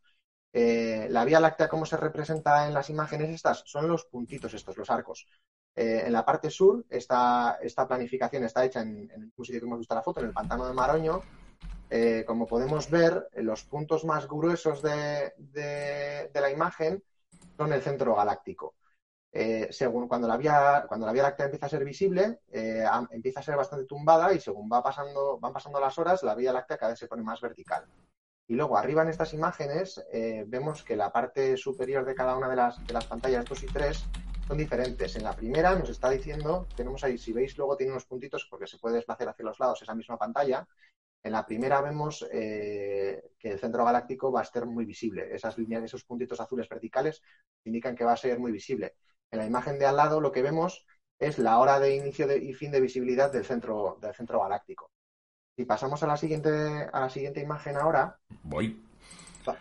Eh, 0.53 1.07
la 1.11 1.25
Vía 1.25 1.41
Láctea, 1.41 1.69
cómo 1.69 1.87
se 1.87 1.97
representa 1.97 2.67
en 2.67 2.75
las 2.75 2.91
imágenes 2.91 3.31
estas, 3.31 3.63
son 3.67 3.89
los 3.89 4.05
puntitos 4.07 4.55
estos, 4.55 4.77
los 4.77 4.91
arcos. 4.91 5.27
Eh, 5.75 6.03
en 6.07 6.12
la 6.12 6.25
parte 6.25 6.51
sur, 6.51 6.85
esta, 6.91 7.59
esta 7.62 7.89
planificación 7.89 8.45
está 8.45 8.64
hecha 8.64 8.83
en, 8.83 9.11
en, 9.11 9.23
el 9.23 9.45
sitio 9.45 9.61
que 9.61 9.66
hemos 9.66 9.79
visto 9.79 9.95
la 9.95 10.03
foto, 10.03 10.20
en 10.20 10.27
el 10.27 10.33
pantano 10.33 10.66
de 10.66 10.75
Maroño. 10.75 11.20
como 12.27 12.47
podemos 12.47 12.91
ver, 12.91 13.29
los 13.35 13.64
puntos 13.64 14.05
más 14.05 14.27
gruesos 14.27 14.83
de, 14.83 15.33
de 15.37 16.41
la 16.41 16.51
imagen 16.51 17.03
son 17.57 17.73
el 17.73 17.83
centro 17.83 18.14
galáctico. 18.14 18.75
Eh, 19.35 19.68
según 19.70 20.09
cuando 20.09 20.29
la 20.29 20.37
vía 20.37 20.85
cuando 20.87 21.07
la 21.07 21.12
vía 21.12 21.23
láctea 21.23 21.47
empieza 21.47 21.64
a 21.64 21.70
ser 21.70 21.87
visible 21.87 22.41
eh, 22.51 22.85
empieza 23.12 23.41
a 23.41 23.43
ser 23.43 23.57
bastante 23.57 23.87
tumbada 23.87 24.31
y 24.35 24.41
según 24.41 24.68
va 24.70 24.83
pasando 24.83 25.39
van 25.41 25.55
pasando 25.55 25.81
las 25.81 25.99
horas 25.99 26.23
la 26.23 26.35
vía 26.35 26.53
láctea 26.53 26.77
cada 26.77 26.93
vez 26.93 26.99
se 26.99 27.07
pone 27.07 27.23
más 27.23 27.41
vertical 27.41 27.87
y 28.47 28.55
luego 28.57 28.77
arriba 28.77 29.01
en 29.01 29.09
estas 29.09 29.33
imágenes 29.33 30.05
eh, 30.12 30.45
vemos 30.47 30.83
que 30.83 30.97
la 30.97 31.11
parte 31.11 31.57
superior 31.57 32.05
de 32.05 32.14
cada 32.14 32.37
una 32.37 32.47
de 32.47 32.57
las, 32.57 32.87
de 32.87 32.93
las 32.93 33.07
pantallas 33.07 33.47
2 33.47 33.62
y 33.62 33.66
3 33.68 34.05
son 34.47 34.59
diferentes 34.59 35.16
en 35.16 35.24
la 35.24 35.34
primera 35.34 35.74
nos 35.74 35.90
está 35.90 36.11
diciendo 36.11 36.66
tenemos 36.76 37.03
ahí 37.05 37.18
si 37.18 37.32
veis 37.32 37.57
luego 37.57 37.76
tiene 37.76 37.93
unos 37.93 38.07
puntitos 38.07 38.47
porque 38.51 38.66
se 38.66 38.78
puede 38.78 38.97
desplazar 38.97 39.28
hacia 39.28 39.45
los 39.45 39.59
lados 39.59 39.82
esa 39.82 39.95
misma 39.95 40.18
pantalla 40.18 40.66
en 41.24 41.32
la 41.32 41.47
primera 41.47 41.80
vemos 41.80 42.26
que 42.30 43.22
el 43.43 43.59
centro 43.59 43.84
galáctico 43.84 44.32
va 44.32 44.40
a 44.40 44.45
estar 44.45 44.66
muy 44.66 44.84
visible. 44.84 45.34
Esas 45.34 45.57
líneas, 45.57 45.84
esos 45.84 46.05
puntitos 46.05 46.40
azules 46.40 46.68
verticales 46.68 47.22
indican 47.64 47.95
que 47.95 48.05
va 48.05 48.12
a 48.12 48.16
ser 48.16 48.38
muy 48.38 48.51
visible. 48.51 48.97
En 49.30 49.38
la 49.38 49.47
imagen 49.47 49.78
de 49.78 49.86
al 49.86 49.97
lado 49.97 50.20
lo 50.20 50.32
que 50.32 50.43
vemos 50.43 50.84
es 51.18 51.38
la 51.38 51.59
hora 51.59 51.78
de 51.78 51.95
inicio 51.95 52.26
y 52.36 52.53
fin 52.55 52.72
de 52.72 52.80
visibilidad 52.80 53.32
del 53.32 53.45
centro, 53.45 53.99
del 54.01 54.14
centro 54.14 54.40
galáctico. 54.40 54.90
Si 55.57 55.64
pasamos 55.64 56.03
a 56.03 56.07
la 56.07 56.16
siguiente, 56.16 56.51
a 56.93 57.01
la 57.01 57.09
siguiente 57.09 57.40
imagen 57.40 57.76
ahora, 57.76 58.18
voy. 58.43 58.82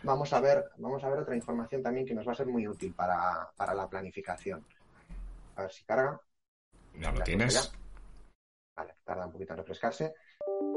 Vamos 0.03 0.32
a 0.34 0.39
ver, 0.39 0.71
vamos 0.77 1.03
a 1.03 1.09
ver 1.09 1.19
otra 1.19 1.36
información 1.36 1.82
también 1.82 2.05
que 2.05 2.13
nos 2.13 2.27
va 2.27 2.34
a 2.34 2.36
ser 2.36 2.47
muy 2.47 2.67
útil 2.67 2.93
para, 2.93 3.51
la 3.57 3.89
planificación. 3.89 4.65
A 5.55 5.63
ver 5.63 5.71
si 5.71 5.84
carga. 5.84 6.19
Ya 6.99 7.11
lo 7.11 7.21
tienes. 7.21 7.71
Vale, 8.75 8.95
tarda 9.03 9.25
un 9.25 9.32
poquito 9.32 9.53
en 9.53 9.59
refrescarse. 9.59 10.13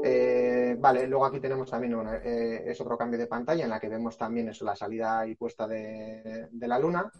Eh, 0.03 0.75
vale, 0.79 1.07
luego 1.07 1.25
aquí 1.25 1.39
tenemos 1.39 1.69
también 1.69 1.95
eh, 2.23 2.63
es 2.65 2.79
otro 2.81 2.97
cambio 2.97 3.17
de 3.17 3.27
pantalla 3.27 3.63
en 3.63 3.69
la 3.69 3.79
que 3.79 3.89
vemos 3.89 4.17
también 4.17 4.49
eso, 4.49 4.65
la 4.65 4.75
salida 4.75 5.25
y 5.27 5.35
puesta 5.35 5.67
de, 5.67 6.47
de 6.51 6.67
la 6.67 6.79
luna. 6.79 7.11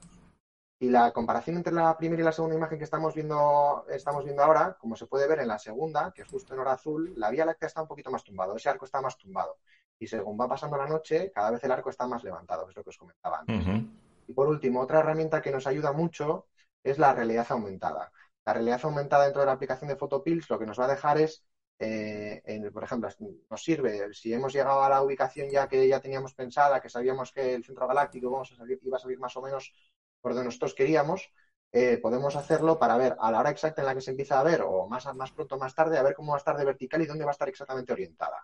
Y 0.77 0.89
la 0.89 1.11
comparación 1.13 1.55
entre 1.55 1.73
la 1.73 1.97
primera 1.97 2.21
y 2.21 2.25
la 2.25 2.33
segunda 2.33 2.57
imagen 2.57 2.77
que 2.77 2.83
estamos 2.83 3.15
viendo, 3.15 3.85
estamos 3.89 4.25
viendo 4.25 4.43
ahora, 4.43 4.75
como 4.79 4.95
se 4.95 5.07
puede 5.07 5.27
ver 5.27 5.39
en 5.39 5.47
la 5.47 5.57
segunda, 5.57 6.11
que 6.13 6.23
es 6.23 6.27
justo 6.27 6.53
en 6.53 6.59
hora 6.59 6.73
azul, 6.73 7.13
la 7.15 7.29
Vía 7.31 7.45
Láctea 7.45 7.67
está 7.67 7.81
un 7.81 7.87
poquito 7.87 8.11
más 8.11 8.25
tumbado, 8.25 8.55
ese 8.55 8.69
arco 8.69 8.83
está 8.83 9.01
más 9.01 9.17
tumbado. 9.17 9.57
Y 9.99 10.07
según 10.07 10.37
va 10.39 10.47
pasando 10.47 10.77
la 10.77 10.87
noche, 10.87 11.31
cada 11.33 11.51
vez 11.51 11.63
el 11.63 11.71
arco 11.71 11.89
está 11.89 12.05
más 12.07 12.23
levantado, 12.23 12.65
que 12.65 12.71
es 12.71 12.75
lo 12.75 12.83
que 12.83 12.89
os 12.89 12.97
comentaba 12.97 13.39
antes. 13.39 13.85
Y 14.27 14.33
por 14.33 14.47
último, 14.47 14.81
otra 14.81 14.99
herramienta 14.99 15.41
que 15.41 15.51
nos 15.51 15.67
ayuda 15.67 15.91
mucho 15.91 16.47
es 16.83 16.97
la 16.97 17.13
realidad 17.13 17.47
aumentada. 17.49 18.11
La 18.45 18.53
realidad 18.53 18.79
aumentada 18.83 19.23
dentro 19.23 19.41
de 19.41 19.47
la 19.47 19.53
aplicación 19.53 19.87
de 19.87 19.95
Photopills 19.95 20.49
lo 20.49 20.59
que 20.59 20.65
nos 20.65 20.79
va 20.79 20.85
a 20.85 20.89
dejar 20.89 21.19
es, 21.19 21.43
eh, 21.79 22.41
por 22.71 22.83
ejemplo, 22.83 23.09
nos 23.49 23.63
sirve, 23.63 24.13
si 24.13 24.33
hemos 24.33 24.53
llegado 24.53 24.83
a 24.83 24.89
la 24.89 25.01
ubicación 25.01 25.49
ya 25.49 25.67
que 25.67 25.87
ya 25.87 25.99
teníamos 25.99 26.33
pensada, 26.33 26.79
que 26.79 26.89
sabíamos 26.89 27.31
que 27.31 27.55
el 27.55 27.63
centro 27.63 27.87
galáctico 27.87 28.43
iba 28.83 28.97
a 28.97 28.99
salir 28.99 29.19
más 29.19 29.35
o 29.35 29.41
menos 29.41 29.73
por 30.21 30.33
donde 30.33 30.45
nosotros 30.45 30.73
queríamos, 30.73 31.31
eh, 31.71 31.97
podemos 31.97 32.35
hacerlo 32.35 32.79
para 32.79 32.97
ver 32.97 33.17
a 33.19 33.31
la 33.31 33.39
hora 33.39 33.49
exacta 33.49 33.81
en 33.81 33.87
la 33.87 33.95
que 33.95 34.01
se 34.01 34.11
empieza 34.11 34.39
a 34.39 34.43
ver 34.43 34.61
o 34.61 34.87
más, 34.87 35.13
más 35.15 35.31
pronto 35.31 35.57
más 35.57 35.75
tarde, 35.75 35.97
a 35.97 36.03
ver 36.03 36.15
cómo 36.15 36.31
va 36.31 36.37
a 36.37 36.39
estar 36.39 36.55
de 36.55 36.65
vertical 36.65 37.01
y 37.01 37.05
dónde 37.05 37.25
va 37.25 37.31
a 37.31 37.33
estar 37.33 37.49
exactamente 37.49 37.91
orientada. 37.91 38.43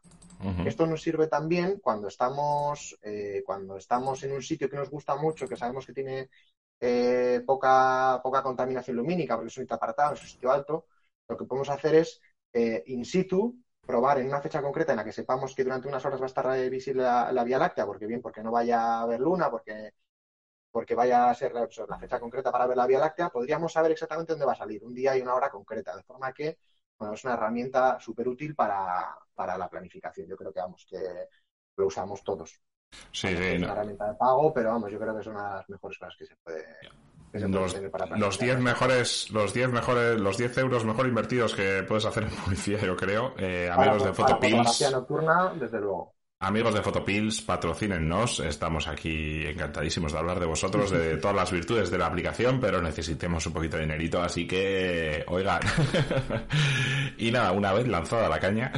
Esto 0.66 0.86
nos 0.86 1.02
sirve 1.02 1.28
también 1.28 1.80
cuando 1.80 2.08
estamos, 2.08 2.98
eh, 3.02 3.44
cuando 3.46 3.78
estamos 3.78 4.24
en 4.24 4.34
un 4.34 4.42
sitio 4.42 4.70
que 4.70 4.78
nos 4.78 4.90
gusta 4.90 5.16
mucho, 5.16 5.48
que 5.48 5.56
sabemos 5.56 5.86
que 5.86 5.94
tiene 5.94 6.30
eh, 6.80 7.42
poca, 7.46 8.20
poca 8.24 8.42
contaminación 8.42 8.98
lumínica, 8.98 9.36
porque 9.36 9.50
es 9.50 9.58
un 9.58 9.64
sitio 9.64 9.76
apartado, 9.76 10.14
es 10.14 10.22
un 10.22 10.28
sitio 10.28 10.52
alto, 10.52 10.86
lo 11.28 11.38
que 11.38 11.46
podemos 11.46 11.70
hacer 11.70 11.96
es 11.96 12.22
in 12.54 13.06
situ 13.06 13.56
probar 13.80 14.20
en 14.20 14.28
una 14.28 14.42
fecha 14.42 14.62
concreta 14.62 14.92
en 14.92 14.98
la 14.98 15.06
que 15.06 15.14
sepamos 15.14 15.56
que 15.56 15.64
durante 15.64 15.88
unas 15.88 16.04
horas 16.06 16.20
va 16.20 16.26
a 16.26 16.28
estar 16.28 16.70
visible 16.70 17.04
la, 17.04 17.32
la 17.32 17.44
Vía 17.44 17.58
Láctea, 17.58 17.86
porque 17.86 18.08
bien, 18.08 18.22
porque 18.22 18.44
no 18.44 18.52
vaya 18.52 18.82
a 18.82 19.02
haber 19.02 19.20
luna, 19.20 19.50
porque 19.50 19.94
porque 20.72 20.96
vaya 20.96 21.30
a 21.30 21.36
ser 21.36 21.54
la, 21.54 21.68
fecha 22.00 22.20
concreta 22.20 22.52
para 22.52 22.66
ver 22.66 22.78
la 22.78 22.88
Vía 22.88 23.00
Láctea, 23.00 23.30
podríamos 23.30 23.74
saber 23.74 23.92
exactamente 23.92 24.34
dónde 24.34 24.46
va 24.46 24.54
a 24.54 24.56
salir, 24.56 24.84
un 24.84 24.94
día 24.94 25.16
y 25.18 25.22
una 25.22 25.36
hora 25.36 25.50
concreta, 25.50 25.96
de 25.96 26.04
forma 26.04 26.34
que 26.34 26.58
bueno, 27.02 27.16
es 27.16 27.24
una 27.26 27.34
herramienta 27.34 28.00
súper 28.00 28.28
útil 28.28 28.54
para, 28.54 29.18
la 29.36 29.68
planificación. 29.68 30.28
Yo 30.28 30.38
creo 30.38 30.54
que, 30.54 30.60
vamos, 30.60 30.86
que 30.88 31.00
lo 31.78 31.88
usamos 31.88 32.24
todos. 32.24 32.62
Sí, 33.12 33.28
sí. 33.30 33.44
Es 33.44 33.58
una 33.58 33.72
herramienta 33.72 34.12
de 34.12 34.14
pago, 34.14 34.54
pero 34.54 34.70
vamos, 34.70 34.92
yo 34.92 35.00
creo 35.00 35.16
que 35.16 35.22
es 35.22 35.28
una 35.28 35.48
de 35.48 35.56
las 35.56 35.70
mejores 35.70 35.98
cosas 35.98 36.16
que 36.16 36.28
se 36.28 36.36
puede. 36.44 36.64
los, 37.50 37.76
los 38.20 38.38
10 38.38 38.60
mejores, 38.60 39.32
los 39.32 39.52
10 39.52 39.70
mejores, 39.70 40.20
los 40.20 40.38
10 40.38 40.58
euros 40.60 40.86
mejor 40.86 41.08
invertidos 41.08 41.56
que 41.56 41.84
puedes 41.88 42.06
hacer 42.06 42.22
en 42.22 42.30
publicidad, 42.30 42.82
yo 42.82 42.96
creo, 42.96 43.34
eh, 43.40 43.68
amigos 43.72 44.04
de 44.04 44.14
Photopills. 44.14 44.92
nocturna, 44.92 45.54
desde 45.56 45.80
luego. 45.80 46.14
Amigos 46.44 46.74
de 46.74 46.82
Photopills, 46.82 47.40
patrocínennos. 47.42 48.40
Estamos 48.40 48.88
aquí 48.88 49.46
encantadísimos 49.46 50.12
de 50.12 50.18
hablar 50.18 50.40
de 50.40 50.48
vosotros, 50.48 50.90
de 50.90 51.18
todas 51.22 51.36
las 51.36 51.52
virtudes 51.52 51.92
de 51.92 52.00
la 52.00 52.08
aplicación, 52.08 52.60
pero 52.60 52.82
necesitemos 52.82 53.46
un 53.46 53.54
poquito 53.54 53.78
de 53.78 53.84
dinerito, 53.84 54.20
así 54.20 54.48
que, 54.48 55.24
oigan. 55.28 55.60
y 57.20 57.30
nada, 57.30 57.52
una 57.52 57.72
vez 57.74 57.88
lanzada 57.88 58.28
la 58.28 58.40
caña. 58.40 58.72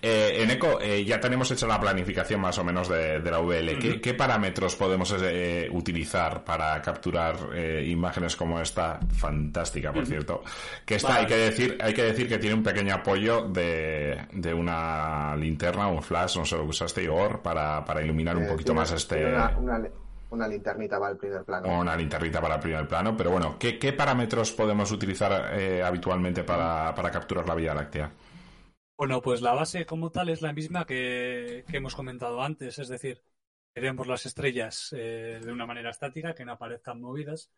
Eh, 0.00 0.38
en 0.38 0.52
ECO 0.52 0.80
eh, 0.80 1.04
ya 1.04 1.20
tenemos 1.20 1.50
hecha 1.50 1.66
la 1.66 1.78
planificación 1.78 2.40
más 2.40 2.56
o 2.56 2.64
menos 2.64 2.88
de, 2.88 3.20
la 3.20 3.40
VL. 3.40 4.00
¿Qué, 4.00 4.14
parámetros 4.14 4.74
podemos 4.74 5.14
eh, 5.20 5.68
utilizar 5.70 6.42
para 6.42 6.80
capturar 6.80 7.36
imágenes 7.84 8.36
como 8.36 8.58
esta? 8.58 8.98
Fantástica, 9.14 9.92
por 9.92 10.06
cierto. 10.06 10.42
Que 10.86 10.94
esta 10.94 11.16
hay 11.16 11.26
que 11.26 11.36
decir, 11.36 11.76
hay 11.78 11.92
que 11.92 12.04
decir 12.04 12.26
que 12.26 12.38
tiene 12.38 12.54
un 12.54 12.62
pequeño 12.62 12.94
apoyo 12.94 13.42
de, 13.42 14.18
de 14.32 14.54
una 14.54 15.36
linterna, 15.36 15.88
un 15.88 16.02
flash, 16.02 16.38
no 16.38 16.46
sé 16.46 16.56
lo 16.56 16.62
que 16.62 16.70
usaste 16.70 17.01
para, 17.42 17.84
para 17.84 18.02
iluminar 18.02 18.36
un 18.36 18.44
eh, 18.44 18.48
poquito 18.48 18.74
más 18.74 18.92
este... 18.92 19.34
Una, 20.30 20.48
linternita 20.48 20.98
para 20.98 21.12
el 21.12 21.18
primer 21.18 21.44
plano. 21.44 21.78
Una 21.78 21.94
linternita 21.94 22.40
para 22.40 22.54
el 22.54 22.60
primer 22.60 22.88
plano, 22.88 23.14
pero 23.14 23.30
bueno, 23.30 23.58
¿qué, 23.58 23.92
parámetros 23.92 24.50
podemos 24.50 24.90
utilizar 24.90 25.58
eh, 25.60 25.82
habitualmente 25.82 26.42
para, 26.42 26.94
capturar 27.12 27.46
la 27.46 27.54
Vía 27.54 27.74
Láctea? 27.74 28.10
Bueno, 28.96 29.20
pues 29.20 29.42
la 29.42 29.52
base 29.52 29.84
como 29.84 30.10
tal 30.10 30.30
es 30.30 30.40
la 30.40 30.54
misma 30.54 30.86
que, 30.86 31.66
hemos 31.70 31.94
comentado 31.94 32.42
antes, 32.42 32.78
es 32.78 32.88
decir, 32.88 33.22
queremos 33.74 34.06
las 34.06 34.24
estrellas 34.24 34.94
eh, 34.96 35.38
de 35.44 35.52
una 35.52 35.66
manera 35.66 35.90
estática, 35.90 36.34
que 36.34 36.46
no 36.46 36.52
aparezcan 36.52 36.98
movidas. 36.98 37.50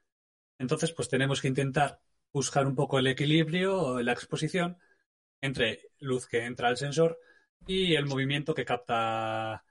Entonces, 0.58 0.90
pues 0.92 1.08
tenemos 1.08 1.40
que 1.40 1.48
intentar 1.48 2.00
buscar 2.32 2.66
un 2.66 2.74
poco 2.74 2.98
el 2.98 3.06
equilibrio 3.06 3.80
o 3.80 4.02
la 4.02 4.12
exposición 4.12 4.78
entre 5.40 5.90
luz 6.00 6.26
que 6.26 6.44
entra 6.44 6.66
al 6.66 6.76
sensor 6.76 7.20
y 7.66 7.94
el 7.94 8.06
movimiento 8.06 8.54
que 8.54 8.64
capta, 8.64 9.64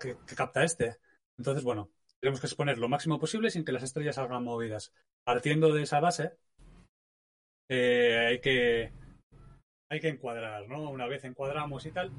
que, 0.00 0.16
que, 0.26 0.34
capta 0.34 0.64
este. 0.64 0.96
Entonces, 1.36 1.64
bueno, 1.64 1.90
tenemos 2.20 2.40
que 2.40 2.46
exponer 2.46 2.78
lo 2.78 2.88
máximo 2.88 3.18
posible 3.18 3.50
sin 3.50 3.64
que 3.64 3.72
las 3.72 3.82
estrellas 3.82 4.16
salgan 4.16 4.44
movidas. 4.44 4.92
Partiendo 5.24 5.72
de 5.72 5.82
esa 5.82 6.00
base, 6.00 6.32
eh, 7.68 8.26
hay 8.28 8.40
que 8.40 8.92
hay 9.90 10.00
que 10.00 10.08
encuadrar, 10.08 10.68
¿no? 10.68 10.90
Una 10.90 11.06
vez 11.06 11.24
encuadramos 11.24 11.86
y 11.86 11.92
tal, 11.92 12.10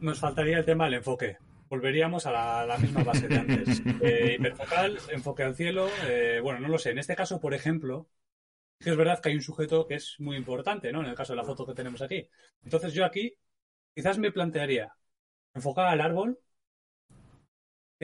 nos 0.00 0.18
faltaría 0.18 0.58
el 0.58 0.64
tema 0.64 0.86
del 0.86 0.94
enfoque. 0.94 1.36
Volveríamos 1.68 2.26
a 2.26 2.66
la, 2.66 2.78
misma 2.78 3.02
base 3.02 3.28
de 3.28 3.36
antes. 3.36 3.82
Eh, 4.02 4.36
hiperfocal, 4.38 4.98
enfoque 5.10 5.44
al 5.44 5.54
cielo. 5.54 5.88
Eh, 6.06 6.40
bueno, 6.42 6.58
no 6.58 6.68
lo 6.68 6.78
sé. 6.78 6.90
En 6.90 6.98
este 6.98 7.14
caso, 7.14 7.40
por 7.40 7.54
ejemplo, 7.54 8.08
que 8.80 8.90
es 8.90 8.96
verdad 8.96 9.20
que 9.20 9.28
hay 9.28 9.36
un 9.36 9.42
sujeto 9.42 9.86
que 9.86 9.94
es 9.94 10.16
muy 10.18 10.36
importante, 10.36 10.90
¿no? 10.90 11.02
En 11.02 11.06
el 11.08 11.14
caso 11.14 11.34
de 11.34 11.36
la 11.36 11.44
foto 11.44 11.64
que 11.64 11.74
tenemos 11.74 12.02
aquí. 12.02 12.28
Entonces 12.64 12.92
yo 12.92 13.04
aquí 13.04 13.36
quizás 13.94 14.18
me 14.18 14.32
plantearía 14.32 14.94
enfocar 15.54 15.86
al 15.86 16.00
árbol 16.00 16.38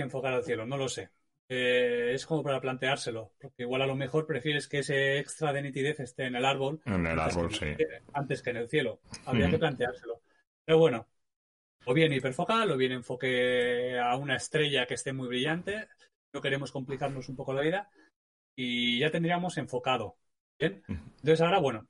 enfocar 0.03 0.33
al 0.33 0.45
cielo, 0.45 0.67
no 0.67 0.77
lo 0.77 0.89
sé. 0.89 1.11
Eh, 1.49 2.13
es 2.13 2.27
como 2.27 2.43
para 2.43 2.61
planteárselo, 2.61 3.33
porque 3.41 3.63
igual 3.63 3.83
a 3.83 3.87
lo 3.87 3.97
mejor 3.97 4.27
prefieres 4.27 4.69
que 4.69 4.81
ese 4.81 5.19
extra 5.19 5.53
de 5.53 5.63
nitidez 5.63 6.01
esté 6.01 6.27
en 6.27 6.37
el 6.37 6.45
árbol. 6.45 6.81
En 6.85 7.07
el 7.07 7.19
árbol, 7.19 7.53
sí. 7.53 7.75
antes 8.13 8.43
que 8.43 8.51
en 8.51 8.59
el 8.59 8.69
cielo. 8.69 9.01
Habría 9.25 9.51
que 9.51 9.59
planteárselo. 9.59 10.21
Pero 10.65 10.79
bueno, 10.79 11.09
o 11.87 11.95
bien 11.95 12.13
hiperfocal, 12.13 12.71
o 12.71 12.77
bien 12.77 12.93
enfoque 12.93 13.99
a 13.99 14.17
una 14.17 14.37
estrella 14.37 14.87
que 14.87 14.95
esté 14.95 15.13
muy 15.13 15.29
brillante. 15.29 15.89
No 16.35 16.43
queremos 16.43 16.71
complicarnos 16.71 17.29
un 17.29 17.37
poco 17.37 17.55
la 17.55 17.63
vida. 17.63 17.91
Y 18.55 18.99
ya 18.99 19.11
tendríamos 19.11 19.57
enfocado. 19.57 20.17
Bien. 20.59 20.83
Entonces 20.87 21.41
ahora, 21.41 21.61
bueno, 21.61 21.87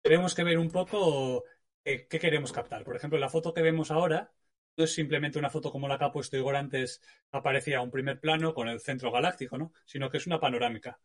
tenemos 0.00 0.34
que 0.34 0.44
ver 0.44 0.58
un 0.58 0.70
poco 0.70 1.44
qué 1.84 2.18
queremos 2.18 2.52
captar. 2.52 2.84
Por 2.84 2.96
ejemplo, 2.96 3.18
la 3.18 3.28
foto 3.28 3.54
que 3.54 3.62
vemos 3.62 3.90
ahora 3.90 4.32
no 4.76 4.84
es 4.84 4.94
simplemente 4.94 5.38
una 5.38 5.50
foto 5.50 5.70
como 5.70 5.88
la 5.88 5.98
que 5.98 6.04
ha 6.04 6.12
puesto 6.12 6.36
Igor 6.36 6.56
antes, 6.56 7.02
aparecía 7.30 7.80
un 7.80 7.90
primer 7.90 8.20
plano 8.20 8.54
con 8.54 8.68
el 8.68 8.80
centro 8.80 9.10
galáctico, 9.10 9.58
¿no? 9.58 9.72
Sino 9.84 10.10
que 10.10 10.16
es 10.18 10.26
una 10.26 10.40
panorámica. 10.40 10.98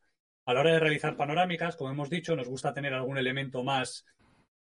A 0.46 0.54
la 0.54 0.62
hora 0.62 0.74
de 0.74 0.80
realizar 0.80 1.18
panorámicas, 1.18 1.76
como 1.76 1.92
hemos 1.92 2.10
dicho, 2.10 2.36
nos 2.36 2.48
gusta 2.48 2.74
tener 2.74 2.94
algún 2.94 3.18
elemento 3.18 3.64
más 3.64 4.06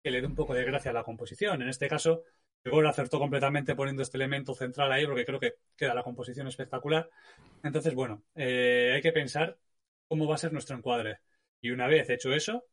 que 0.04 0.12
le 0.12 0.22
dé 0.22 0.28
un 0.28 0.36
poco 0.36 0.54
de 0.54 0.66
gracia 0.66 0.91
a 0.91 0.93
la 0.93 1.04
composición. 1.04 1.62
En 1.62 1.70
este 1.70 1.88
caso, 1.88 2.24
Igor 2.64 2.86
acertó 2.86 3.20
completamente 3.20 3.76
poniendo 3.76 4.04
este 4.04 4.18
elemento 4.18 4.54
central 4.54 4.91
ahí 4.91 5.06
porque 5.06 5.26
creo 5.26 5.39
que 5.39 5.56
queda 5.76 5.95
la 5.95 6.04
composición 6.04 6.47
espectacular. 6.47 7.10
Entonces, 7.64 7.95
bueno, 7.95 8.24
eh, 8.36 8.91
hay 8.95 9.01
que 9.01 9.12
pensar 9.12 9.58
cómo 10.08 10.28
va 10.28 10.36
a 10.36 10.38
ser 10.38 10.54
nuestro 10.54 10.78
encuadre. 10.78 11.20
Y 11.62 11.72
una 11.72 11.88
vez 11.88 12.10
hecho 12.10 12.34
eso, 12.34 12.66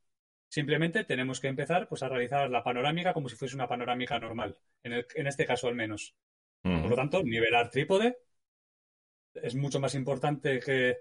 Simplemente 0.51 1.05
tenemos 1.05 1.41
que 1.41 1.47
empezar 1.47 1.89
pues, 1.89 2.03
a 2.03 2.09
realizar 2.09 2.51
la 2.51 2.63
panorámica 2.65 3.15
como 3.15 3.29
si 3.29 3.37
fuese 3.37 3.55
una 3.55 3.69
panorámica 3.69 4.19
normal, 4.19 4.59
en, 4.83 5.07
en 5.15 5.27
este 5.27 5.47
caso 5.47 5.69
al 5.69 5.77
menos. 5.77 6.15
Por 6.63 6.91
lo 6.91 6.97
tanto, 6.97 7.23
nivelar 7.23 7.71
trípode 7.71 8.19
es 9.33 9.55
mucho 9.55 9.81
más 9.81 9.95
importante 9.95 10.59
que 10.59 10.99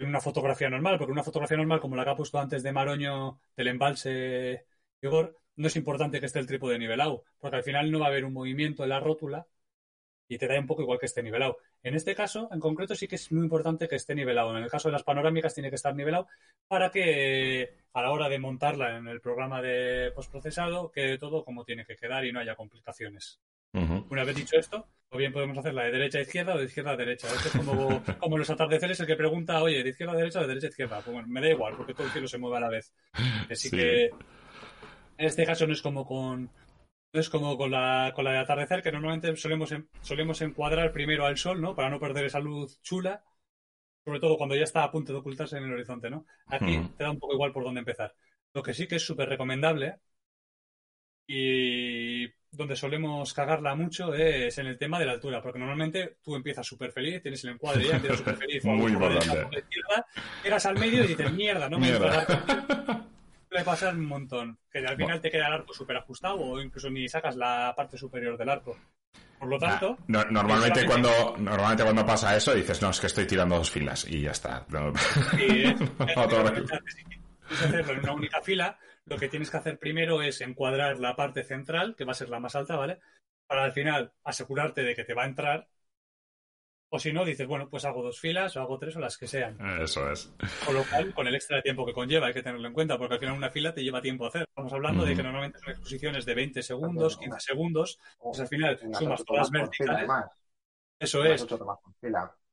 una 0.00 0.20
fotografía 0.20 0.70
normal, 0.70 0.96
porque 0.96 1.12
una 1.12 1.22
fotografía 1.24 1.56
normal 1.56 1.80
como 1.80 1.96
la 1.96 2.04
que 2.04 2.10
ha 2.10 2.16
puesto 2.16 2.38
antes 2.38 2.62
de 2.62 2.72
Maroño 2.72 3.40
del 3.56 3.68
embalse 3.68 4.64
Igor, 5.02 5.38
no 5.56 5.66
es 5.66 5.76
importante 5.76 6.20
que 6.20 6.26
esté 6.26 6.38
el 6.38 6.46
trípode 6.46 6.78
nivelado, 6.78 7.24
porque 7.38 7.56
al 7.56 7.62
final 7.62 7.90
no 7.90 7.98
va 7.98 8.06
a 8.06 8.08
haber 8.08 8.24
un 8.24 8.32
movimiento 8.32 8.84
en 8.84 8.90
la 8.90 9.00
rótula 9.00 9.46
y 10.28 10.38
te 10.38 10.46
da 10.46 10.58
un 10.58 10.66
poco 10.66 10.82
igual 10.82 10.98
que 10.98 11.06
esté 11.06 11.22
nivelado. 11.22 11.58
En 11.82 11.94
este 11.94 12.14
caso, 12.14 12.48
en 12.52 12.60
concreto, 12.60 12.94
sí 12.94 13.06
que 13.06 13.16
es 13.16 13.30
muy 13.32 13.44
importante 13.44 13.88
que 13.88 13.96
esté 13.96 14.14
nivelado. 14.14 14.56
En 14.56 14.62
el 14.62 14.70
caso 14.70 14.88
de 14.88 14.92
las 14.92 15.02
panorámicas 15.02 15.54
tiene 15.54 15.70
que 15.70 15.76
estar 15.76 15.94
nivelado 15.94 16.26
para 16.66 16.90
que 16.90 17.76
a 17.92 18.02
la 18.02 18.10
hora 18.10 18.28
de 18.28 18.38
montarla 18.38 18.96
en 18.96 19.06
el 19.06 19.20
programa 19.20 19.60
de 19.60 20.12
postprocesado 20.14 20.90
quede 20.90 21.18
todo 21.18 21.44
como 21.44 21.64
tiene 21.64 21.84
que 21.84 21.96
quedar 21.96 22.24
y 22.24 22.32
no 22.32 22.40
haya 22.40 22.56
complicaciones. 22.56 23.40
Una 23.74 24.22
vez 24.22 24.36
dicho 24.36 24.56
esto, 24.56 24.86
o 25.10 25.18
bien 25.18 25.32
podemos 25.32 25.58
hacerla 25.58 25.82
de 25.82 25.90
derecha 25.90 26.18
a 26.18 26.22
izquierda 26.22 26.54
o 26.54 26.58
de 26.58 26.66
izquierda 26.66 26.92
a 26.92 26.96
derecha. 26.96 27.26
es 27.26 27.50
como, 27.50 28.00
como 28.20 28.38
los 28.38 28.48
atardeceres, 28.48 29.00
el 29.00 29.06
que 29.06 29.16
pregunta, 29.16 29.60
oye, 29.60 29.82
¿de 29.82 29.90
izquierda 29.90 30.12
a 30.12 30.16
derecha 30.16 30.38
o 30.38 30.42
de 30.42 30.48
derecha 30.48 30.68
a 30.68 30.70
izquierda? 30.70 31.00
Pues 31.00 31.12
bueno, 31.12 31.26
me 31.26 31.40
da 31.40 31.48
igual, 31.48 31.74
porque 31.76 31.92
todo 31.92 32.06
el 32.06 32.12
cielo 32.12 32.28
se 32.28 32.38
mueve 32.38 32.58
a 32.58 32.60
la 32.60 32.68
vez. 32.68 32.92
Así 33.50 33.70
que 33.70 34.10
en 35.16 35.26
este 35.26 35.44
caso 35.44 35.66
no 35.66 35.72
es 35.72 35.82
como 35.82 36.06
con, 36.06 36.50
es 37.14 37.30
como 37.30 37.56
con 37.56 37.70
la, 37.70 38.12
con 38.14 38.24
la 38.24 38.32
de 38.32 38.38
atardecer, 38.38 38.82
que 38.82 38.90
normalmente 38.90 39.36
solemos, 39.36 39.72
solemos 40.00 40.42
encuadrar 40.42 40.92
primero 40.92 41.24
al 41.24 41.36
sol, 41.36 41.60
¿no? 41.60 41.74
Para 41.74 41.88
no 41.88 42.00
perder 42.00 42.24
esa 42.24 42.40
luz 42.40 42.80
chula, 42.82 43.22
sobre 44.04 44.18
todo 44.18 44.36
cuando 44.36 44.56
ya 44.56 44.64
está 44.64 44.82
a 44.82 44.90
punto 44.90 45.12
de 45.12 45.20
ocultarse 45.20 45.56
en 45.56 45.64
el 45.64 45.72
horizonte, 45.72 46.10
¿no? 46.10 46.26
Aquí 46.46 46.76
te 46.96 47.04
da 47.04 47.10
un 47.10 47.18
poco 47.20 47.34
igual 47.34 47.52
por 47.52 47.62
dónde 47.62 47.80
empezar. 47.80 48.14
Lo 48.52 48.62
que 48.62 48.74
sí 48.74 48.88
que 48.88 48.96
es 48.96 49.06
súper 49.06 49.28
recomendable 49.28 49.96
y 51.26 52.26
donde 52.50 52.76
solemos 52.76 53.32
cagarla 53.32 53.74
mucho 53.74 54.12
es 54.12 54.58
en 54.58 54.66
el 54.66 54.76
tema 54.76 54.98
de 54.98 55.06
la 55.06 55.12
altura, 55.12 55.40
porque 55.40 55.58
normalmente 55.58 56.16
tú 56.22 56.34
empiezas 56.34 56.66
súper 56.66 56.90
feliz, 56.90 57.22
tienes 57.22 57.42
el 57.44 57.50
encuadre 57.50 57.86
ya, 57.86 57.96
empiezas 57.96 58.18
súper 58.18 58.36
feliz, 58.36 58.64
Muy 58.64 58.92
importante. 58.92 59.64
llegas 60.42 60.66
al 60.66 60.78
medio 60.78 61.04
y 61.04 61.08
dices, 61.08 61.32
mierda, 61.32 61.68
no 61.68 61.78
me 61.78 61.88
mierda 61.88 63.06
puede 63.54 63.64
pasar 63.64 63.94
un 63.94 64.06
montón. 64.06 64.58
Que 64.68 64.80
al 64.80 64.96
final 64.96 65.20
te 65.20 65.30
queda 65.30 65.46
el 65.46 65.52
arco 65.52 65.72
súper 65.72 65.96
ajustado 65.96 66.40
o 66.40 66.60
incluso 66.60 66.90
ni 66.90 67.08
sacas 67.08 67.36
la 67.36 67.72
parte 67.76 67.96
superior 67.96 68.36
del 68.36 68.48
arco. 68.48 68.76
Por 69.38 69.48
lo 69.48 69.60
tanto. 69.60 69.96
normalmente, 70.08 70.84
cuando, 70.84 71.36
normalmente 71.38 71.84
cuando 71.84 72.04
pasa 72.04 72.34
eso 72.36 72.52
dices, 72.52 72.82
no, 72.82 72.90
es 72.90 72.98
que 72.98 73.06
estoy 73.06 73.28
tirando 73.28 73.56
dos 73.56 73.70
filas 73.70 74.06
y 74.10 74.22
ya 74.22 74.32
está. 74.32 74.66
si 75.38 75.64
hacerlo 77.64 77.92
en 77.92 77.98
una 78.00 78.12
única 78.12 78.42
fila, 78.42 78.76
lo 79.04 79.16
que 79.18 79.28
tienes 79.28 79.50
que 79.50 79.58
hacer 79.58 79.78
primero 79.78 80.20
es 80.20 80.40
encuadrar 80.40 80.98
la 80.98 81.14
parte 81.14 81.44
central, 81.44 81.94
que 81.94 82.04
va 82.04 82.10
a 82.10 82.16
ser 82.16 82.30
la 82.30 82.40
más 82.40 82.56
alta, 82.56 82.74
¿vale? 82.74 82.98
Para 83.46 83.62
al 83.62 83.72
final 83.72 84.12
asegurarte 84.24 84.82
de 84.82 84.96
que 84.96 85.04
te 85.04 85.14
va 85.14 85.22
a 85.22 85.26
entrar 85.26 85.68
o 86.94 86.98
si 87.00 87.12
no, 87.12 87.24
dices, 87.24 87.48
bueno, 87.48 87.68
pues 87.68 87.84
hago 87.84 88.04
dos 88.04 88.20
filas 88.20 88.56
o 88.56 88.60
hago 88.60 88.78
tres 88.78 88.94
o 88.94 89.00
las 89.00 89.18
que 89.18 89.26
sean. 89.26 89.58
Eso 89.82 90.08
es. 90.12 90.32
Con 90.64 90.76
lo 90.76 90.84
cual, 90.84 91.12
con 91.12 91.26
el 91.26 91.34
extra 91.34 91.56
de 91.56 91.62
tiempo 91.64 91.84
que 91.84 91.92
conlleva, 91.92 92.28
hay 92.28 92.32
que 92.32 92.42
tenerlo 92.44 92.68
en 92.68 92.72
cuenta, 92.72 92.96
porque 92.96 93.14
al 93.14 93.20
final 93.20 93.36
una 93.36 93.50
fila 93.50 93.74
te 93.74 93.82
lleva 93.82 94.00
tiempo 94.00 94.24
a 94.24 94.28
hacer. 94.28 94.42
Estamos 94.42 94.72
hablando 94.72 95.04
de 95.04 95.16
que 95.16 95.22
normalmente 95.24 95.58
son 95.58 95.70
exposiciones 95.70 96.24
de 96.24 96.34
20 96.36 96.62
segundos, 96.62 97.16
15 97.16 97.40
segundos, 97.40 97.98
pues 98.16 98.38
al 98.38 98.46
final 98.46 98.78
sumas 98.92 99.24
todas 99.24 99.50
verticales. 99.50 100.08
Eso 100.96 101.24
es. 101.24 101.44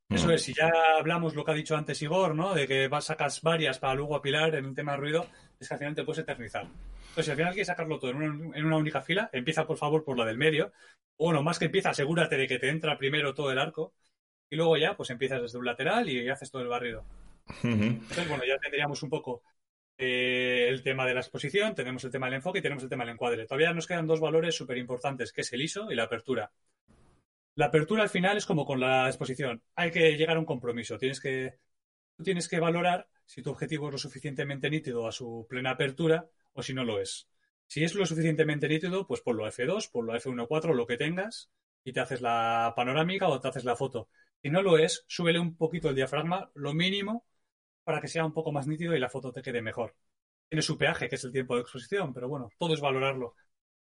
Eso 0.10 0.32
es, 0.32 0.42
si 0.42 0.56
ya 0.56 0.72
hablamos 0.98 1.36
lo 1.36 1.46
que 1.46 1.52
ha 1.52 1.54
dicho 1.54 1.78
antes 1.78 2.02
Igor, 2.02 2.34
¿no? 2.34 2.56
De 2.56 2.68
que 2.68 2.88
vas, 2.88 3.06
sacas 3.06 3.44
varias 3.44 3.78
para 3.78 3.94
luego 3.94 4.16
apilar 4.16 4.56
en 4.56 4.66
un 4.66 4.74
tema 4.74 4.94
de 4.94 4.98
ruido, 4.98 5.28
es 5.60 5.68
que 5.68 5.76
al 5.76 5.78
final 5.78 5.94
te 5.94 6.04
puedes 6.04 6.24
eternizar. 6.24 6.64
Entonces, 6.64 7.26
si 7.26 7.32
al 7.32 7.38
final 7.38 7.54
quieres 7.54 7.68
sacarlo 7.68 8.00
todo 8.00 8.10
en 8.10 8.18
una, 8.18 8.58
en 8.58 8.66
una 8.66 8.78
única 8.78 9.04
fila, 9.04 9.30
empieza 9.32 9.68
por 9.68 9.78
favor 9.78 10.04
por 10.04 10.18
la 10.18 10.26
del 10.26 10.40
medio. 10.40 10.74
O 11.18 11.26
bueno, 11.26 11.44
más 11.44 11.60
que 11.60 11.66
empieza, 11.66 11.92
asegúrate 11.92 12.38
de 12.38 12.48
que 12.48 12.58
te 12.58 12.70
entra 12.70 12.98
primero 12.98 13.36
todo 13.36 13.52
el 13.52 13.60
arco 13.60 13.94
y 14.52 14.58
luego 14.58 14.78
ya 14.78 14.96
pues 14.96 15.10
empiezas 15.10 15.42
desde 15.42 15.58
un 15.58 15.66
lateral 15.66 16.08
y 16.10 16.30
haces 16.30 16.52
todo 16.52 16.62
el 16.62 16.68
barrido. 16.68 17.06
Entonces, 17.64 18.28
bueno, 18.28 18.44
ya 18.46 18.60
tendríamos 18.60 19.02
un 19.02 19.10
poco 19.10 19.42
eh, 19.98 20.68
el 20.68 20.84
tema 20.84 21.06
de 21.06 21.14
la 21.14 21.22
exposición, 21.22 21.74
tenemos 21.74 22.04
el 22.04 22.12
tema 22.12 22.28
del 22.28 22.36
enfoque 22.36 22.60
y 22.60 22.62
tenemos 22.62 22.84
el 22.84 22.90
tema 22.90 23.06
del 23.06 23.14
encuadre. 23.14 23.48
Todavía 23.48 23.74
nos 23.74 23.88
quedan 23.88 24.08
dos 24.08 24.20
valores 24.20 24.54
súper 24.54 24.78
importantes, 24.78 25.32
que 25.32 25.42
es 25.42 25.54
el 25.54 25.62
ISO 25.62 25.90
y 25.90 25.96
la 25.96 26.04
apertura. 26.04 26.52
La 27.56 27.68
apertura 27.68 28.04
al 28.04 28.10
final 28.10 28.38
es 28.38 28.46
como 28.46 28.66
con 28.66 28.82
la 28.82 29.08
exposición. 29.08 29.64
Hay 29.76 29.92
que 29.92 30.18
llegar 30.18 30.36
a 30.36 30.40
un 30.40 30.46
compromiso. 30.46 30.98
Tienes 30.98 31.22
que, 31.22 31.58
tú 32.18 32.24
tienes 32.24 32.50
que 32.50 32.60
valorar 32.60 33.08
si 33.26 33.42
tu 33.42 33.52
objetivo 33.52 33.88
es 33.88 33.94
lo 33.94 33.98
suficientemente 33.98 34.70
nítido 34.70 35.08
a 35.08 35.14
su 35.14 35.48
plena 35.50 35.72
apertura 35.72 36.28
o 36.52 36.62
si 36.62 36.74
no 36.74 36.84
lo 36.84 37.00
es. 37.00 37.30
Si 37.68 37.86
es 37.86 37.96
lo 37.96 38.06
suficientemente 38.06 38.68
nítido, 38.68 39.08
pues 39.08 39.22
ponlo 39.22 39.46
a 39.46 39.52
F2, 39.52 39.90
ponlo 39.92 40.12
a 40.12 40.20
F1.4, 40.20 40.74
lo 40.74 40.86
que 40.86 40.98
tengas, 40.98 41.50
y 41.86 41.94
te 41.94 42.02
haces 42.02 42.22
la 42.22 42.74
panorámica 42.76 43.30
o 43.30 43.40
te 43.40 43.48
haces 43.48 43.64
la 43.64 43.76
foto. 43.76 44.10
Si 44.44 44.50
no 44.50 44.62
lo 44.62 44.78
es, 44.78 45.04
súbele 45.08 45.40
un 45.40 45.56
poquito 45.56 45.90
el 45.90 45.96
diafragma, 45.96 46.52
lo 46.56 46.74
mínimo, 46.74 47.26
para 47.84 48.02
que 48.02 48.08
sea 48.08 48.26
un 48.26 48.34
poco 48.34 48.52
más 48.52 48.68
nítido 48.68 48.96
y 48.96 49.00
la 49.00 49.10
foto 49.10 49.32
te 49.32 49.42
quede 49.42 49.62
mejor. 49.62 49.96
Tiene 50.50 50.62
su 50.64 50.78
peaje, 50.78 51.10
que 51.10 51.16
es 51.16 51.24
el 51.24 51.32
tiempo 51.32 51.56
de 51.56 51.62
exposición, 51.62 52.14
pero 52.14 52.30
bueno, 52.30 52.50
todo 52.60 52.74
es 52.74 52.82
valorarlo. 52.82 53.36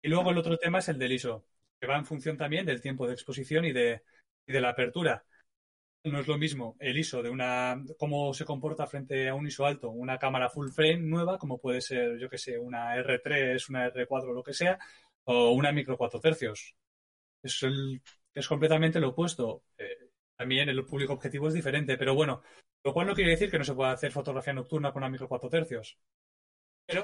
Y 0.01 0.09
luego 0.09 0.31
el 0.31 0.37
otro 0.37 0.57
tema 0.57 0.79
es 0.79 0.89
el 0.89 0.99
del 0.99 1.13
ISO, 1.13 1.45
que 1.79 1.87
va 1.87 1.97
en 1.97 2.05
función 2.05 2.37
también 2.37 2.65
del 2.65 2.81
tiempo 2.81 3.07
de 3.07 3.13
exposición 3.13 3.65
y 3.65 3.73
de, 3.73 4.03
y 4.47 4.53
de 4.53 4.61
la 4.61 4.69
apertura. 4.69 5.25
No 6.03 6.19
es 6.19 6.27
lo 6.27 6.37
mismo 6.37 6.77
el 6.79 6.97
ISO 6.97 7.21
de 7.21 7.29
una, 7.29 7.83
cómo 7.99 8.33
se 8.33 8.45
comporta 8.45 8.87
frente 8.87 9.27
a 9.29 9.35
un 9.35 9.47
ISO 9.47 9.65
alto, 9.65 9.89
una 9.89 10.17
cámara 10.17 10.49
full 10.49 10.69
frame 10.69 10.99
nueva, 10.99 11.37
como 11.37 11.59
puede 11.59 11.81
ser, 11.81 12.17
yo 12.17 12.29
que 12.29 12.37
sé, 12.37 12.57
una 12.57 12.95
R3, 12.95 13.69
una 13.69 13.85
R4, 13.87 14.33
lo 14.33 14.43
que 14.43 14.53
sea, 14.53 14.79
o 15.25 15.51
una 15.51 15.71
micro 15.73 15.97
4 15.97 16.19
tercios. 16.21 16.75
Es, 17.43 17.63
el, 17.63 18.01
es 18.33 18.47
completamente 18.47 18.99
lo 18.99 19.09
opuesto. 19.09 19.63
Eh, 19.77 20.09
también 20.37 20.69
el 20.69 20.85
público 20.85 21.13
objetivo 21.13 21.47
es 21.47 21.53
diferente, 21.53 21.97
pero 21.97 22.15
bueno, 22.15 22.41
lo 22.83 22.93
cual 22.93 23.07
no 23.07 23.13
quiere 23.15 23.31
decir 23.31 23.49
que 23.51 23.57
no 23.57 23.63
se 23.63 23.73
pueda 23.73 23.91
hacer 23.91 24.11
fotografía 24.11 24.53
nocturna 24.53 24.91
con 24.91 25.03
una 25.03 25.09
micro 25.09 25.27
4 25.27 25.49
tercios. 25.49 25.97
Pero 26.85 27.03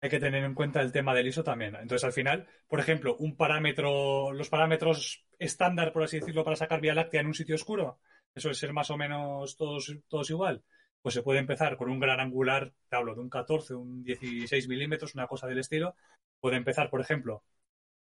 hay 0.00 0.10
que 0.10 0.20
tener 0.20 0.42
en 0.44 0.54
cuenta 0.54 0.80
el 0.80 0.92
tema 0.92 1.14
del 1.14 1.26
ISO 1.28 1.44
también. 1.44 1.76
Entonces, 1.76 2.04
al 2.04 2.12
final, 2.12 2.48
por 2.66 2.80
ejemplo, 2.80 3.16
un 3.18 3.36
parámetro, 3.36 4.32
los 4.32 4.48
parámetros 4.48 5.26
estándar, 5.38 5.92
por 5.92 6.02
así 6.02 6.18
decirlo, 6.18 6.44
para 6.44 6.56
sacar 6.56 6.80
Vía 6.80 6.94
Láctea 6.94 7.20
en 7.20 7.26
un 7.26 7.34
sitio 7.34 7.54
oscuro, 7.54 8.00
eso 8.34 8.50
es 8.50 8.58
ser 8.58 8.72
más 8.72 8.90
o 8.90 8.96
menos 8.96 9.56
todos, 9.56 9.94
todos 10.08 10.30
igual. 10.30 10.64
Pues 11.02 11.14
se 11.14 11.22
puede 11.22 11.40
empezar 11.40 11.76
con 11.76 11.90
un 11.90 12.00
gran 12.00 12.20
angular, 12.20 12.72
te 12.88 12.96
hablo 12.96 13.14
de 13.14 13.20
un 13.20 13.28
14, 13.28 13.74
un 13.74 14.02
16 14.02 14.68
milímetros, 14.68 15.14
una 15.14 15.26
cosa 15.26 15.46
del 15.46 15.58
estilo. 15.58 15.94
Puede 16.40 16.56
empezar, 16.56 16.90
por 16.90 17.00
ejemplo, 17.00 17.44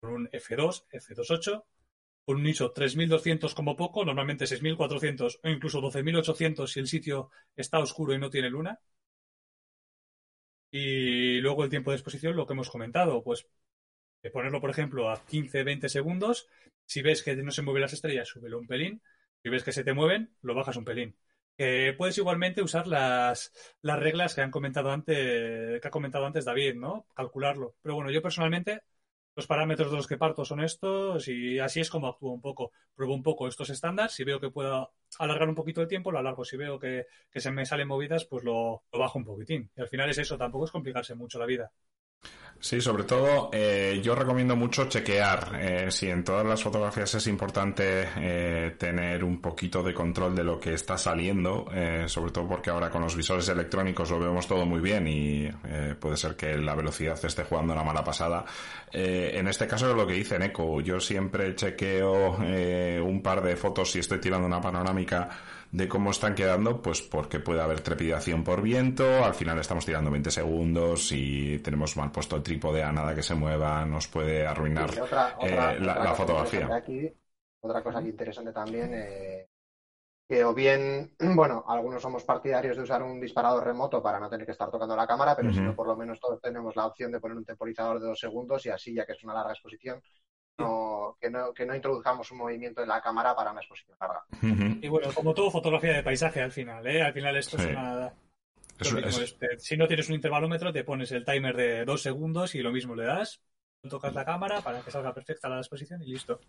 con 0.01 0.13
un 0.13 0.29
F2, 0.31 0.87
F2.8, 0.91 1.65
un 2.27 2.47
ISO 2.47 2.73
3200 2.73 3.55
como 3.55 3.77
poco, 3.77 4.05
normalmente 4.05 4.47
6400 4.47 5.41
o 5.43 5.49
incluso 5.49 5.81
12800 5.81 6.73
si 6.73 6.81
el 6.81 6.89
sitio 6.89 7.31
está 7.57 7.79
oscuro 7.79 8.15
y 8.15 8.19
no 8.19 8.31
tiene 8.31 8.51
luna. 8.51 8.81
Y 10.71 11.41
luego 11.41 11.65
el 11.65 11.71
tiempo 11.71 11.91
de 11.91 11.97
exposición, 11.97 12.37
lo 12.37 12.47
que 12.47 12.53
hemos 12.53 12.71
comentado, 12.71 13.23
pues 13.23 13.47
ponerlo, 14.33 14.61
por 14.61 14.71
ejemplo, 14.71 15.11
a 15.11 15.25
15-20 15.27 15.89
segundos. 15.89 16.49
Si 16.85 17.03
ves 17.03 17.23
que 17.23 17.37
no 17.37 17.51
se 17.51 17.63
mueven 17.63 17.83
las 17.83 17.93
estrellas, 17.93 18.29
súbelo 18.29 18.59
un 18.59 18.67
pelín. 18.67 19.03
Si 19.43 19.49
ves 19.49 19.65
que 19.65 19.73
se 19.73 19.85
te 19.85 19.95
mueven, 19.95 20.35
lo 20.43 20.55
bajas 20.55 20.77
un 20.77 20.85
pelín. 20.85 21.17
puedes 21.97 22.19
igualmente 22.19 22.63
usar 22.63 22.87
las, 22.87 23.53
las 23.83 23.99
reglas 23.99 24.35
que 24.35 24.43
han 24.43 24.51
comentado 24.51 24.91
antes, 24.91 25.81
que 25.81 25.89
ha 25.89 25.91
comentado 25.91 26.27
antes 26.27 26.45
David, 26.45 26.75
¿no? 26.75 27.07
Calcularlo. 27.15 27.77
Pero 27.83 27.95
bueno, 27.95 28.11
yo 28.11 28.23
personalmente 28.23 28.83
los 29.37 29.47
parámetros 29.47 29.91
de 29.91 29.97
los 29.99 30.07
que 30.07 30.17
parto 30.17 30.45
son 30.45 30.61
estos 30.61 31.29
y 31.29 31.59
así 31.59 31.81
es 31.81 31.91
como 31.91 32.09
actúo 32.09 32.33
un 32.33 32.41
poco. 32.41 32.73
Pruebo 32.95 33.15
un 33.15 33.23
poco 33.23 33.47
estos 33.47 33.71
estándares 33.71 34.19
y 34.19 34.25
veo 34.25 34.41
que 34.41 34.51
puedo 34.51 34.93
alargar 35.19 35.49
un 35.49 35.55
poquito 35.55 35.83
el 35.83 35.89
tiempo, 35.89 36.11
lo 36.11 36.19
alargo. 36.19 36.45
Si 36.45 36.57
veo 36.57 36.79
que, 36.79 37.07
que 37.31 37.41
se 37.41 37.53
me 37.53 37.67
salen 37.67 37.89
movidas, 37.89 38.25
pues 38.25 38.43
lo, 38.45 38.83
lo 38.93 38.99
bajo 38.99 39.19
un 39.19 39.25
poquitín. 39.25 39.71
Y 39.77 39.81
al 39.81 39.89
final 39.89 40.11
es 40.11 40.19
eso, 40.19 40.39
tampoco 40.39 40.65
es 40.65 40.71
complicarse 40.73 41.15
mucho 41.15 41.39
la 41.39 41.47
vida. 41.47 41.71
Sí, 42.59 42.81
sobre 42.81 43.05
todo 43.05 43.51
eh, 43.53 44.01
yo 44.03 44.15
recomiendo 44.15 44.57
mucho 44.57 44.89
chequear 44.89 45.53
eh, 45.61 45.91
si 45.91 46.09
en 46.09 46.25
todas 46.25 46.45
las 46.45 46.63
fotografías 46.63 47.15
es 47.15 47.27
importante 47.27 48.09
eh, 48.17 48.75
tener 48.79 49.23
un 49.23 49.41
poquito 49.41 49.83
de 49.83 49.95
control 49.95 50.35
de 50.35 50.43
lo 50.43 50.59
que 50.59 50.75
está 50.75 50.97
saliendo, 50.99 51.67
eh, 51.73 52.05
sobre 52.09 52.33
todo 52.33 52.49
porque 52.49 52.71
ahora 52.71 52.91
con 52.91 53.03
los 53.03 53.15
visores 53.15 53.49
electrónicos 53.51 54.11
lo 54.11 54.19
vemos 54.19 54.49
todo 54.49 54.65
muy 54.65 54.81
bien 54.81 55.07
y 55.07 55.45
eh, 55.45 55.95
puede 56.01 56.17
ser 56.17 56.35
que 56.35 56.57
la 56.57 56.75
velocidad 56.75 57.23
esté 57.25 57.45
jugando 57.45 57.75
una 57.75 57.85
mala 57.85 58.03
pasada. 58.03 58.45
Eh, 58.91 59.33
en 59.35 59.47
este 59.49 59.67
caso 59.67 59.91
es 59.91 59.97
lo 59.97 60.07
que 60.07 60.15
dice 60.15 60.39
Neko, 60.39 60.81
yo 60.81 60.99
siempre 60.99 61.55
chequeo 61.55 62.37
un 62.37 63.23
par 63.23 63.43
de 63.43 63.55
fotos 63.57 63.93
si 63.93 63.99
estoy 64.01 64.19
tirando 64.19 64.47
una 64.47 64.61
panorámica 64.61 65.29
de 65.77 65.89
cómo 65.89 66.11
están 66.11 66.35
quedando, 66.35 66.81
pues 66.83 67.03
porque 67.03 67.41
puede 67.41 67.61
haber 67.63 67.81
trepidación 67.81 68.43
por 68.45 68.63
viento, 68.63 69.25
al 69.25 69.35
final 69.35 69.59
estamos 69.59 69.85
tirando 69.85 70.11
20 70.11 70.31
segundos 70.31 71.11
y 71.13 71.59
tenemos 71.61 71.97
mal 71.97 72.11
puesto 72.11 72.37
el 72.37 72.43
trípode 72.43 72.83
a 72.83 72.93
nada 72.93 73.15
que 73.15 73.23
se 73.23 73.35
mueva, 73.35 73.85
nos 73.85 74.09
puede 74.09 74.47
arruinar 74.47 74.91
Sí, 74.91 75.01
otra, 75.01 75.37
otra- 75.39 75.75
eh, 75.75 75.79
la, 75.81 75.99
otra 75.99 76.01
la 76.01 76.09
cosa 76.09 76.15
fotografía. 76.15 76.67
Aquí, 76.77 77.13
otra 77.61 77.83
cosa 77.83 77.99
aquí 77.99 78.09
interesante 78.09 78.53
también, 78.53 78.91
eh, 78.95 79.49
que 80.29 80.45
o 80.45 80.55
bien, 80.55 81.15
bueno, 81.37 81.65
algunos 81.69 82.03
somos 82.03 82.25
partidarios 82.25 82.77
de 82.77 82.85
usar 82.85 83.03
un 83.03 83.21
disparador 83.21 83.65
remoto 83.65 84.03
para 84.03 84.21
no 84.21 84.31
tener 84.31 84.47
que 84.47 84.53
estar 84.53 84.71
tocando 84.71 84.97
la 84.97 85.07
cámara, 85.07 85.37
pero 85.37 85.53
si 85.53 85.63
no, 85.63 85.75
por 85.75 85.87
lo 85.89 85.97
menos 85.97 86.21
todos 86.21 86.41
tenemos 86.41 86.77
la 86.77 86.87
opción 86.87 87.13
de 87.13 87.21
poner 87.21 87.37
un 87.39 87.45
temporizador 87.47 88.01
de 88.01 88.09
dos 88.09 88.21
segundos 88.21 88.67
y 88.67 88.71
así, 88.71 88.95
ya 88.95 89.07
que 89.07 89.13
es 89.13 89.25
una 89.25 89.35
larga 89.35 89.53
exposición, 89.53 90.03
no, 90.59 91.17
que, 91.21 91.31
no, 91.31 91.53
que 91.53 91.67
no 91.67 91.75
introduzcamos 91.75 92.31
un 92.33 92.39
movimiento 92.39 92.83
en 92.83 92.89
la 92.89 93.01
cámara 93.01 93.35
para 93.35 93.51
una 93.53 93.61
exposición 93.61 93.97
larga. 94.01 94.25
Y 94.81 94.89
bueno, 94.89 95.09
como 95.15 95.35
todo, 95.35 95.51
fotografía 95.51 95.95
de 95.95 96.03
paisaje 96.03 96.41
al 96.43 96.53
final, 96.53 96.87
¿eh? 96.87 97.03
Al 97.03 97.13
final 97.13 97.37
esto 97.37 97.59
Sí. 97.59 97.65
es 97.65 97.71
una... 97.71 98.13
Es- 98.79 98.93
es- 98.93 99.19
este, 99.19 99.59
si 99.59 99.77
no 99.77 99.87
tienes 99.87 100.09
un 100.09 100.17
intervalómetro, 100.17 100.73
te 100.73 100.85
pones 100.85 101.11
el 101.13 101.25
timer 101.25 101.57
de 101.57 101.85
dos 101.85 102.03
segundos 102.03 102.55
y 102.55 102.61
lo 102.63 102.73
mismo 102.73 102.95
le 102.95 103.05
das, 103.05 103.41
tocas 103.89 104.13
la 104.15 104.25
cámara 104.25 104.61
para 104.61 104.81
que 104.81 104.91
salga 104.91 105.13
perfecta 105.15 105.49
la 105.49 105.59
exposición 105.59 106.03
y 106.03 106.13
listo. 106.13 106.41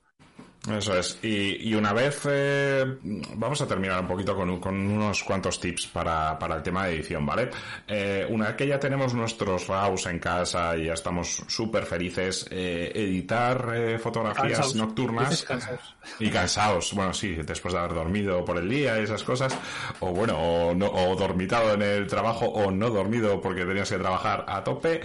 Eso 0.71 0.97
es. 0.97 1.17
Y, 1.23 1.69
y 1.69 1.75
una 1.75 1.93
vez 1.93 2.21
eh, 2.29 2.97
vamos 3.35 3.61
a 3.61 3.67
terminar 3.67 4.01
un 4.01 4.07
poquito 4.07 4.35
con, 4.35 4.49
un- 4.49 4.59
con 4.59 4.75
unos 4.75 5.23
cuantos 5.23 5.61
tips 5.61 5.87
para, 5.87 6.37
para 6.37 6.55
el 6.57 6.63
tema 6.63 6.85
de 6.85 6.95
edición, 6.95 7.25
¿vale? 7.25 7.49
Eh, 7.87 8.25
una 8.29 8.47
vez 8.47 8.55
que 8.57 8.67
ya 8.67 8.77
tenemos 8.79 9.13
nuestros 9.13 9.67
RAWs 9.67 10.07
en 10.07 10.19
casa 10.19 10.75
y 10.75 10.85
ya 10.85 10.93
estamos 10.93 11.43
súper 11.47 11.85
felices, 11.85 12.47
eh, 12.51 12.91
editar 12.93 13.97
fotografías 13.99 14.59
Cansaos. 14.59 14.75
nocturnas 14.75 15.43
cansaos. 15.47 15.95
y 16.19 16.29
cansados, 16.29 16.93
bueno, 16.93 17.13
sí, 17.13 17.35
después 17.35 17.73
de 17.73 17.79
haber 17.79 17.93
dormido 17.93 18.43
por 18.43 18.57
el 18.57 18.67
día 18.67 18.99
y 18.99 19.03
esas 19.03 19.23
cosas, 19.23 19.57
o 20.01 20.11
bueno, 20.11 20.37
o, 20.37 20.73
no, 20.75 20.87
o 20.87 21.15
dormitado 21.15 21.73
en 21.75 21.81
el 21.81 22.07
trabajo 22.07 22.45
o 22.45 22.71
no 22.71 22.89
dormido 22.89 23.39
porque 23.39 23.63
tenías 23.65 23.89
que 23.89 23.97
trabajar 23.99 24.43
a 24.47 24.63
tope, 24.65 24.99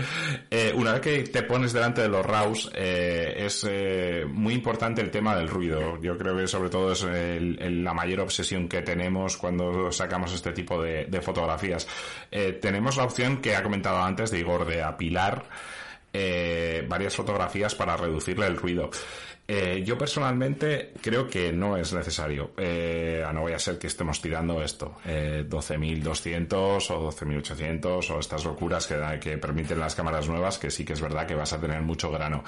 una 0.74 0.92
vez 0.94 1.00
que 1.02 1.22
te 1.24 1.42
pones 1.44 1.72
delante 1.72 2.00
de 2.02 2.08
los 2.08 2.21
RAWs, 2.22 2.70
eh, 2.74 3.34
es 3.36 3.66
eh, 3.68 4.24
muy 4.28 4.54
importante 4.54 5.00
el 5.00 5.10
tema 5.10 5.36
del 5.36 5.48
ruido. 5.48 6.00
Yo 6.00 6.16
creo 6.16 6.36
que 6.36 6.46
sobre 6.46 6.70
todo 6.70 6.92
es 6.92 7.02
la 7.04 7.94
mayor 7.94 8.20
obsesión 8.20 8.68
que 8.68 8.82
tenemos 8.82 9.36
cuando 9.36 9.90
sacamos 9.92 10.32
este 10.32 10.52
tipo 10.52 10.82
de, 10.82 11.20
fotografías. 11.22 11.86
Eh, 12.30 12.58
tenemos 12.60 12.96
la 12.96 13.04
opción 13.04 13.38
que 13.38 13.54
ha 13.56 13.62
comentado 13.62 14.02
antes 14.02 14.30
de 14.30 14.40
Igor 14.40 14.66
de 14.66 14.82
apilar 14.82 15.44
varias 16.88 17.16
fotografías 17.16 17.74
para 17.74 17.96
reducirle 17.96 18.46
el 18.46 18.58
ruido. 18.58 18.90
Eh, 19.48 19.82
yo 19.84 19.98
personalmente 19.98 20.92
creo 21.00 21.28
que 21.28 21.52
no 21.52 21.76
es 21.76 21.92
necesario. 21.92 22.52
Eh, 22.56 23.24
no 23.34 23.42
voy 23.42 23.52
a 23.52 23.58
ser 23.58 23.78
que 23.78 23.88
estemos 23.88 24.20
tirando 24.20 24.62
esto, 24.62 24.96
eh, 25.04 25.44
12.200 25.48 26.90
o 26.90 27.10
12.800 27.10 28.10
o 28.10 28.20
estas 28.20 28.44
locuras 28.44 28.86
que 28.86 29.38
permiten 29.38 29.80
las 29.80 29.94
cámaras 29.94 30.28
nuevas, 30.28 30.58
que 30.58 30.70
sí 30.70 30.84
que 30.84 30.92
es 30.92 31.00
verdad 31.00 31.26
que 31.26 31.34
vas 31.34 31.52
a 31.52 31.60
tener 31.60 31.82
mucho 31.82 32.10
grano. 32.10 32.44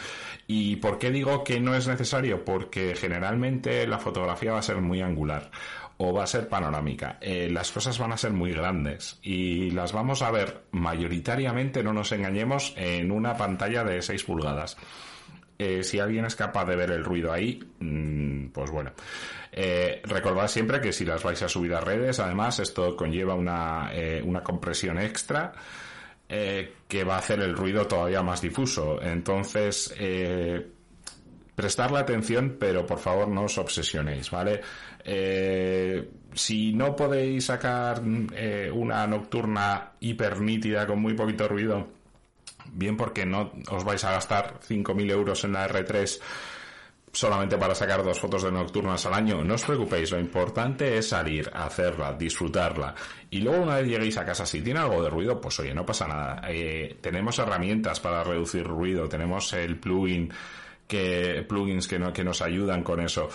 ¿Y 0.46 0.76
por 0.76 0.98
qué 0.98 1.10
digo 1.10 1.42
que 1.42 1.60
no 1.60 1.74
es 1.74 1.88
necesario? 1.88 2.44
Porque 2.44 2.94
generalmente 2.94 3.86
la 3.86 3.98
fotografía 3.98 4.52
va 4.52 4.60
a 4.60 4.62
ser 4.62 4.76
muy 4.76 5.00
angular 5.02 5.50
o 5.96 6.12
va 6.12 6.24
a 6.24 6.26
ser 6.26 6.48
panorámica. 6.48 7.18
Eh, 7.20 7.48
las 7.50 7.70
cosas 7.70 7.98
van 7.98 8.12
a 8.12 8.16
ser 8.16 8.32
muy 8.32 8.52
grandes 8.52 9.18
y 9.22 9.70
las 9.70 9.92
vamos 9.92 10.22
a 10.22 10.30
ver 10.30 10.62
mayoritariamente, 10.72 11.82
no 11.82 11.92
nos 11.92 12.12
engañemos, 12.12 12.74
en 12.76 13.10
una 13.10 13.36
pantalla 13.36 13.84
de 13.84 14.02
6 14.02 14.24
pulgadas. 14.24 14.76
Eh, 15.58 15.82
si 15.82 16.00
alguien 16.00 16.24
es 16.24 16.34
capaz 16.34 16.64
de 16.64 16.76
ver 16.76 16.90
el 16.90 17.04
ruido 17.04 17.32
ahí, 17.32 17.62
mm, 17.78 18.48
pues 18.48 18.70
bueno. 18.70 18.92
Eh, 19.52 20.02
recordad 20.04 20.48
siempre 20.48 20.80
que 20.80 20.92
si 20.92 21.04
las 21.04 21.22
vais 21.22 21.40
a 21.42 21.48
subir 21.48 21.74
a 21.74 21.80
redes, 21.80 22.18
además 22.18 22.58
esto 22.58 22.96
conlleva 22.96 23.34
una, 23.34 23.90
eh, 23.92 24.22
una 24.24 24.42
compresión 24.42 24.98
extra 24.98 25.52
que 26.26 27.04
va 27.04 27.14
a 27.14 27.18
hacer 27.18 27.38
el 27.40 27.54
ruido 27.54 27.86
todavía 27.86 28.20
más 28.20 28.40
difuso. 28.40 29.00
Entonces, 29.00 29.94
eh, 29.96 30.66
prestarle 31.54 31.98
atención, 31.98 32.56
pero 32.58 32.84
por 32.84 32.98
favor 32.98 33.28
no 33.28 33.42
os 33.44 33.56
obsesionéis, 33.56 34.32
¿vale? 34.32 34.60
Si 36.34 36.72
no 36.72 36.96
podéis 36.96 37.46
sacar 37.46 38.02
eh, 38.34 38.68
una 38.72 39.06
nocturna 39.06 39.92
hiper 40.00 40.40
nítida 40.40 40.84
con 40.84 41.00
muy 41.00 41.14
poquito 41.14 41.46
ruido, 41.46 41.88
bien 42.72 42.96
porque 42.96 43.26
no 43.26 43.52
os 43.70 43.84
vais 43.84 44.02
a 44.04 44.12
gastar 44.12 44.60
5.000 44.60 45.10
euros 45.10 45.44
en 45.44 45.52
la 45.52 45.68
R3 45.68 46.20
solamente 47.14 47.56
para 47.56 47.74
sacar 47.74 48.02
dos 48.02 48.18
fotos 48.18 48.42
de 48.42 48.52
nocturnas 48.52 49.06
al 49.06 49.14
año, 49.14 49.42
no 49.44 49.54
os 49.54 49.62
preocupéis, 49.62 50.10
lo 50.10 50.18
importante 50.18 50.98
es 50.98 51.08
salir, 51.08 51.50
hacerla, 51.54 52.12
disfrutarla. 52.12 52.94
Y 53.30 53.40
luego 53.40 53.62
una 53.62 53.76
vez 53.76 53.86
lleguéis 53.86 54.18
a 54.18 54.24
casa, 54.24 54.44
si 54.44 54.60
tiene 54.60 54.80
algo 54.80 55.02
de 55.02 55.10
ruido, 55.10 55.40
pues 55.40 55.58
oye, 55.60 55.72
no 55.72 55.86
pasa 55.86 56.08
nada. 56.08 56.42
Eh, 56.48 56.98
tenemos 57.00 57.38
herramientas 57.38 58.00
para 58.00 58.24
reducir 58.24 58.64
ruido, 58.64 59.08
tenemos 59.08 59.52
el 59.52 59.78
plugin 59.78 60.32
que, 60.86 61.44
plugins 61.48 61.86
que, 61.86 61.98
no, 61.98 62.12
que 62.12 62.24
nos 62.24 62.42
ayudan 62.42 62.82
con 62.82 63.00
eso. 63.00 63.28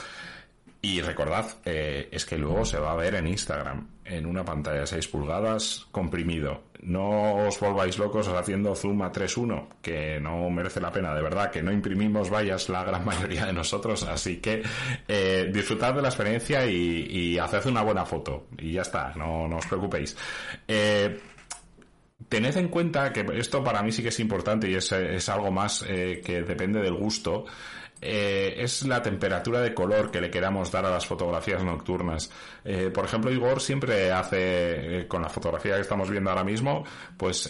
Y 0.81 1.01
recordad, 1.01 1.45
eh, 1.65 2.07
es 2.11 2.25
que 2.25 2.37
luego 2.37 2.63
se 2.63 2.79
va 2.79 2.93
a 2.93 2.95
ver 2.95 3.15
en 3.15 3.27
Instagram, 3.27 3.85
en 4.05 4.25
una 4.25 4.45
pantalla 4.45 4.81
de 4.81 4.87
6 4.87 5.09
pulgadas, 5.09 5.87
comprimido. 5.91 6.63
No 6.81 7.47
os 7.47 7.59
volváis 7.59 7.97
locos 7.97 8.29
haciendo 8.29 8.73
zoom 8.73 9.01
a 9.01 9.11
3.1, 9.11 9.67
que 9.81 10.21
no 10.21 10.49
merece 10.49 10.79
la 10.79 10.89
pena, 10.89 11.13
de 11.13 11.21
verdad, 11.21 11.51
que 11.51 11.61
no 11.61 11.73
imprimimos 11.73 12.29
vallas 12.29 12.69
la 12.69 12.85
gran 12.85 13.03
mayoría 13.11 13.45
de 13.45 13.51
nosotros, 13.51 14.03
así 14.03 14.37
que 14.37 14.63
eh, 15.05 15.49
disfrutad 15.51 15.93
de 15.93 16.01
la 16.01 16.07
experiencia 16.07 16.65
y, 16.65 17.07
y 17.09 17.37
haced 17.37 17.65
una 17.65 17.81
buena 17.81 18.05
foto. 18.05 18.47
Y 18.57 18.71
ya 18.71 18.83
está, 18.83 19.13
no, 19.17 19.49
no 19.49 19.57
os 19.57 19.65
preocupéis. 19.67 20.15
Eh, 20.65 21.19
tened 22.29 22.55
en 22.57 22.67
cuenta 22.67 23.11
que 23.11 23.25
esto 23.33 23.63
para 23.63 23.81
mí 23.81 23.91
sí 23.91 24.01
que 24.01 24.09
es 24.09 24.19
importante 24.19 24.69
y 24.69 24.75
es, 24.75 25.29
algo 25.29 25.51
más 25.51 25.83
eh, 25.87 26.21
que 26.23 26.43
depende 26.43 26.81
del 26.81 26.93
gusto. 26.93 27.45
Eh, 28.01 28.55
es 28.57 28.85
la 28.85 29.01
temperatura 29.01 29.59
de 29.59 29.73
color 29.73 30.09
que 30.09 30.21
le 30.21 30.29
queramos 30.29 30.71
dar 30.71 30.85
a 30.85 30.89
las 30.89 31.05
fotografías 31.05 31.63
nocturnas. 31.63 32.31
Eh, 32.63 32.91
por 32.93 33.05
ejemplo, 33.05 33.31
Igor 33.31 33.59
siempre 33.61 34.11
hace, 34.11 35.01
eh, 35.01 35.07
con 35.07 35.21
la 35.21 35.29
fotografía 35.29 35.75
que 35.75 35.81
estamos 35.81 36.09
viendo 36.09 36.29
ahora 36.29 36.43
mismo, 36.43 36.85
pues 37.17 37.49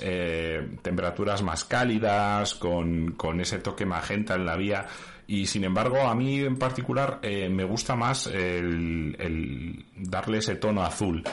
temperaturas 0.82 1.44
más 1.44 1.64
cálidas, 1.66 2.56
con, 2.56 3.12
con 3.12 3.40
ese 3.40 3.60
toque 3.60 3.86
magenta 3.86 4.36
en 4.36 4.46
la 4.46 4.56
vía. 4.56 4.88
Y 5.28 5.46
sin 5.46 5.64
embargo, 5.64 6.02
a 6.02 6.16
mí 6.16 6.40
en 6.40 6.58
particular 6.58 7.20
me 7.22 7.64
gusta 7.64 7.96
más 7.96 8.26
el, 8.28 9.86
darle 9.96 10.40
ese 10.40 10.56
tono 10.56 10.82
azul. 10.82 11.24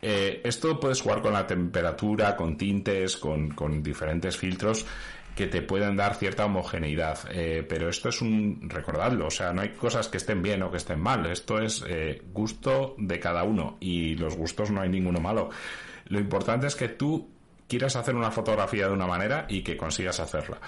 Esto 0.00 0.78
puedes 0.78 1.00
jugar 1.00 1.20
con 1.20 1.32
la 1.32 1.46
temperatura, 1.46 2.36
con 2.36 2.56
tintes, 2.56 3.16
con, 3.16 3.50
con 3.50 3.82
diferentes 3.82 4.36
filtros 4.36 4.86
que 5.36 5.46
te 5.46 5.62
pueden 5.62 5.96
dar 5.96 6.14
cierta 6.16 6.44
homogeneidad. 6.44 7.18
Eh, 7.32 7.64
pero 7.68 7.88
esto 7.88 8.08
es 8.10 8.20
un, 8.20 8.68
recordadlo, 8.68 9.26
o 9.26 9.30
sea, 9.30 9.52
no 9.52 9.62
hay 9.62 9.70
cosas 9.70 10.08
que 10.08 10.18
estén 10.18 10.42
bien 10.42 10.62
o 10.62 10.70
que 10.70 10.76
estén 10.76 11.00
mal. 11.00 11.24
Esto 11.26 11.58
es 11.60 11.82
eh, 11.88 12.22
gusto 12.32 12.94
de 12.98 13.18
cada 13.18 13.42
uno 13.44 13.76
y 13.80 14.16
los 14.16 14.36
gustos 14.36 14.70
no 14.70 14.80
hay 14.80 14.88
ninguno 14.88 15.20
malo. 15.20 15.50
Lo 16.06 16.18
importante 16.18 16.66
es 16.66 16.76
que 16.76 16.88
tú 16.88 17.30
quieras 17.68 17.96
hacer 17.96 18.14
una 18.16 18.30
fotografía 18.30 18.88
de 18.88 18.92
una 18.92 19.06
manera 19.06 19.46
y 19.48 19.62
que 19.62 19.76
consigas 19.76 20.18
hacerla. 20.20 20.58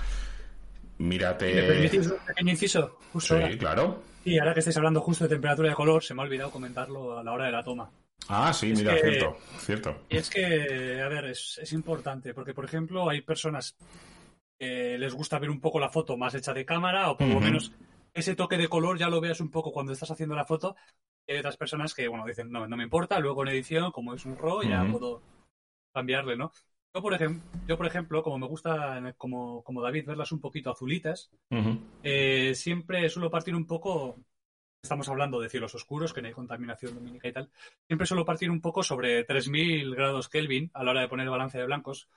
Mírate. 0.98 1.52
¿Me 1.54 1.62
permitís 1.62 2.06
un 2.06 2.18
pequeño 2.26 2.50
inciso? 2.52 2.98
Justo 3.12 3.36
Sí, 3.36 3.42
ahora. 3.42 3.58
claro. 3.58 4.02
Y 4.24 4.38
ahora 4.38 4.54
que 4.54 4.60
estáis 4.60 4.76
hablando 4.76 5.00
justo 5.00 5.24
de 5.24 5.30
temperatura 5.30 5.68
de 5.70 5.74
color, 5.74 6.02
se 6.04 6.14
me 6.14 6.22
ha 6.22 6.24
olvidado 6.24 6.50
comentarlo 6.50 7.18
a 7.18 7.24
la 7.24 7.32
hora 7.32 7.46
de 7.46 7.52
la 7.52 7.64
toma. 7.64 7.90
Ah, 8.28 8.52
sí, 8.52 8.70
Es 8.70 8.78
mira, 8.78 8.94
que- 8.94 9.00
cierto, 9.00 9.36
cierto. 9.58 9.96
Y 10.08 10.16
es 10.18 10.30
que, 10.30 11.00
a 11.02 11.08
ver, 11.08 11.24
es, 11.24 11.58
es 11.60 11.72
importante, 11.72 12.32
porque 12.34 12.54
por 12.54 12.64
ejemplo 12.64 13.10
hay 13.10 13.20
personas 13.22 13.74
que 14.62 14.96
les 14.96 15.12
gusta 15.12 15.40
ver 15.40 15.50
un 15.50 15.60
poco 15.60 15.80
la 15.80 15.88
foto 15.88 16.16
más 16.16 16.34
hecha 16.36 16.54
de 16.54 16.64
cámara, 16.64 17.10
o 17.10 17.16
por 17.16 17.26
lo 17.26 17.40
menos 17.40 17.72
ese 18.14 18.36
toque 18.36 18.56
de 18.56 18.68
color 18.68 18.96
ya 18.96 19.08
lo 19.08 19.20
veas 19.20 19.40
un 19.40 19.50
poco 19.50 19.72
cuando 19.72 19.92
estás 19.92 20.12
haciendo 20.12 20.36
la 20.36 20.44
foto. 20.44 20.76
Hay 21.28 21.36
otras 21.38 21.56
personas 21.56 21.94
que, 21.94 22.06
bueno, 22.06 22.24
dicen, 22.26 22.48
no, 22.50 22.68
no 22.68 22.76
me 22.76 22.84
importa, 22.84 23.18
luego 23.18 23.42
en 23.42 23.48
edición, 23.48 23.90
como 23.90 24.14
es 24.14 24.24
un 24.24 24.36
RAW, 24.38 24.62
ya 24.62 24.84
puedo 24.92 25.20
cambiarle, 25.92 26.36
¿no? 26.36 26.52
Yo 26.94 27.02
por, 27.02 27.12
ejem- 27.14 27.40
yo, 27.66 27.76
por 27.76 27.86
ejemplo, 27.86 28.22
como 28.22 28.38
me 28.38 28.46
gusta, 28.46 29.14
como, 29.18 29.64
como 29.64 29.82
David, 29.82 30.06
verlas 30.06 30.30
un 30.30 30.40
poquito 30.40 30.70
azulitas, 30.70 31.30
eh, 32.04 32.54
siempre 32.54 33.08
suelo 33.08 33.30
partir 33.30 33.56
un 33.56 33.66
poco 33.66 34.16
estamos 34.82 35.08
hablando 35.08 35.40
de 35.40 35.48
cielos 35.48 35.74
oscuros, 35.74 36.12
que 36.12 36.22
no 36.22 36.28
hay 36.28 36.34
contaminación 36.34 36.94
lumínica 36.94 37.26
y 37.28 37.32
tal, 37.32 37.50
siempre 37.86 38.06
suelo 38.06 38.24
partir 38.24 38.50
un 38.50 38.60
poco 38.60 38.82
sobre 38.84 39.24
3000 39.24 39.94
grados 39.94 40.28
Kelvin 40.28 40.70
a 40.74 40.84
la 40.84 40.90
hora 40.92 41.00
de 41.00 41.08
poner 41.08 41.28
balance 41.30 41.58
de 41.58 41.66
blancos. 41.66 42.08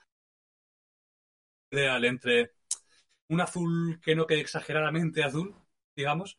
Ideal 1.70 2.04
entre 2.04 2.52
un 3.28 3.40
azul 3.40 4.00
que 4.02 4.14
no 4.14 4.26
quede 4.26 4.40
exageradamente 4.40 5.24
azul, 5.24 5.54
digamos, 5.94 6.38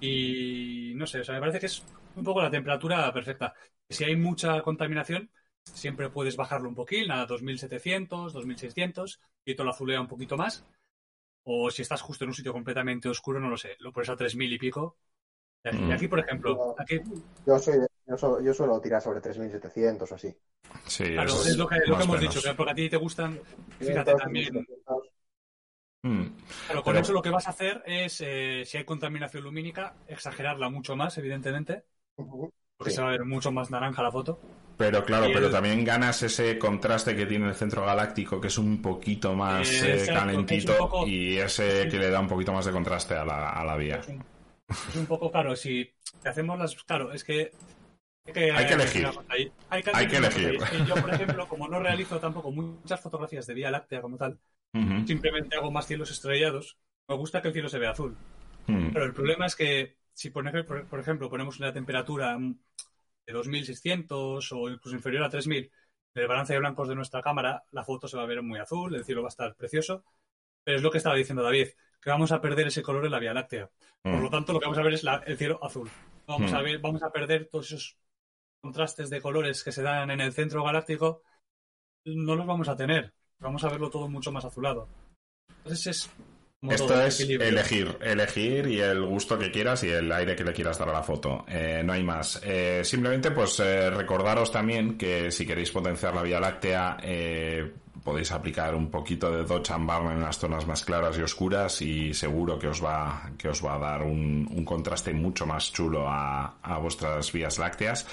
y 0.00 0.92
no 0.96 1.06
sé, 1.06 1.20
o 1.20 1.24
sea, 1.24 1.34
me 1.34 1.40
parece 1.40 1.60
que 1.60 1.66
es 1.66 1.84
un 2.16 2.24
poco 2.24 2.42
la 2.42 2.50
temperatura 2.50 3.12
perfecta. 3.12 3.54
Si 3.88 4.02
hay 4.04 4.16
mucha 4.16 4.60
contaminación, 4.62 5.30
siempre 5.62 6.10
puedes 6.10 6.36
bajarlo 6.36 6.68
un 6.68 6.74
poquito, 6.74 7.12
a 7.12 7.26
2700, 7.26 8.32
2600, 8.32 9.20
y 9.44 9.54
todo 9.54 9.66
lo 9.66 9.70
azulea 9.70 10.00
un 10.00 10.08
poquito 10.08 10.36
más. 10.36 10.66
O 11.44 11.70
si 11.70 11.82
estás 11.82 12.00
justo 12.00 12.24
en 12.24 12.30
un 12.30 12.34
sitio 12.34 12.52
completamente 12.52 13.08
oscuro, 13.08 13.38
no 13.38 13.48
lo 13.48 13.56
sé, 13.56 13.76
lo 13.80 13.92
pones 13.92 14.08
a 14.08 14.16
3000 14.16 14.52
y 14.52 14.58
pico. 14.58 14.96
Y 15.64 15.92
aquí, 15.92 16.08
por 16.08 16.20
ejemplo, 16.20 16.74
aquí... 16.78 17.00
Yo, 17.46 17.58
soy, 17.58 17.78
yo, 18.06 18.54
suelo 18.54 18.80
tirar 18.80 19.00
sobre 19.00 19.20
3700 19.20 20.10
o 20.10 20.14
así. 20.14 20.34
Sí, 20.86 21.04
claro, 21.04 21.32
es, 21.32 21.56
lo 21.56 21.66
que, 21.66 21.76
lo 21.86 21.96
que 21.96 22.04
hemos 22.04 22.20
dicho, 22.20 22.42
que 22.42 22.54
porque 22.54 22.72
a 22.72 22.74
ti 22.74 22.88
te 22.88 22.96
gustan, 22.96 23.40
fíjate 23.78 24.14
también. 24.14 24.66
Mm. 26.02 26.26
Pero 26.68 26.82
con 26.82 26.96
eso 26.96 27.12
lo 27.12 27.22
que 27.22 27.30
vas 27.30 27.46
a 27.46 27.50
hacer 27.50 27.82
es, 27.86 28.20
eh, 28.20 28.64
si 28.66 28.76
hay 28.76 28.84
contaminación 28.84 29.42
lumínica, 29.42 29.94
exagerarla 30.06 30.68
mucho 30.68 30.96
más, 30.96 31.16
evidentemente. 31.16 31.84
Porque 32.76 32.90
se 32.90 33.00
va 33.00 33.08
a 33.08 33.12
ver 33.12 33.24
mucho 33.24 33.50
más 33.52 33.70
naranja 33.70 34.02
la 34.02 34.12
foto. 34.12 34.38
Pero 34.76 35.04
claro, 35.04 35.28
pero 35.32 35.50
también 35.50 35.84
ganas 35.84 36.22
ese 36.22 36.58
contraste 36.58 37.14
que 37.14 37.26
tiene 37.26 37.48
el 37.48 37.54
centro 37.54 37.86
galáctico, 37.86 38.40
que 38.40 38.48
es 38.48 38.58
un 38.58 38.82
poquito 38.82 39.34
más 39.34 39.70
eh, 39.82 40.04
calentito 40.06 41.06
y 41.06 41.36
ese 41.36 41.88
que 41.88 41.98
le 41.98 42.10
da 42.10 42.20
un 42.20 42.28
poquito 42.28 42.52
más 42.52 42.64
de 42.64 42.72
contraste 42.72 43.14
a 43.14 43.24
la, 43.24 43.50
a 43.50 43.64
la 43.64 43.76
vía. 43.76 44.00
Es 44.68 44.96
un, 44.96 45.06
poco 45.06 45.30
claro, 45.30 45.54
si 45.54 45.94
hacemos 46.24 46.58
las... 46.58 46.74
Claro, 46.84 47.12
es 47.12 47.22
que... 47.22 47.52
Hay 48.26 48.32
que, 48.32 48.74
elegir. 48.74 49.06
Hay 49.68 49.82
que, 49.82 50.16
elegir. 50.16 50.58
yo, 50.86 50.94
por 50.94 51.12
ejemplo, 51.12 51.46
como 51.46 51.68
no 51.68 51.78
realizo 51.78 52.18
tampoco 52.18 52.50
muchas 52.50 53.00
fotografías 53.00 53.46
de 53.46 53.54
Vía 53.54 53.70
Láctea 53.70 54.00
como 54.00 54.16
tal, 54.16 54.38
simplemente 55.06 55.56
hago 55.56 55.70
más 55.70 55.86
cielos 55.86 56.10
estrellados, 56.10 56.78
me 57.06 57.16
gusta 57.16 57.42
que 57.42 57.48
el 57.48 57.54
cielo 57.54 57.68
se 57.68 57.78
vea 57.78 57.90
azul. 57.90 58.16
Pero 58.66 59.04
el 59.04 59.12
problema 59.12 59.46
es 59.46 59.54
que 59.54 59.96
si, 60.14 60.30
por 60.30 60.46
ejemplo, 60.46 61.28
ponemos 61.28 61.58
una 61.58 61.72
temperatura 61.72 62.38
de 62.38 63.32
2600 63.32 64.52
o 64.52 64.68
incluso 64.70 64.96
inferior 64.96 65.24
a 65.24 65.28
3000, 65.28 65.70
el 66.14 66.28
balance 66.28 66.52
de 66.52 66.60
blancos 66.60 66.88
de 66.88 66.94
nuestra 66.94 67.20
cámara, 67.20 67.64
la 67.72 67.84
foto 67.84 68.08
se 68.08 68.16
va 68.16 68.22
a 68.22 68.26
ver 68.26 68.42
muy 68.42 68.58
azul, 68.58 68.94
el 68.94 69.04
cielo 69.04 69.22
va 69.22 69.28
a 69.28 69.34
estar 69.36 69.54
precioso. 69.54 70.04
Pero 70.62 70.78
es 70.78 70.82
lo 70.82 70.90
que 70.90 70.98
estaba 70.98 71.16
diciendo 71.16 71.42
David, 71.42 71.68
que 72.00 72.10
vamos 72.10 72.32
a 72.32 72.40
perder 72.40 72.68
ese 72.68 72.82
color 72.82 73.04
en 73.04 73.10
la 73.10 73.18
Vía 73.18 73.34
Láctea. 73.34 73.68
Por 74.00 74.20
lo 74.20 74.28
mm. 74.28 74.30
tanto, 74.30 74.52
lo 74.54 74.60
que 74.60 74.66
vamos 74.66 74.78
a 74.78 74.82
ver 74.82 74.94
es 74.94 75.04
el 75.26 75.36
cielo 75.36 75.58
azul. 75.62 75.90
Vamos 76.26 76.52
a 76.52 76.60
mm. 76.60 76.64
ver, 76.64 76.78
vamos 76.78 77.02
a 77.02 77.10
perder 77.10 77.48
todos 77.50 77.66
esos 77.66 77.98
contrastes 78.64 79.10
de 79.10 79.20
colores 79.20 79.62
que 79.62 79.72
se 79.72 79.82
dan 79.82 80.10
en 80.10 80.22
el 80.22 80.32
centro 80.32 80.64
galáctico. 80.64 81.20
No 82.06 82.34
los 82.34 82.46
vamos 82.46 82.66
a 82.66 82.74
tener. 82.74 83.12
Vamos 83.38 83.62
a 83.62 83.68
verlo 83.68 83.90
todo 83.90 84.08
mucho 84.08 84.32
más 84.32 84.46
azulado. 84.46 84.88
Entonces 85.58 85.86
es 85.86 86.10
esto 86.70 86.98
es 87.04 87.20
elegir, 87.20 87.98
elegir 88.00 88.66
y 88.68 88.80
el 88.80 89.04
gusto 89.04 89.38
que 89.38 89.50
quieras 89.50 89.84
y 89.84 89.90
el 89.90 90.10
aire 90.10 90.34
que 90.34 90.44
le 90.44 90.54
quieras 90.54 90.78
dar 90.78 90.88
a 90.88 90.92
la 90.94 91.02
foto. 91.02 91.44
Eh, 91.46 91.82
no 91.84 91.92
hay 91.92 92.02
más. 92.02 92.40
Eh, 92.42 92.80
simplemente, 92.84 93.32
pues 93.32 93.60
eh, 93.60 93.90
recordaros 93.90 94.50
también 94.50 94.96
que 94.96 95.30
si 95.30 95.44
queréis 95.46 95.70
potenciar 95.70 96.14
la 96.14 96.22
Vía 96.22 96.40
Láctea, 96.40 96.96
podéis 98.02 98.32
aplicar 98.32 98.74
un 98.74 98.90
poquito 98.90 99.30
de 99.30 99.44
Dodge 99.44 99.72
and 99.72 99.86
Barn 99.86 100.10
en 100.12 100.22
las 100.22 100.38
zonas 100.38 100.66
más 100.66 100.84
claras 100.84 101.18
y 101.18 101.22
oscuras 101.22 101.82
y 101.82 102.14
seguro 102.14 102.58
que 102.58 102.68
os 102.68 102.82
va, 102.82 103.30
que 103.36 103.48
os 103.48 103.62
va 103.62 103.74
a 103.74 103.78
dar 103.78 104.02
un, 104.02 104.64
contraste 104.64 105.12
mucho 105.12 105.44
más 105.44 105.70
chulo 105.70 106.08
a, 106.08 106.56
a 106.62 106.78
vuestras 106.78 107.30
vías 107.30 107.58
lácteas. 107.58 108.06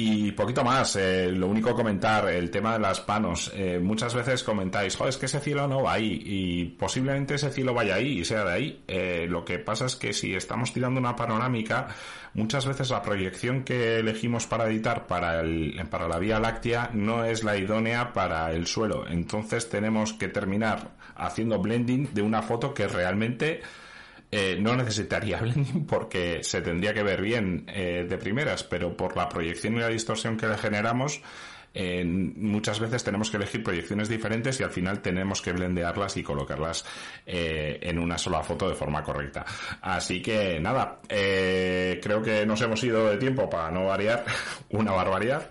Y 0.00 0.30
poquito 0.30 0.62
más, 0.62 0.94
eh, 0.94 1.32
lo 1.32 1.48
único 1.48 1.74
comentar, 1.74 2.28
el 2.28 2.52
tema 2.52 2.74
de 2.74 2.78
las 2.78 3.00
panos. 3.00 3.50
Eh, 3.52 3.80
muchas 3.82 4.14
veces 4.14 4.44
comentáis, 4.44 4.94
joder, 4.94 5.08
es 5.08 5.16
que 5.16 5.26
ese 5.26 5.40
cielo 5.40 5.66
no 5.66 5.82
va 5.82 5.94
ahí 5.94 6.22
y 6.24 6.64
posiblemente 6.66 7.34
ese 7.34 7.50
cielo 7.50 7.74
vaya 7.74 7.96
ahí 7.96 8.20
y 8.20 8.24
sea 8.24 8.44
de 8.44 8.52
ahí. 8.52 8.84
Eh, 8.86 9.26
lo 9.28 9.44
que 9.44 9.58
pasa 9.58 9.86
es 9.86 9.96
que 9.96 10.12
si 10.12 10.36
estamos 10.36 10.72
tirando 10.72 11.00
una 11.00 11.16
panorámica, 11.16 11.88
muchas 12.34 12.64
veces 12.64 12.90
la 12.90 13.02
proyección 13.02 13.64
que 13.64 13.98
elegimos 13.98 14.46
para 14.46 14.68
editar 14.68 15.08
para, 15.08 15.40
el, 15.40 15.74
para 15.90 16.06
la 16.06 16.20
Vía 16.20 16.38
Láctea 16.38 16.90
no 16.92 17.24
es 17.24 17.42
la 17.42 17.56
idónea 17.56 18.12
para 18.12 18.52
el 18.52 18.68
suelo. 18.68 19.04
Entonces 19.08 19.68
tenemos 19.68 20.12
que 20.12 20.28
terminar 20.28 20.92
haciendo 21.16 21.58
blending 21.58 22.14
de 22.14 22.22
una 22.22 22.42
foto 22.42 22.72
que 22.72 22.86
realmente 22.86 23.62
eh, 24.30 24.58
no 24.60 24.76
necesitaría 24.76 25.40
blending 25.40 25.86
porque 25.86 26.42
se 26.42 26.60
tendría 26.60 26.92
que 26.92 27.02
ver 27.02 27.22
bien 27.22 27.64
eh, 27.68 28.06
de 28.08 28.18
primeras, 28.18 28.62
pero 28.62 28.96
por 28.96 29.16
la 29.16 29.28
proyección 29.28 29.76
y 29.76 29.80
la 29.80 29.88
distorsión 29.88 30.36
que 30.36 30.46
le 30.46 30.58
generamos, 30.58 31.22
eh, 31.74 32.04
muchas 32.04 32.80
veces 32.80 33.04
tenemos 33.04 33.30
que 33.30 33.36
elegir 33.36 33.62
proyecciones 33.62 34.08
diferentes 34.08 34.58
y 34.60 34.62
al 34.62 34.70
final 34.70 35.00
tenemos 35.00 35.42
que 35.42 35.52
blendearlas 35.52 36.16
y 36.16 36.22
colocarlas 36.22 36.84
en 37.26 37.98
una 37.98 38.18
sola 38.18 38.42
foto 38.42 38.68
de 38.68 38.74
forma 38.74 39.02
correcta. 39.02 39.44
Así 39.82 40.22
que 40.22 40.58
nada, 40.60 41.00
creo 41.08 42.22
que 42.22 42.44
nos 42.46 42.60
hemos 42.62 42.82
ido 42.84 43.08
de 43.10 43.16
tiempo 43.16 43.48
para 43.48 43.70
no 43.70 43.86
variar, 43.86 44.24
una 44.70 44.92
barbaridad. 44.92 45.48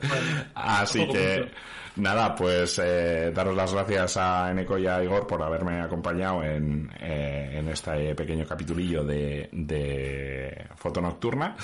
Así 0.55 1.07
que... 1.07 1.49
Nada, 1.97 2.35
pues 2.35 2.79
eh, 2.79 3.31
daros 3.33 3.55
las 3.55 3.73
gracias 3.73 4.17
a 4.17 4.51
Eneco 4.51 4.77
y 4.77 4.85
a 4.85 5.03
Igor 5.03 5.25
por 5.25 5.41
haberme 5.41 5.81
acompañado 5.81 6.43
en, 6.43 6.89
eh, 6.99 7.53
en 7.55 7.67
este 7.69 8.13
pequeño 8.13 8.45
capitulillo 8.45 9.03
de, 9.03 9.49
de 9.51 10.67
Foto 10.75 11.01
Nocturna. 11.01 11.55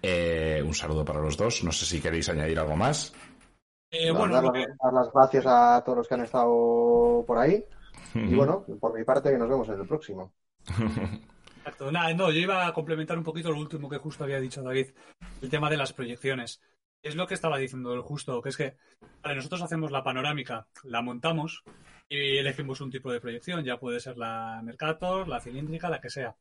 Eh, 0.00 0.62
un 0.64 0.72
saludo 0.72 1.04
para 1.04 1.20
los 1.20 1.36
dos. 1.36 1.64
No 1.64 1.72
sé 1.72 1.84
si 1.84 2.00
queréis 2.00 2.28
añadir 2.28 2.60
algo 2.60 2.76
más. 2.76 3.12
Bueno, 4.14 4.40
dar, 4.40 4.92
las 4.92 5.12
gracias 5.12 5.44
a 5.46 5.82
todos 5.84 5.98
los 5.98 6.08
que 6.08 6.14
han 6.14 6.22
estado 6.22 7.24
por 7.26 7.38
ahí. 7.38 7.64
Y 8.14 8.34
bueno, 8.34 8.64
por 8.80 8.98
mi 8.98 9.04
parte, 9.04 9.30
que 9.30 9.38
nos 9.38 9.48
vemos 9.48 9.68
en 9.68 9.80
el 9.80 9.86
próximo. 9.86 10.32
Exacto. 11.58 11.92
Nada, 11.92 12.12
no, 12.14 12.30
yo 12.30 12.40
iba 12.40 12.66
a 12.66 12.72
complementar 12.72 13.16
un 13.16 13.24
poquito 13.24 13.50
lo 13.50 13.58
último 13.58 13.88
que 13.88 13.98
justo 13.98 14.24
había 14.24 14.40
dicho 14.40 14.62
David, 14.62 14.88
el 15.40 15.48
tema 15.48 15.70
de 15.70 15.76
las 15.76 15.92
proyecciones. 15.92 16.60
Es 17.02 17.16
lo 17.16 17.26
que 17.26 17.34
estaba 17.34 17.58
diciendo 17.58 17.94
el 17.94 18.00
justo, 18.00 18.40
que 18.42 18.48
es 18.48 18.56
que 18.56 18.76
nosotros 19.24 19.62
hacemos 19.62 19.90
la 19.90 20.04
panorámica, 20.04 20.66
la 20.84 21.02
montamos 21.02 21.64
y 22.08 22.38
elegimos 22.38 22.80
un 22.80 22.90
tipo 22.90 23.12
de 23.12 23.20
proyección, 23.20 23.64
ya 23.64 23.78
puede 23.78 24.00
ser 24.00 24.18
la 24.18 24.60
Mercator, 24.62 25.28
la 25.28 25.40
cilíndrica, 25.40 25.88
la 25.88 26.00
que 26.00 26.10
sea. 26.10 26.36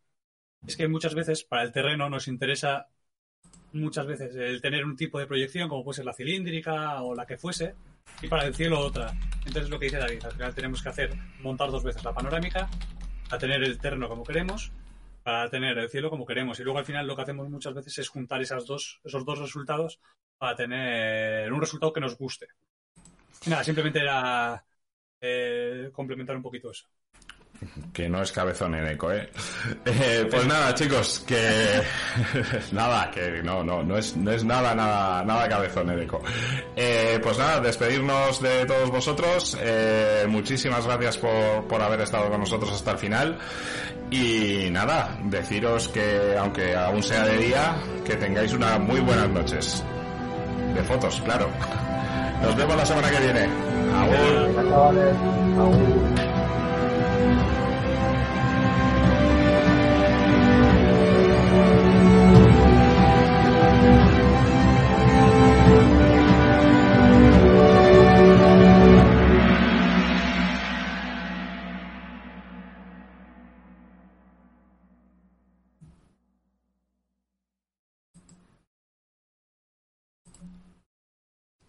Es 0.65 0.77
que 0.77 0.87
muchas 0.87 1.15
veces 1.15 1.43
para 1.43 1.63
el 1.63 1.71
terreno 1.71 2.09
nos 2.09 2.27
interesa 2.27 2.87
muchas 3.73 4.05
veces 4.05 4.35
el 4.35 4.61
tener 4.61 4.85
un 4.85 4.95
tipo 4.95 5.19
de 5.19 5.27
proyección, 5.27 5.69
como 5.69 5.83
puede 5.83 5.97
ser 5.97 6.05
la 6.05 6.13
cilíndrica 6.13 7.01
o 7.01 7.15
la 7.15 7.25
que 7.25 7.37
fuese, 7.37 7.75
y 8.21 8.27
para 8.27 8.45
el 8.45 8.55
cielo 8.55 8.79
otra. 8.79 9.13
Entonces 9.45 9.69
lo 9.69 9.79
que 9.79 9.85
dice 9.85 9.97
David, 9.97 10.23
al 10.25 10.31
final 10.33 10.55
tenemos 10.55 10.81
que 10.81 10.89
hacer, 10.89 11.13
montar 11.41 11.71
dos 11.71 11.83
veces 11.83 12.03
la 12.03 12.13
panorámica, 12.13 12.69
a 13.29 13.37
tener 13.37 13.63
el 13.63 13.79
terreno 13.79 14.09
como 14.09 14.23
queremos, 14.23 14.71
para 15.23 15.49
tener 15.49 15.77
el 15.77 15.89
cielo 15.89 16.09
como 16.09 16.25
queremos. 16.25 16.59
Y 16.59 16.63
luego 16.63 16.79
al 16.79 16.85
final 16.85 17.07
lo 17.07 17.15
que 17.15 17.21
hacemos 17.21 17.49
muchas 17.49 17.73
veces 17.73 17.97
es 17.99 18.09
juntar 18.09 18.41
esas 18.41 18.65
dos, 18.65 18.99
esos 19.03 19.25
dos 19.25 19.39
resultados 19.39 19.99
para 20.37 20.55
tener 20.55 21.51
un 21.51 21.61
resultado 21.61 21.93
que 21.93 22.01
nos 22.01 22.17
guste. 22.17 22.47
Nada, 23.47 23.63
simplemente 23.63 23.99
era 23.99 24.63
eh, 25.19 25.89
complementar 25.93 26.35
un 26.35 26.43
poquito 26.43 26.71
eso. 26.71 26.87
Que 27.93 28.09
no 28.09 28.21
es 28.21 28.31
cabezón 28.31 28.75
en 28.75 28.87
eco, 28.87 29.11
¿eh? 29.11 29.29
eh 29.85 30.27
pues 30.29 30.45
nada, 30.47 30.73
chicos, 30.73 31.23
que 31.27 31.81
nada, 32.71 33.11
que 33.11 33.43
no, 33.43 33.63
no, 33.63 33.83
no 33.83 33.97
es, 33.97 34.15
no 34.17 34.31
es 34.31 34.43
nada, 34.43 34.73
nada, 34.73 35.23
nada 35.23 35.47
cabezón 35.47 35.89
en 35.91 35.99
eco. 35.99 36.21
Eh, 36.75 37.19
pues 37.21 37.37
nada, 37.37 37.59
despedirnos 37.59 38.41
de 38.41 38.65
todos 38.65 38.89
vosotros. 38.89 39.57
muchísimas 40.27 40.85
gracias 40.85 41.17
por, 41.17 41.67
por 41.67 41.81
haber 41.81 42.01
estado 42.01 42.29
con 42.29 42.39
nosotros 42.39 42.71
hasta 42.71 42.91
el 42.91 42.97
final. 42.97 43.37
Y 44.11 44.69
nada, 44.71 45.17
deciros 45.23 45.87
que 45.87 46.35
aunque 46.37 46.75
aún 46.75 47.01
sea 47.01 47.25
de 47.25 47.37
día, 47.37 47.81
que 48.03 48.15
tengáis 48.15 48.53
unas 48.53 48.79
muy 48.79 48.99
buenas 48.99 49.29
noches 49.29 49.83
de 50.73 50.83
fotos, 50.83 51.21
claro. 51.21 51.49
Nos 52.41 52.55
vemos 52.55 52.75
la 52.75 52.85
semana 52.85 53.09
que 53.09 53.19
viene. 53.19 53.47
Agur. 53.95 56.30